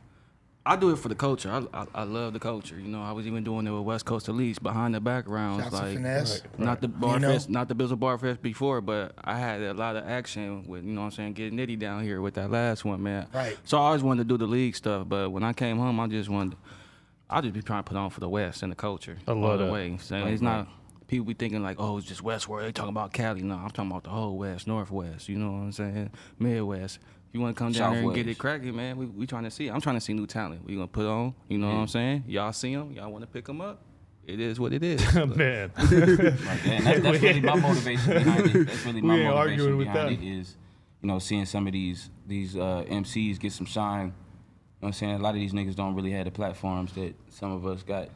I 0.67 0.75
do 0.75 0.89
it 0.89 0.95
for 0.97 1.09
the 1.09 1.15
culture. 1.15 1.51
I, 1.51 1.81
I, 1.81 1.85
I 1.93 2.03
love 2.03 2.33
the 2.33 2.39
culture. 2.39 2.75
You 2.75 2.87
know, 2.87 3.03
I 3.03 3.11
was 3.11 3.27
even 3.27 3.43
doing 3.43 3.67
it 3.67 3.71
with 3.71 3.83
West 3.83 4.05
Coast 4.05 4.25
Elites 4.25 4.61
behind 4.61 4.95
the 4.95 4.99
backgrounds, 4.99 5.63
shouts 5.63 5.75
to 5.75 5.81
like 5.83 5.93
finesse. 5.93 6.41
not 6.57 6.81
the 6.81 6.87
bar 6.87 7.19
know? 7.19 7.33
fest, 7.33 7.49
not 7.51 7.67
the 7.67 7.75
Bizzle 7.75 7.99
Bar 7.99 8.17
Fest 8.17 8.41
before, 8.41 8.81
but 8.81 9.13
I 9.23 9.37
had 9.37 9.61
a 9.61 9.75
lot 9.75 9.95
of 9.95 10.07
action 10.07 10.65
with 10.67 10.83
you 10.83 10.91
know 10.91 11.01
what 11.01 11.05
I'm 11.05 11.11
saying, 11.11 11.33
getting 11.33 11.59
nitty 11.59 11.77
down 11.77 12.01
here 12.03 12.19
with 12.19 12.33
that 12.33 12.49
last 12.49 12.83
one, 12.83 13.03
man. 13.03 13.27
Right. 13.31 13.55
So 13.63 13.77
I 13.77 13.81
always 13.81 14.01
wanted 14.01 14.23
to 14.23 14.27
do 14.27 14.37
the 14.39 14.47
league 14.47 14.75
stuff, 14.75 15.07
but 15.07 15.29
when 15.29 15.43
I 15.43 15.53
came 15.53 15.77
home, 15.77 15.99
I 15.99 16.07
just 16.07 16.29
wanted, 16.29 16.57
I 17.29 17.41
just 17.41 17.53
be 17.53 17.61
trying 17.61 17.83
to 17.83 17.87
put 17.87 17.97
on 17.97 18.09
for 18.09 18.19
the 18.19 18.29
West 18.29 18.63
and 18.63 18.71
the 18.71 18.75
culture 18.75 19.17
I 19.27 19.33
all 19.33 19.37
love 19.37 19.59
the 19.59 19.65
that. 19.65 19.71
way. 19.71 19.97
So 20.01 20.15
it's 20.15 20.41
not. 20.41 20.67
People 21.07 21.25
be 21.25 21.35
thinking 21.35 21.61
like, 21.61 21.75
oh, 21.79 21.99
it's 21.99 22.07
just 22.07 22.23
Westworld. 22.23 22.63
They 22.63 22.71
talking 22.71 22.89
about 22.89 23.13
Cali. 23.13 23.43
No, 23.43 23.53
I'm 23.53 23.69
talking 23.69 23.91
about 23.91 24.05
the 24.05 24.09
whole 24.09 24.39
West, 24.39 24.65
Northwest. 24.65 25.29
You 25.29 25.37
know 25.37 25.51
what 25.51 25.59
I'm 25.59 25.71
saying? 25.71 26.09
Midwest. 26.39 26.97
If 27.35 27.39
you 27.39 27.43
want 27.43 27.57
to 27.57 27.59
come 27.61 27.73
down 27.73 27.91
there 27.95 28.01
and 28.01 28.15
get 28.15 28.27
it 28.27 28.37
Southwest. 28.37 28.39
cracking, 28.39 28.75
man, 28.77 28.95
we, 28.95 29.07
we 29.07 29.27
trying 29.27 29.43
to 29.43 29.51
see. 29.51 29.67
I'm 29.67 29.81
trying 29.81 29.97
to 29.97 29.99
see 29.99 30.13
new 30.13 30.25
talent. 30.25 30.65
We 30.65 30.75
gonna 30.75 30.87
put 30.87 31.05
on. 31.05 31.35
You 31.49 31.57
know 31.57 31.67
what 31.67 31.73
I'm 31.81 31.87
saying? 31.89 32.23
Y'all 32.27 32.53
see 32.53 32.73
them. 32.73 32.93
Y'all 32.93 33.11
want 33.11 33.23
to 33.23 33.27
pick 33.27 33.43
them 33.43 33.59
up. 33.59 33.81
It 34.25 34.39
is 34.39 34.57
what 34.57 34.71
it 34.71 34.81
is. 34.81 35.01
Man. 35.35 35.69
Like, 35.77 35.91
and 35.91 36.85
that's, 36.85 36.99
that's 37.03 37.21
really 37.21 37.41
my 37.41 37.55
motivation 37.55 38.13
behind 38.13 38.55
it. 38.55 38.67
That's 38.67 38.85
really 38.85 39.01
my 39.01 39.15
We 39.15 39.19
ain't 39.19 39.35
motivation 39.35 39.59
arguing 39.59 39.77
with 39.77 39.87
behind 39.87 40.17
that. 40.17 40.23
it 40.23 40.25
is, 40.25 40.55
you 41.01 41.07
know, 41.09 41.19
seeing 41.19 41.45
some 41.45 41.67
of 41.67 41.73
these 41.73 42.09
these 42.25 42.55
uh, 42.55 42.85
MCs 42.87 43.37
get 43.37 43.51
some 43.51 43.65
shine. 43.65 44.05
You 44.05 44.07
know 44.07 44.13
what 44.79 44.87
I'm 44.87 44.93
saying? 44.93 45.15
A 45.15 45.17
lot 45.17 45.31
of 45.31 45.35
these 45.35 45.51
niggas 45.51 45.75
don't 45.75 45.93
really 45.93 46.11
have 46.11 46.23
the 46.23 46.31
platforms 46.31 46.93
that 46.93 47.15
some 47.31 47.51
of 47.51 47.65
us 47.65 47.83
got. 47.83 48.07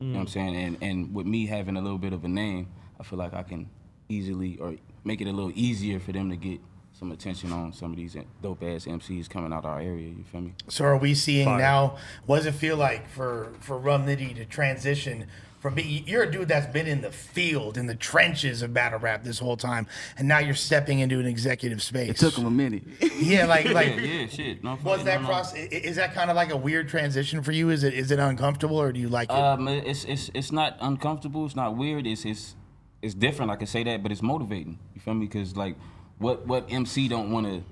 You 0.00 0.08
know 0.08 0.14
what 0.14 0.20
I'm 0.22 0.26
saying? 0.26 0.56
And 0.56 0.78
and 0.80 1.14
with 1.14 1.26
me 1.26 1.46
having 1.46 1.76
a 1.76 1.80
little 1.80 1.98
bit 1.98 2.12
of 2.12 2.24
a 2.24 2.28
name, 2.28 2.66
I 2.98 3.04
feel 3.04 3.20
like 3.20 3.34
I 3.34 3.44
can 3.44 3.70
easily 4.08 4.58
or 4.58 4.74
make 5.04 5.20
it 5.20 5.28
a 5.28 5.32
little 5.32 5.52
easier 5.54 6.00
for 6.00 6.10
them 6.10 6.28
to 6.30 6.36
get 6.36 6.58
some 6.98 7.10
attention 7.12 7.52
on 7.52 7.72
some 7.72 7.90
of 7.90 7.96
these 7.96 8.16
dope 8.42 8.62
ass 8.62 8.86
MCs 8.86 9.28
coming 9.28 9.52
out 9.52 9.64
our 9.64 9.80
area. 9.80 10.08
You 10.08 10.24
feel 10.30 10.40
me? 10.42 10.54
So 10.68 10.84
are 10.84 10.96
we 10.96 11.14
seeing 11.14 11.44
Fire. 11.46 11.58
now? 11.58 11.96
What 12.26 12.36
does 12.38 12.46
it 12.46 12.54
feel 12.54 12.76
like 12.76 13.08
for 13.08 13.52
for 13.60 13.76
Rum 13.78 14.06
Nitty 14.06 14.36
to 14.36 14.44
transition 14.44 15.26
from 15.60 15.74
being? 15.74 16.06
You're 16.06 16.22
a 16.22 16.30
dude 16.30 16.46
that's 16.48 16.72
been 16.72 16.86
in 16.86 17.00
the 17.00 17.10
field, 17.10 17.76
in 17.76 17.86
the 17.86 17.96
trenches 17.96 18.62
of 18.62 18.72
battle 18.72 19.00
rap 19.00 19.24
this 19.24 19.40
whole 19.40 19.56
time, 19.56 19.88
and 20.16 20.28
now 20.28 20.38
you're 20.38 20.54
stepping 20.54 21.00
into 21.00 21.18
an 21.18 21.26
executive 21.26 21.82
space. 21.82 22.10
it 22.10 22.16
took 22.16 22.34
him 22.38 22.46
a 22.46 22.50
minute. 22.50 22.84
Yeah, 23.18 23.46
like 23.46 23.64
like. 23.70 23.88
yeah, 23.96 24.02
yeah, 24.02 24.26
shit. 24.28 24.62
No, 24.62 24.72
Was 24.84 24.98
fuck- 24.98 25.04
that 25.06 25.16
no, 25.16 25.22
no. 25.22 25.26
process? 25.28 25.68
Is 25.72 25.96
that 25.96 26.14
kind 26.14 26.30
of 26.30 26.36
like 26.36 26.50
a 26.52 26.56
weird 26.56 26.88
transition 26.88 27.42
for 27.42 27.50
you? 27.52 27.70
Is 27.70 27.82
it 27.82 27.94
is 27.94 28.10
it 28.12 28.18
uncomfortable 28.20 28.76
or 28.80 28.92
do 28.92 29.00
you 29.00 29.08
like 29.08 29.30
it? 29.30 29.34
Um, 29.36 29.66
it's 29.66 30.04
it's 30.04 30.30
it's 30.32 30.52
not 30.52 30.76
uncomfortable. 30.80 31.44
It's 31.46 31.56
not 31.56 31.76
weird. 31.76 32.06
It's 32.06 32.24
it's 32.24 32.54
it's 33.02 33.14
different. 33.14 33.50
I 33.50 33.56
can 33.56 33.66
say 33.66 33.82
that, 33.84 34.02
but 34.02 34.12
it's 34.12 34.22
motivating. 34.22 34.78
You 34.94 35.00
feel 35.00 35.14
me? 35.14 35.26
Because 35.26 35.56
like, 35.56 35.76
what 36.18 36.46
what 36.46 36.66
MC 36.70 37.08
don't 37.08 37.30
want 37.30 37.46
to, 37.46 37.62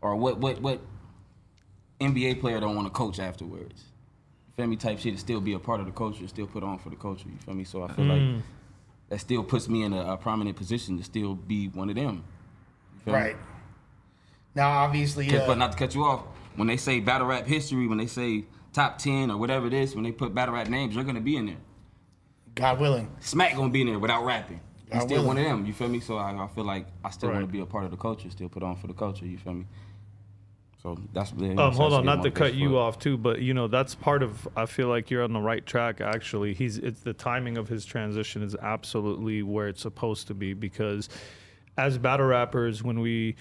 or 0.00 0.16
what 0.16 0.38
what 0.38 0.60
what 0.60 0.80
NBA 2.00 2.40
player 2.40 2.60
don't 2.60 2.74
want 2.74 2.86
to 2.86 2.92
coach 2.92 3.18
afterwards. 3.18 3.84
You 4.48 4.52
feel 4.56 4.66
me? 4.66 4.76
Type 4.76 4.98
shit. 4.98 5.14
To 5.14 5.20
still 5.20 5.40
be 5.40 5.52
a 5.54 5.58
part 5.58 5.80
of 5.80 5.86
the 5.86 5.92
culture. 5.92 6.26
Still 6.28 6.46
put 6.46 6.62
on 6.62 6.78
for 6.78 6.90
the 6.90 6.96
culture. 6.96 7.28
You 7.28 7.38
feel 7.44 7.54
me? 7.54 7.64
So 7.64 7.82
I 7.84 7.88
feel 7.92 8.04
Mm. 8.04 8.34
like 8.34 8.44
that 9.08 9.20
still 9.20 9.42
puts 9.44 9.68
me 9.68 9.82
in 9.82 9.92
a, 9.92 10.12
a 10.12 10.16
prominent 10.16 10.56
position 10.56 10.96
to 10.98 11.04
still 11.04 11.34
be 11.34 11.68
one 11.68 11.88
of 11.90 11.96
them. 11.96 12.24
You 12.94 13.00
feel 13.04 13.14
me? 13.14 13.20
right. 13.20 13.36
Now, 14.54 14.70
obviously, 14.70 15.34
uh, 15.34 15.46
But 15.46 15.56
not 15.58 15.72
to 15.72 15.78
cut 15.78 15.94
you 15.94 16.04
off, 16.04 16.24
when 16.56 16.68
they 16.68 16.76
say 16.76 17.00
battle 17.00 17.26
rap 17.26 17.46
history, 17.46 17.86
when 17.86 17.96
they 17.98 18.06
say 18.06 18.44
top 18.74 18.98
ten 18.98 19.30
or 19.30 19.38
whatever 19.38 19.66
it 19.66 19.72
is, 19.72 19.94
when 19.94 20.04
they 20.04 20.12
put 20.12 20.34
battle 20.34 20.54
rap 20.54 20.68
names, 20.68 20.94
you're 20.94 21.04
gonna 21.04 21.20
be 21.20 21.36
in 21.36 21.46
there. 21.46 21.56
God 22.54 22.78
willing. 22.78 23.08
Smack 23.20 23.56
gonna 23.56 23.70
be 23.70 23.80
in 23.80 23.86
there 23.86 23.98
without 23.98 24.26
rapping. 24.26 24.60
He's 24.92 25.02
I 25.02 25.06
still 25.06 25.24
one 25.24 25.38
of 25.38 25.44
them. 25.44 25.66
You 25.66 25.72
feel 25.72 25.88
me? 25.88 26.00
So 26.00 26.16
I, 26.16 26.44
I 26.44 26.46
feel 26.48 26.64
like 26.64 26.86
I 27.04 27.10
still 27.10 27.30
want 27.30 27.42
to 27.42 27.46
be 27.46 27.60
a 27.60 27.66
part 27.66 27.84
of 27.84 27.90
the 27.90 27.96
culture. 27.96 28.30
Still 28.30 28.48
put 28.48 28.62
on 28.62 28.76
for 28.76 28.86
the 28.86 28.94
culture. 28.94 29.26
You 29.26 29.38
feel 29.38 29.54
me? 29.54 29.66
So 30.82 30.98
that's 31.12 31.30
Um, 31.30 31.72
hold 31.74 31.92
on, 31.92 32.04
not 32.04 32.24
to 32.24 32.30
cut 32.32 32.54
you 32.54 32.76
off 32.76 32.98
too, 32.98 33.16
but 33.16 33.40
you 33.40 33.54
know 33.54 33.68
that's 33.68 33.94
part 33.94 34.22
of. 34.22 34.48
I 34.56 34.66
feel 34.66 34.88
like 34.88 35.10
you're 35.10 35.22
on 35.22 35.32
the 35.32 35.40
right 35.40 35.64
track. 35.64 36.00
Actually, 36.00 36.54
he's 36.54 36.78
it's 36.78 37.00
the 37.00 37.12
timing 37.12 37.56
of 37.56 37.68
his 37.68 37.84
transition 37.84 38.42
is 38.42 38.56
absolutely 38.56 39.44
where 39.44 39.68
it's 39.68 39.80
supposed 39.80 40.26
to 40.26 40.34
be 40.34 40.54
because, 40.54 41.08
as 41.78 41.98
battle 41.98 42.26
rappers, 42.26 42.82
when 42.82 42.98
we 42.98 43.36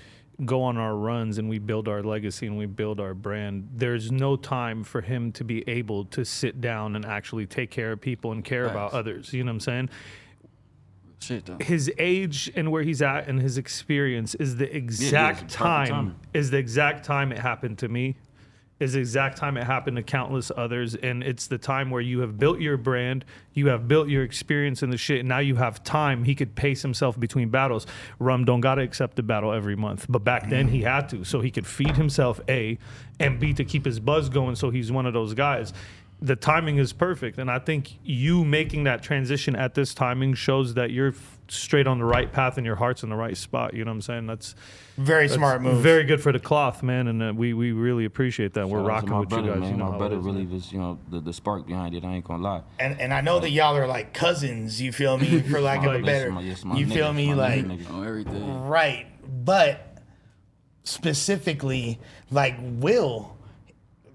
go 0.45 0.61
on 0.61 0.77
our 0.77 0.95
runs 0.95 1.39
and 1.39 1.49
we 1.49 1.57
build 1.57 1.87
our 1.87 2.03
legacy 2.03 2.45
and 2.45 2.57
we 2.57 2.67
build 2.67 2.99
our 2.99 3.15
brand, 3.15 3.67
there's 3.73 4.11
no 4.11 4.35
time 4.35 4.83
for 4.83 5.01
him 5.01 5.31
to 5.31 5.43
be 5.43 5.67
able 5.67 6.05
to 6.05 6.23
sit 6.23 6.61
down 6.61 6.95
and 6.95 7.05
actually 7.05 7.47
take 7.47 7.71
care 7.71 7.91
of 7.91 8.01
people 8.01 8.31
and 8.31 8.43
care 8.43 8.65
about 8.65 8.93
others. 8.93 9.33
You 9.33 9.43
know 9.43 9.49
what 9.49 9.55
I'm 9.55 9.59
saying? 9.61 9.89
Shit 11.21 11.49
his 11.61 11.91
age 11.97 12.51
and 12.55 12.71
where 12.71 12.83
he's 12.83 13.01
at 13.01 13.27
and 13.27 13.39
his 13.39 13.57
experience 13.57 14.33
is 14.35 14.57
the 14.57 14.75
exact 14.75 15.41
perfect 15.41 15.53
time. 15.53 15.87
timing. 15.87 16.15
is 16.33 16.49
the 16.49 16.57
exact 16.57 17.05
time 17.05 17.31
it 17.31 17.37
happened 17.37 17.77
to 17.79 17.87
me 17.87 18.15
is 18.79 18.93
the 18.93 18.99
exact 18.99 19.37
time 19.37 19.57
it 19.57 19.63
happened 19.63 19.95
to 19.95 20.01
countless 20.01 20.51
others 20.57 20.95
and 20.95 21.23
it's 21.23 21.45
the 21.45 21.57
time 21.59 21.91
where 21.91 22.01
you 22.01 22.21
have 22.21 22.39
built 22.39 22.59
your 22.59 22.75
brand 22.77 23.23
you 23.53 23.67
have 23.67 23.87
built 23.87 24.07
your 24.09 24.23
experience 24.23 24.81
in 24.81 24.89
the 24.89 24.97
shit 24.97 25.19
and 25.19 25.29
now 25.29 25.37
you 25.37 25.55
have 25.55 25.83
time. 25.83 26.23
He 26.23 26.33
could 26.33 26.55
pace 26.55 26.81
himself 26.81 27.19
between 27.19 27.49
battles. 27.49 27.85
Rum 28.17 28.43
don't 28.43 28.61
gotta 28.61 28.81
accept 28.81 29.15
the 29.15 29.23
battle 29.23 29.53
every 29.53 29.75
month 29.75 30.07
but 30.09 30.23
back 30.23 30.49
then 30.49 30.67
he 30.67 30.81
had 30.81 31.07
to 31.09 31.23
so 31.23 31.41
he 31.41 31.51
could 31.51 31.67
feed 31.67 31.95
himself 31.95 32.41
a 32.49 32.79
and 33.19 33.39
b 33.39 33.53
to 33.53 33.63
keep 33.63 33.85
his 33.85 33.99
buzz 33.99 34.29
going 34.29 34.55
so 34.55 34.71
he's 34.71 34.91
one 34.91 35.05
of 35.05 35.13
those 35.13 35.35
guys 35.35 35.71
the 36.23 36.35
timing 36.35 36.77
is 36.77 36.93
perfect, 36.93 37.39
and 37.39 37.49
I 37.49 37.57
think 37.57 37.97
you 38.03 38.45
making 38.45 38.83
that 38.83 39.01
transition 39.01 39.55
at 39.55 39.73
this 39.73 39.93
timing 39.95 40.35
shows 40.35 40.75
that 40.75 40.91
you're 40.91 41.09
f- 41.09 41.39
straight 41.47 41.87
on 41.87 41.97
the 41.97 42.05
right 42.05 42.31
path 42.31 42.57
and 42.57 42.65
your 42.65 42.75
heart's 42.75 43.01
in 43.01 43.09
the 43.09 43.15
right 43.15 43.35
spot. 43.35 43.73
You 43.73 43.83
know 43.83 43.89
what 43.89 43.95
I'm 43.95 44.01
saying? 44.03 44.27
That's 44.27 44.53
Very 44.97 45.23
that's 45.23 45.33
smart 45.33 45.63
move. 45.63 45.81
Very 45.81 46.03
good 46.03 46.21
for 46.21 46.31
the 46.31 46.39
cloth, 46.39 46.83
man, 46.83 47.07
and 47.07 47.23
uh, 47.23 47.33
we 47.35 47.53
we 47.55 47.71
really 47.71 48.05
appreciate 48.05 48.53
that. 48.53 48.69
We're 48.69 48.85
Shout 48.85 48.91
out 48.91 49.05
to 49.07 49.11
rocking 49.11 49.19
with 49.19 49.29
brother, 49.29 49.47
you 49.47 49.51
guys. 49.53 49.59
Man. 49.61 49.71
You 49.71 49.77
know 49.77 49.91
my 49.93 49.97
brother 49.97 50.19
is, 50.19 50.25
really 50.25 50.43
man. 50.43 50.53
was, 50.53 50.71
you 50.71 50.77
know, 50.77 50.99
the, 51.09 51.19
the 51.21 51.33
spark 51.33 51.65
behind 51.65 51.95
it. 51.95 52.05
I 52.05 52.13
ain't 52.13 52.25
gonna 52.25 52.43
lie. 52.43 52.61
and 52.79 53.01
and 53.01 53.11
I 53.13 53.21
know 53.21 53.39
that 53.39 53.49
y'all 53.49 53.75
are 53.75 53.87
like 53.87 54.13
cousins. 54.13 54.79
You 54.79 54.91
feel 54.91 55.17
me? 55.17 55.41
For 55.41 55.59
lack 55.69 55.83
of 55.83 55.95
a 55.95 56.03
better, 56.03 56.31
my- 56.31 56.41
yes, 56.41 56.63
my 56.63 56.75
you 56.75 56.85
feel 56.85 57.11
me? 57.13 57.33
Like 57.33 57.65
niggas. 57.65 57.89
On 57.91 58.67
right, 58.67 59.07
but 59.43 59.97
specifically, 60.83 61.99
like 62.29 62.55
Will, 62.61 63.37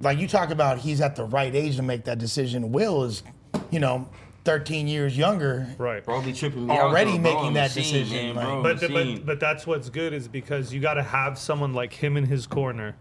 like 0.00 0.18
you 0.18 0.28
talk 0.28 0.50
about, 0.50 0.78
he's 0.78 1.00
at 1.00 1.16
the 1.16 1.24
right 1.24 1.54
age 1.54 1.76
to 1.76 1.82
make 1.82 2.04
that 2.04 2.18
decision. 2.18 2.72
Will 2.72 3.04
is, 3.04 3.22
you 3.70 3.80
know, 3.80 4.08
13 4.44 4.86
years 4.86 5.16
younger. 5.16 5.66
right. 5.78 6.04
Bro, 6.04 6.22
be 6.22 6.32
tripping 6.32 6.66
me 6.66 6.72
Already 6.78 7.12
out, 7.12 7.22
bro. 7.22 7.32
making 7.32 7.46
I'm 7.48 7.54
that 7.54 7.74
machine, 7.74 8.04
decision, 8.04 8.26
man, 8.26 8.36
like- 8.36 8.44
bro. 8.46 8.62
but, 8.62 8.92
but 8.92 9.26
but 9.26 9.40
that's 9.40 9.66
what's 9.66 9.88
good 9.90 10.12
is 10.12 10.28
because 10.28 10.72
you 10.72 10.80
got 10.80 10.94
to 10.94 11.02
have 11.02 11.36
someone 11.38 11.72
like 11.74 11.92
him 11.92 12.16
in 12.16 12.24
his 12.26 12.46
corner 12.46 12.96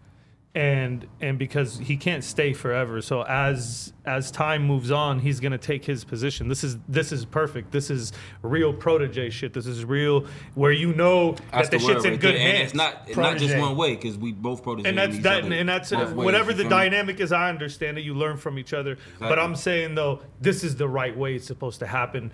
and 0.56 1.06
and 1.20 1.38
because 1.38 1.78
he 1.80 1.98
can't 1.98 2.24
stay 2.24 2.54
forever. 2.54 3.02
So 3.02 3.24
as 3.24 3.92
as 4.06 4.32
time 4.32 4.66
moves 4.66 4.90
on 4.90 5.20
he's 5.20 5.42
going 5.42 5.52
to 5.52 5.58
take 5.58 5.84
his 5.84 6.06
position. 6.06 6.48
This 6.48 6.64
is 6.64 6.78
this 6.88 7.12
is 7.12 7.26
perfect. 7.26 7.74
This 7.74 7.90
is 7.90 8.14
real 8.42 8.74
protege 8.74 9.30
shit. 9.32 9.54
This 9.54 9.68
is 9.68 9.84
real 9.84 10.26
where 10.54 10.72
you 10.72 10.94
know 10.94 11.36
That's 11.52 11.70
that 11.70 11.80
the, 11.80 11.86
word 11.86 11.94
shit's 11.96 12.06
in 12.06 12.14
good 12.14 12.36
there. 12.36 12.48
And 12.48 12.58
hands. 12.58 12.62
it's 12.70 12.74
not 12.74 13.02
it's 13.06 13.18
not 13.18 13.38
just 13.38 13.58
one 13.58 13.76
way 13.76 13.96
because 13.96 14.18
we 14.18 14.32
both 14.32 14.64
protege 14.64 14.88
and 14.88 14.98
that's 14.98 15.18
each 15.18 15.24
that, 15.24 15.44
and 15.44 15.68
that's 15.68 15.92
both 15.92 16.14
whatever 16.14 16.54
the 16.54 16.64
dynamic 16.64 17.20
is. 17.20 17.34
I 17.34 17.50
understand 17.50 17.98
it. 17.98 18.06
You 18.06 18.14
learn 18.14 18.38
from 18.38 18.58
each 18.58 18.74
other, 18.74 18.98
but 19.20 19.38
I'm 19.38 19.56
saying 19.56 19.96
though, 19.96 20.22
this 20.40 20.64
is 20.64 20.78
the 20.78 20.88
right 20.88 21.16
way 21.16 21.36
it's 21.36 21.46
supposed 21.46 21.80
to 21.80 21.88
happen, 21.88 22.32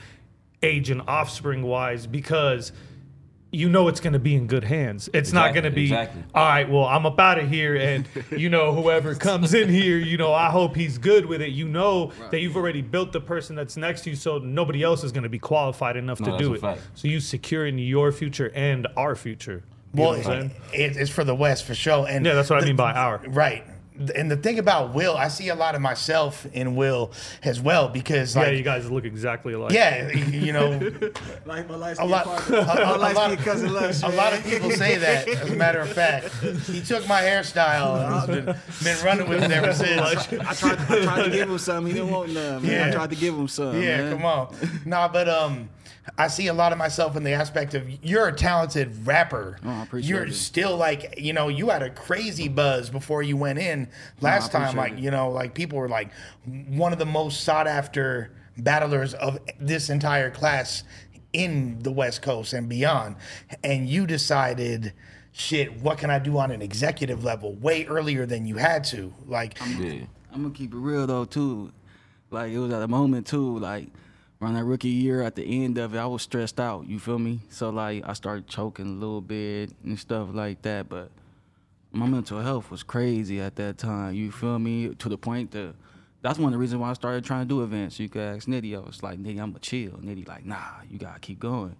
age 0.61 0.91
and 0.91 1.01
offspring 1.07 1.63
wise, 1.63 2.05
because 2.05 2.72
you 3.54 3.68
know 3.70 3.88
it's 3.89 3.99
going 3.99 4.14
to 4.14 4.20
be 4.20 4.34
in 4.34 4.47
good 4.47 4.64
hands. 4.64 5.10
It's 5.14 5.34
not 5.34 5.54
going 5.54 5.66
to 5.66 5.72
be 5.72 5.84
exactly. 5.84 6.24
all 6.34 6.45
right. 6.45 6.70
Well, 6.70 6.86
I'm 6.86 7.06
up 7.06 7.20
out 7.20 7.38
of 7.38 7.49
here, 7.49 7.76
and 7.76 8.08
you 8.32 8.49
know 8.49 8.74
whoever 8.74 9.14
comes 9.30 9.54
in 9.54 9.68
here, 9.70 9.97
you 9.97 10.18
know, 10.18 10.34
I 10.34 10.49
hope 10.49 10.76
he's 10.76 10.97
good 10.97 11.26
with 11.26 11.41
it. 11.41 11.49
You 11.52 11.68
know 11.68 12.12
that 12.32 12.39
you've 12.39 12.56
already 12.56 12.82
built 12.82 13.12
the 13.12 13.20
person 13.20 13.56
that's 13.56 13.76
next 13.76 14.02
to 14.06 14.12
you, 14.12 14.16
so 14.16 14.38
nobody 14.38 14.84
else 14.84 15.04
is 15.04 15.12
going 15.12 15.24
to 15.24 15.30
be 15.30 15.39
qualified 15.39 15.97
enough 15.97 16.20
No, 16.22 16.38
to 16.38 16.38
do 16.43 16.54
it. 16.54 16.62
fact. 16.62 16.82
So 16.95 17.08
you 17.10 17.20
securing 17.20 17.78
your 17.78 18.12
future 18.12 18.52
and 18.56 18.88
our 18.95 19.16
future. 19.16 19.64
You 19.93 20.02
Well, 20.04 20.12
know 20.14 20.18
what 20.20 20.28
I'm 20.28 20.49
saying? 20.49 20.52
it, 20.93 20.95
it's 20.97 21.12
for 21.12 21.26
the 21.26 21.36
West 21.36 21.66
for 21.66 21.76
sure. 21.76 22.08
And 22.08 22.26
Yeah, 22.26 22.36
that's 22.36 22.49
what 22.49 22.64
I 22.64 22.66
mean 22.66 22.78
by 22.78 22.93
our. 22.93 23.18
Right. 23.28 23.66
And 24.16 24.32
the 24.32 24.38
thing 24.38 24.58
about 24.58 24.94
Will, 24.94 25.16
I 25.18 25.28
see 25.28 25.50
a 25.50 25.56
lot 25.56 25.76
of 25.76 25.82
myself 25.82 26.46
in 26.54 26.76
Will 26.76 27.12
as 27.44 27.60
well 27.62 27.89
because 27.89 28.36
like 28.36 28.48
yeah, 28.48 28.54
you 28.54 28.64
guys 28.64 28.89
look 28.89 29.04
exactly 29.04 29.54
alike. 29.54 29.74
yeah, 29.74 30.10
you 30.12 30.54
know, 30.54 30.80
Like 31.46 31.68
my 31.70 31.76
light 31.76 32.00
a 32.00 32.06
lot, 32.06 32.26
a, 32.50 32.56
a- 32.56 32.98
a 32.98 32.98
lot, 32.98 33.16
skinned 33.16 33.39
cousin 33.39 33.74
Lush. 33.74 34.02
a 34.02 34.08
lot 34.10 34.34
of 34.34 34.44
people 34.46 34.72
say 34.72 34.98
that. 34.98 35.28
As 35.28 35.52
a 35.52 35.56
matter 35.56 35.80
of 35.82 35.92
fact, 35.92 36.34
he 36.68 36.82
took 36.82 37.06
my 37.08 37.22
hairstyle 37.22 38.04
and 38.04 38.14
has 38.16 38.28
been, 38.28 38.96
been 38.96 39.06
running 39.06 39.28
with 39.30 39.44
it 39.44 39.52
ever 39.52 39.74
since. 39.74 40.02
I 40.02 40.54
tried, 40.54 40.80
I 40.80 41.04
tried 41.04 41.24
to 41.26 41.30
give 41.30 41.50
him 41.50 41.58
some. 41.58 41.86
He 41.86 41.94
didn't 41.94 42.12
want 42.12 42.32
none. 42.34 42.66
Man. 42.66 42.89
I 42.89 42.92
tried 42.92 43.10
to 43.10 43.16
give 43.18 43.36
him 43.36 43.48
some. 43.50 43.76
Yeah, 43.82 43.98
man. 44.04 44.14
come 44.18 44.26
on. 44.26 44.56
Nah, 44.86 45.10
but 45.10 45.28
um, 45.28 45.70
I 46.18 46.28
see 46.28 46.47
a 46.47 46.54
lot 46.54 46.72
of 46.72 46.78
myself 46.78 47.16
in 47.16 47.24
the 47.24 47.32
aspect 47.34 47.74
of 47.76 47.88
you're 48.04 48.28
a 48.28 48.34
talented 48.34 49.06
rapper. 49.06 49.60
Oh, 49.64 49.70
I 49.70 49.84
appreciate 49.84 50.10
You're 50.10 50.26
it. 50.26 50.34
still 50.34 50.76
like, 50.76 51.20
you 51.20 51.32
know, 51.34 51.47
you 51.47 51.70
had 51.70 51.84
a 51.84 51.89
crazy 51.91 52.47
buzz 52.47 52.89
before 52.89 53.22
you 53.22 53.38
went 53.38 53.60
in 53.60 53.88
last 54.20 54.52
time. 54.52 54.76
Like, 54.76 54.93
it. 54.93 54.99
you 54.99 55.12
know, 55.12 55.30
like 55.30 55.54
people 55.54 55.78
were 55.78 55.88
like 55.89 56.12
one 56.45 56.91
of 56.91 56.99
the 56.99 57.06
most 57.06 57.43
sought 57.43 57.68
after 57.68 58.32
battlers 58.58 59.14
of 59.14 59.39
this 59.60 59.89
entire 59.89 60.32
class 60.32 60.84
in 61.34 61.80
the 61.84 61.91
West 61.91 62.22
Coast 62.22 62.54
and 62.54 62.68
beyond. 62.68 63.16
And 63.64 63.88
you 63.88 64.08
decided, 64.08 64.93
shit, 65.32 65.82
what 65.82 65.97
can 65.99 66.10
I 66.10 66.18
do 66.20 66.38
on 66.39 66.49
an 66.52 66.62
executive 66.64 67.24
level 67.24 67.54
way 67.56 67.86
earlier 67.86 68.26
than 68.26 68.45
you 68.47 68.56
had 68.58 68.84
to? 68.86 69.14
Like, 69.28 69.58
Yeah. 69.78 70.06
I'm 70.34 70.43
gonna 70.43 70.54
keep 70.54 70.74
it 70.74 70.78
real 70.78 71.06
though 71.06 71.26
too. 71.26 71.72
Like 72.32 72.52
it 72.52 72.58
was 72.60 72.74
at 72.74 72.82
a 72.82 72.88
moment 72.88 73.28
too, 73.28 73.60
like 73.60 73.89
around 74.42 74.56
that 74.56 74.64
rookie 74.64 74.89
year 74.89 75.22
at 75.22 75.36
the 75.36 75.44
end 75.44 75.78
of 75.78 75.94
it, 75.94 76.00
I 76.00 76.06
was 76.08 76.24
stressed 76.24 76.60
out. 76.60 76.88
You 76.88 77.00
feel 77.00 77.20
me? 77.20 77.42
So 77.50 77.70
like 77.70 78.04
I 78.08 78.14
started 78.14 78.48
choking 78.48 78.86
a 78.88 79.00
little 79.00 79.22
bit 79.22 79.72
and 79.84 80.00
stuff 80.00 80.30
like 80.34 80.62
that. 80.64 80.89
But 80.89 81.12
my 81.92 82.08
mental 82.08 82.42
health 82.42 82.72
was 82.72 82.84
crazy 82.84 83.39
at 83.39 83.56
that 83.58 83.78
time. 83.78 84.16
You 84.16 84.32
feel 84.32 84.58
me? 84.58 84.96
To 84.96 85.10
the 85.10 85.18
point 85.18 85.52
that 85.52 85.76
that's 86.22 86.38
one 86.39 86.48
of 86.48 86.54
the 86.54 86.58
reasons 86.60 86.82
why 86.82 86.89
I 86.89 86.94
started 86.94 87.24
trying 87.24 87.48
to 87.48 87.50
do 87.50 87.64
events. 87.64 88.00
You 88.00 88.10
could 88.10 88.22
ask 88.22 88.48
Nitty. 88.48 88.76
I 88.76 88.80
was 88.80 89.04
like, 89.04 89.20
Nitty, 89.20 89.39
I'm 89.39 89.52
gonna 89.52 89.60
chill. 89.60 89.92
Nitty 89.92 90.28
like, 90.28 90.46
nah, 90.46 90.82
you 90.89 90.98
gotta 90.98 91.20
keep 91.20 91.39
going. 91.39 91.76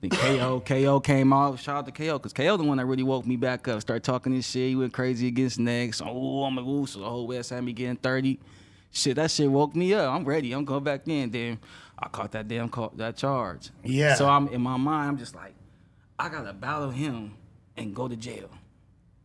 Then 0.00 0.10
KO, 0.10 0.60
KO 0.66 1.00
came 1.00 1.32
out. 1.32 1.58
Shout 1.58 1.76
out 1.76 1.86
to 1.86 1.92
KO, 1.92 2.18
cause 2.18 2.32
KO 2.32 2.56
the 2.56 2.64
one 2.64 2.78
that 2.78 2.86
really 2.86 3.02
woke 3.02 3.26
me 3.26 3.36
back 3.36 3.66
up. 3.68 3.80
Started 3.80 4.04
talking 4.04 4.34
this 4.34 4.48
shit. 4.48 4.68
He 4.68 4.76
went 4.76 4.92
crazy 4.92 5.28
against 5.28 5.58
next. 5.58 6.02
Oh, 6.04 6.44
I'm 6.44 6.58
a 6.58 6.62
ooh, 6.62 6.86
so 6.86 7.00
the 7.00 7.08
whole 7.08 7.26
West 7.26 7.50
had 7.50 7.64
me 7.64 7.72
getting 7.72 7.96
30. 7.96 8.38
Shit, 8.92 9.16
that 9.16 9.30
shit 9.30 9.50
woke 9.50 9.76
me 9.76 9.92
up. 9.94 10.14
I'm 10.14 10.24
ready. 10.24 10.52
I'm 10.52 10.64
going 10.64 10.82
back 10.82 11.06
in. 11.06 11.30
Then 11.30 11.58
I 11.98 12.08
caught 12.08 12.32
that 12.32 12.48
damn 12.48 12.68
call, 12.68 12.92
that 12.96 13.16
charge. 13.16 13.70
Yeah. 13.84 14.14
So 14.14 14.28
I'm 14.28 14.48
in 14.48 14.60
my 14.60 14.76
mind. 14.76 15.10
I'm 15.10 15.18
just 15.18 15.34
like, 15.34 15.54
I 16.18 16.28
gotta 16.28 16.52
battle 16.52 16.90
him 16.90 17.34
and 17.76 17.94
go 17.94 18.08
to 18.08 18.16
jail. 18.16 18.50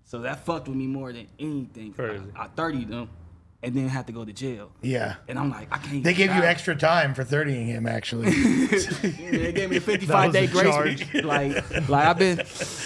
So 0.06 0.20
that 0.20 0.46
fucked 0.46 0.68
with 0.68 0.78
me 0.78 0.88
more 0.88 1.12
than 1.14 1.28
anything. 1.40 1.94
Crazy. 1.94 2.24
I, 2.36 2.44
I 2.44 2.48
30 2.48 2.86
them, 2.86 3.10
and 3.64 3.74
then 3.76 3.88
had 3.88 4.08
to 4.08 4.14
go 4.14 4.26
to 4.26 4.34
jail. 4.34 4.72
yeah. 4.82 5.16
And 5.28 5.38
I'm 5.40 5.50
like, 5.50 5.68
I 5.72 5.78
can't. 5.78 6.04
They 6.04 6.14
gave 6.14 6.34
you 6.36 6.42
extra 6.44 6.76
time 6.76 7.14
for 7.14 7.24
30ing 7.24 7.66
him, 7.66 7.86
actually. 7.88 8.32
They 9.32 9.52
gave 9.54 9.70
me 9.70 9.78
a 9.78 9.82
55 9.82 10.32
day 10.34 10.42
was 10.42 10.52
the 10.52 10.62
grace. 10.62 10.74
charge. 10.74 11.24
Like, 11.24 11.90
like 11.90 12.08
I've 12.08 12.18
been, 12.18 12.40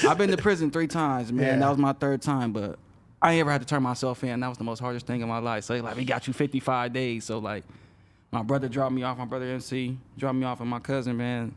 I've 0.08 0.18
been 0.18 0.30
to 0.32 0.38
prison 0.38 0.70
three 0.72 0.88
times, 0.88 1.32
man. 1.32 1.46
Yeah. 1.46 1.56
That 1.60 1.70
was 1.70 1.78
my 1.78 1.94
third 1.94 2.22
time, 2.22 2.52
but 2.54 2.78
I 3.22 3.34
ain't 3.34 3.42
ever 3.42 3.52
had 3.52 3.62
to 3.62 3.68
turn 3.68 3.82
myself 3.84 4.24
in. 4.24 4.40
That 4.40 4.48
was 4.50 4.58
the 4.58 4.64
most 4.64 4.80
hardest 4.80 5.08
thing 5.08 5.22
in 5.22 5.28
my 5.28 5.40
life. 5.40 5.64
So 5.64 5.76
like, 5.78 5.96
we 5.96 6.06
got 6.06 6.28
you 6.28 6.34
55 6.34 6.94
days. 6.94 7.24
So 7.24 7.40
like, 7.40 7.64
my 8.32 8.44
brother 8.44 8.68
dropped 8.68 8.94
me 8.94 9.04
off. 9.04 9.18
My 9.18 9.26
brother 9.26 9.46
MC 9.46 9.98
dropped 10.18 10.36
me 10.38 10.46
off, 10.46 10.60
and 10.60 10.70
my 10.70 10.80
cousin, 10.80 11.18
man. 11.18 11.56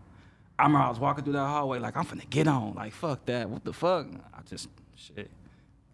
I 0.58 0.64
remember 0.64 0.86
I 0.86 0.88
was 0.88 0.98
walking 0.98 1.22
through 1.24 1.34
that 1.34 1.46
hallway 1.46 1.78
like 1.78 1.96
I'm 1.96 2.04
finna 2.04 2.28
get 2.28 2.48
on. 2.48 2.74
Like 2.74 2.92
fuck 2.92 3.24
that. 3.26 3.48
What 3.48 3.64
the 3.64 3.72
fuck? 3.72 4.06
I 4.36 4.42
just 4.48 4.68
shit. 4.96 5.30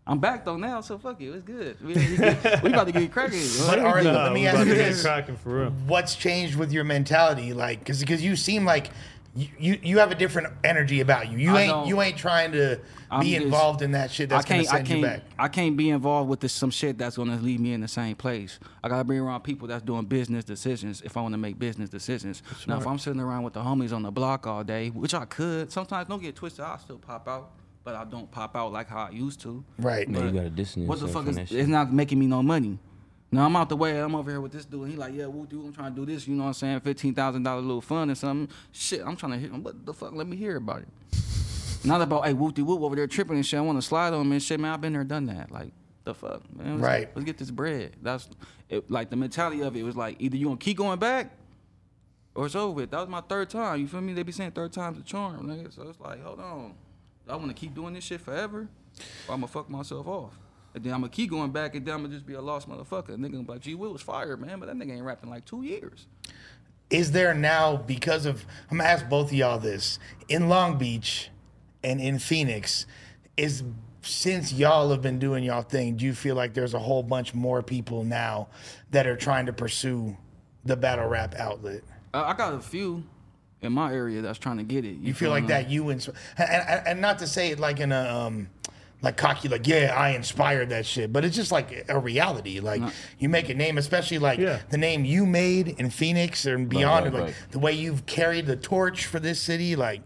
I'm 0.06 0.18
back 0.18 0.44
though 0.44 0.56
now, 0.56 0.80
so 0.82 0.98
fuck 0.98 1.20
it. 1.20 1.28
It's 1.30 1.42
good. 1.42 1.76
We, 1.82 1.94
we, 1.94 2.16
we 2.62 2.72
about 2.72 2.86
to 2.86 2.92
get 2.92 3.10
cracking. 3.10 3.40
But 3.66 3.78
all 3.78 3.94
right, 3.94 4.04
Nah, 4.04 4.24
let 4.24 4.32
me 4.32 4.46
ask 4.46 4.58
you 4.58 4.64
to 4.66 4.74
this: 4.74 5.02
cracking 5.02 5.36
for 5.36 5.60
real. 5.60 5.70
What's 5.86 6.14
changed 6.14 6.56
with 6.56 6.72
your 6.72 6.84
mentality? 6.84 7.52
Like, 7.54 7.78
because 7.80 8.00
because 8.00 8.22
you 8.22 8.36
seem 8.36 8.64
like 8.64 8.90
you, 9.37 9.49
you 9.59 9.78
you 9.82 9.99
have 9.99 10.12
a 10.12 10.14
different 10.14 10.53
energy 10.62 11.01
about 11.01 11.30
you. 11.30 11.39
You 11.39 11.57
I 11.57 11.62
ain't 11.62 11.87
you 11.89 12.01
ain't 12.01 12.16
trying 12.16 12.53
to 12.53 12.80
I'm 13.11 13.20
be 13.20 13.32
just- 13.32 13.45
involved 13.45 13.82
in 13.82 13.91
that 13.93 14.11
shit 14.11 14.28
that's 14.28 14.47
I 14.47 14.49
gonna 14.49 14.62
can't, 14.62 14.72
I 14.74 14.76
send 14.78 14.89
you 14.89 14.95
can't, 15.07 15.22
back. 15.24 15.30
I 15.39 15.49
can't 15.49 15.76
be 15.76 15.91
involved 15.91 16.30
with 16.30 16.41
this, 16.41 16.53
some 16.53 16.70
shit 16.70 16.99
that's 16.99 17.16
gonna 17.16 17.37
leave 17.37 17.59
me 17.61 17.72
in 17.72 17.80
the 17.80 17.89
same 17.89 18.14
place. 18.16 18.59
I 18.82 18.89
gotta 18.89 19.05
be 19.05 19.16
around 19.18 19.41
people 19.43 19.66
that's 19.66 19.82
doing 19.82 20.05
business 20.05 20.45
decisions 20.45 21.03
if 21.03 21.16
I 21.16 21.20
want 21.22 21.32
to 21.35 21.39
make 21.39 21.59
business 21.59 21.91
decisions. 21.91 22.43
Now, 22.66 22.78
if 22.78 22.87
I'm 22.87 22.99
sitting 22.99 23.20
around 23.20 23.43
with 23.43 23.55
the 23.55 23.61
homies 23.61 23.93
on 23.93 24.03
the 24.03 24.12
block 24.12 24.47
all 24.47 24.62
day, 24.62 24.91
which 24.91 25.14
I 25.14 25.24
could, 25.24 25.72
sometimes 25.72 26.09
don't 26.09 26.22
get 26.22 26.37
twisted, 26.37 26.64
I 26.64 26.76
still 26.76 26.99
pop 26.99 27.26
out, 27.28 27.51
but 27.82 27.95
I 27.97 28.05
don't 28.05 28.30
pop 28.30 28.57
out 28.57 28.72
like 28.72 28.89
how 28.89 29.07
I 29.07 29.11
used 29.11 29.41
to. 29.43 29.64
Right. 29.78 30.09
Man, 30.09 30.26
you 30.26 30.32
gotta 30.32 30.51
distance 30.51 30.89
What 30.89 31.01
the 31.01 31.09
fuck 31.09 31.22
from 31.24 31.30
is? 31.30 31.37
that 31.37 31.49
shit. 31.49 31.59
It's 31.59 31.68
not 31.68 31.93
making 31.93 32.18
me 32.20 32.26
no 32.26 32.43
money. 32.43 32.78
Now 33.35 33.47
I'm 33.47 33.57
out 33.57 33.68
the 33.68 33.76
way. 33.76 33.99
I'm 33.99 34.14
over 34.14 34.30
here 34.30 34.41
with 34.41 34.53
this 34.53 34.64
dude. 34.64 34.82
And 34.82 34.91
he 34.93 34.97
like, 34.97 35.12
yeah, 35.12 35.26
woo, 35.26 35.45
dude, 35.45 35.64
I'm 35.64 35.72
trying 35.72 35.93
to 35.93 36.01
do 36.01 36.07
this. 36.07 36.28
You 36.28 36.37
know 36.37 36.45
what 36.45 36.49
I'm 36.51 36.55
saying? 36.55 36.80
Fifteen 36.80 37.14
thousand 37.14 37.43
dollar 37.43 37.61
little 37.62 37.80
fund 37.80 38.12
or 38.12 38.14
something. 38.14 38.55
Shit, 38.70 39.03
I'm 39.05 39.16
trying 39.16 39.32
to 39.32 39.39
hit. 39.39 39.51
Him. 39.51 39.64
What 39.64 39.85
the 39.85 39.93
fuck? 39.93 40.12
Let 40.12 40.28
me 40.28 40.37
hear 40.37 40.57
about 40.57 40.82
it. 40.82 40.89
Not 41.85 42.01
about 42.01 42.26
hey 42.26 42.32
whoop 42.32 42.55
de 42.55 42.64
whoop 42.64 42.80
over 42.80 42.95
there 42.95 43.09
tripping 43.09 43.35
and 43.35 43.45
shit. 43.45 43.59
I 43.59 43.62
want 43.62 43.76
to 43.78 43.82
slide 43.82 44.12
on 44.14 44.20
him 44.20 44.32
and 44.32 44.43
shit, 44.43 44.61
man. 44.61 44.72
I've 44.72 44.80
been 44.80 44.93
there, 44.93 45.03
done 45.03 45.26
that. 45.26 45.51
Like 45.51 45.72
the 46.05 46.14
fuck, 46.14 46.43
man. 46.57 46.74
Let's, 46.74 46.82
Right. 46.82 47.11
Let's 47.12 47.24
get 47.26 47.37
this 47.39 47.51
bread. 47.51 47.97
That's 48.01 48.28
it, 48.68 48.89
like 48.89 49.11
the 49.11 49.16
mentality 49.16 49.62
of 49.62 49.76
it 49.76 49.82
was 49.82 49.97
like 49.97 50.16
either 50.20 50.37
you 50.37 50.47
gonna 50.47 50.57
keep 50.57 50.76
going 50.76 51.01
back 51.01 51.32
or 52.37 52.47
it's 52.47 52.55
over 52.55 52.72
with. 52.72 52.93
That 52.93 53.01
was 53.01 53.09
my 53.09 53.20
third 53.20 53.51
time. 53.51 53.80
You 53.80 53.89
feel 53.89 54.01
me? 54.01 54.12
They 54.12 54.22
be 54.22 54.30
saying 54.30 54.53
third 54.53 54.72
time's 54.72 54.99
a 54.99 55.03
charm, 55.03 55.49
nigga. 55.49 55.74
So 55.74 55.82
it's 55.89 55.99
like, 56.01 56.22
hold 56.22 56.39
on. 56.39 56.74
I 57.28 57.35
want 57.37 57.49
to 57.49 57.55
keep 57.55 57.74
doing 57.74 57.95
this 57.95 58.05
shit 58.05 58.20
forever, 58.20 58.68
or 59.28 59.35
I'm 59.35 59.41
gonna 59.41 59.49
fuck 59.49 59.68
myself 59.68 60.07
off. 60.07 60.39
And 60.74 60.82
then 60.82 60.92
I'm 60.92 61.00
gonna 61.00 61.10
keep 61.10 61.30
going 61.30 61.52
back, 61.52 61.74
and 61.74 61.86
then 61.86 61.94
I'm 61.94 62.02
gonna 62.02 62.14
just 62.14 62.26
be 62.26 62.34
a 62.34 62.40
lost 62.40 62.68
motherfucker. 62.68 63.10
And 63.10 63.24
nigga, 63.24 63.32
gonna 63.32 63.44
be 63.44 63.52
like, 63.52 63.60
G 63.60 63.74
Will 63.74 63.92
was 63.92 64.02
fired, 64.02 64.40
man, 64.40 64.58
but 64.58 64.66
that 64.66 64.76
nigga 64.76 64.92
ain't 64.92 65.04
rapping 65.04 65.30
like 65.30 65.44
two 65.44 65.62
years. 65.62 66.06
Is 66.90 67.12
there 67.12 67.32
now 67.32 67.76
because 67.76 68.26
of 68.26 68.44
I'm 68.70 68.78
gonna 68.78 68.88
ask 68.88 69.08
both 69.08 69.28
of 69.28 69.34
y'all 69.34 69.58
this 69.58 69.98
in 70.28 70.48
Long 70.48 70.76
Beach 70.76 71.30
and 71.82 72.00
in 72.00 72.18
Phoenix 72.18 72.86
is 73.36 73.62
since 74.02 74.52
y'all 74.52 74.90
have 74.90 75.00
been 75.00 75.18
doing 75.18 75.44
y'all 75.44 75.62
thing, 75.62 75.96
do 75.96 76.04
you 76.04 76.14
feel 76.14 76.34
like 76.34 76.54
there's 76.54 76.74
a 76.74 76.78
whole 76.78 77.02
bunch 77.02 77.34
more 77.34 77.62
people 77.62 78.04
now 78.04 78.48
that 78.90 79.06
are 79.06 79.16
trying 79.16 79.46
to 79.46 79.52
pursue 79.52 80.16
the 80.64 80.76
battle 80.76 81.06
rap 81.06 81.34
outlet? 81.36 81.82
I, 82.12 82.22
I 82.22 82.34
got 82.34 82.52
a 82.54 82.60
few 82.60 83.04
in 83.62 83.72
my 83.72 83.92
area 83.92 84.20
that's 84.20 84.38
trying 84.38 84.58
to 84.58 84.62
get 84.62 84.84
it. 84.84 84.96
You 84.96 85.14
feel 85.14 85.30
like 85.30 85.46
that 85.46 85.70
you 85.70 85.88
and, 85.88 86.06
and 86.36 86.86
and 86.86 87.00
not 87.00 87.18
to 87.20 87.26
say 87.26 87.50
it 87.50 87.58
like 87.58 87.80
in 87.80 87.92
a 87.92 88.02
um 88.02 88.48
like 89.05 89.16
cocky, 89.16 89.48
like 89.48 89.66
yeah, 89.66 89.94
I 89.96 90.11
inspired 90.11 90.70
that 90.70 90.86
shit. 90.86 91.12
But 91.12 91.24
it's 91.24 91.36
just 91.36 91.52
like 91.52 91.84
a 91.88 91.98
reality. 91.98 92.61
Like 92.61 92.82
you 93.18 93.28
make 93.28 93.48
a 93.48 93.55
name, 93.55 93.78
especially 93.78 94.18
like 94.18 94.38
Yeah. 94.38 94.61
the 94.70 94.78
name 94.78 95.05
you 95.05 95.26
made 95.26 95.68
in 95.78 95.90
Phoenix 95.90 96.46
and 96.46 96.68
beyond, 96.68 97.05
right, 97.07 97.14
like 97.14 97.22
right. 97.24 97.34
the 97.50 97.59
way 97.59 97.72
you've 97.72 98.07
carried 98.07 98.46
the 98.46 98.57
torch 98.57 99.07
for 99.07 99.20
this 99.20 99.40
city, 99.40 99.76
like. 99.76 100.02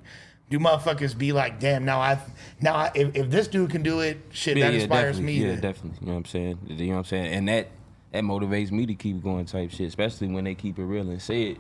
Do 0.51 0.59
motherfuckers 0.59 1.15
be 1.19 1.33
like, 1.33 1.61
damn? 1.61 1.85
Now 1.85 2.01
I, 2.01 2.19
now 2.59 2.75
I, 2.75 2.91
if, 2.95 3.15
if 3.15 3.29
this 3.29 3.49
dude 3.49 3.69
can 3.69 3.83
do 3.83 4.01
it, 4.01 4.17
shit, 4.31 4.55
that 4.59 4.73
inspires 4.73 5.17
definitely. 5.19 5.41
me. 5.41 5.45
Yeah, 5.47 5.55
to- 5.57 5.61
definitely. 5.61 5.99
You 6.01 6.07
know 6.07 6.13
what 6.15 6.19
I'm 6.21 6.25
saying? 6.25 6.59
You 6.69 6.87
know 6.87 6.93
what 6.93 6.99
I'm 7.01 7.05
saying? 7.05 7.27
And 7.35 7.49
that 7.49 7.69
that 8.13 8.23
motivates 8.25 8.71
me 8.71 8.87
to 8.87 8.95
keep 8.95 9.23
going 9.23 9.45
type 9.45 9.71
shit, 9.71 9.89
especially 9.89 10.29
when 10.29 10.45
they 10.45 10.55
keep 10.55 10.79
it 10.79 10.85
real 10.85 11.11
and 11.11 11.21
say 11.21 11.49
it. 11.51 11.59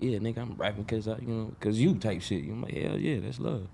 Yeah, 0.00 0.18
nigga, 0.18 0.38
I'm 0.38 0.54
rapping 0.56 0.82
because 0.82 1.06
I, 1.06 1.12
you 1.20 1.28
know, 1.28 1.44
because 1.60 1.80
you 1.80 1.94
type 1.94 2.20
shit. 2.22 2.42
I'm 2.42 2.60
like, 2.60 2.74
hell 2.74 2.98
yeah, 2.98 3.20
that's 3.20 3.38
love. 3.38 3.68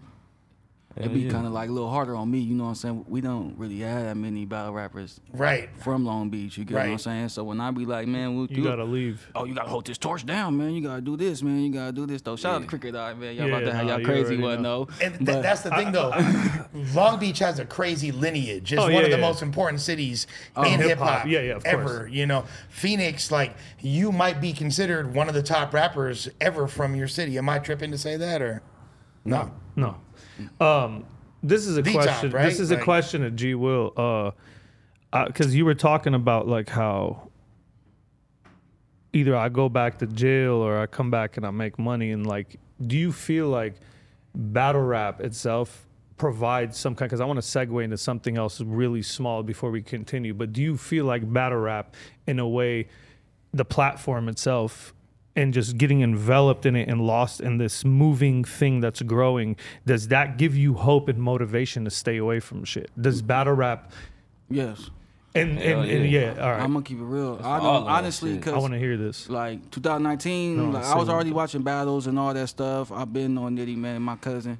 It'd 0.96 1.12
be 1.12 1.28
kind 1.28 1.44
of 1.44 1.52
like 1.52 1.68
a 1.68 1.72
little 1.72 1.90
harder 1.90 2.14
on 2.14 2.30
me, 2.30 2.38
you 2.38 2.54
know 2.54 2.64
what 2.64 2.68
I'm 2.70 2.74
saying? 2.76 3.04
We 3.08 3.20
don't 3.20 3.58
really 3.58 3.80
have 3.80 4.04
that 4.04 4.16
many 4.16 4.44
battle 4.44 4.72
rappers 4.72 5.20
Right. 5.32 5.68
from 5.82 6.04
Long 6.04 6.30
Beach, 6.30 6.56
you 6.56 6.64
get 6.64 6.74
what 6.74 6.86
I'm 6.86 6.98
saying? 6.98 7.30
So 7.30 7.42
when 7.42 7.60
I 7.60 7.72
be 7.72 7.84
like, 7.84 8.06
man, 8.06 8.36
we'll 8.36 8.46
You 8.46 8.56
do 8.56 8.64
gotta 8.64 8.84
leave. 8.84 9.26
Oh, 9.34 9.44
you 9.44 9.54
gotta 9.54 9.68
hold 9.68 9.86
this 9.86 9.98
torch 9.98 10.24
down, 10.24 10.56
man. 10.56 10.72
You 10.72 10.82
gotta 10.82 11.00
do 11.00 11.16
this, 11.16 11.42
man. 11.42 11.60
You 11.60 11.72
gotta 11.72 11.90
do 11.92 12.06
this 12.06 12.22
though. 12.22 12.36
Shout 12.36 12.54
out 12.54 12.60
to 12.62 12.66
Cricket 12.68 12.94
Eye, 12.94 13.14
man. 13.14 13.34
Y'all 13.34 13.48
Yeah, 13.48 13.56
about 13.56 13.66
to 13.66 13.74
have 13.74 13.86
nah, 13.86 13.96
y'all 13.96 14.04
crazy 14.04 14.36
one 14.36 14.62
know. 14.62 14.84
though. 14.84 15.04
And 15.04 15.14
th- 15.26 15.42
that's 15.42 15.62
the 15.62 15.70
thing, 15.70 15.90
though. 15.90 16.12
Long 16.94 17.18
Beach 17.18 17.40
has 17.40 17.58
a 17.58 17.64
crazy 17.64 18.12
lineage. 18.12 18.72
It's 18.72 18.80
Oh, 18.80 18.84
one 18.84 18.92
yeah, 18.92 18.98
of 19.00 19.04
the 19.10 19.16
yeah. 19.16 19.16
most 19.20 19.42
important 19.42 19.80
cities 19.80 20.26
oh, 20.56 20.62
in 20.62 20.80
hip-hop. 20.80 21.26
Yeah, 21.26 21.40
yeah, 21.40 21.54
of 21.56 21.64
ever. 21.64 21.82
course. 21.82 22.12
You 22.12 22.26
know, 22.26 22.44
Phoenix, 22.68 23.30
like 23.32 23.56
you 23.80 24.12
might 24.12 24.40
be 24.40 24.52
considered 24.52 25.14
one 25.14 25.28
of 25.28 25.34
the 25.34 25.42
top 25.42 25.74
rappers 25.74 26.28
ever 26.40 26.68
from 26.68 26.94
your 26.94 27.08
city. 27.08 27.36
Am 27.38 27.48
I 27.48 27.58
tripping 27.58 27.90
to 27.90 27.98
say 27.98 28.16
that, 28.16 28.40
or 28.42 28.62
no? 29.24 29.50
No. 29.76 29.96
Um, 30.60 31.04
this 31.42 31.66
is 31.66 31.76
a 31.76 31.82
The 31.82 31.92
question. 31.92 32.30
right? 32.30 32.44
This 32.44 32.60
is 32.60 32.70
a 32.70 32.80
question 32.80 33.24
of 33.24 33.36
G 33.36 33.54
Will. 33.54 33.92
Uh, 33.96 34.30
because 35.26 35.54
you 35.54 35.64
were 35.64 35.74
talking 35.74 36.14
about 36.14 36.48
like 36.48 36.68
how 36.68 37.28
either 39.12 39.36
I 39.36 39.48
go 39.48 39.68
back 39.68 39.98
to 39.98 40.06
jail 40.06 40.54
or 40.54 40.78
I 40.78 40.86
come 40.86 41.10
back 41.10 41.36
and 41.36 41.46
I 41.46 41.50
make 41.50 41.78
money. 41.78 42.10
And 42.10 42.26
like, 42.26 42.56
do 42.84 42.96
you 42.96 43.12
feel 43.12 43.48
like 43.48 43.74
battle 44.34 44.82
rap 44.82 45.20
itself 45.20 45.86
provides 46.16 46.76
some 46.76 46.96
kind? 46.96 47.08
Because 47.08 47.20
I 47.20 47.24
want 47.26 47.40
to 47.40 47.46
segue 47.46 47.84
into 47.84 47.96
something 47.96 48.36
else 48.36 48.60
really 48.60 49.02
small 49.02 49.42
before 49.44 49.70
we 49.70 49.82
continue. 49.82 50.34
But 50.34 50.52
do 50.52 50.60
you 50.62 50.76
feel 50.76 51.04
like 51.04 51.32
battle 51.32 51.58
rap, 51.58 51.94
in 52.26 52.40
a 52.40 52.48
way, 52.48 52.88
the 53.52 53.64
platform 53.64 54.28
itself? 54.28 54.92
And 55.36 55.52
just 55.52 55.76
getting 55.78 56.02
enveloped 56.02 56.64
in 56.66 56.76
it 56.76 56.88
and 56.88 57.00
lost 57.00 57.40
in 57.40 57.58
this 57.58 57.84
moving 57.84 58.44
thing 58.44 58.80
that's 58.80 59.02
growing 59.02 59.56
does 59.86 60.08
that 60.08 60.38
give 60.38 60.56
you 60.56 60.74
hope 60.74 61.08
and 61.08 61.18
motivation 61.18 61.84
to 61.84 61.90
stay 61.90 62.16
away 62.18 62.40
from 62.40 62.64
shit 62.64 62.90
does 63.00 63.20
battle 63.22 63.52
rap 63.54 63.90
yes. 64.48 64.90
and 65.34 65.58
Hell 65.58 65.80
and, 65.80 65.90
and 65.90 66.10
yeah. 66.10 66.34
yeah 66.34 66.42
all 66.44 66.52
right 66.52 66.60
I'm 66.60 66.72
gonna 66.72 66.84
keep 66.84 66.98
it 66.98 67.04
real. 67.04 67.40
I 67.42 67.58
don't 67.58 67.88
honestly 67.88 68.36
because 68.36 68.52
i 68.54 68.58
want 68.58 68.72
to 68.74 68.78
hear 68.78 68.96
this 68.96 69.28
like 69.28 69.70
2019, 69.72 70.56
No, 70.56 70.70
like, 70.70 70.84
I 70.84 70.94
was 70.94 71.08
what- 71.08 71.14
already 71.14 71.32
watching 71.32 71.62
battles 71.62 72.06
and 72.06 72.18
all 72.18 72.32
that 72.32 72.48
stuff. 72.48 72.92
I've 72.92 73.12
been 73.12 73.36
on 73.38 73.56
Nitty, 73.56 73.76
man. 73.76 74.00
My 74.02 74.14
cousin, 74.16 74.58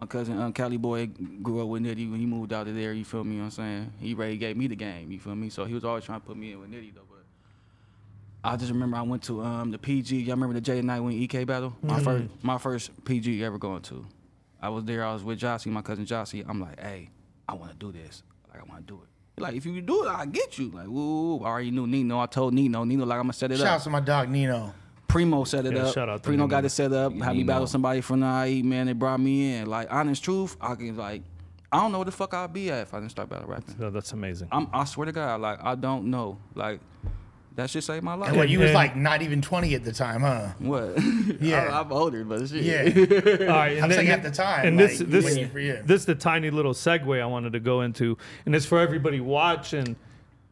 my 0.00 0.06
cousin, 0.06 0.40
um, 0.40 0.52
Cali 0.54 0.78
boy, 0.78 1.06
grew 1.42 1.60
up 1.60 1.68
with 1.68 1.82
Nitty 1.82 2.10
when 2.10 2.18
he 2.20 2.26
moved 2.26 2.52
out 2.54 2.66
of 2.66 2.74
there. 2.74 2.94
You 2.94 3.04
feel 3.04 3.22
me? 3.24 3.32
You 3.32 3.38
know 3.38 3.44
what 3.44 3.58
I'm 3.58 3.64
saying? 3.64 3.92
He 4.00 4.14
already 4.14 4.38
gave 4.38 4.56
me 4.56 4.66
the 4.68 4.76
game. 4.76 5.12
You 5.12 5.18
feel 5.20 5.34
me? 5.34 5.50
So 5.50 5.66
he 5.66 5.74
was 5.74 5.84
always 5.84 6.04
trying 6.04 6.20
to 6.22 6.26
put 6.26 6.36
me 6.38 6.52
in 6.52 6.60
with 6.60 6.70
Nitty 6.70 6.94
though. 6.94 7.02
But 8.44 8.50
I 8.50 8.56
just 8.56 8.70
remember 8.70 8.96
I 8.98 9.02
went 9.02 9.22
to 9.24 9.42
um, 9.42 9.70
the 9.70 9.78
PG. 9.78 10.20
Y'all 10.20 10.34
remember 10.36 10.54
the 10.54 10.60
J 10.60 10.82
Night 10.82 11.00
when 11.00 11.14
EK 11.14 11.44
battle? 11.44 11.74
My 11.82 11.94
Mm-hmm. 11.94 12.04
first, 12.04 12.24
my 12.42 12.58
first 12.58 13.04
PG 13.04 13.42
ever 13.42 13.58
going 13.58 13.82
to. 13.82 14.06
I 14.60 14.68
was 14.68 14.84
there. 14.84 15.04
I 15.04 15.12
was 15.12 15.24
with 15.24 15.40
Jossie, 15.40 15.66
my 15.66 15.82
cousin 15.82 16.04
Jossie. 16.06 16.44
I'm 16.48 16.60
like, 16.60 16.78
hey, 16.80 17.10
I 17.48 17.54
want 17.54 17.70
to 17.72 17.76
do 17.76 17.90
this. 17.90 18.22
Like 18.52 18.62
I 18.62 18.64
want 18.70 18.86
to 18.86 18.92
do 18.94 19.00
it. 19.02 19.40
Like 19.40 19.54
if 19.56 19.66
you 19.66 19.80
do 19.80 20.04
it, 20.04 20.08
I 20.08 20.26
get 20.26 20.58
you. 20.58 20.70
Like, 20.70 20.86
woo, 20.88 21.40
I 21.42 21.46
already 21.48 21.70
knew 21.70 21.86
Nino. 21.86 22.20
I 22.20 22.26
told 22.26 22.54
Nino. 22.54 22.84
Nino 22.84 23.04
like 23.04 23.16
I'm 23.18 23.24
gonna 23.24 23.32
set 23.32 23.50
it 23.50 23.56
Shout 23.56 23.66
up. 23.66 23.70
Shout 23.72 23.80
out 23.80 23.84
to 23.84 23.90
my 23.90 24.00
dog 24.00 24.28
Nino. 24.28 24.74
Primo 25.08 25.44
set 25.44 25.64
it 25.66 25.72
Yeah, 25.74 25.86
up. 25.86 25.94
shout 25.94 26.08
out 26.08 26.16
to 26.22 26.26
Primo 26.26 26.44
Nino. 26.44 26.48
got 26.48 26.64
it 26.64 26.70
set 26.70 26.92
up. 26.92 27.12
Yeah, 27.14 27.24
Had 27.24 27.36
me 27.36 27.44
battle 27.44 27.66
somebody 27.66 28.00
from 28.02 28.20
the 28.20 28.44
IE, 28.46 28.62
man. 28.62 28.86
They 28.86 28.92
brought 28.92 29.20
me 29.20 29.54
in. 29.56 29.66
Like, 29.66 29.92
honest 29.92 30.22
truth, 30.24 30.56
I 30.60 30.74
can 30.74 30.96
like, 30.96 31.22
I 31.72 31.78
don't 31.78 31.92
know 31.92 31.98
where 31.98 32.04
the 32.06 32.12
fuck 32.12 32.34
I'd 32.34 32.52
be 32.52 32.70
at 32.70 32.82
if 32.82 32.94
I 32.94 32.98
didn't 33.00 33.10
start 33.12 33.28
battle 33.28 33.48
rapping. 33.48 33.76
No, 33.78 33.90
that's 33.90 34.12
amazing 34.12 34.48
I'm, 34.52 34.68
I 34.72 34.84
swear 34.84 35.06
to 35.06 35.12
God, 35.12 35.40
like, 35.40 35.58
I 35.62 35.74
don't 35.76 36.06
know. 36.10 36.38
Like, 36.54 36.80
that 37.56 37.70
shit 37.70 37.84
saved 37.84 38.02
my 38.02 38.14
life. 38.14 38.30
And 38.30 38.38
when 38.38 38.48
you 38.48 38.58
was 38.58 38.72
like 38.72 38.96
not 38.96 39.22
even 39.22 39.40
20 39.40 39.74
at 39.74 39.84
the 39.84 39.92
time, 39.92 40.22
huh? 40.22 40.48
what? 40.58 40.98
Yeah. 41.40 41.76
I, 41.76 41.80
am 41.80 41.92
older, 41.92 42.24
but 42.24 42.48
shit. 42.48 42.62
Yeah. 42.62 42.82
All 43.50 43.56
right, 43.56 43.82
I'm 43.82 43.90
saying 43.90 44.08
at 44.08 44.22
the 44.22 44.30
time, 44.30 44.66
and 44.66 44.78
this 44.78 45.00
like, 45.00 45.10
this 45.10 45.24
when 45.24 45.36
you- 45.38 45.60
yeah. 45.60 45.82
this 45.84 46.00
is 46.00 46.06
the 46.06 46.14
tiny 46.14 46.50
little 46.50 46.72
segue 46.72 47.20
I 47.20 47.26
wanted 47.26 47.52
to 47.52 47.60
go 47.60 47.82
into, 47.82 48.16
and 48.46 48.54
it's 48.54 48.66
for 48.66 48.78
everybody 48.80 49.20
watching, 49.20 49.96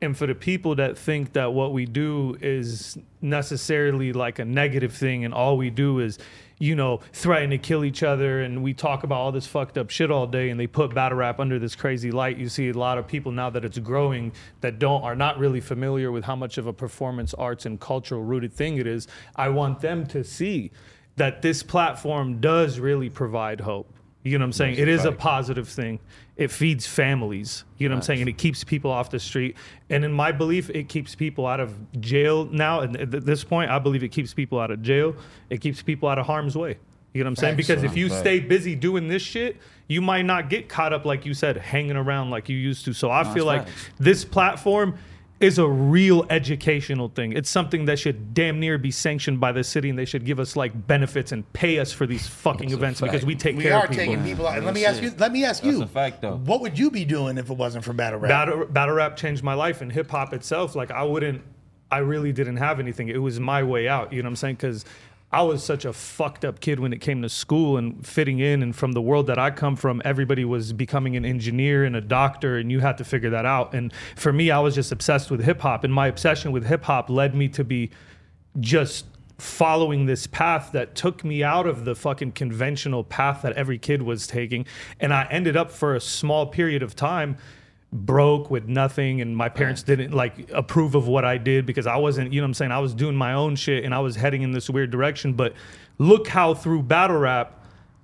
and 0.01 0.17
for 0.17 0.27
the 0.27 0.35
people 0.35 0.75
that 0.77 0.99
think 0.99 1.33
that 1.33 1.53
what 1.53 1.73
we 1.73 1.87
do 1.87 2.37
is 2.41 2.99
necessarily 3.21 4.13
like 4.13 4.39
a 4.39 4.45
negative 4.45 4.93
thing, 4.93 5.25
and 5.25 5.33
all 5.33 5.57
we 5.57 5.71
do 5.71 6.01
is, 6.01 6.19
you 6.63 6.77
know, 6.77 7.01
threaten 7.13 7.51
to 7.51 7.59
kill 7.59 7.85
each 7.85 8.05
other, 8.05 8.41
and 8.41 8.63
we 8.63 8.73
talk 8.73 9.03
about 9.03 9.19
all 9.19 9.33
this 9.33 9.49
fucked 9.49 9.77
up 9.77 9.91
shit 9.91 10.13
all 10.13 10.29
day, 10.29 10.49
and 10.49 10.61
they 10.61 10.69
put 10.69 10.95
battle 10.95 11.19
rap 11.19 11.41
under 11.41 11.59
this 11.59 11.75
crazy 11.75 12.13
light. 12.13 12.39
You 12.39 12.49
see 12.49 12.69
a 12.69 12.73
lot 12.73 12.99
of 12.99 13.09
people 13.09 13.33
now 13.33 13.51
that 13.51 13.65
it's 13.65 13.79
growing 13.79 14.31
that 14.61 14.79
don't 14.79 15.03
are 15.03 15.17
not 15.17 15.41
really 15.41 15.61
familiar 15.61 16.13
with 16.13 16.23
how 16.23 16.37
much 16.37 16.59
of 16.59 16.69
a 16.69 16.73
performance 16.73 17.35
arts 17.35 17.67
and 17.67 17.81
cultural 17.81 18.23
rooted 18.23 18.53
thing 18.53 18.77
it 18.77 18.87
is. 18.87 19.09
I 19.35 19.49
want 19.49 19.81
them 19.81 20.07
to 20.07 20.23
see 20.23 20.71
that 21.17 21.43
this 21.43 21.65
platform 21.65 22.41
does 22.41 22.79
really 22.79 23.11
provide 23.11 23.63
hope. 23.63 23.93
You 24.25 24.39
know 24.39 24.45
what 24.45 24.47
I'm 24.47 24.53
saying? 24.53 24.77
It 24.79 24.89
is 24.89 25.05
a 25.05 25.11
positive 25.11 25.69
thing. 25.69 25.99
It 26.37 26.51
feeds 26.51 26.87
families. 26.87 27.65
You 27.79 27.89
know 27.89 27.95
what 27.95 27.99
I'm 27.99 28.03
saying? 28.03 28.21
And 28.21 28.29
it 28.29 28.39
keeps 28.39 28.63
people 28.63 28.91
off 28.91 29.11
the 29.11 29.19
street. 29.19 29.57
And 29.91 30.05
in 30.05 30.13
my 30.13 30.31
belief, 30.31 30.71
it 30.71 30.89
keeps 30.89 31.17
people 31.17 31.47
out 31.47 31.59
of 31.59 32.01
jail 32.01 32.45
now. 32.45 32.81
And 32.81 32.97
at 32.97 33.11
this 33.27 33.43
point, 33.43 33.71
I 33.71 33.81
believe 33.81 34.05
it 34.05 34.11
keeps 34.11 34.33
people 34.33 34.61
out 34.61 34.71
of 34.71 34.81
jail. 34.81 35.17
It 35.51 35.61
keeps 35.61 35.83
people 35.83 36.09
out 36.09 36.19
of 36.19 36.27
harm's 36.27 36.57
way. 36.57 36.79
You 37.13 37.25
know 37.25 37.29
what 37.29 37.31
I'm 37.31 37.37
saying? 37.37 37.57
Because 37.57 37.83
if 37.83 37.97
you 37.97 38.09
stay 38.09 38.41
busy 38.41 38.75
doing 38.75 39.09
this 39.09 39.23
shit, 39.23 39.57
you 39.89 40.01
might 40.01 40.23
not 40.23 40.49
get 40.49 40.69
caught 40.69 40.93
up, 40.93 41.05
like 41.05 41.27
you 41.27 41.35
said, 41.35 41.57
hanging 41.57 41.97
around 41.97 42.31
like 42.31 42.49
you 42.49 42.57
used 42.57 42.85
to. 42.87 42.93
So 42.93 43.11
I 43.11 43.25
feel 43.35 43.45
like 43.45 43.67
this 43.99 44.25
platform 44.25 44.97
is 45.43 45.59
a 45.59 45.67
real 45.67 46.25
educational 46.31 47.09
thing. 47.09 47.33
It's 47.33 47.51
something 47.51 47.87
that 47.87 47.99
should 47.99 48.33
damn 48.33 48.61
near 48.61 48.79
be 48.79 48.91
sanctioned 48.91 49.41
by 49.41 49.53
the 49.53 49.65
city, 49.65 49.91
and 49.91 49.99
they 49.99 50.05
should 50.05 50.25
give 50.25 50.39
us 50.39 50.57
like 50.57 50.87
benefits 50.87 51.33
and 51.33 51.51
pay 51.53 51.79
us 51.79 51.93
for 51.93 52.07
these 52.07 52.27
fucking 52.27 52.69
That's 52.69 52.75
a 52.75 52.77
events 52.77 53.01
because 53.01 53.27
we 53.27 53.35
take 53.35 53.57
We 53.57 53.65
care 53.65 53.75
are 53.75 53.85
of 53.85 53.91
people. 53.91 54.05
We 54.05 54.13
are 54.13 54.17
taking 54.17 54.25
people 54.25 54.47
out. 54.47 54.57
And 54.57 54.67
let 54.67 54.75
me 54.75 54.85
ask 54.85 55.03
you. 55.03 55.13
Let 55.19 55.33
me 55.33 55.45
ask 55.45 55.63
That's 55.63 55.77
you. 55.77 55.83
a 55.83 55.87
fact, 55.87 56.23
though. 56.23 56.37
What 56.37 56.61
would 56.61 56.79
you 56.79 56.91
be 56.91 57.05
doing 57.05 57.39
if 57.39 57.51
it 57.51 57.57
wasn't 57.57 57.85
for 57.85 57.93
battle 57.93 58.19
rap? 58.21 58.29
battle 58.29 58.65
battle 58.67 58.95
rap 58.95 59.17
changed 59.17 59.43
my 59.43 59.55
life 59.55 59.81
and 59.81 59.93
hip 59.93 60.11
hop 60.11 60.33
itself 60.33 60.75
like 60.75 60.91
I 60.91 61.03
wouldn't 61.03 61.43
I 61.91 61.99
really 61.99 62.33
didn't 62.33 62.57
have 62.57 62.81
anything 62.81 63.09
it 63.09 63.19
was 63.19 63.39
my 63.41 63.63
way 63.63 63.89
out 63.89 64.13
you 64.13 64.23
know 64.23 64.27
what 64.27 64.31
I'm 64.31 64.37
saying 64.37 64.57
cuz 64.57 64.85
I 65.33 65.43
was 65.43 65.65
such 65.65 65.87
a 65.87 65.95
fucked 65.95 66.45
up 66.45 66.61
kid 66.61 66.79
when 66.79 66.93
it 66.93 67.01
came 67.01 67.23
to 67.23 67.29
school 67.29 67.79
and 67.79 68.07
fitting 68.07 68.39
in 68.39 68.63
and 68.63 68.77
from 68.77 68.93
the 68.93 69.01
world 69.01 69.29
that 69.29 69.39
I 69.39 69.51
come 69.51 69.77
from 69.77 70.03
everybody 70.05 70.45
was 70.45 70.75
becoming 70.75 71.17
an 71.17 71.25
engineer 71.25 71.85
and 71.85 71.97
a 71.97 72.03
doctor 72.03 72.59
and 72.59 72.71
you 72.71 72.81
had 72.81 72.99
to 72.99 73.05
figure 73.05 73.31
that 73.31 73.47
out. 73.47 73.75
And 73.75 73.95
for 74.15 74.33
me 74.33 74.51
I 74.51 74.59
was 74.59 74.75
just 74.75 74.93
obsessed 74.93 75.31
with 75.31 75.43
hip 75.43 75.61
hop 75.61 75.85
and 75.85 75.93
my 75.93 76.09
obsession 76.09 76.53
with 76.53 76.67
hip 76.67 76.85
hop 76.85 77.09
led 77.09 77.35
me 77.35 77.49
to 77.49 77.65
be 77.65 77.91
just 78.61 79.07
following 79.39 80.05
this 80.05 80.27
path 80.27 80.71
that 80.73 80.95
took 80.95 81.25
me 81.25 81.43
out 81.43 81.67
of 81.67 81.87
the 81.87 81.95
fucking 81.95 82.33
conventional 82.33 83.03
path 83.03 83.41
that 83.43 83.55
every 83.55 83.79
kid 83.79 84.03
was 84.03 84.27
taking. 84.27 84.67
And 85.01 85.15
I 85.15 85.27
ended 85.31 85.57
up 85.57 85.71
for 85.71 85.95
a 85.95 86.01
small 86.01 86.47
period 86.47 86.83
of 86.83 86.95
time 86.95 87.39
broke 87.93 88.51
with 88.51 88.67
nothing 88.67 89.21
and 89.21 89.37
my 89.37 89.51
parents 89.51 89.83
didn't 89.83 90.13
like 90.13 90.51
approve 90.53 90.95
of 90.95 91.07
what 91.07 91.27
I 91.27 91.37
did 91.37 91.67
because 91.67 91.87
I 91.87 91.97
wasn't 91.97 92.33
you 92.33 92.41
know 92.41 92.45
what 92.45 92.49
I'm 92.49 92.55
saying 92.55 92.73
I 92.73 92.79
was 92.79 92.95
doing 92.95 93.15
my 93.15 93.35
own 93.35 93.55
shit 93.55 93.85
and 93.85 93.95
I 93.95 93.99
was 93.99 94.17
heading 94.17 94.41
in 94.41 94.53
this 94.53 94.71
weird 94.71 94.91
direction 94.91 95.35
but 95.35 95.53
look 95.99 96.27
how 96.27 96.55
through 96.55 96.85
battle 96.85 97.19
rap 97.19 97.63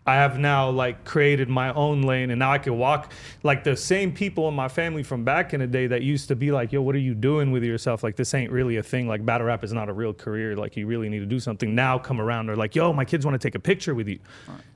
I 0.08 0.14
have 0.14 0.38
now 0.38 0.70
like 0.70 1.04
created 1.04 1.50
my 1.50 1.72
own 1.74 2.00
lane 2.00 2.30
and 2.30 2.38
now 2.38 2.50
I 2.50 2.56
can 2.56 2.78
walk 2.78 3.12
like 3.42 3.62
the 3.62 3.76
same 3.76 4.10
people 4.10 4.48
in 4.48 4.54
my 4.54 4.68
family 4.68 5.02
from 5.02 5.22
back 5.22 5.52
in 5.52 5.60
the 5.60 5.66
day 5.66 5.86
that 5.86 6.00
used 6.00 6.28
to 6.28 6.36
be 6.36 6.50
like, 6.50 6.72
yo, 6.72 6.80
what 6.80 6.94
are 6.94 7.00
you 7.00 7.14
doing 7.14 7.50
with 7.50 7.62
yourself? 7.62 8.02
Like 8.02 8.16
this 8.16 8.32
ain't 8.32 8.50
really 8.50 8.78
a 8.78 8.82
thing. 8.82 9.06
Like 9.06 9.26
battle 9.26 9.46
rap 9.46 9.62
is 9.64 9.72
not 9.74 9.90
a 9.90 9.92
real 9.92 10.14
career. 10.14 10.56
Like 10.56 10.78
you 10.78 10.86
really 10.86 11.10
need 11.10 11.18
to 11.18 11.26
do 11.26 11.38
something. 11.38 11.74
Now 11.74 11.98
come 11.98 12.22
around. 12.22 12.46
They're 12.46 12.56
like, 12.56 12.74
yo, 12.74 12.90
my 12.94 13.04
kids 13.04 13.26
want 13.26 13.38
to 13.38 13.46
take 13.46 13.54
a 13.54 13.60
picture 13.60 13.94
with 13.94 14.08
you. 14.08 14.18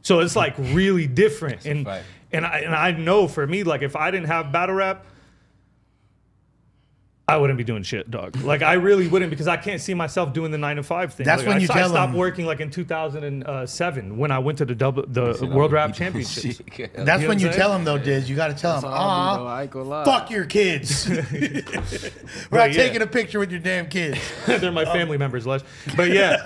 So 0.02 0.20
it's 0.20 0.36
like 0.36 0.54
really 0.58 1.06
different. 1.06 1.64
And. 1.64 1.86
And 2.33 2.47
I 2.47 2.59
and 2.61 2.74
I 2.74 2.93
know 2.93 3.28
for 3.28 3.47
me, 3.47 3.62
like 3.62 3.83
if 3.83 3.97
I 3.97 4.11
didn't 4.11 4.28
have 4.28 4.53
battle 4.53 4.74
rap, 4.76 5.05
I 7.33 7.39
wouldn't 7.39 7.57
be 7.57 7.64
doing 7.64 7.83
shit, 7.83 8.11
dog. 8.11 8.37
Like 8.43 8.61
I 8.62 8.74
really 8.74 9.09
wouldn't 9.09 9.30
because 9.30 9.49
I 9.49 9.57
can't 9.57 9.80
see 9.80 9.95
myself 9.95 10.33
doing 10.35 10.51
the 10.51 10.59
nine 10.59 10.76
to 10.76 10.83
five 10.83 11.14
thing. 11.14 11.24
That's 11.24 11.41
Like, 11.41 11.49
when 11.49 11.57
I, 11.57 11.61
you 11.61 11.68
I 11.70 11.74
tell 11.74 11.89
stopped 11.89 12.12
them- 12.12 12.18
working 12.18 12.45
like 12.45 12.61
in 12.61 12.70
2007 12.70 14.16
when 14.18 14.30
I 14.30 14.39
went 14.39 14.59
to 14.59 14.64
the 14.66 14.74
double, 14.74 15.05
the 15.07 15.49
World 15.53 15.72
Rap 15.72 15.95
Championships. 15.95 16.59
That's 16.59 16.78
You 16.78 16.89
know 16.95 17.05
when 17.07 17.28
what 17.28 17.41
you 17.41 17.49
I'm 17.49 17.55
tell 17.55 17.68
saying? 17.70 17.72
them 17.72 17.85
though, 17.85 17.99
Diz. 17.99 18.28
You 18.28 18.37
got 18.37 18.49
to 18.49 18.55
tell 18.55 18.80
them, 18.80 18.91
all 18.93 18.99
I 18.99 19.33
do, 19.35 19.39
though. 19.39 19.47
ah, 19.47 19.55
I 19.57 19.62
ain't 19.62 19.70
gonna 19.70 19.85
lie. 19.89 20.05
fuck 20.05 20.30
your 20.30 20.45
kids. 20.45 21.09
We're 21.09 21.22
But 22.51 22.57
not 22.57 22.72
yeah. 22.72 22.83
taking 22.83 23.03
a 23.03 23.07
picture 23.07 23.39
with 23.39 23.51
your 23.51 23.61
damn 23.61 23.89
kids. 23.89 24.18
They're 24.47 24.70
my 24.72 24.85
family 24.85 25.16
members, 25.16 25.47
Les. 25.47 25.62
But 25.97 26.11
yeah. 26.11 26.37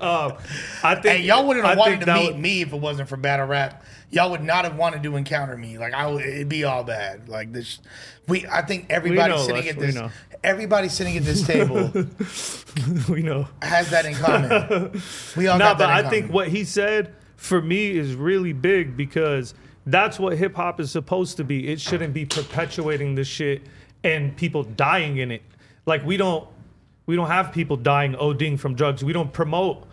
um, 0.00 0.34
I 0.82 0.94
think 0.94 1.04
Hey, 1.06 1.22
y'all 1.22 1.46
wouldn't 1.46 1.66
have 1.66 1.76
I 1.76 1.78
wanted 1.78 2.00
to 2.00 2.06
that 2.06 2.16
meet 2.18 2.32
would- 2.32 2.40
me 2.40 2.62
if 2.62 2.72
it 2.72 2.80
wasn't 2.80 3.08
for 3.08 3.16
battle 3.16 3.46
rap. 3.46 3.84
Y'all 4.12 4.30
would 4.32 4.42
not 4.42 4.64
have 4.64 4.76
wanted 4.76 5.02
to 5.04 5.14
encounter 5.16 5.56
me. 5.56 5.78
Like 5.78 5.94
I 5.94 6.06
would, 6.08 6.24
it'd 6.24 6.48
be 6.48 6.64
all 6.64 6.82
bad. 6.82 7.28
Like 7.28 7.52
this, 7.52 7.78
we. 8.30 8.46
I 8.46 8.62
think 8.62 8.86
everybody 8.90 9.32
know, 9.32 9.38
sitting 9.38 9.64
Les, 9.64 9.70
at 9.70 9.78
this, 9.78 10.12
everybody 10.42 10.88
sitting 10.88 11.16
at 11.16 11.24
this 11.24 11.46
table 11.46 11.90
we 13.08 13.22
know. 13.22 13.46
has 13.62 13.90
that 13.90 14.06
in 14.06 14.14
common. 14.14 15.02
We 15.36 15.48
all 15.48 15.58
No, 15.58 15.66
got 15.66 15.78
but 15.78 15.90
I 15.90 16.08
think 16.08 16.32
what 16.32 16.48
he 16.48 16.64
said 16.64 17.14
for 17.36 17.60
me 17.60 17.90
is 17.90 18.14
really 18.14 18.52
big 18.52 18.96
because 18.96 19.54
that's 19.86 20.18
what 20.18 20.36
hip 20.36 20.54
hop 20.54 20.80
is 20.80 20.90
supposed 20.90 21.36
to 21.38 21.44
be. 21.44 21.68
It 21.68 21.80
shouldn't 21.80 22.14
be 22.14 22.24
perpetuating 22.24 23.14
this 23.14 23.28
shit 23.28 23.62
and 24.04 24.36
people 24.36 24.62
dying 24.62 25.18
in 25.18 25.30
it. 25.30 25.42
Like 25.86 26.04
we 26.04 26.16
don't 26.16 26.46
we 27.06 27.16
don't 27.16 27.28
have 27.28 27.52
people 27.52 27.76
dying 27.76 28.12
ODing 28.14 28.58
from 28.58 28.74
drugs. 28.74 29.02
We 29.02 29.12
don't 29.12 29.32
promote 29.32 29.86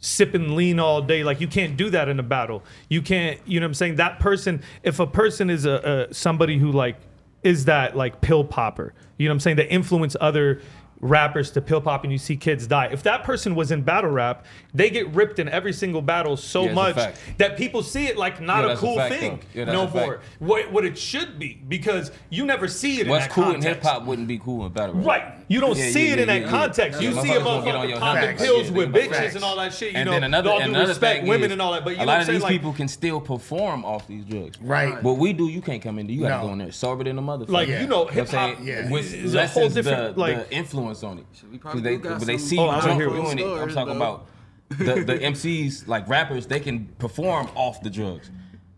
sipping 0.00 0.54
lean 0.54 0.78
all 0.78 1.02
day. 1.02 1.24
Like 1.24 1.40
you 1.40 1.48
can't 1.48 1.76
do 1.76 1.90
that 1.90 2.08
in 2.08 2.18
a 2.18 2.22
battle. 2.22 2.62
You 2.88 3.02
can't, 3.02 3.40
you 3.46 3.58
know 3.60 3.64
what 3.64 3.68
I'm 3.70 3.74
saying? 3.74 3.96
That 3.96 4.20
person, 4.20 4.62
if 4.82 5.00
a 5.00 5.06
person 5.06 5.50
is 5.50 5.64
a, 5.64 6.06
a 6.10 6.14
somebody 6.14 6.58
who 6.58 6.72
like 6.72 6.96
is 7.44 7.66
that 7.66 7.96
like 7.96 8.20
pill 8.20 8.42
popper, 8.42 8.94
you 9.18 9.28
know 9.28 9.32
what 9.32 9.36
I'm 9.36 9.40
saying? 9.40 9.56
That 9.56 9.72
influence 9.72 10.16
other 10.20 10.60
rappers 11.00 11.50
to 11.50 11.60
pill 11.60 11.80
pop 11.80 12.02
and 12.02 12.12
you 12.12 12.18
see 12.18 12.36
kids 12.36 12.66
die. 12.66 12.86
If 12.86 13.02
that 13.02 13.24
person 13.24 13.54
was 13.54 13.70
in 13.70 13.82
battle 13.82 14.10
rap, 14.10 14.46
they 14.74 14.90
get 14.90 15.08
ripped 15.14 15.38
in 15.38 15.48
every 15.48 15.72
single 15.72 16.02
battle 16.02 16.36
so 16.36 16.64
Yeah, 16.64 16.72
much 16.74 16.96
that 17.38 17.56
people 17.56 17.82
see 17.82 18.06
it 18.08 18.16
like 18.16 18.40
not 18.40 18.58
Yeah, 18.58 18.64
a 18.64 18.68
that's 18.68 18.80
a 18.80 18.84
cool 18.84 18.96
fact, 18.96 19.14
thing. 19.14 19.40
Yeah, 19.54 19.64
no 19.66 19.88
more. 19.88 20.20
What 20.40 20.72
what 20.72 20.84
it 20.84 20.98
should 20.98 21.38
be 21.38 21.60
because 21.68 22.10
you 22.30 22.44
never 22.44 22.66
see 22.68 23.00
it 23.00 23.06
What's 23.06 23.24
in 23.26 23.28
that 23.30 23.36
What's 23.36 23.48
cool 23.48 23.54
in 23.54 23.62
hip 23.62 23.82
hop 23.82 24.04
wouldn't 24.04 24.26
be 24.28 24.38
cool 24.38 24.66
in 24.66 24.72
battle 24.72 24.96
rap. 24.96 25.06
Right. 25.06 25.24
You 25.46 25.60
don't 25.60 25.76
Yeah, 25.76 25.90
see 25.90 26.06
yeah, 26.08 26.12
it 26.14 26.18
in 26.20 26.28
that 26.28 26.42
yeah. 26.42 26.48
context. 26.50 27.00
Yeah, 27.00 27.10
You 27.10 27.14
see 27.22 27.30
a 27.34 27.40
motherfuckers 27.40 27.44
gonna 27.44 27.78
on 27.78 27.86
motherfucker 27.86 27.88
your 27.90 27.98
popping 28.00 28.36
pills 28.36 28.70
with 28.70 28.92
bitches 28.92 29.10
facts. 29.10 29.34
and 29.36 29.44
all 29.44 29.56
that 29.56 29.72
shit. 29.74 29.92
You 29.92 29.98
and 29.98 30.06
know, 30.06 30.12
then 30.12 30.24
another, 30.24 30.50
all 30.50 30.58
due 30.58 30.64
another 30.64 30.88
respect, 30.88 31.26
women 31.26 31.46
is, 31.46 31.52
and 31.52 31.62
all 31.62 31.72
that. 31.72 31.84
But 31.84 31.90
you 31.90 31.96
a 31.96 32.06
know 32.06 32.12
lot 32.12 32.20
of 32.22 32.26
these 32.26 32.44
people 32.44 32.72
can 32.72 32.88
still 32.88 33.20
perform 33.20 33.84
off 33.84 34.08
these 34.08 34.24
drugs. 34.24 34.60
Right. 34.60 35.00
What 35.02 35.18
we 35.18 35.32
do, 35.32 35.48
you 35.48 35.60
can't 35.60 35.82
come 35.82 35.98
in 35.98 36.06
there. 36.06 36.16
You 36.16 36.22
gotta 36.22 36.46
go 36.46 36.52
in 36.52 36.58
there 36.58 36.72
sober 36.72 37.04
than 37.04 37.18
a 37.18 37.22
motherfucker. 37.22 37.48
Like, 37.50 37.68
you 37.68 37.86
know, 37.86 38.06
hip 38.06 38.26
what 38.26 38.34
I'm 38.34 38.48
hop 38.50 38.56
saying? 38.58 38.66
Yeah. 38.66 38.90
Which 38.90 39.04
is 39.12 39.34
a 39.34 39.46
whole 39.46 39.68
different 39.68 40.14
the, 40.14 40.20
like. 40.20 40.48
the 40.48 40.54
influence 40.56 41.02
on 41.02 41.18
it. 41.18 41.26
we 41.52 41.58
probably 41.58 41.82
Because 41.82 42.02
they, 42.26 42.32
do 42.32 42.38
they 42.38 42.38
see 42.38 42.58
Oh, 42.58 42.64
you 42.64 42.70
I 42.70 42.80
drunk 42.80 43.00
hear 43.00 43.08
it. 43.08 43.12
doing 43.12 43.38
it, 43.38 43.44
I'm 43.46 43.68
talking 43.68 43.86
though. 43.86 43.96
about 43.96 44.26
the, 44.70 45.04
the 45.04 45.18
MCs, 45.18 45.86
like 45.88 46.08
rappers, 46.08 46.46
they 46.46 46.60
can 46.60 46.86
perform 46.98 47.48
off 47.54 47.82
the 47.82 47.90
drugs. 47.90 48.30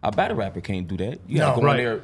A 0.02 0.10
battle 0.12 0.36
rapper 0.36 0.60
can't 0.60 0.86
do 0.86 0.96
that. 0.98 1.20
You 1.26 1.38
gotta 1.38 1.56
No. 1.56 1.60
go 1.60 1.66
Right. 1.66 1.78
in 1.80 1.84
there. 1.84 2.00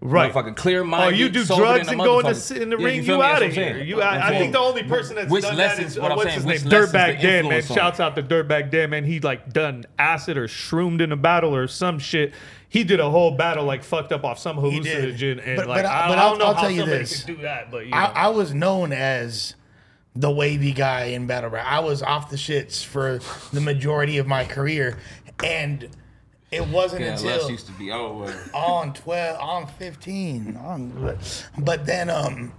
Right. 0.00 0.30
Motherfucking 0.34 0.56
clear 0.56 0.84
mind. 0.84 0.94
Oh, 0.94 1.04
minded. 1.06 1.18
you 1.20 1.28
do 1.30 1.44
drugs 1.46 1.88
and 1.88 1.98
go 1.98 2.18
in 2.18 2.26
the, 2.26 2.58
in 2.60 2.68
the 2.68 2.76
Yeah, 2.76 2.84
ring, 2.84 3.02
feel 3.04 3.16
you 3.16 3.22
me? 3.22 3.26
Out 3.26 3.42
of 3.42 3.52
here. 3.54 3.78
You, 3.78 4.02
I, 4.02 4.28
I 4.28 4.38
think 4.38 4.52
the 4.52 4.58
only 4.58 4.82
person 4.82 5.16
that's 5.16 5.30
Which 5.30 5.44
done 5.44 5.56
that 5.56 5.78
lessens 5.78 5.92
is 5.92 5.98
what 5.98 6.10
I'm 6.10 6.18
what's 6.18 6.28
saying, 6.28 6.46
his 6.46 6.64
which 6.64 6.70
name, 6.70 6.82
Dirtbag 6.82 6.92
Dan, 6.92 7.22
man. 7.22 7.36
influence 7.38 7.70
on 7.70 7.76
Shouts 7.76 8.00
out 8.00 8.14
to 8.16 8.22
Dirtbag 8.22 8.70
Dan, 8.70 8.90
man. 8.90 9.04
He 9.04 9.20
like 9.20 9.50
done 9.54 9.84
acid 9.98 10.36
or 10.36 10.46
shroomed 10.46 11.00
in 11.00 11.10
a 11.10 11.16
battle 11.16 11.56
or 11.56 11.66
some 11.68 11.98
shit. 11.98 12.34
He 12.68 12.84
did 12.84 13.00
a 13.00 13.08
whole 13.08 13.30
battle 13.30 13.64
like 13.64 13.82
fucked 13.82 14.12
up 14.12 14.24
off 14.24 14.38
some 14.38 14.58
hallucinogen, 14.58 15.40
and 15.46 15.56
But- 15.56 15.68
like 15.68 15.84
but 15.84 15.86
I- 15.86 16.04
I, 16.04 16.08
but 16.08 16.18
I 16.18 16.22
I'll- 16.22 16.30
don't 16.30 16.38
know 16.38 16.44
I'll 16.46 16.54
how 16.54 16.60
tell 16.62 16.70
you 16.70 16.80
somebody 16.80 16.98
this. 17.00 17.24
could 17.24 17.36
do 17.36 17.42
that, 17.42 17.70
but 17.70 17.84
you 17.86 17.90
know. 17.92 17.96
I, 17.96 18.04
I 18.04 18.28
was 18.28 18.52
known 18.52 18.92
as 18.92 19.54
the 20.16 20.30
wavy 20.30 20.72
guy 20.72 21.04
in 21.06 21.26
battle 21.26 21.50
rap. 21.50 21.66
I 21.68 21.80
was 21.80 22.02
off 22.02 22.30
the 22.30 22.36
shits 22.36 22.84
for 22.84 23.20
the 23.52 23.60
majority 23.60 24.18
of 24.18 24.26
my 24.26 24.44
career, 24.44 24.98
and 25.42 25.88
it 26.52 26.66
wasn't 26.68 27.02
Yeah, 27.02 27.12
until 27.14 27.42
Les 27.42 27.50
used 27.50 27.66
to 27.66 27.72
be 27.72 27.90
over. 27.90 28.32
on 28.54 28.92
12 28.94 29.40
on 29.40 29.66
15 29.66 30.56
on 30.56 30.90
but, 31.02 31.48
but 31.58 31.84
then 31.84 32.08
um 32.08 32.52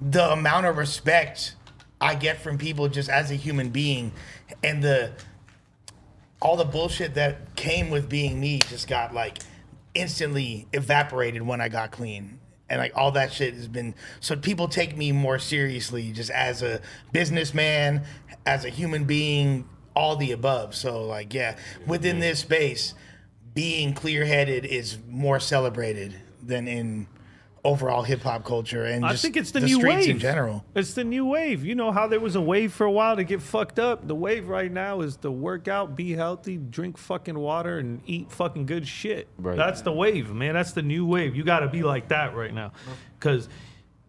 the 0.00 0.30
amount 0.32 0.64
of 0.64 0.78
respect 0.78 1.54
i 2.00 2.14
get 2.14 2.40
from 2.40 2.56
people 2.56 2.88
just 2.88 3.10
as 3.10 3.30
a 3.30 3.34
human 3.34 3.68
being 3.68 4.10
and 4.64 4.82
the 4.82 5.10
all 6.40 6.56
the 6.56 6.64
bullshit 6.64 7.12
that 7.14 7.54
came 7.56 7.90
with 7.90 8.08
being 8.08 8.40
me 8.40 8.58
just 8.70 8.88
got 8.88 9.12
like 9.12 9.38
instantly 9.94 10.66
evaporated 10.72 11.42
when 11.42 11.60
i 11.60 11.68
got 11.68 11.90
clean 11.90 12.38
and 12.70 12.80
like 12.80 12.92
all 12.94 13.12
that 13.12 13.32
shit 13.32 13.54
has 13.54 13.68
been 13.68 13.94
so 14.20 14.36
people 14.36 14.68
take 14.68 14.96
me 14.96 15.12
more 15.12 15.38
seriously 15.38 16.12
just 16.12 16.30
as 16.30 16.62
a 16.62 16.80
businessman 17.12 18.04
as 18.46 18.64
a 18.64 18.68
human 18.68 19.04
being 19.04 19.68
all 19.94 20.16
the 20.16 20.32
above. 20.32 20.74
So 20.74 21.04
like 21.04 21.34
yeah 21.34 21.56
within 21.86 22.20
this 22.20 22.40
space 22.40 22.94
being 23.54 23.92
clear-headed 23.92 24.64
is 24.64 24.98
more 25.08 25.40
celebrated 25.40 26.14
than 26.42 26.68
in 26.68 27.08
overall 27.64 28.02
hip-hop 28.02 28.44
culture 28.44 28.84
and 28.84 29.04
I 29.04 29.10
just 29.10 29.22
think 29.22 29.36
it's 29.36 29.50
the, 29.50 29.60
new 29.60 29.76
streets 29.76 30.06
wave 30.06 30.08
in 30.10 30.18
general 30.18 30.64
It's 30.74 30.94
the 30.94 31.04
new 31.04 31.26
wave. 31.26 31.64
You 31.64 31.74
know 31.74 31.90
how 31.90 32.06
there 32.06 32.20
was 32.20 32.36
a 32.36 32.40
wave 32.40 32.72
for 32.72 32.84
a 32.84 32.90
while 32.90 33.16
to 33.16 33.24
get 33.24 33.42
fucked 33.42 33.78
up. 33.78 34.06
The 34.06 34.14
wave 34.14 34.48
right 34.48 34.70
now 34.70 35.00
is 35.00 35.16
to 35.18 35.30
work 35.30 35.68
out, 35.68 35.96
be 35.96 36.12
healthy, 36.12 36.56
drink 36.56 36.96
fucking 36.96 37.38
water, 37.38 37.78
and 37.78 38.00
eat 38.06 38.30
fucking 38.30 38.66
good 38.66 38.86
shit. 38.86 39.28
Right. 39.38 39.56
That's 39.56 39.82
the 39.82 39.92
wave, 39.92 40.30
man. 40.30 40.54
That's 40.54 40.72
the 40.72 40.82
new 40.82 41.04
wave. 41.04 41.34
You 41.34 41.44
got 41.44 41.60
to 41.60 41.68
be 41.68 41.82
like 41.82 42.08
that 42.08 42.34
right 42.34 42.54
now, 42.54 42.72
because, 43.18 43.48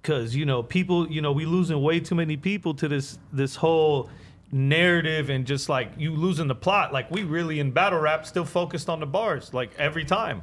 because 0.01 0.35
you 0.35 0.45
know 0.45 0.61
people, 0.63 1.09
you 1.09 1.21
know 1.21 1.31
we 1.31 1.45
losing 1.45 1.81
way 1.81 1.99
too 1.99 2.15
many 2.15 2.37
people 2.37 2.73
to 2.75 2.87
this 2.87 3.17
this 3.33 3.55
whole 3.55 4.09
narrative 4.51 5.29
and 5.29 5.45
just 5.45 5.69
like 5.69 5.91
you 5.97 6.15
losing 6.15 6.47
the 6.47 6.55
plot. 6.55 6.93
Like 6.93 7.11
we 7.11 7.23
really 7.23 7.59
in 7.59 7.71
battle 7.71 7.99
rap 7.99 8.25
still 8.25 8.45
focused 8.45 8.89
on 8.89 8.99
the 8.99 9.05
bars. 9.05 9.53
Like 9.53 9.71
every 9.77 10.05
time, 10.05 10.41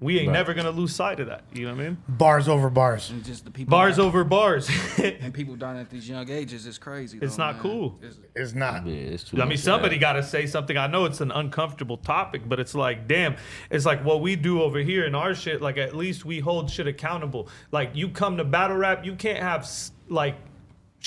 we 0.00 0.18
ain't 0.18 0.28
Right. 0.28 0.32
never 0.34 0.54
gonna 0.54 0.70
lose 0.70 0.94
sight 0.94 1.18
of 1.18 1.26
that. 1.26 1.42
You 1.52 1.66
know 1.66 1.74
what 1.74 1.80
I 1.80 1.84
mean? 1.88 1.98
bars 2.08 2.48
over 2.48 2.70
bars 2.70 3.10
And 3.10 3.24
just 3.24 3.44
the 3.44 3.50
people 3.50 3.70
Bars 3.72 3.96
dying- 3.96 4.08
over 4.08 4.22
bars. 4.24 4.70
and 4.98 5.34
people 5.34 5.56
dying 5.56 5.78
at 5.80 5.90
these 5.90 6.08
young 6.08 6.30
ages 6.30 6.66
is 6.66 6.78
crazy. 6.78 7.18
It's 7.20 7.36
not 7.38 7.54
man. 7.54 7.62
cool. 7.62 7.98
It's- 8.00 8.18
it's 8.36 8.54
not 8.54 8.86
Yeah, 8.86 8.94
it's 8.94 9.24
too 9.24 9.42
I 9.42 9.44
mean, 9.44 9.58
somebody 9.58 9.98
got 9.98 10.12
to 10.12 10.22
say 10.22 10.46
something. 10.46 10.76
I 10.76 10.86
know 10.86 11.04
it's 11.04 11.20
an 11.20 11.32
uncomfortable 11.32 11.96
topic, 11.96 12.42
but 12.48 12.60
it's 12.60 12.74
like, 12.74 13.08
damn, 13.08 13.34
it's 13.70 13.84
like 13.84 14.04
what 14.04 14.20
we 14.20 14.36
do 14.36 14.62
over 14.62 14.78
here 14.78 15.04
in 15.04 15.14
our 15.16 15.34
shit. 15.34 15.60
Like, 15.60 15.78
at 15.78 15.96
least 15.96 16.24
we 16.24 16.38
hold 16.38 16.70
shit 16.70 16.86
accountable. 16.86 17.48
Like, 17.72 17.90
you 17.94 18.08
come 18.08 18.36
to 18.36 18.44
battle 18.44 18.76
rap, 18.76 19.04
you 19.04 19.16
can't 19.16 19.42
have 19.42 19.68
like 20.08 20.36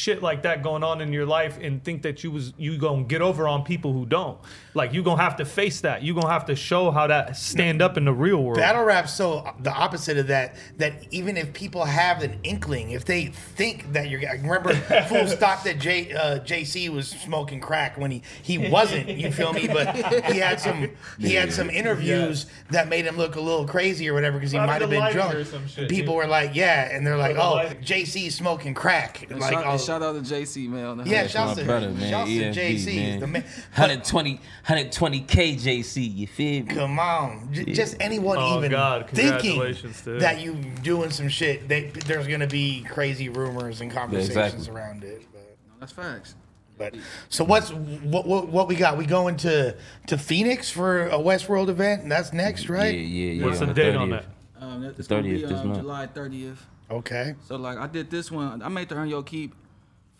shit 0.01 0.23
like 0.23 0.41
that 0.41 0.63
going 0.63 0.83
on 0.83 0.99
in 0.99 1.13
your 1.13 1.25
life 1.25 1.59
and 1.61 1.83
think 1.83 2.01
that 2.01 2.23
you 2.23 2.31
was 2.31 2.53
you 2.57 2.77
gonna 2.77 3.03
get 3.03 3.21
over 3.21 3.47
on 3.47 3.63
people 3.63 3.93
who 3.93 4.05
don't. 4.05 4.39
Like, 4.73 4.93
you 4.93 5.03
gonna 5.03 5.21
have 5.21 5.35
to 5.37 5.45
face 5.45 5.81
that. 5.81 6.01
You 6.01 6.13
gonna 6.15 6.31
have 6.31 6.45
to 6.45 6.55
show 6.55 6.91
how 6.91 7.07
that 7.07 7.37
stand 7.37 7.81
up 7.81 7.97
in 7.97 8.05
the 8.05 8.13
real 8.13 8.41
world. 8.41 8.57
Battle 8.57 8.83
rap's 8.83 9.13
so 9.13 9.53
the 9.59 9.71
opposite 9.71 10.17
of 10.17 10.27
that. 10.27 10.55
That 10.77 10.93
even 11.11 11.37
if 11.37 11.53
people 11.53 11.85
have 11.85 12.23
an 12.23 12.39
inkling, 12.43 12.91
if 12.91 13.05
they 13.05 13.27
think 13.27 13.91
that 13.93 14.09
you're, 14.09 14.27
I 14.27 14.33
remember 14.33 14.73
full 15.07 15.27
stop 15.27 15.63
that 15.63 15.79
J 15.79 16.13
uh, 16.13 16.39
JC 16.39 16.89
was 16.89 17.09
smoking 17.09 17.59
crack 17.59 17.97
when 17.97 18.11
he 18.11 18.23
he 18.41 18.57
wasn't. 18.57 19.09
You 19.09 19.31
feel 19.31 19.53
me? 19.53 19.67
But 19.67 19.95
he 20.31 20.39
had 20.39 20.59
some 20.59 20.89
he 21.19 21.33
had 21.33 21.53
some 21.53 21.69
interviews 21.69 22.47
that 22.71 22.87
made 22.87 23.05
him 23.05 23.17
look 23.17 23.35
a 23.35 23.41
little 23.41 23.67
crazy 23.67 24.09
or 24.09 24.13
whatever 24.13 24.37
because 24.37 24.51
he 24.51 24.57
might 24.57 24.81
have 24.81 24.89
been 24.89 25.11
drunk. 25.11 25.45
some 25.45 25.67
shit, 25.67 25.89
people 25.89 26.13
yeah. 26.13 26.17
were 26.17 26.27
like, 26.27 26.55
yeah, 26.55 26.95
and 26.95 27.05
they're 27.05 27.17
like, 27.17 27.35
the 27.35 27.43
oh, 27.43 27.53
lighting. 27.55 27.83
JC 27.83 28.31
smoking 28.31 28.73
crack. 28.73 29.29
And 29.29 29.39
Like, 29.39 29.53
shout, 29.53 29.65
oh, 29.65 29.71
and 29.71 29.81
shout 29.91 30.03
out 30.03 30.23
to 30.23 30.33
JC 30.33 30.67
man. 30.69 30.85
on 30.85 30.97
the 30.99 31.03
yeah, 31.09 31.21
hood. 31.23 31.31
shouts 31.31 31.55
my 31.57 31.61
to 31.61 31.67
brother, 31.67 31.89
man. 31.91 32.09
shouts 32.09 32.29
to 32.29 32.51
JC, 32.51 32.95
man. 32.95 33.19
the 33.19 33.27
man. 33.27 33.43
120, 33.75 34.39
120k 34.67 35.55
JC. 35.59 36.15
You 36.15 36.27
feel 36.27 36.63
me? 36.63 36.73
Come 36.75 36.99
on, 36.99 37.49
J- 37.53 37.65
just 37.65 37.97
anyone 37.99 38.37
Oh, 38.39 38.57
even 38.57 38.71
God, 38.71 39.09
thinking 39.09 39.31
congratulations 39.57 40.01
that 40.03 40.41
you 40.41 40.53
doing 40.81 41.09
some 41.11 41.29
shit, 41.29 41.67
they, 41.67 41.87
there's 42.05 42.27
gonna 42.27 42.47
be 42.47 42.83
crazy 42.89 43.29
rumors 43.29 43.81
and 43.81 43.91
conversations 43.91 44.37
exactly. 44.67 44.71
around 44.73 45.03
it. 45.03 45.21
But, 45.31 45.57
That's 45.79 45.91
facts. 45.91 46.35
but 46.77 46.95
so 47.29 47.43
what's 47.43 47.71
what, 47.71 48.25
what 48.27 48.47
what 48.47 48.67
we 48.67 48.75
got? 48.75 48.97
We 48.97 49.05
going 49.05 49.37
to 49.37 49.75
to 50.07 50.17
Phoenix 50.17 50.69
for 50.71 51.07
a 51.07 51.17
Westworld 51.17 51.69
event, 51.69 52.03
and 52.03 52.11
that's 52.11 52.33
next, 52.33 52.69
right? 52.69 52.93
yeah, 52.93 53.01
yeah. 53.01 53.31
Yeah. 53.33 53.45
What's 53.45 53.59
the 53.59 53.67
on 53.67 53.73
date 53.73 53.95
on 53.95 54.09
that? 54.11 54.25
Um, 54.59 54.83
it's 54.85 55.07
The 55.07 55.15
gonna 55.15 55.23
be 55.23 55.41
30th 55.41 55.49
this 55.49 55.59
um, 55.59 55.67
month. 55.69 55.79
July 55.81 56.07
30th. 56.07 56.57
Okay. 56.91 57.35
So 57.47 57.55
like 57.55 57.77
I 57.77 57.87
did 57.87 58.09
this 58.11 58.29
one. 58.31 58.61
I 58.61 58.67
made 58.69 58.89
the 58.89 58.95
Earn 58.95 59.07
Your 59.09 59.23
Keep 59.23 59.55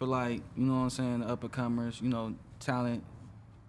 for 0.02 0.08
like 0.08 0.42
you 0.58 0.64
know 0.66 0.74
what 0.74 0.80
I'm 0.80 0.90
saying, 0.90 1.20
the 1.20 1.28
up 1.28 1.44
and 1.44 1.52
comers, 1.52 2.02
you 2.02 2.10
know, 2.10 2.34
talent, 2.60 3.04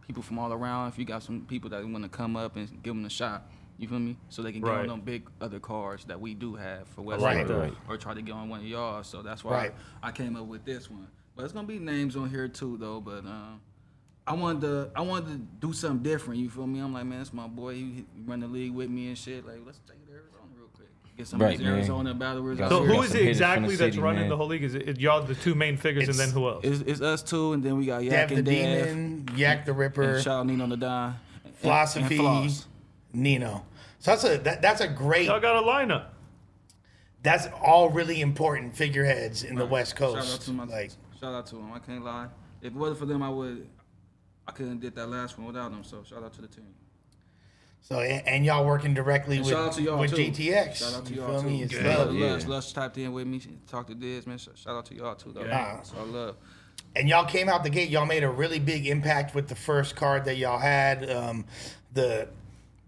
people 0.07 0.23
from 0.23 0.39
all 0.39 0.51
around. 0.51 0.89
If 0.89 0.99
you 0.99 1.05
got 1.05 1.23
some 1.23 1.43
people 1.43 1.69
that 1.69 1.87
want 1.87 2.05
to 2.05 2.09
come 2.09 2.37
up 2.37 2.57
and 2.57 2.67
give 2.83 2.95
them 2.95 3.05
a 3.05 3.11
shot, 3.11 3.51
you 3.77 3.87
feel 3.87 3.99
me? 3.99 4.17
So 4.31 4.41
they 4.41 4.51
can 4.51 4.63
get 4.63 4.71
Right. 4.71 4.81
on 4.81 4.87
them 4.87 5.01
big 5.03 5.29
other 5.43 5.61
cars 5.61 6.07
that 6.07 6.19
we 6.19 6.33
do 6.33 6.55
have 6.55 6.89
for 6.89 7.03
West 7.03 7.23
Right. 7.23 7.47
Side, 7.47 7.55
Right. 7.55 7.75
or 7.87 7.99
try 7.99 8.15
to 8.15 8.23
get 8.23 8.33
on 8.33 8.49
one 8.49 8.61
of 8.61 8.67
y'all. 8.67 9.03
So 9.05 9.21
that's 9.21 9.45
why 9.45 9.53
Right. 9.53 9.75
I 10.03 10.11
came 10.11 10.35
up 10.37 10.47
with 10.47 10.65
this 10.65 10.91
one. 10.91 11.07
But 11.37 11.45
it's 11.45 11.53
gonna 11.53 11.67
be 11.67 11.79
names 11.79 12.17
on 12.17 12.31
here 12.31 12.49
too 12.49 12.79
though. 12.79 13.03
But 13.03 13.27
um, 13.27 13.61
I 14.27 14.33
wanted 14.33 14.63
to 14.63 14.91
I 14.97 15.03
wanted 15.03 15.27
to 15.33 15.67
do 15.67 15.75
something 15.75 16.03
different. 16.03 16.41
You 16.41 16.49
feel 16.49 16.67
me? 16.67 16.79
I'm 16.79 16.95
like, 16.95 17.05
man, 17.05 17.21
it's 17.21 17.35
my 17.35 17.47
boy. 17.47 17.75
He, 17.75 17.81
he 17.93 18.05
run 18.25 18.41
the 18.41 18.49
league 18.49 18.73
with 18.73 18.89
me 18.89 19.09
and 19.09 19.19
shit. 19.19 19.47
Like, 19.47 19.59
let's 19.67 19.81
take 19.87 19.97
it 19.99 20.07
to 20.07 20.13
Arizona 20.13 20.49
real 20.57 20.69
quick. 20.73 20.89
Get 21.17 21.27
some 21.27 21.41
Right, 21.41 21.53
of 21.53 21.59
these 21.59 21.67
man. 21.67 21.75
Arizona 21.77 22.15
battlers 22.15 22.59
So 22.59 22.69
some- 22.69 22.79
here. 22.79 22.87
who 22.89 22.95
got 22.97 23.05
is 23.05 23.11
some 23.11 23.21
it 23.21 23.29
exactly 23.29 23.69
that's 23.77 23.79
city, 23.95 24.01
running 24.01 24.21
man. 24.23 24.29
the 24.31 24.37
whole 24.37 24.47
league? 24.47 24.65
Is 24.65 24.75
it 24.75 24.99
y'all 24.99 25.23
the 25.23 25.35
two 25.35 25.55
main 25.55 25.77
figures, 25.77 26.09
and 26.09 26.19
then 26.19 26.31
who 26.31 26.49
else? 26.49 26.65
It's, 26.65 26.81
it's 26.81 27.01
us 27.03 27.23
two, 27.23 27.53
and 27.53 27.63
then 27.63 27.77
we 27.77 27.85
got 27.87 28.03
Yak 28.03 28.11
Dev 28.13 28.29
the 28.31 28.35
and 28.37 28.45
Dev, 28.47 28.87
Demon, 28.87 29.29
Yak 29.37 29.65
the 29.67 29.73
Ripper, 29.75 30.03
and 30.15 30.23
shout 30.23 30.41
out 30.41 30.47
Nino 30.47 30.67
the 30.67 30.77
Don, 30.79 31.15
Philosophy, 31.57 32.15
and 32.17 32.17
Floss. 32.17 32.67
Nino. 33.13 33.67
So 33.99 34.11
that's 34.13 34.25
a 34.25 34.39
that, 34.39 34.63
that's 34.63 34.81
a 34.81 34.89
great. 34.89 35.27
Y'all 35.27 35.39
got 35.39 35.63
a 35.63 35.67
lineup. 35.67 36.07
That's 37.23 37.47
all 37.63 37.91
really 37.91 38.21
important 38.21 38.75
figureheads 38.75 39.45
in 39.45 39.55
the 39.55 39.67
West 39.67 39.97
Shout 39.97 40.17
out 40.17 40.25
Coast. 40.25 40.43
to 40.43 40.51
my 40.53 40.65
Like 40.65 40.91
shout 41.21 41.35
out 41.35 41.47
to 41.49 41.57
them. 41.57 41.71
I 41.73 41.79
can't 41.79 42.03
lie. 42.05 42.27
If 42.63 42.69
it 42.69 42.75
wasn't 42.75 42.99
for 42.99 43.07
them, 43.07 43.23
I 43.23 43.29
would 43.29 43.69
I 44.49 44.53
couldn't 44.53 44.81
did 44.81 44.95
that 44.97 45.07
last 45.09 45.39
one 45.39 45.47
without 45.47 45.71
them. 45.71 45.85
So 45.85 46.03
shout 46.03 46.25
out 46.25 46.33
to 46.33 46.41
the 46.41 46.49
team. 46.49 46.65
So 47.85 47.99
and, 48.01 48.27
and 48.29 48.45
y'all 48.45 48.65
working 48.65 48.95
directly 48.95 49.37
And 49.37 49.45
with, 49.45 49.55
shout 49.55 49.67
out 49.69 49.73
to 49.75 49.83
y'all 49.83 49.99
with 49.99 50.15
too. 50.15 50.31
GTX. 50.31 50.75
Shout 50.77 50.95
out 50.95 51.07
to 51.07 51.15
you 51.15 51.21
y'all 51.21 51.31
feel 51.33 51.43
too. 51.43 51.49
me? 51.49 51.63
It's 51.65 51.73
Yeah, 51.75 51.97
love. 51.99 52.15
yeah. 52.15 52.33
Lush, 52.33 52.45
Lush 52.47 52.73
tapped 52.73 52.97
in 52.99 53.13
with 53.13 53.27
me. 53.27 53.41
She 53.41 53.51
talked 53.69 53.89
to 53.89 53.95
Diz, 53.95 54.27
man. 54.27 54.39
Shout 54.39 54.55
out 54.67 54.87
to 54.87 54.95
y'all 54.95 55.15
too, 55.17 55.33
though. 55.33 55.45
Yeah. 55.45 55.79
It's 55.79 55.93
all 55.99 56.07
love. 56.07 56.37
And 56.95 57.09
y'all 57.09 57.25
came 57.27 57.49
out 57.49 57.65
the 57.65 57.71
gate. 57.71 57.89
Y'all 57.91 58.07
made 58.07 58.23
a 58.23 58.29
really 58.31 58.59
big 58.61 58.87
impact 58.87 59.35
with 59.35 59.49
the 59.49 59.55
first 59.55 59.97
card 59.97 60.25
that 60.27 60.37
y'all 60.37 60.59
had. 60.59 61.11
Um, 61.11 61.45
the 61.93 62.29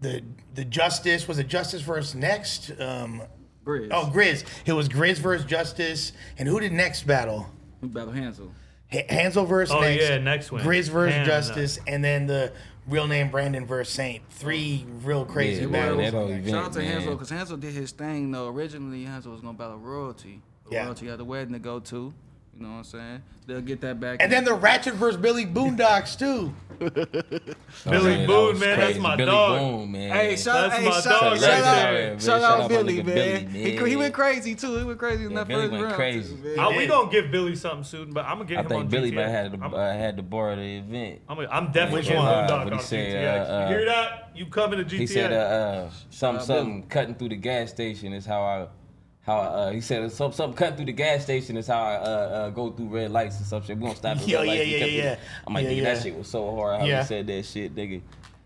the 0.01 0.21
the 0.53 0.63
Justice 0.65 1.27
was 1.27 1.39
it 1.39 1.47
Justice 1.47 1.81
versus 1.81 2.15
Next? 2.15 2.71
Um, 2.79 3.21
Grizz. 3.65 3.89
oh, 3.91 4.11
Grizz. 4.13 4.45
It 4.65 4.73
was 4.73 4.87
Grizz 4.87 5.17
versus 5.17 5.45
Justice. 5.45 6.13
And 6.37 6.47
who 6.47 6.59
did 6.59 6.71
Next 6.71 7.05
battle? 7.07 7.47
We 7.81 7.87
battle 7.89 8.13
Hansel. 8.13 8.51
H- 8.91 9.05
Hansel 9.09 9.45
versus 9.45 9.73
Next. 9.73 9.83
Oh, 9.83 9.89
Next. 9.89 10.09
yeah, 10.09 10.17
Next 10.19 10.51
win. 10.51 10.63
Grizz 10.63 10.89
versus 10.89 11.15
Hand, 11.15 11.25
Justice, 11.25 11.79
and 11.87 12.03
then 12.03 12.27
the 12.27 12.53
real 12.87 13.07
name 13.07 13.29
Brandon 13.29 13.65
versus 13.65 13.93
Saint. 13.93 14.23
Three 14.29 14.85
real 15.03 15.25
crazy 15.25 15.61
Yeah, 15.63 15.67
battles. 15.67 15.97
that 15.99 16.13
whole 16.13 16.27
that. 16.27 16.33
event. 16.35 16.49
Shout 16.49 16.65
out 16.65 16.73
to 16.73 16.79
man. 16.79 16.91
Hansel 16.91 17.11
because 17.13 17.29
Hansel 17.29 17.57
did 17.57 17.73
his 17.73 17.91
thing 17.91 18.31
though. 18.31 18.47
Originally, 18.49 19.03
Hansel 19.03 19.31
was 19.31 19.41
gonna 19.41 19.57
battle 19.57 19.77
royalty. 19.77 20.41
But 20.63 20.73
Yeah. 20.73 20.83
Royalty 20.85 21.07
had 21.07 21.19
a 21.19 21.25
wedding 21.25 21.53
to 21.53 21.59
go 21.59 21.79
to. 21.79 22.13
You 22.57 22.63
know 22.63 22.69
what 22.71 22.77
I'm 22.77 22.83
saying? 22.85 23.21
They'll 23.47 23.61
get 23.61 23.81
that 23.81 23.99
back. 23.99 24.21
And 24.21 24.31
then 24.31 24.45
the 24.45 24.53
Ratchet 24.53 24.93
versus 24.93 25.19
Billy 25.19 25.45
Boondocks 25.45 26.17
too. 26.17 26.53
Billy 26.79 28.15
that 28.17 28.27
Boone, 28.27 28.53
was 28.53 28.59
man, 28.59 28.79
that's 28.79 28.97
my 28.97 29.15
Billy 29.15 29.31
dog. 29.31 29.59
Boone, 29.59 29.91
man. 29.91 30.11
Hey, 30.11 30.35
shout, 30.35 30.69
That's 30.69 30.81
hey, 30.81 30.89
my 30.89 30.91
shout, 30.99 31.03
dog 31.21 31.39
shout 31.39 31.51
out, 31.63 31.93
man. 31.93 32.19
shout 32.19 32.21
Shout 32.21 32.41
out 32.43 32.61
out 32.61 32.69
Billy, 32.69 32.95
man. 33.03 33.05
Billy, 33.05 33.39
He, 33.71 33.77
man. 33.77 33.87
he 33.87 33.95
went 33.95 34.13
crazy 34.13 34.55
too. 34.55 34.77
He 34.77 34.83
went 34.83 34.99
crazy 34.99 35.25
in 35.25 35.31
Yeah, 35.31 35.37
that 35.39 35.47
Billy 35.47 35.61
first 35.63 35.71
went 35.71 35.83
round. 35.83 35.95
crazy. 35.95 36.35
Too, 36.35 36.55
man. 36.57 36.75
We 36.77 36.87
gonna 36.87 37.11
give 37.11 37.31
Billy 37.31 37.55
something 37.55 37.83
soon, 37.83 38.11
but 38.13 38.25
I'm 38.25 38.37
gonna 38.37 38.45
get 38.49 38.57
I 38.57 38.61
him 38.61 38.67
think 38.67 38.79
on 38.81 38.87
Billy 38.87 39.11
GTX. 39.11 39.15
might 39.15 39.27
have 39.27 39.51
the, 39.51 39.65
I'm, 39.65 39.73
uh, 39.73 39.93
had 39.93 40.17
the 40.17 40.23
board 40.23 40.53
of 40.53 40.59
the 40.59 40.77
event. 40.77 41.21
I'm, 41.29 41.39
I'm 41.39 41.65
definitely 41.71 41.99
Which 41.99 42.07
getting 42.07 42.23
one? 42.23 42.47
Boondog 42.47 42.71
on 42.71 42.77
he 42.77 42.83
say, 42.83 43.13
GTX. 43.13 43.49
uh, 43.49 43.53
uh, 43.53 43.61
you 43.69 43.75
hear 43.75 43.85
that? 43.85 44.31
You 44.35 44.45
coming 44.47 44.79
to 44.79 44.85
GTX? 44.85 44.97
He 44.99 45.07
said, 45.07 45.31
uh, 45.33 45.35
uh 45.35 45.89
something, 46.09 46.45
something 46.45 46.87
cutting 46.87 47.15
through 47.15 47.29
the 47.29 47.35
gas 47.37 47.69
station 47.69 48.11
is 48.13 48.25
how 48.25 48.41
I, 48.41 48.67
how 49.25 49.37
I, 49.39 49.45
uh, 49.45 49.71
he 49.71 49.81
said 49.81 50.11
some 50.11 50.31
something 50.31 50.55
cutting 50.55 50.75
through 50.75 50.85
the 50.85 50.91
gas 50.93 51.23
station 51.23 51.57
is 51.57 51.67
how 51.67 51.81
I 51.83 51.95
uh, 51.95 51.99
uh, 51.99 52.49
go 52.51 52.71
through 52.71 52.87
red 52.89 53.11
lights 53.11 53.37
and 53.37 53.45
some 53.45 53.63
shit. 53.63 53.77
We 53.77 53.85
don't 53.87 53.97
stop 53.97 54.17
at 54.17 54.27
Yo, 54.27 54.39
red 54.39 54.45
yeah, 54.47 54.51
lights. 54.53 54.65
We 54.65 54.77
yeah, 54.79 54.85
yeah. 55.03 55.15
I'm 55.47 55.53
like, 55.53 55.63
Yeah, 55.65 55.71
nigga, 55.71 55.77
yeah. 55.77 55.93
that 55.95 56.03
shit 56.03 56.15
was 56.17 56.27
so 56.27 56.55
hard. 56.55 56.79
How 56.81 56.85
Yeah. 56.85 57.01
he 57.01 57.07
said 57.07 57.27
that 57.27 57.45
shit, 57.45 57.75
nigga. 57.75 58.01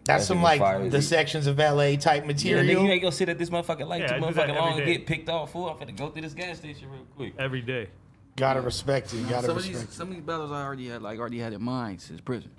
That's 0.06 0.24
That 0.24 0.28
some 0.28 0.42
like 0.42 0.60
fire. 0.62 0.90
the 0.90 1.02
sections 1.02 1.46
of 1.48 1.58
LA 1.60 1.96
type 1.98 2.22
Yeah, 2.24 2.28
material. 2.28 2.64
nigga, 2.64 2.84
you 2.84 2.92
ain't 2.92 3.02
gonna 3.02 3.12
sit 3.12 3.30
at 3.30 3.38
this 3.38 3.50
motherfucking 3.50 3.88
light 3.88 4.02
Yeah, 4.02 4.08
too 4.08 4.14
I 4.16 4.20
do 4.20 4.26
that 4.26 4.34
motherfucking 4.36 4.50
every 4.50 4.56
long 4.62 4.78
and 4.78 4.86
get 4.88 5.06
picked 5.06 5.30
off. 5.30 5.52
Fool, 5.52 5.70
I'm 5.70 5.78
finna 5.78 5.96
go 5.98 6.10
through 6.10 6.22
this 6.24 6.34
gas 6.34 6.58
station 6.58 6.90
real 6.90 7.06
quick. 7.16 7.34
every 7.38 7.62
day. 7.62 7.90
Gotta 8.38 8.62
respect 8.62 9.14
it. 9.14 9.28
Gotta 9.30 9.48
Some 9.48 9.52
of 9.52 9.58
respect 9.58 9.80
these, 9.80 9.84
it. 9.84 9.92
some 9.92 10.08
of 10.08 10.14
these 10.16 10.24
battles 10.24 10.52
I 10.52 10.64
already 10.64 10.88
had, 10.88 11.02
like 11.02 11.20
already 11.20 11.40
had 11.40 11.52
in 11.52 11.62
mind 11.62 12.00
since 12.02 12.22
prison. 12.22 12.50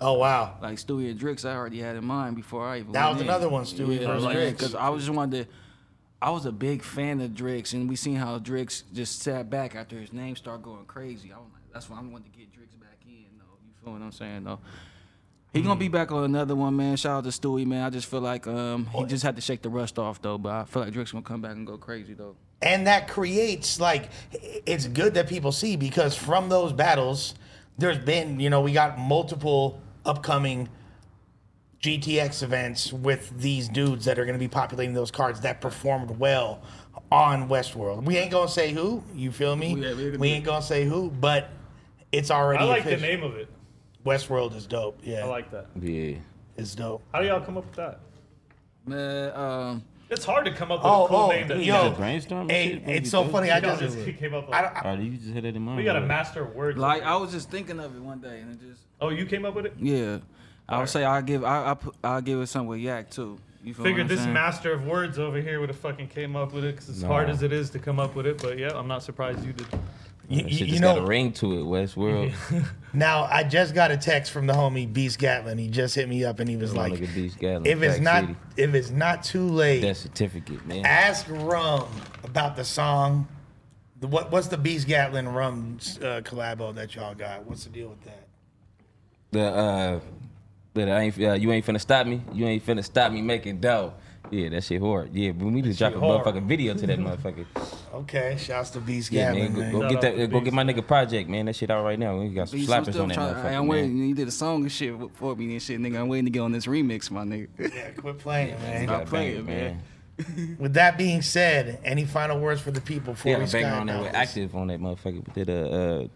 Oh 0.00 0.14
wow. 0.14 0.56
Like 0.62 0.78
Stewie 0.78 1.10
and 1.10 1.20
Drix, 1.20 1.44
I 1.44 1.54
already 1.54 1.80
had 1.80 1.96
in 1.96 2.04
mind 2.04 2.34
before 2.34 2.66
I 2.66 2.78
even. 2.78 2.92
That 2.92 3.04
went 3.04 3.14
was 3.16 3.22
in. 3.22 3.28
another 3.28 3.48
one, 3.50 3.64
Stewie 3.64 3.98
versus 3.98 4.24
Drix. 4.24 4.50
Because 4.52 4.74
I 4.74 4.88
was 4.88 5.04
just 5.04 5.14
wanted 5.14 5.44
to. 5.46 5.52
I 6.20 6.30
was 6.30 6.46
a 6.46 6.52
big 6.52 6.82
fan 6.82 7.20
of 7.20 7.30
Drix, 7.30 7.74
and 7.74 7.88
we 7.88 7.94
seen 7.96 8.16
how 8.16 8.38
Drix 8.38 8.82
just 8.92 9.22
sat 9.22 9.48
back 9.50 9.76
after 9.76 9.96
his 9.98 10.12
name 10.12 10.34
started 10.36 10.64
going 10.64 10.84
crazy. 10.86 11.32
I 11.32 11.36
was 11.36 11.46
like, 11.52 11.62
that's 11.72 11.88
why 11.88 11.98
I 11.98 12.02
wanted 12.02 12.32
to 12.32 12.38
get 12.38 12.50
Drix 12.52 12.78
back 12.80 12.98
in, 13.06 13.38
though. 13.38 13.44
You 13.64 13.72
feel 13.84 13.92
what 13.92 14.02
I'm 14.02 14.10
saying, 14.12 14.44
though? 14.44 14.58
He 15.52 15.62
gonna 15.62 15.80
be 15.80 15.88
back 15.88 16.12
on 16.12 16.24
another 16.24 16.54
one, 16.54 16.76
man. 16.76 16.96
Shout 16.96 17.18
out 17.18 17.24
to 17.24 17.30
Stewie, 17.30 17.66
man. 17.66 17.82
I 17.82 17.90
just 17.90 18.06
feel 18.08 18.20
like 18.20 18.46
um 18.46 18.86
he 18.86 19.04
just 19.06 19.22
had 19.22 19.34
to 19.36 19.42
shake 19.42 19.62
the 19.62 19.70
rust 19.70 19.98
off, 19.98 20.20
though. 20.20 20.36
But 20.38 20.52
I 20.52 20.64
feel 20.64 20.82
like 20.82 20.92
Drix 20.92 21.10
gonna 21.12 21.22
come 21.22 21.40
back 21.40 21.52
and 21.52 21.66
go 21.66 21.78
crazy, 21.78 22.12
though. 22.14 22.36
and 22.60 22.86
that 22.86 23.08
creates 23.08 23.80
like 23.80 24.10
it's 24.32 24.86
good 24.88 25.14
that 25.14 25.26
people 25.26 25.50
see 25.50 25.76
because 25.76 26.14
from 26.14 26.48
those 26.50 26.72
battles 26.72 27.34
there's 27.78 27.96
been 27.98 28.38
you 28.40 28.50
know 28.50 28.60
we 28.60 28.72
got 28.72 28.98
multiple 28.98 29.80
upcoming 30.04 30.68
GTX 31.82 32.42
events 32.42 32.92
with 32.92 33.38
these 33.38 33.68
dudes 33.68 34.04
that 34.06 34.18
are 34.18 34.24
going 34.24 34.34
to 34.34 34.38
be 34.38 34.48
populating 34.48 34.94
those 34.94 35.10
cards 35.10 35.40
that 35.42 35.60
performed 35.60 36.10
well 36.18 36.62
on 37.12 37.48
Westworld. 37.48 38.04
We 38.04 38.16
ain't 38.16 38.30
gonna 38.30 38.48
say 38.48 38.72
who, 38.72 39.02
you 39.14 39.30
feel 39.32 39.56
me? 39.56 39.74
Yeah, 39.74 39.94
we 39.94 40.16
we 40.16 40.28
ain't 40.28 40.44
gonna 40.44 40.60
say 40.60 40.84
who, 40.84 41.10
but 41.10 41.48
it's 42.12 42.30
already 42.30 42.64
I 42.64 42.66
like 42.66 42.84
the 42.84 42.96
name 42.96 43.22
of 43.22 43.36
it. 43.36 43.48
Westworld 44.04 44.54
is 44.56 44.66
dope. 44.66 44.98
Yeah, 45.02 45.24
I 45.24 45.28
like 45.28 45.50
that. 45.52 45.66
Yeah. 45.80 46.16
it's 46.56 46.74
dope. 46.74 47.02
How 47.12 47.20
do 47.22 47.26
y'all 47.28 47.40
come 47.40 47.56
up 47.56 47.64
with 47.66 47.76
that? 47.76 48.00
Man, 48.86 49.32
um, 49.36 49.84
It's 50.10 50.24
hard 50.24 50.44
to 50.46 50.52
come 50.52 50.72
up 50.72 50.80
with 50.80 50.86
Oh, 50.86 51.04
a 51.04 51.08
cool 51.08 51.16
oh, 51.16 51.30
name. 51.30 51.48
That 51.48 51.64
yo, 51.64 51.88
just 51.88 51.96
brainstorm 51.98 52.48
hey, 52.48 52.82
it's 52.86 53.10
so 53.10 53.24
funny. 53.24 53.50
I 53.50 53.60
just, 53.60 53.80
just 53.80 53.96
came 54.18 54.34
up 54.34 54.46
with. 54.46 54.54
I, 54.54 54.62
don't- 54.62 54.86
Oh, 54.98 55.02
you 55.02 55.16
just 55.16 55.32
hit 55.32 55.44
it 55.44 55.54
in 55.56 55.62
mind. 55.62 55.78
we 55.78 55.84
got 55.84 55.96
a 55.96 56.00
master 56.00 56.42
of 56.42 56.54
words. 56.54 56.76
like 56.78 57.02
I 57.02 57.16
was 57.16 57.30
just 57.30 57.50
thinking 57.50 57.78
of 57.80 57.94
it 57.96 58.02
one 58.02 58.20
day, 58.20 58.40
and 58.40 58.50
it 58.52 58.60
just 58.60 58.82
oh, 59.00 59.10
you 59.10 59.24
came 59.24 59.44
up 59.44 59.54
with 59.54 59.66
it. 59.66 59.74
yeah. 59.78 60.18
I 60.68 60.78
would 60.78 60.88
say 60.88 61.04
I 61.04 61.20
give 61.22 61.44
I 61.44 61.70
I 61.70 61.74
put, 61.74 61.94
I'll 62.04 62.20
give 62.20 62.40
it 62.40 62.46
something 62.48 62.68
with 62.68 62.80
Yak 62.80 63.10
too. 63.10 63.38
You 63.64 63.74
feel 63.74 63.82
what 63.84 63.88
Figured 63.88 64.02
I'm 64.02 64.08
this 64.08 64.20
saying? 64.20 64.32
master 64.32 64.72
of 64.72 64.86
words 64.86 65.18
over 65.18 65.40
here 65.40 65.60
would 65.60 65.68
have 65.68 65.78
fucking 65.78 66.08
came 66.08 66.36
up 66.36 66.52
with 66.52 66.64
it 66.64 66.74
because 66.76 66.88
as 66.90 67.02
No. 67.02 67.08
hard 67.08 67.28
as 67.28 67.42
it 67.42 67.52
is 67.52 67.70
to 67.70 67.78
come 67.78 67.98
up 67.98 68.14
with 68.14 68.26
it, 68.26 68.40
but 68.40 68.56
yeah, 68.58 68.70
I'm 68.74 68.86
not 68.88 69.02
surprised 69.02 69.44
you 69.44 69.52
did. 69.52 69.66
you, 70.28 70.42
That 70.42 70.50
you- 70.50 70.56
shit 70.56 70.66
you 70.68 70.72
just 70.74 70.80
know, 70.82 70.94
got 70.94 71.04
a 71.04 71.06
ring 71.06 71.32
to 71.34 71.52
it, 71.54 71.64
Westworld. 71.64 72.32
Now 72.94 73.24
I 73.24 73.44
just 73.44 73.74
got 73.74 73.90
a 73.90 73.96
text 73.96 74.30
from 74.32 74.46
the 74.46 74.52
homie 74.54 74.90
Beast 74.90 75.18
Gatlin. 75.18 75.58
He 75.58 75.68
just 75.68 75.94
hit 75.94 76.08
me 76.08 76.24
up 76.24 76.38
and 76.40 76.48
he 76.48 76.56
was 76.56 76.72
My 76.72 76.86
like, 76.88 76.94
nigga 77.00 77.14
Beast 77.14 77.38
Gatlin, 77.38 77.66
"If 77.66 77.82
it's 77.82 77.98
not 78.00 78.22
City. 78.22 78.36
if 78.56 78.74
it's 78.74 78.90
not 78.90 79.22
too 79.24 79.46
late, 79.48 79.80
that 79.80 79.96
certificate, 79.96 80.64
man. 80.66 80.86
ask 80.86 81.26
Rum 81.28 81.86
about 82.24 82.56
the 82.56 82.64
song. 82.64 83.26
The, 84.00 84.06
what 84.06 84.30
what's 84.30 84.46
the 84.48 84.56
Beast 84.56 84.86
Gatlin 84.86 85.28
Rum 85.28 85.78
uh, 86.00 86.20
collabo 86.22 86.74
that 86.76 86.94
y'all 86.94 87.14
got? 87.14 87.44
What's 87.46 87.64
the 87.64 87.70
deal 87.70 87.88
with 87.88 88.02
that? 88.04 88.26
The 89.32 89.42
uh, 89.42 90.00
that 90.86 90.96
I 90.96 91.00
ain't 91.02 91.18
uh, 91.20 91.32
you 91.34 91.52
ain't 91.52 91.64
finna 91.66 91.80
stop 91.80 92.06
me. 92.06 92.22
You 92.32 92.46
ain't 92.46 92.64
finna 92.64 92.84
stop 92.84 93.12
me 93.12 93.22
making 93.22 93.60
dough. 93.60 93.94
Yeah, 94.30 94.50
that 94.50 94.64
shit 94.64 94.82
hard. 94.82 95.14
Yeah, 95.14 95.32
but 95.32 95.46
we 95.46 95.50
need 95.52 95.64
to 95.64 95.72
drop 95.74 95.94
a 95.94 96.00
hard. 96.00 96.22
motherfucking 96.24 96.46
video 96.46 96.74
to 96.74 96.86
that 96.86 96.98
motherfucker. 97.06 97.46
Okay, 97.94 98.36
shouts 98.38 98.68
to 98.70 98.80
Beast 98.80 99.10
Yeah, 99.10 99.32
Gatlin. 99.32 99.58
man, 99.58 99.72
go, 99.72 99.78
go 99.78 99.80
Shout 99.80 99.90
get 99.90 99.96
out 99.96 100.02
that. 100.02 100.10
to 100.10 100.26
Go 100.26 100.32
Beast, 100.40 100.44
get 100.44 100.52
my 100.54 100.64
nigga 100.64 100.86
project, 100.86 101.30
man. 101.30 101.46
That 101.46 101.56
shit 101.56 101.70
out 101.70 101.82
right 101.82 101.98
now. 101.98 102.18
We 102.18 102.28
got 102.28 102.48
some 102.50 102.58
Beast, 102.58 102.70
slappers 102.70 102.90
still 102.90 103.02
on 103.02 103.08
that 103.08 103.14
trying- 103.14 103.34
motherfucker. 103.34 103.44
I, 103.46 103.52
am 103.52 103.60
man. 103.62 103.66
waiting. 103.68 103.96
You 104.08 104.14
did 104.14 104.28
a 104.28 104.32
song 104.32 104.62
and 104.62 104.72
shit 104.72 104.94
for 105.14 105.34
me 105.34 105.52
and 105.52 105.62
shit, 105.62 105.80
nigga. 105.80 105.98
I'm 105.98 106.08
waiting 106.08 106.26
to 106.26 106.30
get 106.30 106.40
on 106.40 106.52
this 106.52 106.66
remix, 106.66 107.10
my 107.10 107.24
nigga. 107.24 107.48
Yeah, 107.58 107.90
quit 107.92 108.18
playing, 108.18 108.50
You 108.50 108.56
man. 108.58 108.86
got 108.86 109.02
a 109.04 109.06
playing, 109.06 109.46
banger, 109.46 109.60
man. 110.18 110.56
With 110.58 110.74
that 110.74 110.98
being 110.98 111.22
said, 111.22 111.80
any 111.84 112.04
final 112.04 112.38
words 112.40 112.60
for 112.60 112.70
the 112.72 112.80
people 112.82 113.14
before 113.14 113.32
Yeah, 113.32 113.38
we 113.38 113.44
a 113.44 113.46
banger 113.46 113.68
sky 113.68 113.78
on 113.78 113.86
that 113.86 114.02
with 114.02 114.14
active 114.14 114.54
on 114.56 114.66
that 114.66 114.80
motherfucker. 114.80 115.24
But 115.24 115.34
did 115.34 115.48
a 115.48 115.70
uh, 116.04 116.06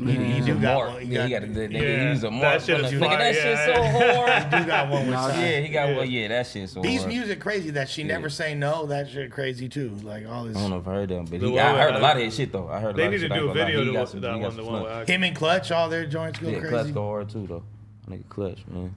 You, 0.00 0.20
you 0.20 0.44
do 0.44 0.54
got 0.60 0.74
mark. 0.74 0.88
one. 0.94 1.06
You 1.06 1.12
yeah, 1.12 1.24
he 1.26 1.30
got, 1.32 1.40
got 1.42 1.48
a, 1.50 1.52
that 1.52 1.70
Yeah, 1.72 1.80
nigga 1.80 2.10
use 2.10 2.24
a 2.24 2.30
that 2.30 2.62
shit 2.62 2.80
is 2.80 3.00
fire, 3.00 3.18
that 3.18 3.34
shit 3.34 3.74
so 3.74 3.82
hard. 3.82 4.52
you 4.62 4.66
got 4.66 4.88
one 4.90 5.02
with 5.06 5.10
Nah, 5.14 5.28
yeah, 5.28 5.60
he 5.60 5.68
got 5.68 5.88
Yeah. 5.88 5.96
one. 5.96 6.10
Yeah, 6.10 6.28
that 6.28 6.46
shit 6.46 6.68
so 6.70 6.80
Beast 6.82 7.02
hard. 7.02 7.12
music 7.14 7.40
crazy 7.40 7.70
that 7.70 7.88
she 7.88 8.02
never 8.04 8.28
say 8.30 8.54
no. 8.54 8.86
That 8.86 9.08
shit 9.10 9.30
crazy 9.30 9.68
too. 9.68 9.90
Like 10.02 10.26
all 10.28 10.44
this. 10.44 10.56
I 10.56 10.60
don't 10.60 10.70
know 10.70 10.78
if 10.78 10.88
I 10.88 10.92
heard 10.92 11.08
them, 11.10 11.24
but 11.26 11.40
The 11.40 11.46
he, 11.46 11.52
one 11.52 11.64
I 11.64 11.80
heard 11.82 11.94
a 11.94 11.98
lot 11.98 12.16
of 12.16 12.22
his 12.22 12.34
shit 12.34 12.52
though. 12.52 12.68
I 12.68 12.80
heard 12.80 12.94
a 12.94 12.96
They 12.96 13.04
lot 13.04 13.10
need 13.10 13.16
of 13.16 13.20
to 13.22 13.26
shit. 13.28 13.32
I 13.32 13.38
do 13.38 13.40
a 13.40 13.48
ain't 13.48 13.54
gonna 13.56 13.60
lie. 13.60 13.66
video 13.66 13.84
to 13.84 13.92
got 13.92 13.98
what- 14.00 14.08
some- 14.08 14.20
that 14.20 14.40
one. 14.40 14.56
The 14.56 14.64
one 14.64 14.82
with 14.82 15.08
Him 15.08 15.22
and 15.24 15.36
Clutch, 15.36 15.70
all 15.72 15.88
their 15.88 16.06
joints 16.06 16.38
go 16.38 16.48
Yeah, 16.48 16.58
crazy. 16.60 16.68
clutch 16.74 16.94
go 16.94 17.04
hard 17.06 17.28
too 17.30 17.46
though. 17.46 17.62
Nigga 18.08 18.28
clutch, 18.28 18.58
man. 18.68 18.94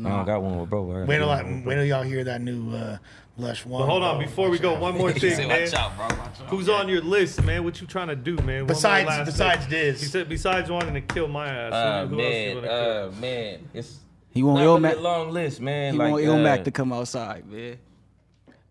I 0.00 0.02
don't 0.10 0.26
got 0.26 0.42
one 0.42 0.60
with 0.60 0.70
bro. 0.70 0.82
Wait 0.84 1.18
till, 1.18 1.26
get 1.26 1.38
I, 1.38 1.42
wait 1.42 1.64
bro. 1.64 1.74
till 1.74 1.84
y'all 1.84 2.02
hear 2.04 2.22
that 2.24 2.40
new 2.40 2.70
uh, 2.72 2.98
Lush 3.38 3.64
one. 3.64 3.82
But 3.82 3.88
hold 3.88 4.02
on, 4.02 4.18
before 4.18 4.50
we 4.50 4.58
go, 4.58 4.78
one 4.78 4.98
more 4.98 5.12
thing, 5.12 5.30
said, 5.36 5.48
man. 5.48 5.62
Watch 5.62 5.74
out, 5.74 5.96
bro. 5.96 6.06
Watch 6.06 6.18
out. 6.40 6.48
Who's 6.48 6.68
on 6.68 6.88
your 6.88 7.00
list, 7.02 7.42
man? 7.44 7.62
What 7.64 7.80
you 7.80 7.86
trying 7.86 8.08
to 8.08 8.16
do, 8.16 8.34
man? 8.38 8.60
One 8.62 8.66
Besides- 8.66 9.06
last 9.06 9.26
besides 9.26 9.60
thing. 9.62 9.70
Diz. 9.70 10.00
He 10.00 10.06
said 10.06 10.28
besides 10.28 10.70
wanting 10.70 10.94
to 10.94 11.00
kill 11.00 11.28
my 11.28 11.46
ass. 11.48 11.72
Uh, 11.72 12.06
who, 12.06 12.16
who 12.16 12.20
else 12.22 12.34
you 12.34 12.38
man, 12.40 12.54
wanna 12.56 12.68
kill? 12.68 13.08
uh, 13.08 13.20
man, 13.20 13.68
it's 13.74 13.98
He 14.30 14.42
want 14.42 14.58
not 14.58 14.64
really 14.64 14.80
Illmac. 14.94 14.98
a 14.98 15.00
long 15.00 15.30
list, 15.30 15.60
man. 15.60 15.92
He 15.92 15.98
like, 15.98 16.10
want 16.12 16.24
uh, 16.24 16.28
Illmac 16.28 16.64
to 16.64 16.70
come 16.72 16.92
outside, 16.92 17.46
man. 17.48 17.78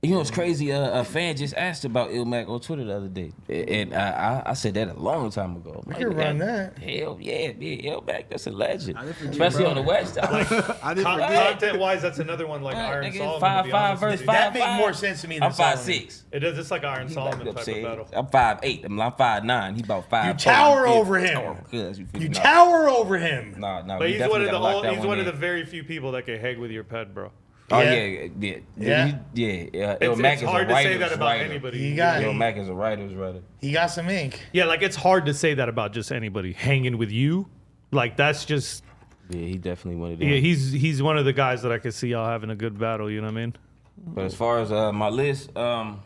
You 0.03 0.11
know 0.11 0.21
it's 0.21 0.29
crazy? 0.29 0.71
Uh, 0.71 1.01
a 1.01 1.03
fan 1.03 1.35
just 1.35 1.55
asked 1.55 1.83
about 1.83 2.11
Illmac 2.11 2.47
on 2.47 2.59
Twitter 2.59 2.83
the 2.83 2.95
other 2.95 3.07
day, 3.07 3.31
and 3.49 3.95
I, 3.95 4.41
I, 4.45 4.51
I 4.51 4.53
said 4.53 4.75
that 4.75 4.89
a 4.89 4.93
long 4.93 5.31
time 5.31 5.55
ago. 5.55 5.83
We 5.87 5.95
can 5.95 6.13
run 6.15 6.37
that. 6.37 6.77
Hell 6.77 7.17
yeah, 7.19 7.51
yeah, 7.59 7.93
Illmac, 7.93 8.25
that's 8.29 8.45
a 8.45 8.51
legend, 8.51 8.95
I 8.99 9.05
didn't 9.05 9.15
forget, 9.15 9.31
especially 9.33 9.61
bro. 9.63 9.69
on 9.71 9.75
the 9.77 9.81
West. 9.81 10.19
I 10.21 10.93
didn't 10.93 11.03
Con- 11.03 11.19
content 11.19 11.79
wise, 11.79 12.03
that's 12.03 12.19
another 12.19 12.45
one 12.45 12.61
like 12.61 12.75
Iron 12.75 13.05
nigga, 13.05 13.17
Solomon. 13.17 13.39
five, 13.39 13.63
to 13.63 13.67
be 13.67 13.71
five 13.71 13.89
honest 13.89 14.01
with 14.03 14.11
verse 14.11 14.19
you. 14.19 14.25
five. 14.27 14.35
That 14.35 14.53
make 14.53 14.63
five. 14.63 14.79
more 14.79 14.93
sense 14.93 15.21
to 15.21 15.27
me 15.27 15.35
than 15.35 15.43
I'm 15.43 15.51
five 15.51 15.79
Solomon. 15.79 15.99
six. 15.99 16.23
It 16.31 16.43
is. 16.43 16.57
It's 16.59 16.69
like 16.69 16.83
Iron 16.83 17.07
He 17.07 17.13
Solomon 17.15 17.47
I'm, 17.47 17.55
type 17.55 17.67
of 17.67 17.83
battle. 17.83 18.07
I'm 18.13 18.27
five 18.27 18.59
eight. 18.61 18.85
I'm, 18.85 19.01
I'm 19.01 19.11
five 19.13 19.43
nine. 19.45 19.73
He 19.73 19.81
about 19.81 20.07
five. 20.11 20.27
You 20.27 20.33
tower 20.35 20.85
feel 20.85 20.93
over 20.93 21.17
him. 21.17 21.57
You 21.71 21.95
You 22.13 22.29
tower 22.29 22.87
over 22.87 23.17
him. 23.17 23.55
Nah, 23.57 23.81
nah. 23.81 23.97
But 23.97 24.11
he's 24.11 24.19
one 24.21 24.41
of 24.41 24.45
the 24.45 24.51
gotta 24.51 24.63
lock 24.63 24.75
old, 24.75 24.83
that 24.85 24.95
he's 24.95 25.05
one 25.05 25.19
of 25.19 25.25
the 25.25 25.31
very 25.31 25.65
few 25.65 25.83
people 25.83 26.11
that 26.11 26.27
can 26.27 26.39
hang 26.39 26.59
with 26.59 26.69
your 26.69 26.83
pet, 26.83 27.15
bro. 27.15 27.31
Oh 27.69 27.81
Yeah. 27.81 27.93
yeah, 27.93 28.27
yeah, 28.39 28.57
Yeah? 28.77 29.17
yeah. 29.33 29.65
yeah. 29.73 29.85
Uh, 29.91 29.97
It's, 29.99 30.03
Illmac 30.19 30.33
it's 30.33 30.41
is 30.43 30.47
hard 30.49 30.71
a 30.71 30.73
to 30.73 30.83
say 30.83 30.97
that 30.97 31.11
about 31.11 31.25
writer. 31.25 31.43
anybody. 31.45 31.79
You 31.79 31.95
got 31.95 32.21
Yo. 32.21 32.31
Mac 32.33 32.55
is 32.57 32.69
a 32.69 32.73
writer's 32.73 33.13
writer. 33.13 33.41
He 33.59 33.71
got 33.73 33.87
some 33.87 34.09
ink. 34.09 34.41
Yeah, 34.53 34.65
like 34.65 34.81
it's 34.81 34.95
hard 34.95 35.25
to 35.25 35.33
say 35.33 35.53
that 35.55 35.67
about 35.67 35.91
just 35.91 36.11
anybody 36.11 36.53
hanging 36.53 36.97
with 36.97 37.11
you. 37.11 37.47
Like 37.91 38.15
that's 38.15 38.45
just 38.45 38.83
Yeah, 39.29 39.41
he 39.41 39.57
definitely 39.57 39.99
one 39.99 40.13
of 40.13 40.19
them. 40.19 40.29
yeah. 40.29 40.37
He's 40.37 40.71
he's 40.71 41.01
one 41.03 41.17
of 41.17 41.25
the 41.25 41.33
guys 41.33 41.61
that 41.63 41.71
I 41.73 41.77
could 41.79 41.93
see 41.93 42.07
y'all 42.09 42.27
having 42.27 42.49
a 42.51 42.55
good 42.55 42.79
battle. 42.79 43.11
You 43.11 43.19
know 43.19 43.27
what 43.27 43.37
I 43.37 43.41
mean? 43.41 43.55
But 43.97 44.25
as 44.25 44.35
far 44.35 44.59
as 44.59 44.71
uh, 44.71 44.91
my 44.93 45.09
list, 45.09 45.55
um, 45.57 46.01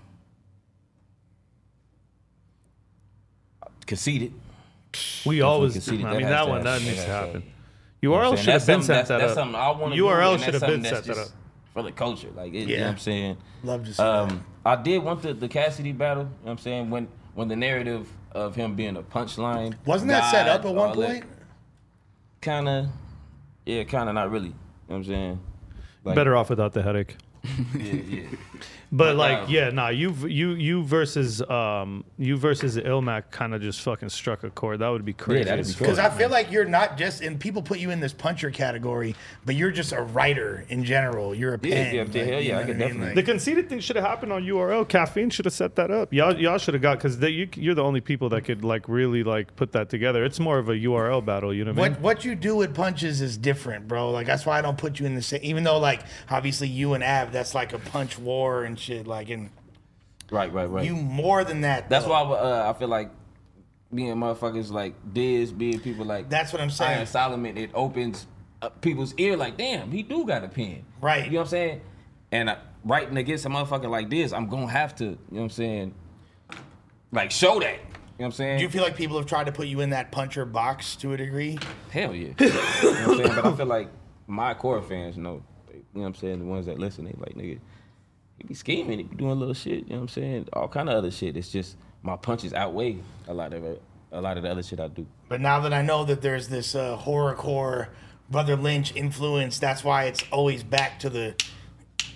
conceded. 3.86 4.34
We 5.26 5.42
always. 5.42 5.74
conceded. 5.74 6.06
I 6.06 6.14
mean 6.14 6.22
has 6.24 6.32
that 6.32 6.48
one 6.48 6.64
that 6.64 6.82
needs 6.82 7.02
to 7.02 7.08
That 7.08 7.26
happen. 7.26 7.44
You 8.02 8.10
know 8.10 8.16
what 8.16 8.26
I'm 8.26 8.34
URL 8.34 8.38
should 8.38 8.54
have 8.54 8.66
been 8.66 8.82
set 8.82 9.08
that 9.08 9.22
up. 9.22 9.36
something 9.36 9.56
I 9.56 9.70
want 9.72 9.94
to 9.94 9.96
do. 9.98 10.04
URL 10.06 10.44
should 10.44 10.54
have 10.56 10.62
been 10.66 10.84
set 10.84 11.04
that 11.04 11.18
up. 11.18 11.28
Just 11.74 11.74
For 11.74 11.84
the 11.84 11.92
culture, 11.92 12.30
like 12.36 12.54
it, 12.54 12.68
you 12.68 12.78
know 12.78 12.84
what 12.84 12.92
I'm 12.92 12.98
saying. 12.98 13.38
Love 13.64 13.86
to 13.86 13.94
see 13.94 14.04
Um, 14.04 14.46
I 14.66 14.76
did 14.76 15.04
want 15.04 15.22
the, 15.22 15.34
the 15.34 15.48
Cassidy 15.48 15.92
battle. 15.92 16.24
You 16.24 16.30
know 16.30 16.36
what 16.44 16.52
I'm 16.52 16.58
saying 16.58 16.90
when 16.90 17.08
when 17.34 17.48
the 17.48 17.56
narrative 17.56 18.10
of 18.34 18.56
him 18.56 18.76
being 18.76 18.98
a 18.98 19.04
punchline 19.04 19.76
Wasn't 19.86 20.10
that 20.10 20.32
set 20.32 20.48
up 20.48 20.66
at 20.66 20.76
one 20.76 20.94
point? 20.96 21.26
Kinda, 22.42 22.90
yeah, 23.66 23.84
kinda 23.84 24.12
not 24.14 24.32
really. 24.32 24.48
You 24.48 24.54
know 24.90 24.96
what 24.96 24.96
I'm 24.98 25.04
saying? 25.06 25.40
Like, 26.04 26.16
Better 26.16 26.36
off 26.36 26.50
without 26.50 26.74
the 26.74 26.82
headache. 26.82 27.16
Yeah, 27.76 27.94
yeah. 27.94 28.22
But 28.94 29.06
But, 29.12 29.16
like, 29.16 29.38
um, 29.40 29.50
yeah, 29.50 29.70
nah, 29.70 29.88
you 29.88 30.12
you 30.28 30.50
you 30.52 30.84
versus 30.84 31.42
um 31.50 32.04
you 32.18 32.36
versus 32.36 32.76
Illmac 32.76 33.32
kind 33.32 33.56
of 33.56 33.62
just 33.62 33.80
fucking 33.82 34.10
struck 34.10 34.44
a 34.44 34.50
chord. 34.50 34.80
That 34.80 34.90
would 34.90 35.06
be 35.06 35.14
crazy. 35.14 35.46
that'd 35.46 35.62
as 35.62 35.70
be 35.70 35.74
fuck. 35.76 35.80
Because 35.80 35.98
I 36.00 36.10
feel 36.10 36.30
like 36.30 36.52
you're 36.52 36.66
not 36.66 36.98
just, 36.98 37.22
and 37.22 37.40
people 37.40 37.62
put 37.62 37.80
you 37.80 37.90
in 37.92 38.02
this 38.02 38.12
puncher 38.12 38.52
category, 38.52 39.16
but 39.46 39.56
you're 39.56 39.72
just 39.72 39.94
a 39.94 40.02
writer 40.02 40.66
in 40.68 40.84
general. 40.84 41.34
You're 41.34 41.54
a 41.54 41.60
Yeah, 41.64 41.74
pen. 41.74 41.96
yeah, 41.96 42.02
like, 42.02 42.14
hell 42.14 42.26
you 42.42 42.50
yeah, 42.50 42.58
I 42.58 42.60
know 42.60 42.66
could 42.66 42.68
what 42.68 42.80
definitely- 42.80 43.06
Like- 43.08 43.16
The 43.16 43.24
conceited 43.24 43.70
thing 43.70 43.80
should 43.80 43.96
have 43.96 44.06
happened 44.06 44.34
on 44.34 44.44
URL. 44.44 44.84
Caffeine 44.88 45.30
should 45.30 45.46
have 45.46 45.54
set 45.54 45.76
that 45.78 45.90
up. 45.90 46.12
Y'all, 46.14 46.38
y'all 46.38 46.58
should 46.58 46.74
have 46.74 46.84
got 46.84 46.98
because 46.98 47.18
you, 47.22 47.48
you're 47.56 47.76
the 47.76 47.84
only 47.84 48.02
people 48.02 48.28
that 48.30 48.42
could 48.44 48.66
like 48.66 48.90
really 48.90 49.24
like 49.24 49.56
put 49.56 49.72
that 49.72 49.90
together. 49.90 50.26
It's 50.26 50.40
more 50.42 50.58
of 50.60 50.68
a 50.68 50.74
URL 50.76 51.22
battle. 51.26 51.54
You 51.54 51.64
know 51.64 51.72
what, 51.72 51.78
I 51.78 51.82
What 51.82 51.92
mean? 51.94 52.02
what 52.02 52.26
you 52.26 52.36
do 52.36 52.58
with 52.58 52.76
punches 52.76 53.22
is 53.22 53.38
different, 53.38 53.88
bro. 53.88 54.12
Like 54.12 54.28
that's 54.28 54.46
why 54.46 54.60
I 54.60 54.62
don't 54.62 54.78
put 54.78 55.00
you 55.00 55.06
in 55.06 55.16
the 55.16 55.22
same. 55.22 55.40
Even 55.44 55.64
though 55.64 55.80
like 55.80 56.02
obviously 56.30 56.68
you 56.68 56.94
and 56.94 57.04
Av, 57.04 57.31
that's 57.32 57.56
like 57.56 57.74
a 57.74 57.80
punch 57.80 58.18
war 58.20 58.64
and 58.64 58.80
shit. 58.80 59.08
Like 59.08 59.30
and 59.30 59.50
Right, 60.32 60.52
right, 60.52 60.70
right. 60.70 60.86
you 60.86 60.96
more 60.96 61.44
than 61.44 61.62
that. 61.62 61.90
That's 61.90 62.06
though. 62.06 62.12
why 62.12 62.22
uh, 62.22 62.74
I 62.74 62.80
feel 62.80 62.88
like 62.88 63.12
being 63.94 64.16
motherfuckers 64.16 64.72
like 64.72 64.94
Diz, 65.14 65.52
being 65.52 65.80
people 65.82 66.06
like 66.06 66.30
That's 66.30 66.54
what 66.54 66.62
I'm 66.62 66.70
saying. 66.70 66.98
Iron 66.98 67.06
Solomon, 67.06 67.58
it 67.58 67.72
opens 67.74 68.28
up 68.62 68.80
people's 68.82 69.14
ear 69.16 69.36
like, 69.36 69.58
damn, 69.58 69.92
he 69.92 70.04
do 70.04 70.26
got 70.26 70.44
a 70.44 70.48
pen. 70.48 70.86
Right. 71.02 71.26
You 71.26 71.32
know 71.32 71.38
what 71.40 71.44
I'm 71.44 71.50
saying? 71.50 71.82
And 72.32 72.50
uh, 72.50 72.56
writing 72.86 73.18
against 73.18 73.46
a 73.46 73.50
motherfucker 73.50 73.90
like 73.90 74.10
this, 74.10 74.32
I'm 74.32 74.48
gonna 74.48 74.68
have 74.68 74.96
to, 74.96 75.04
you 75.04 75.12
know 75.12 75.18
what 75.30 75.42
I'm 75.42 75.50
saying? 75.50 75.96
Like 77.12 77.32
show 77.32 77.60
that. 77.60 77.74
You 77.74 77.78
know 77.78 77.84
what 78.18 78.26
I'm 78.28 78.32
saying? 78.34 78.58
Do 78.60 78.64
you 78.64 78.70
feel 78.70 78.84
like 78.84 78.96
people 78.96 79.18
have 79.18 79.26
tried 79.26 79.48
to 79.48 79.52
put 79.52 79.68
you 79.68 79.82
in 79.82 79.90
that 79.90 80.12
puncher 80.12 80.46
box 80.46 80.96
to 80.98 81.12
a 81.12 81.18
degree? 81.18 81.60
Hell 81.90 82.16
yeah. 82.16 82.34
you 82.40 82.48
know 82.48 82.54
what 82.54 82.94
I'm 82.94 83.18
saying? 83.18 83.36
But 83.36 83.46
I 83.46 83.56
feel 83.58 83.66
like 83.66 83.90
my 84.28 84.54
core 84.54 84.82
fans 84.82 85.18
know. 85.18 85.44
You 85.94 86.00
know 86.00 86.04
what 86.04 86.08
I'm 86.08 86.16
saying? 86.16 86.40
The 86.40 86.46
ones 86.46 86.66
that 86.68 86.80
listen, 86.80 87.06
they 87.06 87.14
like, 87.18 87.36
nigga, 87.36 87.60
he 88.38 88.44
be 88.48 88.54
scheming, 88.54 89.00
he 89.00 89.04
be 89.04 89.16
doing 89.16 89.38
little 89.40 89.54
shit, 89.54 89.84
you 89.84 89.90
know 89.90 89.96
what 89.98 90.02
I'm 90.02 90.08
saying? 90.10 90.50
All 90.54 90.68
kind 90.68 90.90
of 90.90 90.96
other 90.96 91.12
shit. 91.12 91.38
It's 91.38 91.50
just 91.50 91.76
my 92.02 92.16
punches 92.16 92.54
outweigh 92.54 92.98
a 93.28 93.34
lot 93.34 93.54
of 93.54 93.64
it, 93.64 93.82
a 94.12 94.22
lot 94.22 94.38
of 94.38 94.44
the 94.44 94.50
other 94.50 94.64
shit 94.64 94.80
I 94.80 94.88
do. 94.88 95.06
But 95.30 95.42
now 95.42 95.60
that 95.62 95.74
I 95.74 95.82
know 95.82 96.06
that 96.06 96.22
there's 96.22 96.48
this 96.48 96.76
uh, 96.76 96.98
horrorcore 96.98 97.90
Brotha 98.32 98.56
Lynch 98.56 98.96
influence, 98.96 99.60
that's 99.60 99.84
why 99.84 100.06
it's 100.06 100.24
always 100.32 100.64
back 100.64 101.00
to 101.00 101.10
the 101.10 101.36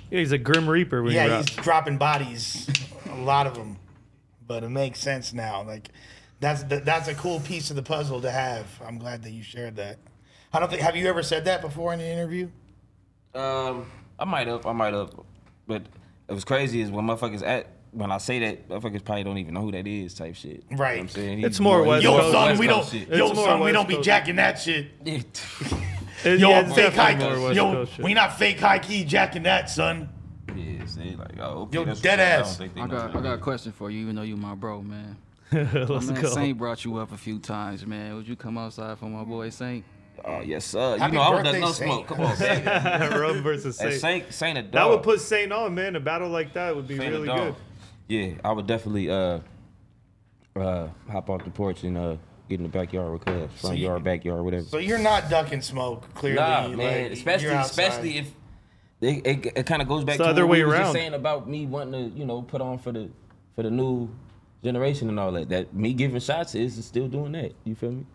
Yeah, 0.10 0.20
he's 0.20 0.32
a 0.32 0.38
grim 0.38 0.70
reaper 0.70 1.04
when 1.04 1.14
yeah. 1.14 1.38
He's 1.38 1.46
dropping 1.48 1.98
bodies, 1.98 2.70
a 3.10 3.16
lot 3.16 3.48
of 3.48 3.56
them. 3.56 3.78
But 4.48 4.64
it 4.64 4.70
makes 4.70 5.00
sense 5.00 5.34
now. 5.34 5.64
Like 5.64 5.90
that's 6.40 6.64
that's 6.64 7.08
a 7.08 7.16
cool 7.16 7.40
piece 7.40 7.70
of 7.70 7.76
the 7.76 7.84
puzzle 7.84 8.22
to 8.22 8.32
have. 8.32 8.68
I'm 8.86 8.98
glad 8.98 9.24
that 9.24 9.32
you 9.32 9.44
shared 9.44 9.76
that. 9.78 9.98
I 10.54 10.60
don't 10.60 10.70
think 10.70 10.82
have 10.82 10.96
you 10.96 11.08
ever 11.08 11.24
said 11.24 11.46
that 11.46 11.62
before 11.62 11.94
in 11.94 12.00
an 12.00 12.06
interview? 12.06 12.50
Um, 13.36 13.86
I 14.18 14.26
might 14.26 14.48
have, 14.48 14.66
I 14.66 14.72
might 14.72 14.94
have, 14.94 15.12
but 15.68 15.84
it 16.30 16.34
was 16.34 16.46
crazy 16.46 16.82
is 16.82 16.90
when 16.90 17.06
motherfuckers 17.06 17.46
at 17.46 17.68
when 17.92 18.12
I 18.12 18.18
say 18.18 18.40
that, 18.40 18.68
motherfuckers 18.68 19.04
probably 19.06 19.24
don't 19.24 19.38
even 19.38 19.54
know 19.54 19.62
who 19.62 19.72
that 19.72 19.88
is, 19.88 20.14
type 20.14 20.36
shit. 20.36 20.64
You 20.70 20.76
know 20.78 20.84
I'm 20.84 21.00
Right. 21.02 21.10
saying 21.10 21.44
It's 21.44 21.60
more 21.62 21.82
West 21.84 22.04
Yo, 22.04 22.12
Coast. 22.20 22.32
son, 22.34 22.48
West 22.50 22.60
we 22.60 22.68
don't. 22.68 22.86
Shit. 22.86 23.08
Yo, 23.10 23.34
son, 23.34 23.60
we 23.62 23.72
don't 23.72 23.88
be 23.88 24.02
jacking 24.02 24.36
that 24.36 24.60
shit. 24.60 24.88
Yeah. 25.06 25.20
It- 26.26 26.40
Yo, 26.40 26.50
yeah, 26.50 26.64
fake 26.74 26.94
high. 26.94 27.14
definitely 27.14 27.38
more 27.38 27.46
West 27.86 27.98
Yo, 28.00 28.04
we 28.04 28.14
not 28.14 28.38
fake 28.38 28.60
high 28.60 28.80
key 28.80 29.04
jacking 29.06 29.44
that, 29.44 29.70
son. 29.70 30.10
yeah, 30.56 30.86
see, 30.86 31.16
like, 31.16 31.40
oh, 31.40 31.64
okay, 31.64 31.78
Yo, 31.78 31.86
dead 31.86 31.88
what's 31.88 32.06
up. 32.06 32.20
I 32.20 32.22
ass. 32.24 32.48
don't 32.50 32.58
think 32.58 32.74
they 32.76 32.82
I 32.82 32.88
got 32.88 33.16
I 33.16 33.22
got 33.22 33.34
a 33.34 33.38
question 33.38 33.72
for 33.72 33.92
you, 33.92 34.02
even 34.02 34.16
though 34.16 34.24
you 34.24 34.36
my 34.36 34.56
bro, 34.56 34.82
man. 34.82 35.18
Let's 35.52 36.08
my 36.08 36.14
man 36.14 36.22
go. 36.22 36.30
Saint 36.30 36.58
brought 36.58 36.84
you 36.84 36.98
up 36.98 37.12
a 37.12 37.18
few 37.18 37.38
times, 37.40 37.86
man. 37.86 38.16
Would 38.16 38.28
you 38.28 38.36
come 38.36 38.58
outside 38.58 38.98
for 38.98 39.06
my 39.06 39.24
boy 39.24 39.50
Saint? 39.50 39.86
Is. 40.18 40.24
Oh 40.26 40.42
yes, 40.42 40.66
sir. 40.66 40.98
Happy 40.98 41.14
you 41.14 41.18
know 41.20 41.24
I 41.24 41.30
was 41.30 41.44
birthday, 41.44 41.60
no 41.62 41.72
Saint. 41.72 41.92
smoke. 41.92 42.08
Come 42.08 42.22
on, 42.22 42.40
man. 42.40 43.20
Rome 43.20 43.42
versus 43.44 43.78
Saint. 43.78 43.94
Saint, 44.02 44.34
Saint 44.34 44.58
a 44.58 44.62
dog. 44.62 44.72
That 44.72 44.90
would 44.90 45.04
put 45.04 45.22
Saint 45.22 45.52
on, 45.52 45.76
man. 45.76 45.96
A 45.96 46.00
battle 46.00 46.30
like 46.30 46.54
that 46.54 46.76
would 46.76 46.88
be 46.88 46.98
Saint 46.98 47.12
really 47.14 47.28
good. 47.28 47.56
Yeah, 48.08 48.32
I 48.44 48.52
would 48.52 48.68
definitely 48.68 49.10
uh 49.10 49.40
uh 50.56 50.88
hop 51.10 51.30
off 51.30 51.44
the 51.44 51.50
porch 51.52 51.84
and 51.84 51.98
uh 51.98 52.16
get 52.50 52.60
in 52.60 52.64
the 52.64 52.70
backyard 52.70 53.12
with 53.12 53.26
Cubs, 53.26 53.60
front 53.60 53.78
you- 53.78 53.88
yard, 53.88 54.04
backyard, 54.04 54.44
whatever. 54.44 54.64
So 54.64 54.78
you're 54.78 55.00
not 55.00 55.30
ducking 55.30 55.62
smoke, 55.62 56.14
clearly. 56.14 56.40
Nah, 56.40 56.66
like, 56.68 56.78
man. 56.78 57.12
Especially, 57.12 57.48
especially 57.50 58.18
if 58.20 58.32
it, 59.02 59.26
it, 59.28 59.46
it 59.58 59.66
kind 59.66 59.82
of 59.82 59.88
goes 59.88 60.04
back 60.04 60.16
It's 60.16 60.24
the 60.24 60.30
other 60.30 60.46
what 60.46 60.52
way 60.54 60.60
we 60.60 60.66
was 60.66 60.74
around. 60.76 60.82
just 60.84 60.94
saying 60.94 61.14
about 61.16 61.50
me 61.50 61.66
wanting 61.66 62.12
to, 62.12 62.18
you 62.18 62.26
know, 62.26 62.42
put 62.44 62.62
on 62.62 62.78
for 62.78 62.92
the 62.92 63.10
for 63.56 63.64
the 63.64 63.72
new 63.72 64.10
generation 64.64 65.10
and 65.10 65.20
all 65.20 65.32
that. 65.34 65.50
That 65.50 65.74
me 65.74 65.94
giving 65.94 66.20
shots 66.20 66.56
is 66.56 66.84
still 66.86 67.08
doing 67.08 67.32
that. 67.34 67.54
You 67.66 67.76
feel 67.76 67.92
me? 67.92 68.06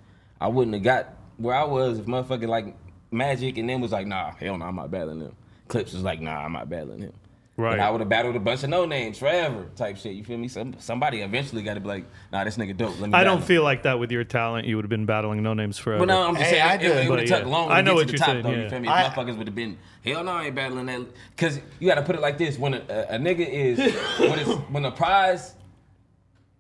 I 0.41 0.49
wouldn't 0.49 0.75
have 0.75 0.83
got 0.85 1.09
where 1.41 1.55
I 1.55 1.65
was 1.65 1.99
if 1.99 2.07
motherfucker 2.07 2.49
like 2.49 2.77
Magic 3.11 3.59
and 3.59 3.69
then 3.69 3.81
was 3.81 3.93
like, 3.93 4.07
nah, 4.07 4.33
hell 4.33 4.57
no, 4.59 4.65
I'm 4.67 4.77
not 4.77 4.91
battling 4.91 5.21
him. 5.21 5.35
Clips 5.69 5.93
was 5.93 6.03
like, 6.03 6.21
nah, 6.21 6.45
I'm 6.45 6.53
not 6.53 6.69
battling 6.69 7.01
him. 7.01 7.13
Right. 7.57 7.75
And 7.75 7.83
I 7.83 7.91
would 7.91 8.01
have 8.01 8.09
battled 8.09 8.37
a 8.37 8.41
bunch 8.41 8.63
of 8.63 8.71
no 8.71 8.87
names 8.87 9.19
forever, 9.19 9.67
type 9.77 9.99
shit. 9.99 10.15
You 10.15 10.25
feel 10.25 10.39
me? 10.39 10.49
Some 10.49 10.77
somebody 10.79 11.21
eventually 11.21 11.63
got 11.63 11.75
to 11.75 11.81
be 11.81 11.89
like, 11.89 12.05
nah, 12.33 12.43
this 12.45 12.57
nigga 12.57 12.75
dope. 12.75 12.99
Let 12.99 13.11
me. 13.11 13.15
I 13.15 13.23
don't 13.23 13.39
him. 13.39 13.43
feel 13.45 13.63
like 13.63 13.83
that 13.83 13.99
with 13.99 14.11
your 14.11 14.25
talent. 14.25 14.67
You 14.67 14.77
would 14.77 14.85
have 14.85 14.91
been 14.91 15.05
battling 15.05 15.43
no 15.43 15.53
names 15.53 15.77
forever. 15.77 15.99
But 16.07 16.13
no, 16.15 16.23
I'm 16.29 16.35
just 16.37 16.47
Hey, 16.47 16.53
saying, 16.53 16.63
I 16.63 16.75
it, 16.75 16.79
do. 16.81 16.87
it, 16.87 16.95
But 17.03 17.11
would 17.11 17.19
have 17.21 17.29
yeah. 17.29 17.39
took 17.41 17.47
longer 17.49 17.75
I 17.75 17.77
to 17.79 17.83
know 17.83 17.91
get 17.93 17.97
what 17.97 18.01
to 18.01 18.07
the 18.07 18.13
you're 18.13 18.19
top, 18.19 18.27
saying, 18.29 18.43
though. 18.45 18.51
yeah. 18.51 18.63
You 18.63 18.71
feel 18.71 18.81
me? 18.81 18.89
I- 18.89 19.03
motherfuckers 19.11 19.37
would 19.39 19.47
have 19.49 19.55
been, 19.55 19.79
hell 20.05 20.25
no, 20.25 20.33
I 20.33 20.45
ain't 20.47 20.55
battling 20.55 20.87
that. 20.87 21.01
Because 21.37 21.61
you 21.81 21.89
got 21.89 21.97
to 21.97 22.03
put 22.03 22.15
it 22.17 22.23
like 22.23 22.39
this: 22.39 22.59
when 22.59 22.75
a, 22.75 22.83
a, 22.89 23.17
a 23.17 23.19
nigga 23.19 23.47
is, 23.47 23.79
when, 24.19 24.39
it's, 24.39 24.49
when 24.71 24.83
the 24.83 24.91
prize 24.93 25.55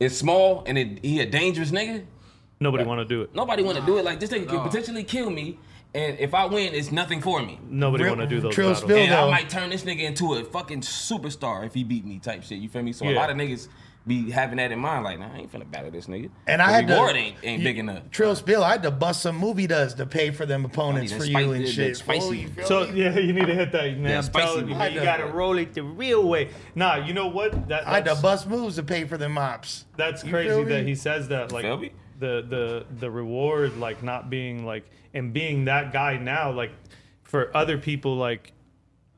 is 0.01 0.19
small 0.19 0.65
and 0.66 0.77
it, 0.77 0.98
he 1.02 1.20
a 1.20 1.27
dangerous 1.27 1.70
nigga, 1.70 2.05
Nobody 2.62 2.85
want 2.85 3.01
to 3.01 3.07
do 3.07 3.23
it. 3.23 3.35
nobody 3.35 3.62
want 3.62 3.78
to 3.78 3.87
do 3.87 3.97
it. 3.97 4.05
Like 4.05 4.20
this 4.20 4.28
nigga 4.31 4.47
could 4.47 4.61
potentially 4.62 5.03
kill 5.03 5.31
me, 5.31 5.59
and 5.95 6.19
if 6.19 6.35
I 6.35 6.45
win, 6.45 6.74
it's 6.74 6.93
nothing 6.93 7.23
for 7.23 7.43
me. 7.43 7.59
Nobody 7.66 8.05
want 8.05 8.20
to 8.20 8.27
do 8.27 8.39
those 8.41 8.55
Trill 8.55 8.73
battles. 8.74 8.85
Spill- 8.85 8.99
And 8.99 9.15
I 9.15 9.31
might 9.31 9.49
turn 9.49 9.70
this 9.70 9.82
nigga 9.85 10.01
into 10.03 10.35
a 10.35 10.45
fucking 10.45 10.82
superstar 10.82 11.65
if 11.66 11.73
he 11.73 11.85
beat 11.85 12.05
me, 12.05 12.19
type 12.19 12.43
shit. 12.43 12.59
You 12.59 12.69
feel 12.69 12.82
me? 12.82 12.93
So 12.93 13.09
a 13.09 13.15
lot 13.15 13.31
of 13.31 13.37
niggas 13.39 13.69
be 14.07 14.31
having 14.31 14.57
that 14.59 14.73
in 14.73 14.78
mind, 14.78 15.05
like, 15.05 15.19
nah, 15.19 15.32
I 15.32 15.39
ain't 15.39 15.53
finna 15.53 15.70
battle 15.70 15.91
this 15.91 16.07
nigga. 16.07 16.28
And 16.47 16.61
I 16.61 16.66
The 16.69 16.73
had 16.73 16.89
to. 16.89 16.93
reward 16.95 17.16
ain't, 17.16 17.37
ain't 17.43 17.61
you- 17.62 17.69
big 17.69 17.78
enough. 17.78 18.03
Trill 18.11 18.35
Spill, 18.37 18.62
I 18.62 18.73
had 18.73 18.82
to 18.82 18.91
bust 18.91 19.23
some 19.23 19.37
movie 19.37 19.66
does 19.66 19.95
to 19.95 20.05
pay 20.05 20.31
for 20.31 20.45
them 20.45 20.66
opponents 20.66 21.12
for 21.15 21.24
you 21.24 21.53
and 21.53 21.66
shit. 21.66 21.97
spicy- 21.97 22.20
fool, 22.20 22.35
you 22.35 22.49
feel 22.49 22.66
So 22.66 22.87
me? 22.93 23.03
yeah, 23.03 23.19
you 23.19 23.32
need 23.32 23.47
to 23.47 23.55
hit 23.55 23.73
that. 23.73 23.97
Man, 23.99 24.11
Yeah, 24.11 24.20
spicy 24.20 24.61
you, 24.61 24.66
man, 24.66 24.93
you 24.93 25.01
gotta 25.03 25.27
roll 25.27 25.57
it 25.57 25.73
the 25.73 25.82
real 25.82 26.27
way. 26.28 26.51
Nah, 26.74 26.97
you 26.97 27.15
know 27.15 27.27
what? 27.28 27.69
That, 27.69 27.87
I 27.89 27.95
had 27.97 28.05
to 28.05 28.16
bust 28.16 28.47
moves 28.49 28.77
to 28.77 28.82
pay 28.82 29.05
for 29.05 29.16
them 29.16 29.32
mops. 29.32 29.87
that's 29.97 30.24
You 30.24 30.31
crazy 30.31 30.65
that 30.65 30.87
he 30.87 30.95
says 30.95 31.28
that. 31.28 31.53
Like 31.53 31.65
Feel 31.65 31.78
me? 31.78 31.93
The 32.20 32.44
the 32.48 32.86
the 32.98 33.10
reward, 33.10 33.76
like 33.78 34.02
not 34.02 34.30
being 34.30 34.64
like 34.64 34.84
and 35.12 35.32
being 35.32 35.64
that 35.64 35.92
guy 35.92 36.16
now, 36.18 36.52
like 36.52 36.70
for 37.24 37.55
other 37.56 37.78
people, 37.78 38.16
like 38.16 38.52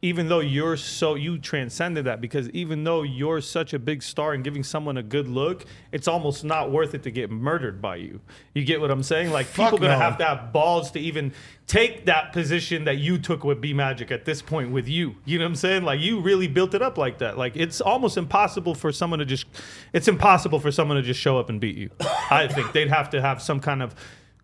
even 0.05 0.29
though 0.29 0.41
you're 0.41 0.77
so 0.77 1.15
you 1.15 1.39
transcended 1.39 2.05
that 2.07 2.21
because 2.21 2.51
even 2.51 2.83
though 2.83 3.03
you're 3.03 3.41
such 3.41 3.73
a 3.73 3.79
big 3.79 4.03
star 4.03 4.33
and 4.33 4.43
giving 4.43 4.65
someone 4.65 4.97
a 4.97 5.03
good 5.03 5.29
look, 5.29 5.65
it's 5.93 6.09
almost 6.09 6.43
not 6.43 6.73
worth 6.73 6.93
it 6.95 7.05
to 7.05 7.11
get 7.13 7.31
murdered 7.31 7.81
by 7.81 7.95
you. 7.95 8.21
You 8.53 8.65
get 8.65 8.81
what 8.81 8.91
I'm 8.91 9.05
saying? 9.05 9.31
Like 9.31 9.47
Fuck 9.47 9.67
people 9.67 9.79
gonna 9.79 9.97
have 9.97 10.19
to 10.19 10.25
have 10.25 10.53
balls 10.53 10.91
to 10.91 11.01
even 11.01 11.33
take 11.69 12.07
that 12.07 12.33
position 12.33 12.85
that 12.85 12.99
you 12.99 13.17
took 13.17 13.45
with 13.45 13.61
B 13.61 13.73
Magic 13.73 14.11
at 14.11 14.25
this 14.25 14.43
point 14.43 14.73
with 14.73 14.89
you. 14.89 15.15
You 15.25 15.39
know 15.39 15.45
what 15.45 15.51
I'm 15.51 15.57
saying? 15.57 15.85
Like 15.85 16.01
you 16.01 16.21
really 16.21 16.49
built 16.49 16.75
it 16.75 16.83
up 16.83 16.99
like 16.99 17.19
that. 17.19 17.39
Like 17.39 17.57
it's 17.57 17.81
almost 17.81 18.17
impossible 18.17 18.75
for 18.75 18.91
someone 18.91 19.21
to 19.21 19.25
just 19.25 19.47
it's 19.93 20.09
impossible 20.09 20.59
for 20.59 20.73
someone 20.73 20.97
to 20.97 21.03
just 21.03 21.21
show 21.21 21.39
up 21.39 21.49
and 21.49 21.61
beat 21.61 21.77
you. 21.77 21.91
I 22.29 22.49
think 22.49 22.73
they'd 22.73 22.89
have 22.89 23.11
to 23.11 23.21
have 23.21 23.41
some 23.41 23.61
kind 23.61 23.81
of 23.85 23.95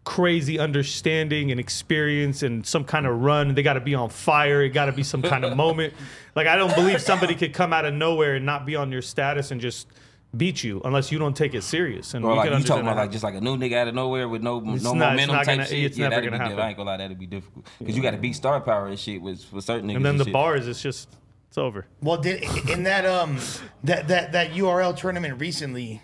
crazy 0.09 0.59
understanding 0.59 1.51
and 1.51 1.60
experience 1.60 2.43
and 2.43 2.64
some 2.66 2.82
kind 2.82 3.06
of 3.06 3.20
run. 3.20 3.55
They 3.55 3.62
got 3.62 3.74
to 3.74 3.80
be 3.80 3.94
on 3.94 4.09
fire. 4.09 4.62
It 4.62 4.70
got 4.70 4.86
to 4.86 4.93
be 4.93 5.02
some 5.02 5.20
kind 5.22 5.44
of 5.44 5.55
moment. 5.56 5.93
Like 6.36 6.47
I 6.47 6.55
don't 6.55 6.72
believe 6.76 7.01
somebody 7.02 7.35
could 7.35 7.52
come 7.52 7.72
out 7.72 7.85
of 7.85 7.93
nowhere 7.94 8.36
and 8.36 8.47
not 8.47 8.64
be 8.64 8.76
on 8.76 8.93
your 8.93 9.02
status 9.02 9.51
and 9.51 9.60
just 9.60 9.89
beat 10.36 10.62
you 10.62 10.80
unless 10.85 11.10
you 11.10 11.18
don't 11.18 11.36
take 11.36 11.52
it 11.52 11.62
serious. 11.64 12.14
And 12.14 12.24
Or 12.24 12.36
like 12.36 12.48
you 12.52 12.60
talking 12.62 12.82
about 12.85 12.97
like 12.97 13.10
just 13.10 13.24
like 13.24 13.35
a 13.35 13.40
new 13.40 13.56
nigga 13.56 13.74
out 13.78 13.89
of 13.89 13.97
nowhere 13.97 14.28
with 14.28 14.40
no 14.40 14.59
It's 14.72 14.85
no 14.85 14.94
not- 14.94 15.14
it's 15.18 15.26
momentum 15.26 15.35
not 15.36 15.44
type 15.47 15.56
gonna- 15.56 15.66
shit. 15.68 15.85
it's 15.86 15.98
yeah, 15.98 16.05
never 16.09 16.14
that'd 16.20 16.30
gonna 16.30 16.44
be 16.44 16.48
happen. 16.51 16.60
I 16.64 16.68
ain't 16.68 16.76
gonna 16.76 16.90
lie, 16.90 16.97
that'd 16.98 17.18
be 17.18 17.26
difficult 17.26 17.66
because 17.80 17.97
you 17.97 18.02
got 18.05 18.12
to 18.12 18.18
beat 18.18 18.35
star 18.36 18.60
power 18.60 18.86
and 18.86 18.97
shit 18.97 19.20
with 19.20 19.43
for 19.43 19.60
certain 19.60 19.89
niggas. 19.90 19.97
and 19.97 20.05
then 20.06 20.16
the 20.16 20.24
shit. 20.24 20.32
bars, 20.32 20.68
it's 20.68 20.80
just 20.80 21.09
it's 21.48 21.59
over. 21.59 21.86
Well, 22.02 22.18
did 22.18 22.44
in 22.70 22.85
that 22.85 23.05
um 23.05 23.39
that 23.82 24.06
that 24.06 24.30
that 24.30 24.52
URL 24.52 24.97
tournament 24.97 25.40
recently 25.40 26.02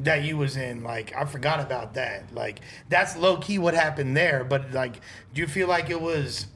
that 0.00 0.22
you 0.22 0.36
was 0.36 0.56
in, 0.56 0.82
like 0.82 1.14
I 1.16 1.24
forgot 1.24 1.60
about 1.60 1.94
that. 1.94 2.34
Like 2.34 2.60
that's 2.88 3.16
low 3.16 3.36
key 3.38 3.58
what 3.58 3.74
happened 3.74 4.16
there. 4.16 4.44
But 4.44 4.72
like, 4.72 5.00
do 5.34 5.40
you 5.40 5.46
feel 5.46 5.68
like 5.68 5.90
it 5.90 6.00
was 6.00 6.46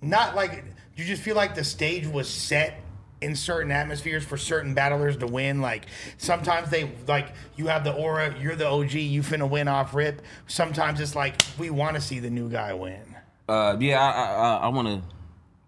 not 0.00 0.34
like? 0.34 0.64
Do 0.96 1.02
you 1.02 1.04
just 1.04 1.22
feel 1.22 1.36
like 1.36 1.54
the 1.54 1.64
stage 1.64 2.06
was 2.06 2.28
set? 2.28 2.82
In 3.20 3.34
certain 3.34 3.72
atmospheres 3.72 4.24
for 4.24 4.36
certain 4.36 4.74
battlers 4.74 5.16
to 5.16 5.26
win, 5.26 5.60
like 5.60 5.86
sometimes 6.18 6.70
they 6.70 6.92
like 7.08 7.32
you 7.56 7.66
have 7.66 7.82
the 7.82 7.92
aura, 7.92 8.32
you're 8.40 8.54
the 8.54 8.68
OG, 8.68 8.92
you 8.92 9.22
finna 9.22 9.50
win 9.50 9.66
off 9.66 9.92
rip. 9.92 10.22
Sometimes 10.46 11.00
it's 11.00 11.16
like 11.16 11.42
we 11.58 11.68
want 11.68 11.96
to 11.96 12.00
see 12.00 12.20
the 12.20 12.30
new 12.30 12.48
guy 12.48 12.72
win. 12.74 13.16
Uh, 13.48 13.76
yeah, 13.80 14.00
I 14.00 14.10
I, 14.10 14.24
I, 14.34 14.56
I 14.58 14.68
want 14.68 14.86
to 14.86 15.02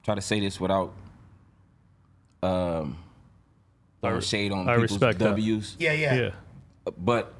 try 0.04 0.14
to 0.14 0.20
say 0.20 0.38
this 0.38 0.60
without 0.60 0.92
um 2.40 2.96
throwing 4.00 4.20
shade 4.20 4.52
on 4.52 4.68
I 4.68 4.74
people's 4.74 4.92
respect 4.92 5.18
that. 5.18 5.30
W's. 5.30 5.74
Yeah, 5.80 5.92
yeah. 5.92 6.14
Yeah. 6.14 6.30
But 6.98 7.34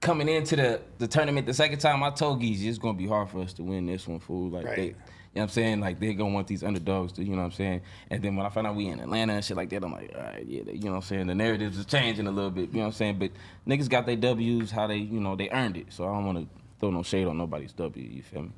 coming 0.00 0.28
into 0.28 0.56
the, 0.56 0.80
the 0.98 1.08
tournament 1.08 1.46
the 1.46 1.54
second 1.54 1.78
time, 1.78 2.02
I 2.02 2.10
told 2.10 2.40
Geezy 2.42 2.66
it's 2.66 2.78
gonna 2.78 2.96
be 2.98 3.06
hard 3.06 3.30
for 3.30 3.40
us 3.40 3.52
to 3.54 3.62
win 3.62 3.86
this 3.86 4.06
one, 4.06 4.18
fool. 4.20 4.50
Like 4.50 4.66
Right. 4.66 4.76
they, 4.76 4.84
you 4.86 4.90
know 4.92 4.96
what 5.32 5.42
I'm 5.44 5.48
saying? 5.48 5.80
Like 5.80 5.98
they're 5.98 6.12
gonna 6.12 6.32
want 6.34 6.46
these 6.46 6.62
underdogs 6.62 7.12
to, 7.14 7.24
you 7.24 7.30
know 7.30 7.38
what 7.38 7.44
I'm 7.46 7.50
saying? 7.52 7.80
And 8.10 8.22
then 8.22 8.36
when 8.36 8.46
I 8.46 8.50
found 8.50 8.66
out 8.66 8.76
we 8.76 8.86
in 8.86 9.00
Atlanta 9.00 9.32
and 9.32 9.44
shit 9.44 9.56
like 9.56 9.70
that, 9.70 9.82
I'm 9.82 9.92
like, 9.92 10.12
all 10.14 10.22
right, 10.22 10.46
yeah, 10.46 10.62
they, 10.64 10.74
you 10.74 10.84
know 10.84 10.90
what 10.92 10.96
I'm 10.98 11.02
saying? 11.02 11.26
The 11.26 11.34
narratives 11.34 11.78
is 11.78 11.86
changing 11.86 12.26
a 12.26 12.30
little 12.30 12.50
bit, 12.50 12.68
you 12.68 12.74
know 12.74 12.80
what 12.80 12.86
I'm 12.86 12.92
saying? 12.92 13.18
But 13.18 13.30
niggas 13.66 13.88
got 13.88 14.06
their 14.06 14.16
W's, 14.16 14.70
how 14.70 14.86
they, 14.86 14.96
you 14.98 15.20
know, 15.20 15.34
they 15.36 15.48
earned 15.50 15.76
it. 15.76 15.86
So 15.90 16.04
I 16.04 16.08
don't 16.12 16.26
wanna 16.26 16.46
throw 16.80 16.90
no 16.90 17.02
shade 17.02 17.26
on 17.26 17.36
nobody's 17.38 17.72
W, 17.72 18.06
you 18.06 18.22
feel 18.22 18.42
me? 18.42 18.50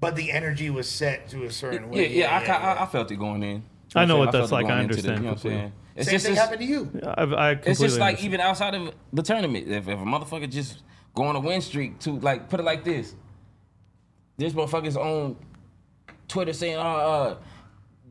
But 0.00 0.14
the 0.14 0.30
energy 0.30 0.70
was 0.70 0.88
set 0.88 1.28
to 1.30 1.44
a 1.44 1.50
certain 1.50 1.92
Yeah, 1.92 1.98
way. 1.98 2.12
yeah, 2.14 2.36
I, 2.38 2.44
ca- 2.46 2.52
I, 2.78 2.82
I 2.84 2.86
felt 2.86 3.10
it 3.10 3.16
going 3.16 3.42
in. 3.42 3.64
I 3.94 4.04
know 4.04 4.18
what 4.18 4.28
I'm 4.28 4.40
that's 4.40 4.52
like. 4.52 4.66
I 4.66 4.68
felt 4.68 4.80
it 4.80 4.88
going 4.88 4.90
into 4.90 5.02
the- 5.02 5.12
understand 5.12 5.18
You 5.18 5.22
know 5.24 5.28
what 5.30 5.44
I'm 5.44 5.50
saying? 5.50 5.72
It's 5.96 6.06
Same 6.06 6.12
just 6.14 6.26
thing 6.26 6.34
this- 6.34 6.42
happened 6.42 6.60
to 6.60 6.66
you. 6.66 7.00
I, 7.04 7.22
I 7.24 7.50
it's 7.52 7.80
just 7.80 7.98
like 7.98 8.10
understand. 8.16 8.18
even 8.26 8.40
outside 8.40 8.74
of 8.74 8.94
the 9.12 9.22
tournament, 9.22 9.66
if, 9.68 9.88
if 9.88 9.98
a 9.98 10.02
motherfucker 10.02 10.48
just 10.50 10.82
go 11.14 11.24
on 11.24 11.34
a 11.36 11.40
win 11.40 11.60
streak 11.60 11.98
to 12.00 12.12
like 12.20 12.48
put 12.48 12.60
it 12.60 12.62
like 12.62 12.84
this, 12.84 13.14
this 14.36 14.52
motherfucker's 14.52 14.96
on 14.96 15.36
Twitter 16.28 16.52
saying, 16.52 16.76
"Uh, 16.76 16.80
uh 16.82 17.36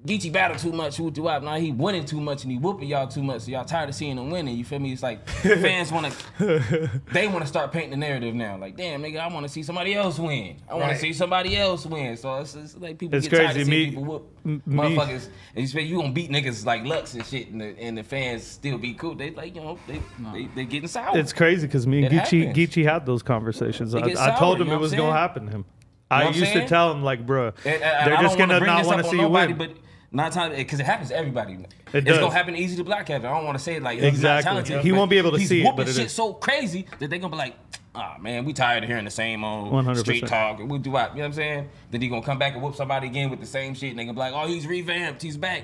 Geechi 0.06 0.32
battle 0.32 0.56
too 0.58 0.72
much, 0.72 0.96
who 0.98 1.12
do 1.12 1.28
I? 1.28 1.40
Now 1.40 1.56
he 1.56 1.72
winning 1.72 2.06
too 2.06 2.22
much 2.22 2.44
and 2.44 2.52
he 2.52 2.58
whooping 2.58 2.88
y'all 2.88 3.08
too 3.08 3.24
much, 3.24 3.42
so 3.42 3.52
y'all 3.52 3.66
tired 3.66 3.90
of 3.90 3.96
seeing 3.96 4.18
him 4.18 4.30
winning. 4.30 4.56
You 4.56 4.64
feel 4.64 4.80
me? 4.80 4.94
It's 4.94 5.04
like 5.04 5.28
fans 5.30 5.92
want 5.92 6.14
to, 6.38 7.02
they 7.12 7.28
want 7.28 7.42
to 7.42 7.46
start 7.48 7.72
painting 7.74 7.92
the 7.92 7.98
narrative 7.98 8.34
now. 8.34 8.58
Like, 8.58 8.78
damn, 8.78 9.02
nigga, 9.04 9.20
I 9.20 9.28
want 9.34 9.46
to 9.46 9.50
see 9.52 9.64
somebody 9.64 9.96
else 9.96 10.18
win. 10.20 10.58
I 10.70 10.76
want 10.76 10.86
Right. 10.86 10.94
to 10.94 11.00
see 11.00 11.12
somebody 11.14 11.58
else 11.58 11.86
win. 11.86 12.16
So 12.16 12.36
it's, 12.38 12.56
it's 12.56 12.78
like 12.78 12.98
people 12.98 13.18
It's 13.18 13.28
get 13.28 13.38
tired 13.38 13.50
of 13.58 13.66
seeing 13.66 13.70
Me- 13.70 13.86
people 13.88 14.06
whoop 14.06 14.46
me- 14.46 14.60
motherfuckers. 14.68 15.28
And 15.56 15.62
you 15.64 15.68
say 15.68 15.82
you 15.82 15.98
gonna 15.98 16.14
beat 16.14 16.32
niggas 16.32 16.66
like 16.66 16.86
Lux 16.86 17.14
and 17.16 17.26
shit, 17.26 17.50
and 17.50 17.60
the, 17.60 17.78
and 17.80 17.98
the 17.98 18.04
fans 18.04 18.44
still 18.44 18.78
be 18.78 18.94
cool. 18.94 19.16
They 19.16 19.32
like, 19.32 19.56
you 19.56 19.62
know, 19.62 19.78
they 19.88 20.02
they, 20.32 20.46
they 20.56 20.66
getting 20.66 20.88
sour. 20.88 21.18
It's 21.18 21.34
crazy 21.34 21.68
because 21.68 21.86
me 21.86 22.06
and 22.06 22.14
It 22.14 22.22
Geechi, 22.22 22.48
happens. 22.48 22.58
Geechi 22.70 22.84
had 22.86 23.06
those 23.06 23.24
conversations. 23.24 23.94
I, 23.94 24.02
gets 24.02 24.20
I 24.20 24.30
sour, 24.30 24.40
told 24.40 24.58
you 24.60 24.64
him 24.64 24.70
know 24.70 24.76
it 24.76 24.80
was 24.80 24.94
I'm 24.94 25.00
gonna 25.00 25.14
happen 25.18 25.46
to 25.48 25.52
him. 25.52 25.66
Know 26.10 26.16
I 26.18 26.26
what 26.26 26.36
I'm 26.36 26.40
used 26.40 26.54
to 26.54 26.68
tell 26.68 26.92
him 26.92 27.04
like, 27.04 27.26
bro, 27.26 27.48
And- 27.66 27.66
and 27.66 27.82
they're 27.82 28.16
don't 28.16 28.24
just 28.24 28.38
gonna 28.38 28.60
not 28.60 28.86
want 28.86 29.00
to 29.00 29.06
on 29.06 29.12
see 29.12 29.20
you 29.20 29.28
win. 29.28 29.58
But 29.58 29.72
nine 30.12 30.32
times 30.32 30.56
because 30.56 30.80
it 30.80 30.86
happens 30.86 31.10
to 31.10 31.18
everybody. 31.18 31.54
It 31.54 31.60
it's 31.94 32.06
does. 32.06 32.20
gonna 32.20 32.34
happen 32.34 32.56
easy 32.56 32.76
to 32.78 32.84
Black 32.84 33.06
Kevin. 33.08 33.30
I 33.30 33.34
don't 33.36 33.46
want 33.46 33.58
to 33.58 33.64
say 33.64 33.76
it 33.76 33.84
like 33.84 34.00
Exactly. 34.02 34.46
not 34.46 34.66
talented. 34.66 34.82
He 34.86 34.92
won't 34.92 35.10
be 35.10 35.18
able 35.18 35.32
to 35.32 35.38
he's 35.38 35.50
see 35.50 35.62
it, 35.62 35.64
whooping 35.66 35.78
but 35.78 35.88
it 35.90 35.94
shit 35.96 36.06
is. 36.08 36.12
so 36.14 36.34
crazy 36.34 36.86
that 37.00 37.10
they 37.10 37.20
gonna 37.20 37.32
be 37.32 37.38
like, 37.38 37.56
ah 37.96 38.16
man, 38.22 38.46
we 38.46 38.54
tired 38.54 38.84
of 38.84 38.90
hearing 38.90 39.06
the 39.06 39.12
same 39.12 39.44
old 39.44 39.72
100%. 39.74 39.98
street 40.00 40.28
talk. 40.28 40.60
We 40.60 40.78
do 40.80 40.92
what? 40.92 41.12
You 41.12 41.18
know 41.18 41.22
what 41.24 41.26
I'm 41.28 41.34
saying? 41.34 41.70
Then 41.92 42.02
he 42.02 42.08
gonna 42.10 42.22
come 42.22 42.40
back 42.40 42.54
and 42.54 42.62
whoop 42.62 42.76
somebody 42.76 43.08
again 43.08 43.30
with 43.30 43.40
the 43.42 43.46
same 43.46 43.74
shit, 43.74 43.90
and 43.90 44.00
they 44.00 44.04
gonna 44.04 44.14
be 44.14 44.20
like, 44.20 44.34
oh, 44.34 44.48
he's 44.48 44.66
revamped, 44.68 45.22
he's 45.22 45.36
back. 45.38 45.64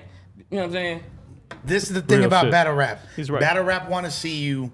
You 0.49 0.57
know 0.57 0.63
what 0.63 0.65
I'm 0.67 0.71
saying? 0.73 1.03
This 1.63 1.83
is 1.83 1.93
the 1.93 2.01
thing 2.01 2.17
Real 2.19 2.27
about 2.27 2.43
shit. 2.45 2.51
battle 2.51 2.73
rap. 2.73 2.99
He's 3.15 3.29
right. 3.29 3.39
Battle 3.39 3.63
rap 3.63 3.87
want 3.89 4.05
to 4.05 4.11
see 4.11 4.35
you 4.37 4.71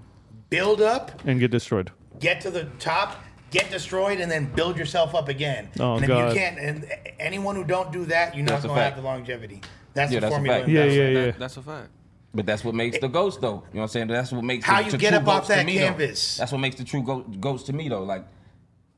build 0.49 0.81
up, 0.81 1.11
and 1.25 1.39
get 1.39 1.51
destroyed. 1.51 1.91
get 2.19 2.41
to 2.41 2.49
the 2.49 2.63
top, 2.79 3.17
get 3.51 3.69
destroyed, 3.71 4.19
and 4.19 4.31
then 4.31 4.45
build 4.53 4.77
yourself 4.77 5.15
up 5.15 5.27
again. 5.29 5.69
Oh, 5.79 5.95
and 5.95 6.03
if 6.03 6.07
God. 6.07 6.29
you 6.29 6.35
can't, 6.39 6.59
and 6.59 6.91
anyone 7.19 7.55
who 7.55 7.63
don't 7.63 7.91
do 7.91 8.05
that, 8.05 8.35
you're 8.35 8.45
not 8.45 8.53
That's 8.53 8.65
a 8.65 8.67
gonna 8.69 8.81
have 8.81 8.95
the 8.95 9.01
longevity. 9.01 9.61
That's 9.93 10.11
Yeah, 10.11 10.19
the 10.19 10.21
that's 10.27 10.31
a 10.33 10.35
formula. 10.37 10.57
fact. 10.59 10.67
in 10.69 10.75
Yeah, 10.75 10.81
battle 10.81 10.95
yeah, 10.95 11.09
yeah. 11.09 11.25
That, 11.25 11.39
that's 11.39 11.57
a 11.57 11.61
fact. 11.61 11.89
But 12.33 12.45
that's 12.45 12.63
what 12.63 12.75
makes 12.75 12.99
the 12.99 13.07
ghost, 13.07 13.41
though. 13.41 13.47
You 13.47 13.53
know 13.55 13.61
what 13.71 13.81
I'm 13.83 13.87
saying? 13.87 14.07
That's 14.07 14.31
what 14.31 14.43
makes 14.43 14.63
How 14.65 14.77
the, 14.79 14.85
you 14.85 14.91
the 14.91 14.97
get 14.99 15.09
true 15.09 15.17
up 15.17 15.27
off 15.27 15.35
goats 15.39 15.47
to 15.47 15.53
that 15.55 15.65
me, 15.65 15.77
though. 15.79 15.85
canvas. 15.87 16.37
That's 16.37 16.51
what 16.51 16.59
makes 16.59 16.75
the 16.75 16.83
true 16.83 17.01
go- 17.01 17.21
goats 17.21 17.63
to 17.63 17.73
me, 17.73 17.89
though. 17.89 18.03
Like, 18.03 18.25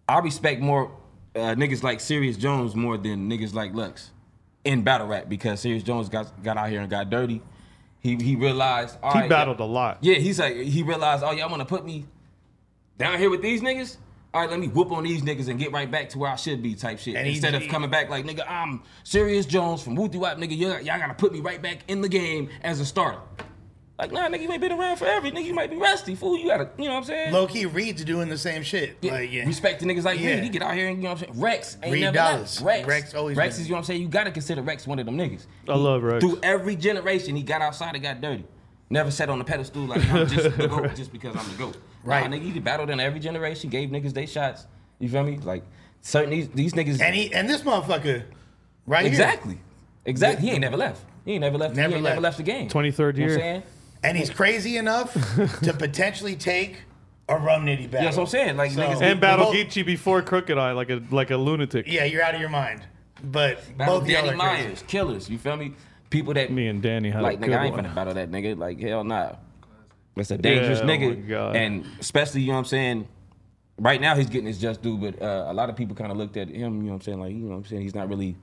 I 0.10 0.20
respect 0.20 0.60
more 0.62 0.92
uh, 1.34 1.56
niggas 1.56 1.82
like 1.82 2.00
Serius 2.02 2.36
Jones 2.38 2.76
more 2.76 2.98
than 2.98 3.30
niggas 3.30 3.54
like 3.54 3.74
Lux 3.74 4.12
in 4.66 4.82
battle 4.84 5.08
rap 5.08 5.30
because 5.30 5.62
Serius 5.62 5.84
Jones 5.84 6.10
got 6.10 6.44
got 6.44 6.58
out 6.58 6.70
here 6.70 6.82
and 6.82 6.90
got 6.90 7.10
dirty. 7.10 7.42
He 8.00 8.18
he 8.18 8.36
realized. 8.36 8.98
all 9.02 9.14
He 9.14 9.20
right, 9.22 9.30
battled 9.30 9.60
yeah, 9.60 9.66
a 9.66 9.68
lot. 9.68 9.98
Yeah, 10.02 10.16
he's 10.16 10.38
like 10.40 10.56
he 10.58 10.84
realized. 10.84 11.24
Oh, 11.24 11.32
y'all 11.32 11.50
want 11.50 11.62
to 11.62 11.66
put 11.66 11.86
me 11.86 12.06
down 12.98 13.18
here 13.18 13.30
with 13.30 13.42
these 13.42 13.62
niggas? 13.62 13.96
All 14.34 14.40
right, 14.42 14.50
let 14.50 14.60
me 14.60 14.68
whoop 14.68 14.92
on 14.94 15.04
these 15.04 15.22
niggas 15.24 15.50
and 15.50 15.60
get 15.60 15.74
right 15.74 15.92
back 15.92 16.08
to 16.10 16.18
where 16.18 16.32
I 16.32 16.38
should 16.38 16.64
be, 16.64 16.74
type 16.74 17.00
shit. 17.00 17.16
And 17.16 17.28
he- 17.28 17.34
Instead 17.34 17.54
of 17.54 17.68
coming 17.68 17.90
back 17.90 18.10
like, 18.10 18.26
nigga, 18.26 18.50
I'm 18.50 18.82
Serius 19.04 19.46
Jones 19.46 19.82
from 19.84 19.96
Wooty 19.96 20.18
Wap, 20.18 20.38
nigga. 20.38 20.58
Y'all, 20.58 20.80
y'all 20.80 20.98
gotta 21.00 21.14
put 21.16 21.34
me 21.34 21.42
right 21.42 21.62
back 21.62 21.80
in 21.90 22.00
the 22.02 22.08
game 22.08 22.50
as 22.64 22.80
a 22.80 22.86
starter. 22.86 23.20
Like, 24.00 24.14
nah, 24.14 24.30
nigga, 24.30 24.42
you 24.44 24.52
ain't 24.52 24.62
been 24.62 24.72
around 24.72 24.96
forever. 24.98 25.30
Nigga, 25.30 25.44
you 25.44 25.54
might 25.54 25.70
be 25.70 25.76
rusty, 25.76 26.16
fool. 26.16 26.36
You 26.38 26.48
gotta, 26.48 26.70
you 26.78 26.86
know 26.86 26.92
what 26.92 26.98
I'm 27.00 27.04
saying? 27.04 27.34
Low 27.34 27.46
key, 27.46 27.66
Reed's 27.68 28.04
doing 28.06 28.30
the 28.30 28.38
same 28.38 28.64
shit. 28.64 28.96
Yeah, 29.02 29.12
Like, 29.12 29.32
yeah. 29.32 29.46
Respect 29.46 29.82
the 29.82 29.86
niggas 29.86 30.06
like 30.06 30.20
Yeah. 30.20 30.36
Reed. 30.36 30.44
He 30.46 30.50
get 30.50 30.62
out 30.64 30.74
here 30.76 30.88
and 30.88 30.98
you 30.98 31.04
know 31.04 31.10
what 31.10 31.22
I'm 31.22 31.34
saying. 31.34 31.40
Rex 31.42 31.78
ain't 31.84 31.94
Reed 31.94 32.02
never 32.04 32.16
Dallas. 32.16 32.62
left. 32.62 32.66
Rex, 32.66 32.88
Rex 32.88 33.14
always 33.14 33.38
Rex 33.38 33.56
been- 33.58 33.62
is 33.62 33.68
you 33.68 33.72
know 33.74 33.76
what 33.76 33.80
I'm 33.80 33.86
saying. 33.86 34.02
You 34.02 34.08
gotta 34.08 34.32
consider 34.32 34.62
Rex 34.64 34.88
one 34.88 34.98
of 34.98 35.06
them 35.06 35.18
niggas. 35.18 35.46
I 35.68 35.76
love 35.76 36.02
Rex. 36.04 36.24
Through 36.24 36.40
every 36.42 36.78
generation, 36.78 37.36
he 37.36 37.44
got 37.44 37.62
outside 37.62 37.94
and 37.96 38.02
got 38.02 38.22
dirty. 38.22 38.46
Never 38.92 39.10
sat 39.10 39.30
on 39.30 39.40
a 39.40 39.44
pedestal 39.44 39.84
like 39.84 40.04
I'm 40.12 40.28
just 40.28 40.58
the 40.58 40.68
goat 40.68 40.94
just 40.96 41.12
because 41.14 41.36
I'm 41.36 41.50
the 41.50 41.58
goat. 41.58 41.78
Right. 42.04 42.30
Nah, 42.30 42.36
nigga, 42.36 42.52
he 42.52 42.60
battled 42.60 42.90
in 42.90 43.00
every 43.00 43.20
generation, 43.22 43.70
gave 43.70 43.90
niggas 43.90 44.14
they 44.14 44.26
shots. 44.26 44.68
You 45.00 45.08
feel 45.08 45.24
me? 45.24 45.38
Like 45.38 45.64
certain 46.02 46.30
these 46.30 46.50
these 46.50 46.74
niggas. 46.74 47.00
and 47.02 47.16
he 47.16 47.34
and 47.34 47.50
this 47.50 47.62
motherfucker, 47.62 48.26
right 48.86 49.06
exactly, 49.06 49.60
exactly. 50.06 50.46
He 50.48 50.52
ain't 50.52 50.62
never 50.62 50.76
left. 50.78 51.06
He 51.24 51.32
ain't 51.34 51.42
never 51.42 51.58
left. 51.58 51.76
Never 51.76 51.90
he 51.90 51.96
ain't 51.96 52.04
left. 52.04 52.14
never 52.16 52.22
left 52.22 52.38
the 52.38 52.44
game. 52.44 52.68
23rd 52.70 52.74
You 52.74 52.82
know 52.82 53.08
what 53.08 53.18
year. 53.18 53.30
I'm 53.32 53.40
saying? 53.40 53.64
and 54.04 54.18
he's 54.18 54.30
crazy 54.30 54.76
enough 54.78 55.14
to 55.64 55.74
potentially 55.74 56.36
take 56.36 56.76
a 57.30 57.38
rum 57.38 57.66
nitty 57.66 57.90
battle. 57.90 58.00
Yeah, 58.00 58.04
that's 58.06 58.18
what 58.18 58.24
I'm 58.24 58.28
saying. 58.30 58.58
Like 58.58 58.72
So- 58.72 58.82
niggas 58.82 59.02
And 59.02 59.22
battle 59.22 59.46
both- 59.46 59.56
Geechi 59.56 59.86
before 59.86 60.22
Crooked 60.22 60.58
I 60.58 60.74
like 60.74 60.90
a 60.90 61.02
like 61.12 61.32
a 61.32 61.38
lunatic. 61.38 61.86
Yeah, 61.88 62.04
you're 62.04 62.24
out 62.24 62.36
of 62.36 62.42
your 62.42 62.50
mind. 62.50 62.82
But 63.24 63.78
battle 63.78 64.00
both 64.02 64.10
y'all 64.10 64.26
Danny 64.26 64.38
are 64.38 64.50
crazy. 64.50 64.68
Myers, 64.68 64.84
killers. 64.88 65.30
You 65.30 65.38
feel 65.38 65.56
me? 65.56 65.74
People 66.12 66.36
that 66.36 66.52
Me 66.52 66.68
and 66.68 66.82
Danny 66.84 67.10
had 67.10 67.24
like 67.24 67.40
a 67.40 67.42
nigga, 67.42 67.46
good 67.48 67.54
I 67.56 67.66
ain't 67.66 67.76
one. 67.76 67.86
finna 67.86 67.96
battle 67.96 68.14
that 68.14 68.30
nigga. 68.30 68.58
Like 68.58 68.80
hell 68.80 69.04
nah. 69.04 69.32
That's 70.16 70.30
a 70.30 70.38
dangerous 70.38 70.80
Yeah, 70.80 70.86
oh 70.86 70.88
nigga. 70.88 71.28
God. 71.28 71.56
And 71.56 71.86
especially, 72.00 72.42
you 72.42 72.48
know 72.48 72.54
what 72.54 72.60
I'm 72.60 72.66
saying? 72.66 73.08
Right 73.80 74.00
now 74.00 74.16
he's 74.16 74.30
getting 74.30 74.46
his 74.46 74.60
just 74.60 74.82
due, 74.84 74.98
but 74.98 75.20
uh, 75.22 75.46
a 75.48 75.54
lot 75.54 75.70
of 75.70 75.76
people 75.76 75.96
kind 75.96 76.12
of 76.12 76.18
looked 76.18 76.38
at 76.38 76.50
him, 76.50 76.82
you 76.82 76.84
know 76.84 76.90
what 76.90 76.94
I'm 76.96 77.02
saying? 77.02 77.20
Like, 77.20 77.32
you 77.32 77.40
know 77.40 77.52
what 77.52 77.56
I'm 77.56 77.66
saying? 77.66 77.82
He's 77.82 77.96
not 77.96 78.10
really 78.10 78.36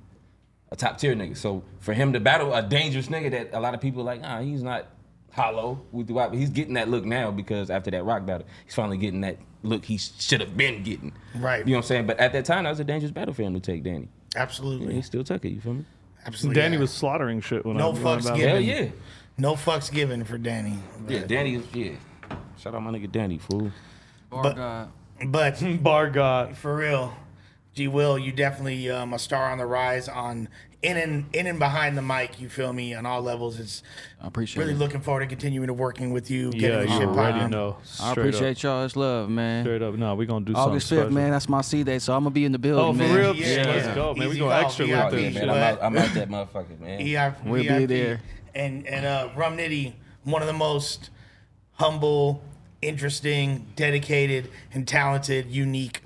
a 0.72 0.76
top 0.76 0.98
tier 0.98 1.14
nigga. 1.14 1.36
So 1.36 1.62
for 1.80 1.92
him 1.94 2.12
to 2.14 2.20
battle 2.20 2.52
a 2.54 2.62
dangerous 2.62 3.06
nigga 3.08 3.30
that 3.30 3.50
a 3.52 3.60
lot 3.60 3.74
of 3.74 3.80
people 3.80 4.00
are 4.02 4.06
like, 4.06 4.22
nah, 4.22 4.40
he's 4.40 4.62
not 4.62 4.86
hollow 5.30 5.80
with 5.92 6.06
the 6.08 6.14
but 6.14 6.34
he's 6.34 6.50
getting 6.50 6.74
that 6.74 6.88
look 6.88 7.04
now 7.04 7.30
because 7.30 7.70
after 7.70 7.90
that 7.90 8.04
rock 8.04 8.26
battle, 8.26 8.46
he's 8.64 8.74
finally 8.74 8.96
getting 8.96 9.20
that 9.20 9.36
look 9.62 9.84
he 9.84 9.98
should 9.98 10.40
have 10.40 10.56
been 10.56 10.82
getting. 10.82 11.12
Right. 11.36 11.60
You 11.60 11.72
know 11.72 11.78
what 11.78 11.84
I'm 11.84 11.88
saying? 11.88 12.06
But 12.06 12.18
at 12.18 12.32
that 12.32 12.44
time, 12.46 12.64
that 12.64 12.70
was 12.70 12.80
a 12.80 12.84
dangerous 12.84 13.12
battle 13.12 13.34
for 13.34 13.42
him 13.42 13.54
to 13.54 13.60
take 13.60 13.82
Danny. 13.84 14.08
Absolutely. 14.34 14.94
He 14.94 15.02
still 15.02 15.22
took 15.22 15.44
it, 15.44 15.50
you 15.50 15.60
feel 15.60 15.74
me? 15.74 15.84
Absolutely. 16.26 16.60
Danny 16.60 16.74
yeah. 16.76 16.80
was 16.80 16.90
slaughtering 16.92 17.40
shit 17.40 17.64
when 17.64 17.76
No 17.76 17.90
I 17.90 17.92
when 17.92 17.96
I 17.96 18.04
fucks 18.16 18.22
battled. 18.24 18.36
given. 18.38 18.50
Hell 18.50 18.60
yeah. 18.84 18.90
No 19.38 19.54
fucks 19.54 19.90
given 19.92 20.24
for 20.24 20.36
Danny. 20.38 20.78
Yeah, 21.08 21.24
Danny 21.24 21.54
is 21.56 21.64
yeah. 21.74 21.92
Shout 22.58 22.74
out 22.74 22.82
my 22.82 22.90
nigga 22.90 23.10
Danny, 23.10 23.38
fool. 23.38 23.70
Bar 24.30 24.42
But- 24.42 24.56
God. 24.56 24.90
But 25.26 25.62
Bar 25.82 26.10
God. 26.10 26.56
for 26.56 26.76
real, 26.76 27.12
G 27.74 27.88
Will, 27.88 28.18
you 28.18 28.30
definitely 28.32 28.88
um, 28.90 29.12
a 29.12 29.18
star 29.18 29.50
on 29.50 29.58
the 29.58 29.66
rise 29.66 30.08
on 30.08 30.48
in 30.80 30.96
and 30.96 31.26
in 31.34 31.46
and 31.48 31.58
behind 31.58 31.98
the 31.98 32.02
mic. 32.02 32.40
You 32.40 32.48
feel 32.48 32.72
me 32.72 32.94
on 32.94 33.04
all 33.04 33.20
levels. 33.20 33.58
It's 33.58 33.82
I 34.22 34.28
appreciate 34.28 34.62
really 34.62 34.74
it. 34.74 34.78
looking 34.78 35.00
forward 35.00 35.20
to 35.20 35.26
continuing 35.26 35.66
to 35.66 35.74
working 35.74 36.12
with 36.12 36.30
you. 36.30 36.50
Yeah, 36.54 36.60
Getting 36.60 36.78
the 36.78 36.92
you 36.92 36.98
shit 37.00 37.08
already 37.08 37.32
popping. 37.32 37.50
know. 37.50 37.76
I 38.00 38.10
Straight 38.12 38.28
appreciate 38.28 38.62
y'all. 38.62 38.84
It's 38.84 38.94
love, 38.96 39.28
man. 39.28 39.64
Straight 39.64 39.82
up. 39.82 39.94
No, 39.94 40.14
we 40.14 40.24
gonna 40.26 40.44
do 40.44 40.54
August 40.54 40.86
something 40.88 41.08
5th, 41.08 41.12
man. 41.12 41.30
That's 41.32 41.48
my 41.48 41.60
C 41.62 41.82
day, 41.82 41.98
so 41.98 42.14
I'm 42.14 42.22
gonna 42.22 42.30
be 42.34 42.44
in 42.44 42.52
the 42.52 42.58
building, 42.58 42.84
Oh, 42.84 42.92
for 42.92 42.98
man. 42.98 43.14
real? 43.16 43.34
Yeah, 43.34 43.46
Yeah, 43.48 43.66
let's 43.66 43.94
go, 43.94 44.14
man. 44.14 44.26
We 44.28 44.30
Easy 44.32 44.38
go 44.38 44.48
call, 44.50 44.60
extra 44.66 44.86
VIP, 44.86 45.12
with 45.12 45.20
this. 45.20 45.34
man, 45.34 45.50
I'm 45.50 45.56
out, 45.56 45.78
I'm 45.82 45.96
out 45.98 46.14
that 46.14 46.28
motherfucker, 46.30 46.80
man. 46.80 47.00
EI, 47.00 47.32
We'll 47.44 47.62
be 47.62 47.68
VIP. 47.68 47.88
there. 47.88 48.20
And 48.54 48.86
and 48.86 49.04
uh, 49.04 49.30
Rum 49.36 49.56
Nitty, 49.56 49.94
one 50.24 50.42
of 50.42 50.46
the 50.48 50.54
most 50.54 51.10
humble, 51.72 52.42
interesting, 52.82 53.66
dedicated, 53.76 54.48
and 54.72 54.86
talented, 54.86 55.46
unique 55.50 56.02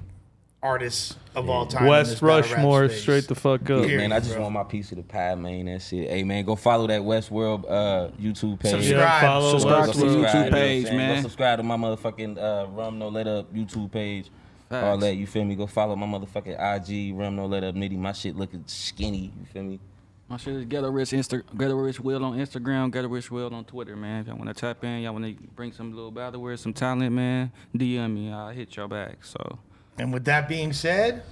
artists 0.63 1.17
of 1.35 1.49
all 1.49 1.67
time. 1.67 1.87
West 1.87 2.11
this 2.11 2.21
battle 2.21 2.37
rap 2.37 2.51
Rushmore, 2.51 2.89
straight 2.89 3.29
the 3.29 3.35
fuck 3.35 3.69
up. 3.71 3.85
Here. 3.85 3.99
man, 3.99 4.13
I 4.13 4.21
just 4.21 4.35
bro. 4.35 4.43
want 4.43 4.55
my 4.55 4.65
piece 4.65 4.91
of 4.93 4.99
the 4.99 5.03
pie, 5.03 5.35
man. 5.35 5.67
That 5.67 5.83
shit. 5.83 6.11
Hey, 6.11 6.23
man, 6.23 6.45
go 6.45 6.57
follow 6.57 6.87
that 6.87 7.01
Westworld 7.01 7.65
uh, 7.69 8.11
YouTube 8.21 8.61
page. 8.61 8.73
Subscribe. 8.73 8.99
Yeah, 8.99 9.21
follow 9.21 9.51
Subscribe 9.53 9.87
West 9.87 9.93
to 9.93 9.99
the 9.99 10.07
World. 10.07 10.27
YouTube 10.27 10.35
you 10.45 10.51
know 10.51 10.57
page, 10.57 10.85
saying? 10.87 10.97
man. 10.97 11.17
Go 11.17 11.23
subscribe 11.23 11.59
to 11.59 11.63
my 11.63 11.77
motherfucking 11.77 12.39
uh, 12.39 12.67
Rum 12.71 12.99
No 12.99 13.09
Let 13.09 13.27
Up 13.27 13.53
YouTube 13.53 13.91
page. 13.91 14.31
All 14.71 14.97
that, 14.99 15.17
you 15.17 15.27
feel 15.27 15.45
me? 15.45 15.55
Go 15.55 15.67
follow 15.67 15.95
my 15.97 16.07
motherfucking 16.07 16.57
IG, 16.57 17.15
Rum 17.15 17.37
No 17.37 17.47
Let 17.47 17.63
Up 17.63 17.75
Nitty. 17.75 17.99
My 17.99 18.13
shit 18.13 18.37
looking 18.37 18.65
skinny, 18.67 19.33
you 19.39 19.47
feel 19.53 19.63
me? 19.63 19.81
My 20.29 20.39
shit 20.39 20.55
is 20.55 20.65
Ghetto 20.65 20.91
Rich 20.91 21.11
Insta 21.11 21.43
Ghetto 21.59 21.75
Rich 21.75 22.01
Will 22.01 22.25
on 22.25 22.39
Instagram, 22.39 22.91
Ghetto 22.91 23.09
Rich 23.09 23.31
Will 23.31 23.55
on 23.55 23.67
Twitter, 23.67 23.95
man. 23.97 24.23
If 24.23 24.29
y'all 24.29 24.39
wanna 24.39 24.55
tap 24.55 24.83
in, 24.83 25.03
y'all 25.03 25.13
wanna 25.13 25.35
bring 25.55 25.73
some 25.73 25.95
little 25.95 26.11
battle 26.11 26.41
words, 26.41 26.63
some 26.63 26.73
talent, 26.73 27.13
man, 27.13 27.53
DM 27.77 28.15
me. 28.15 28.33
I'll 28.33 28.49
hit 28.49 28.75
y'all 28.75 28.89
back. 28.89 29.27
So 29.27 29.59
And 29.99 30.13
with 30.13 30.25
that 30.25 30.49
being 30.49 30.73
said, 30.73 31.23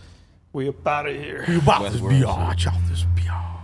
We 0.52 0.68
up 0.68 0.86
out 0.86 1.06
of 1.08 1.14
here. 1.16 1.44
you 1.48 1.58
about 1.58 1.82
Westworld, 1.82 2.10
this 2.10 2.22
biatch, 2.22 2.66
out 2.66 2.88
this 2.88 3.04
biatch. 3.16 3.59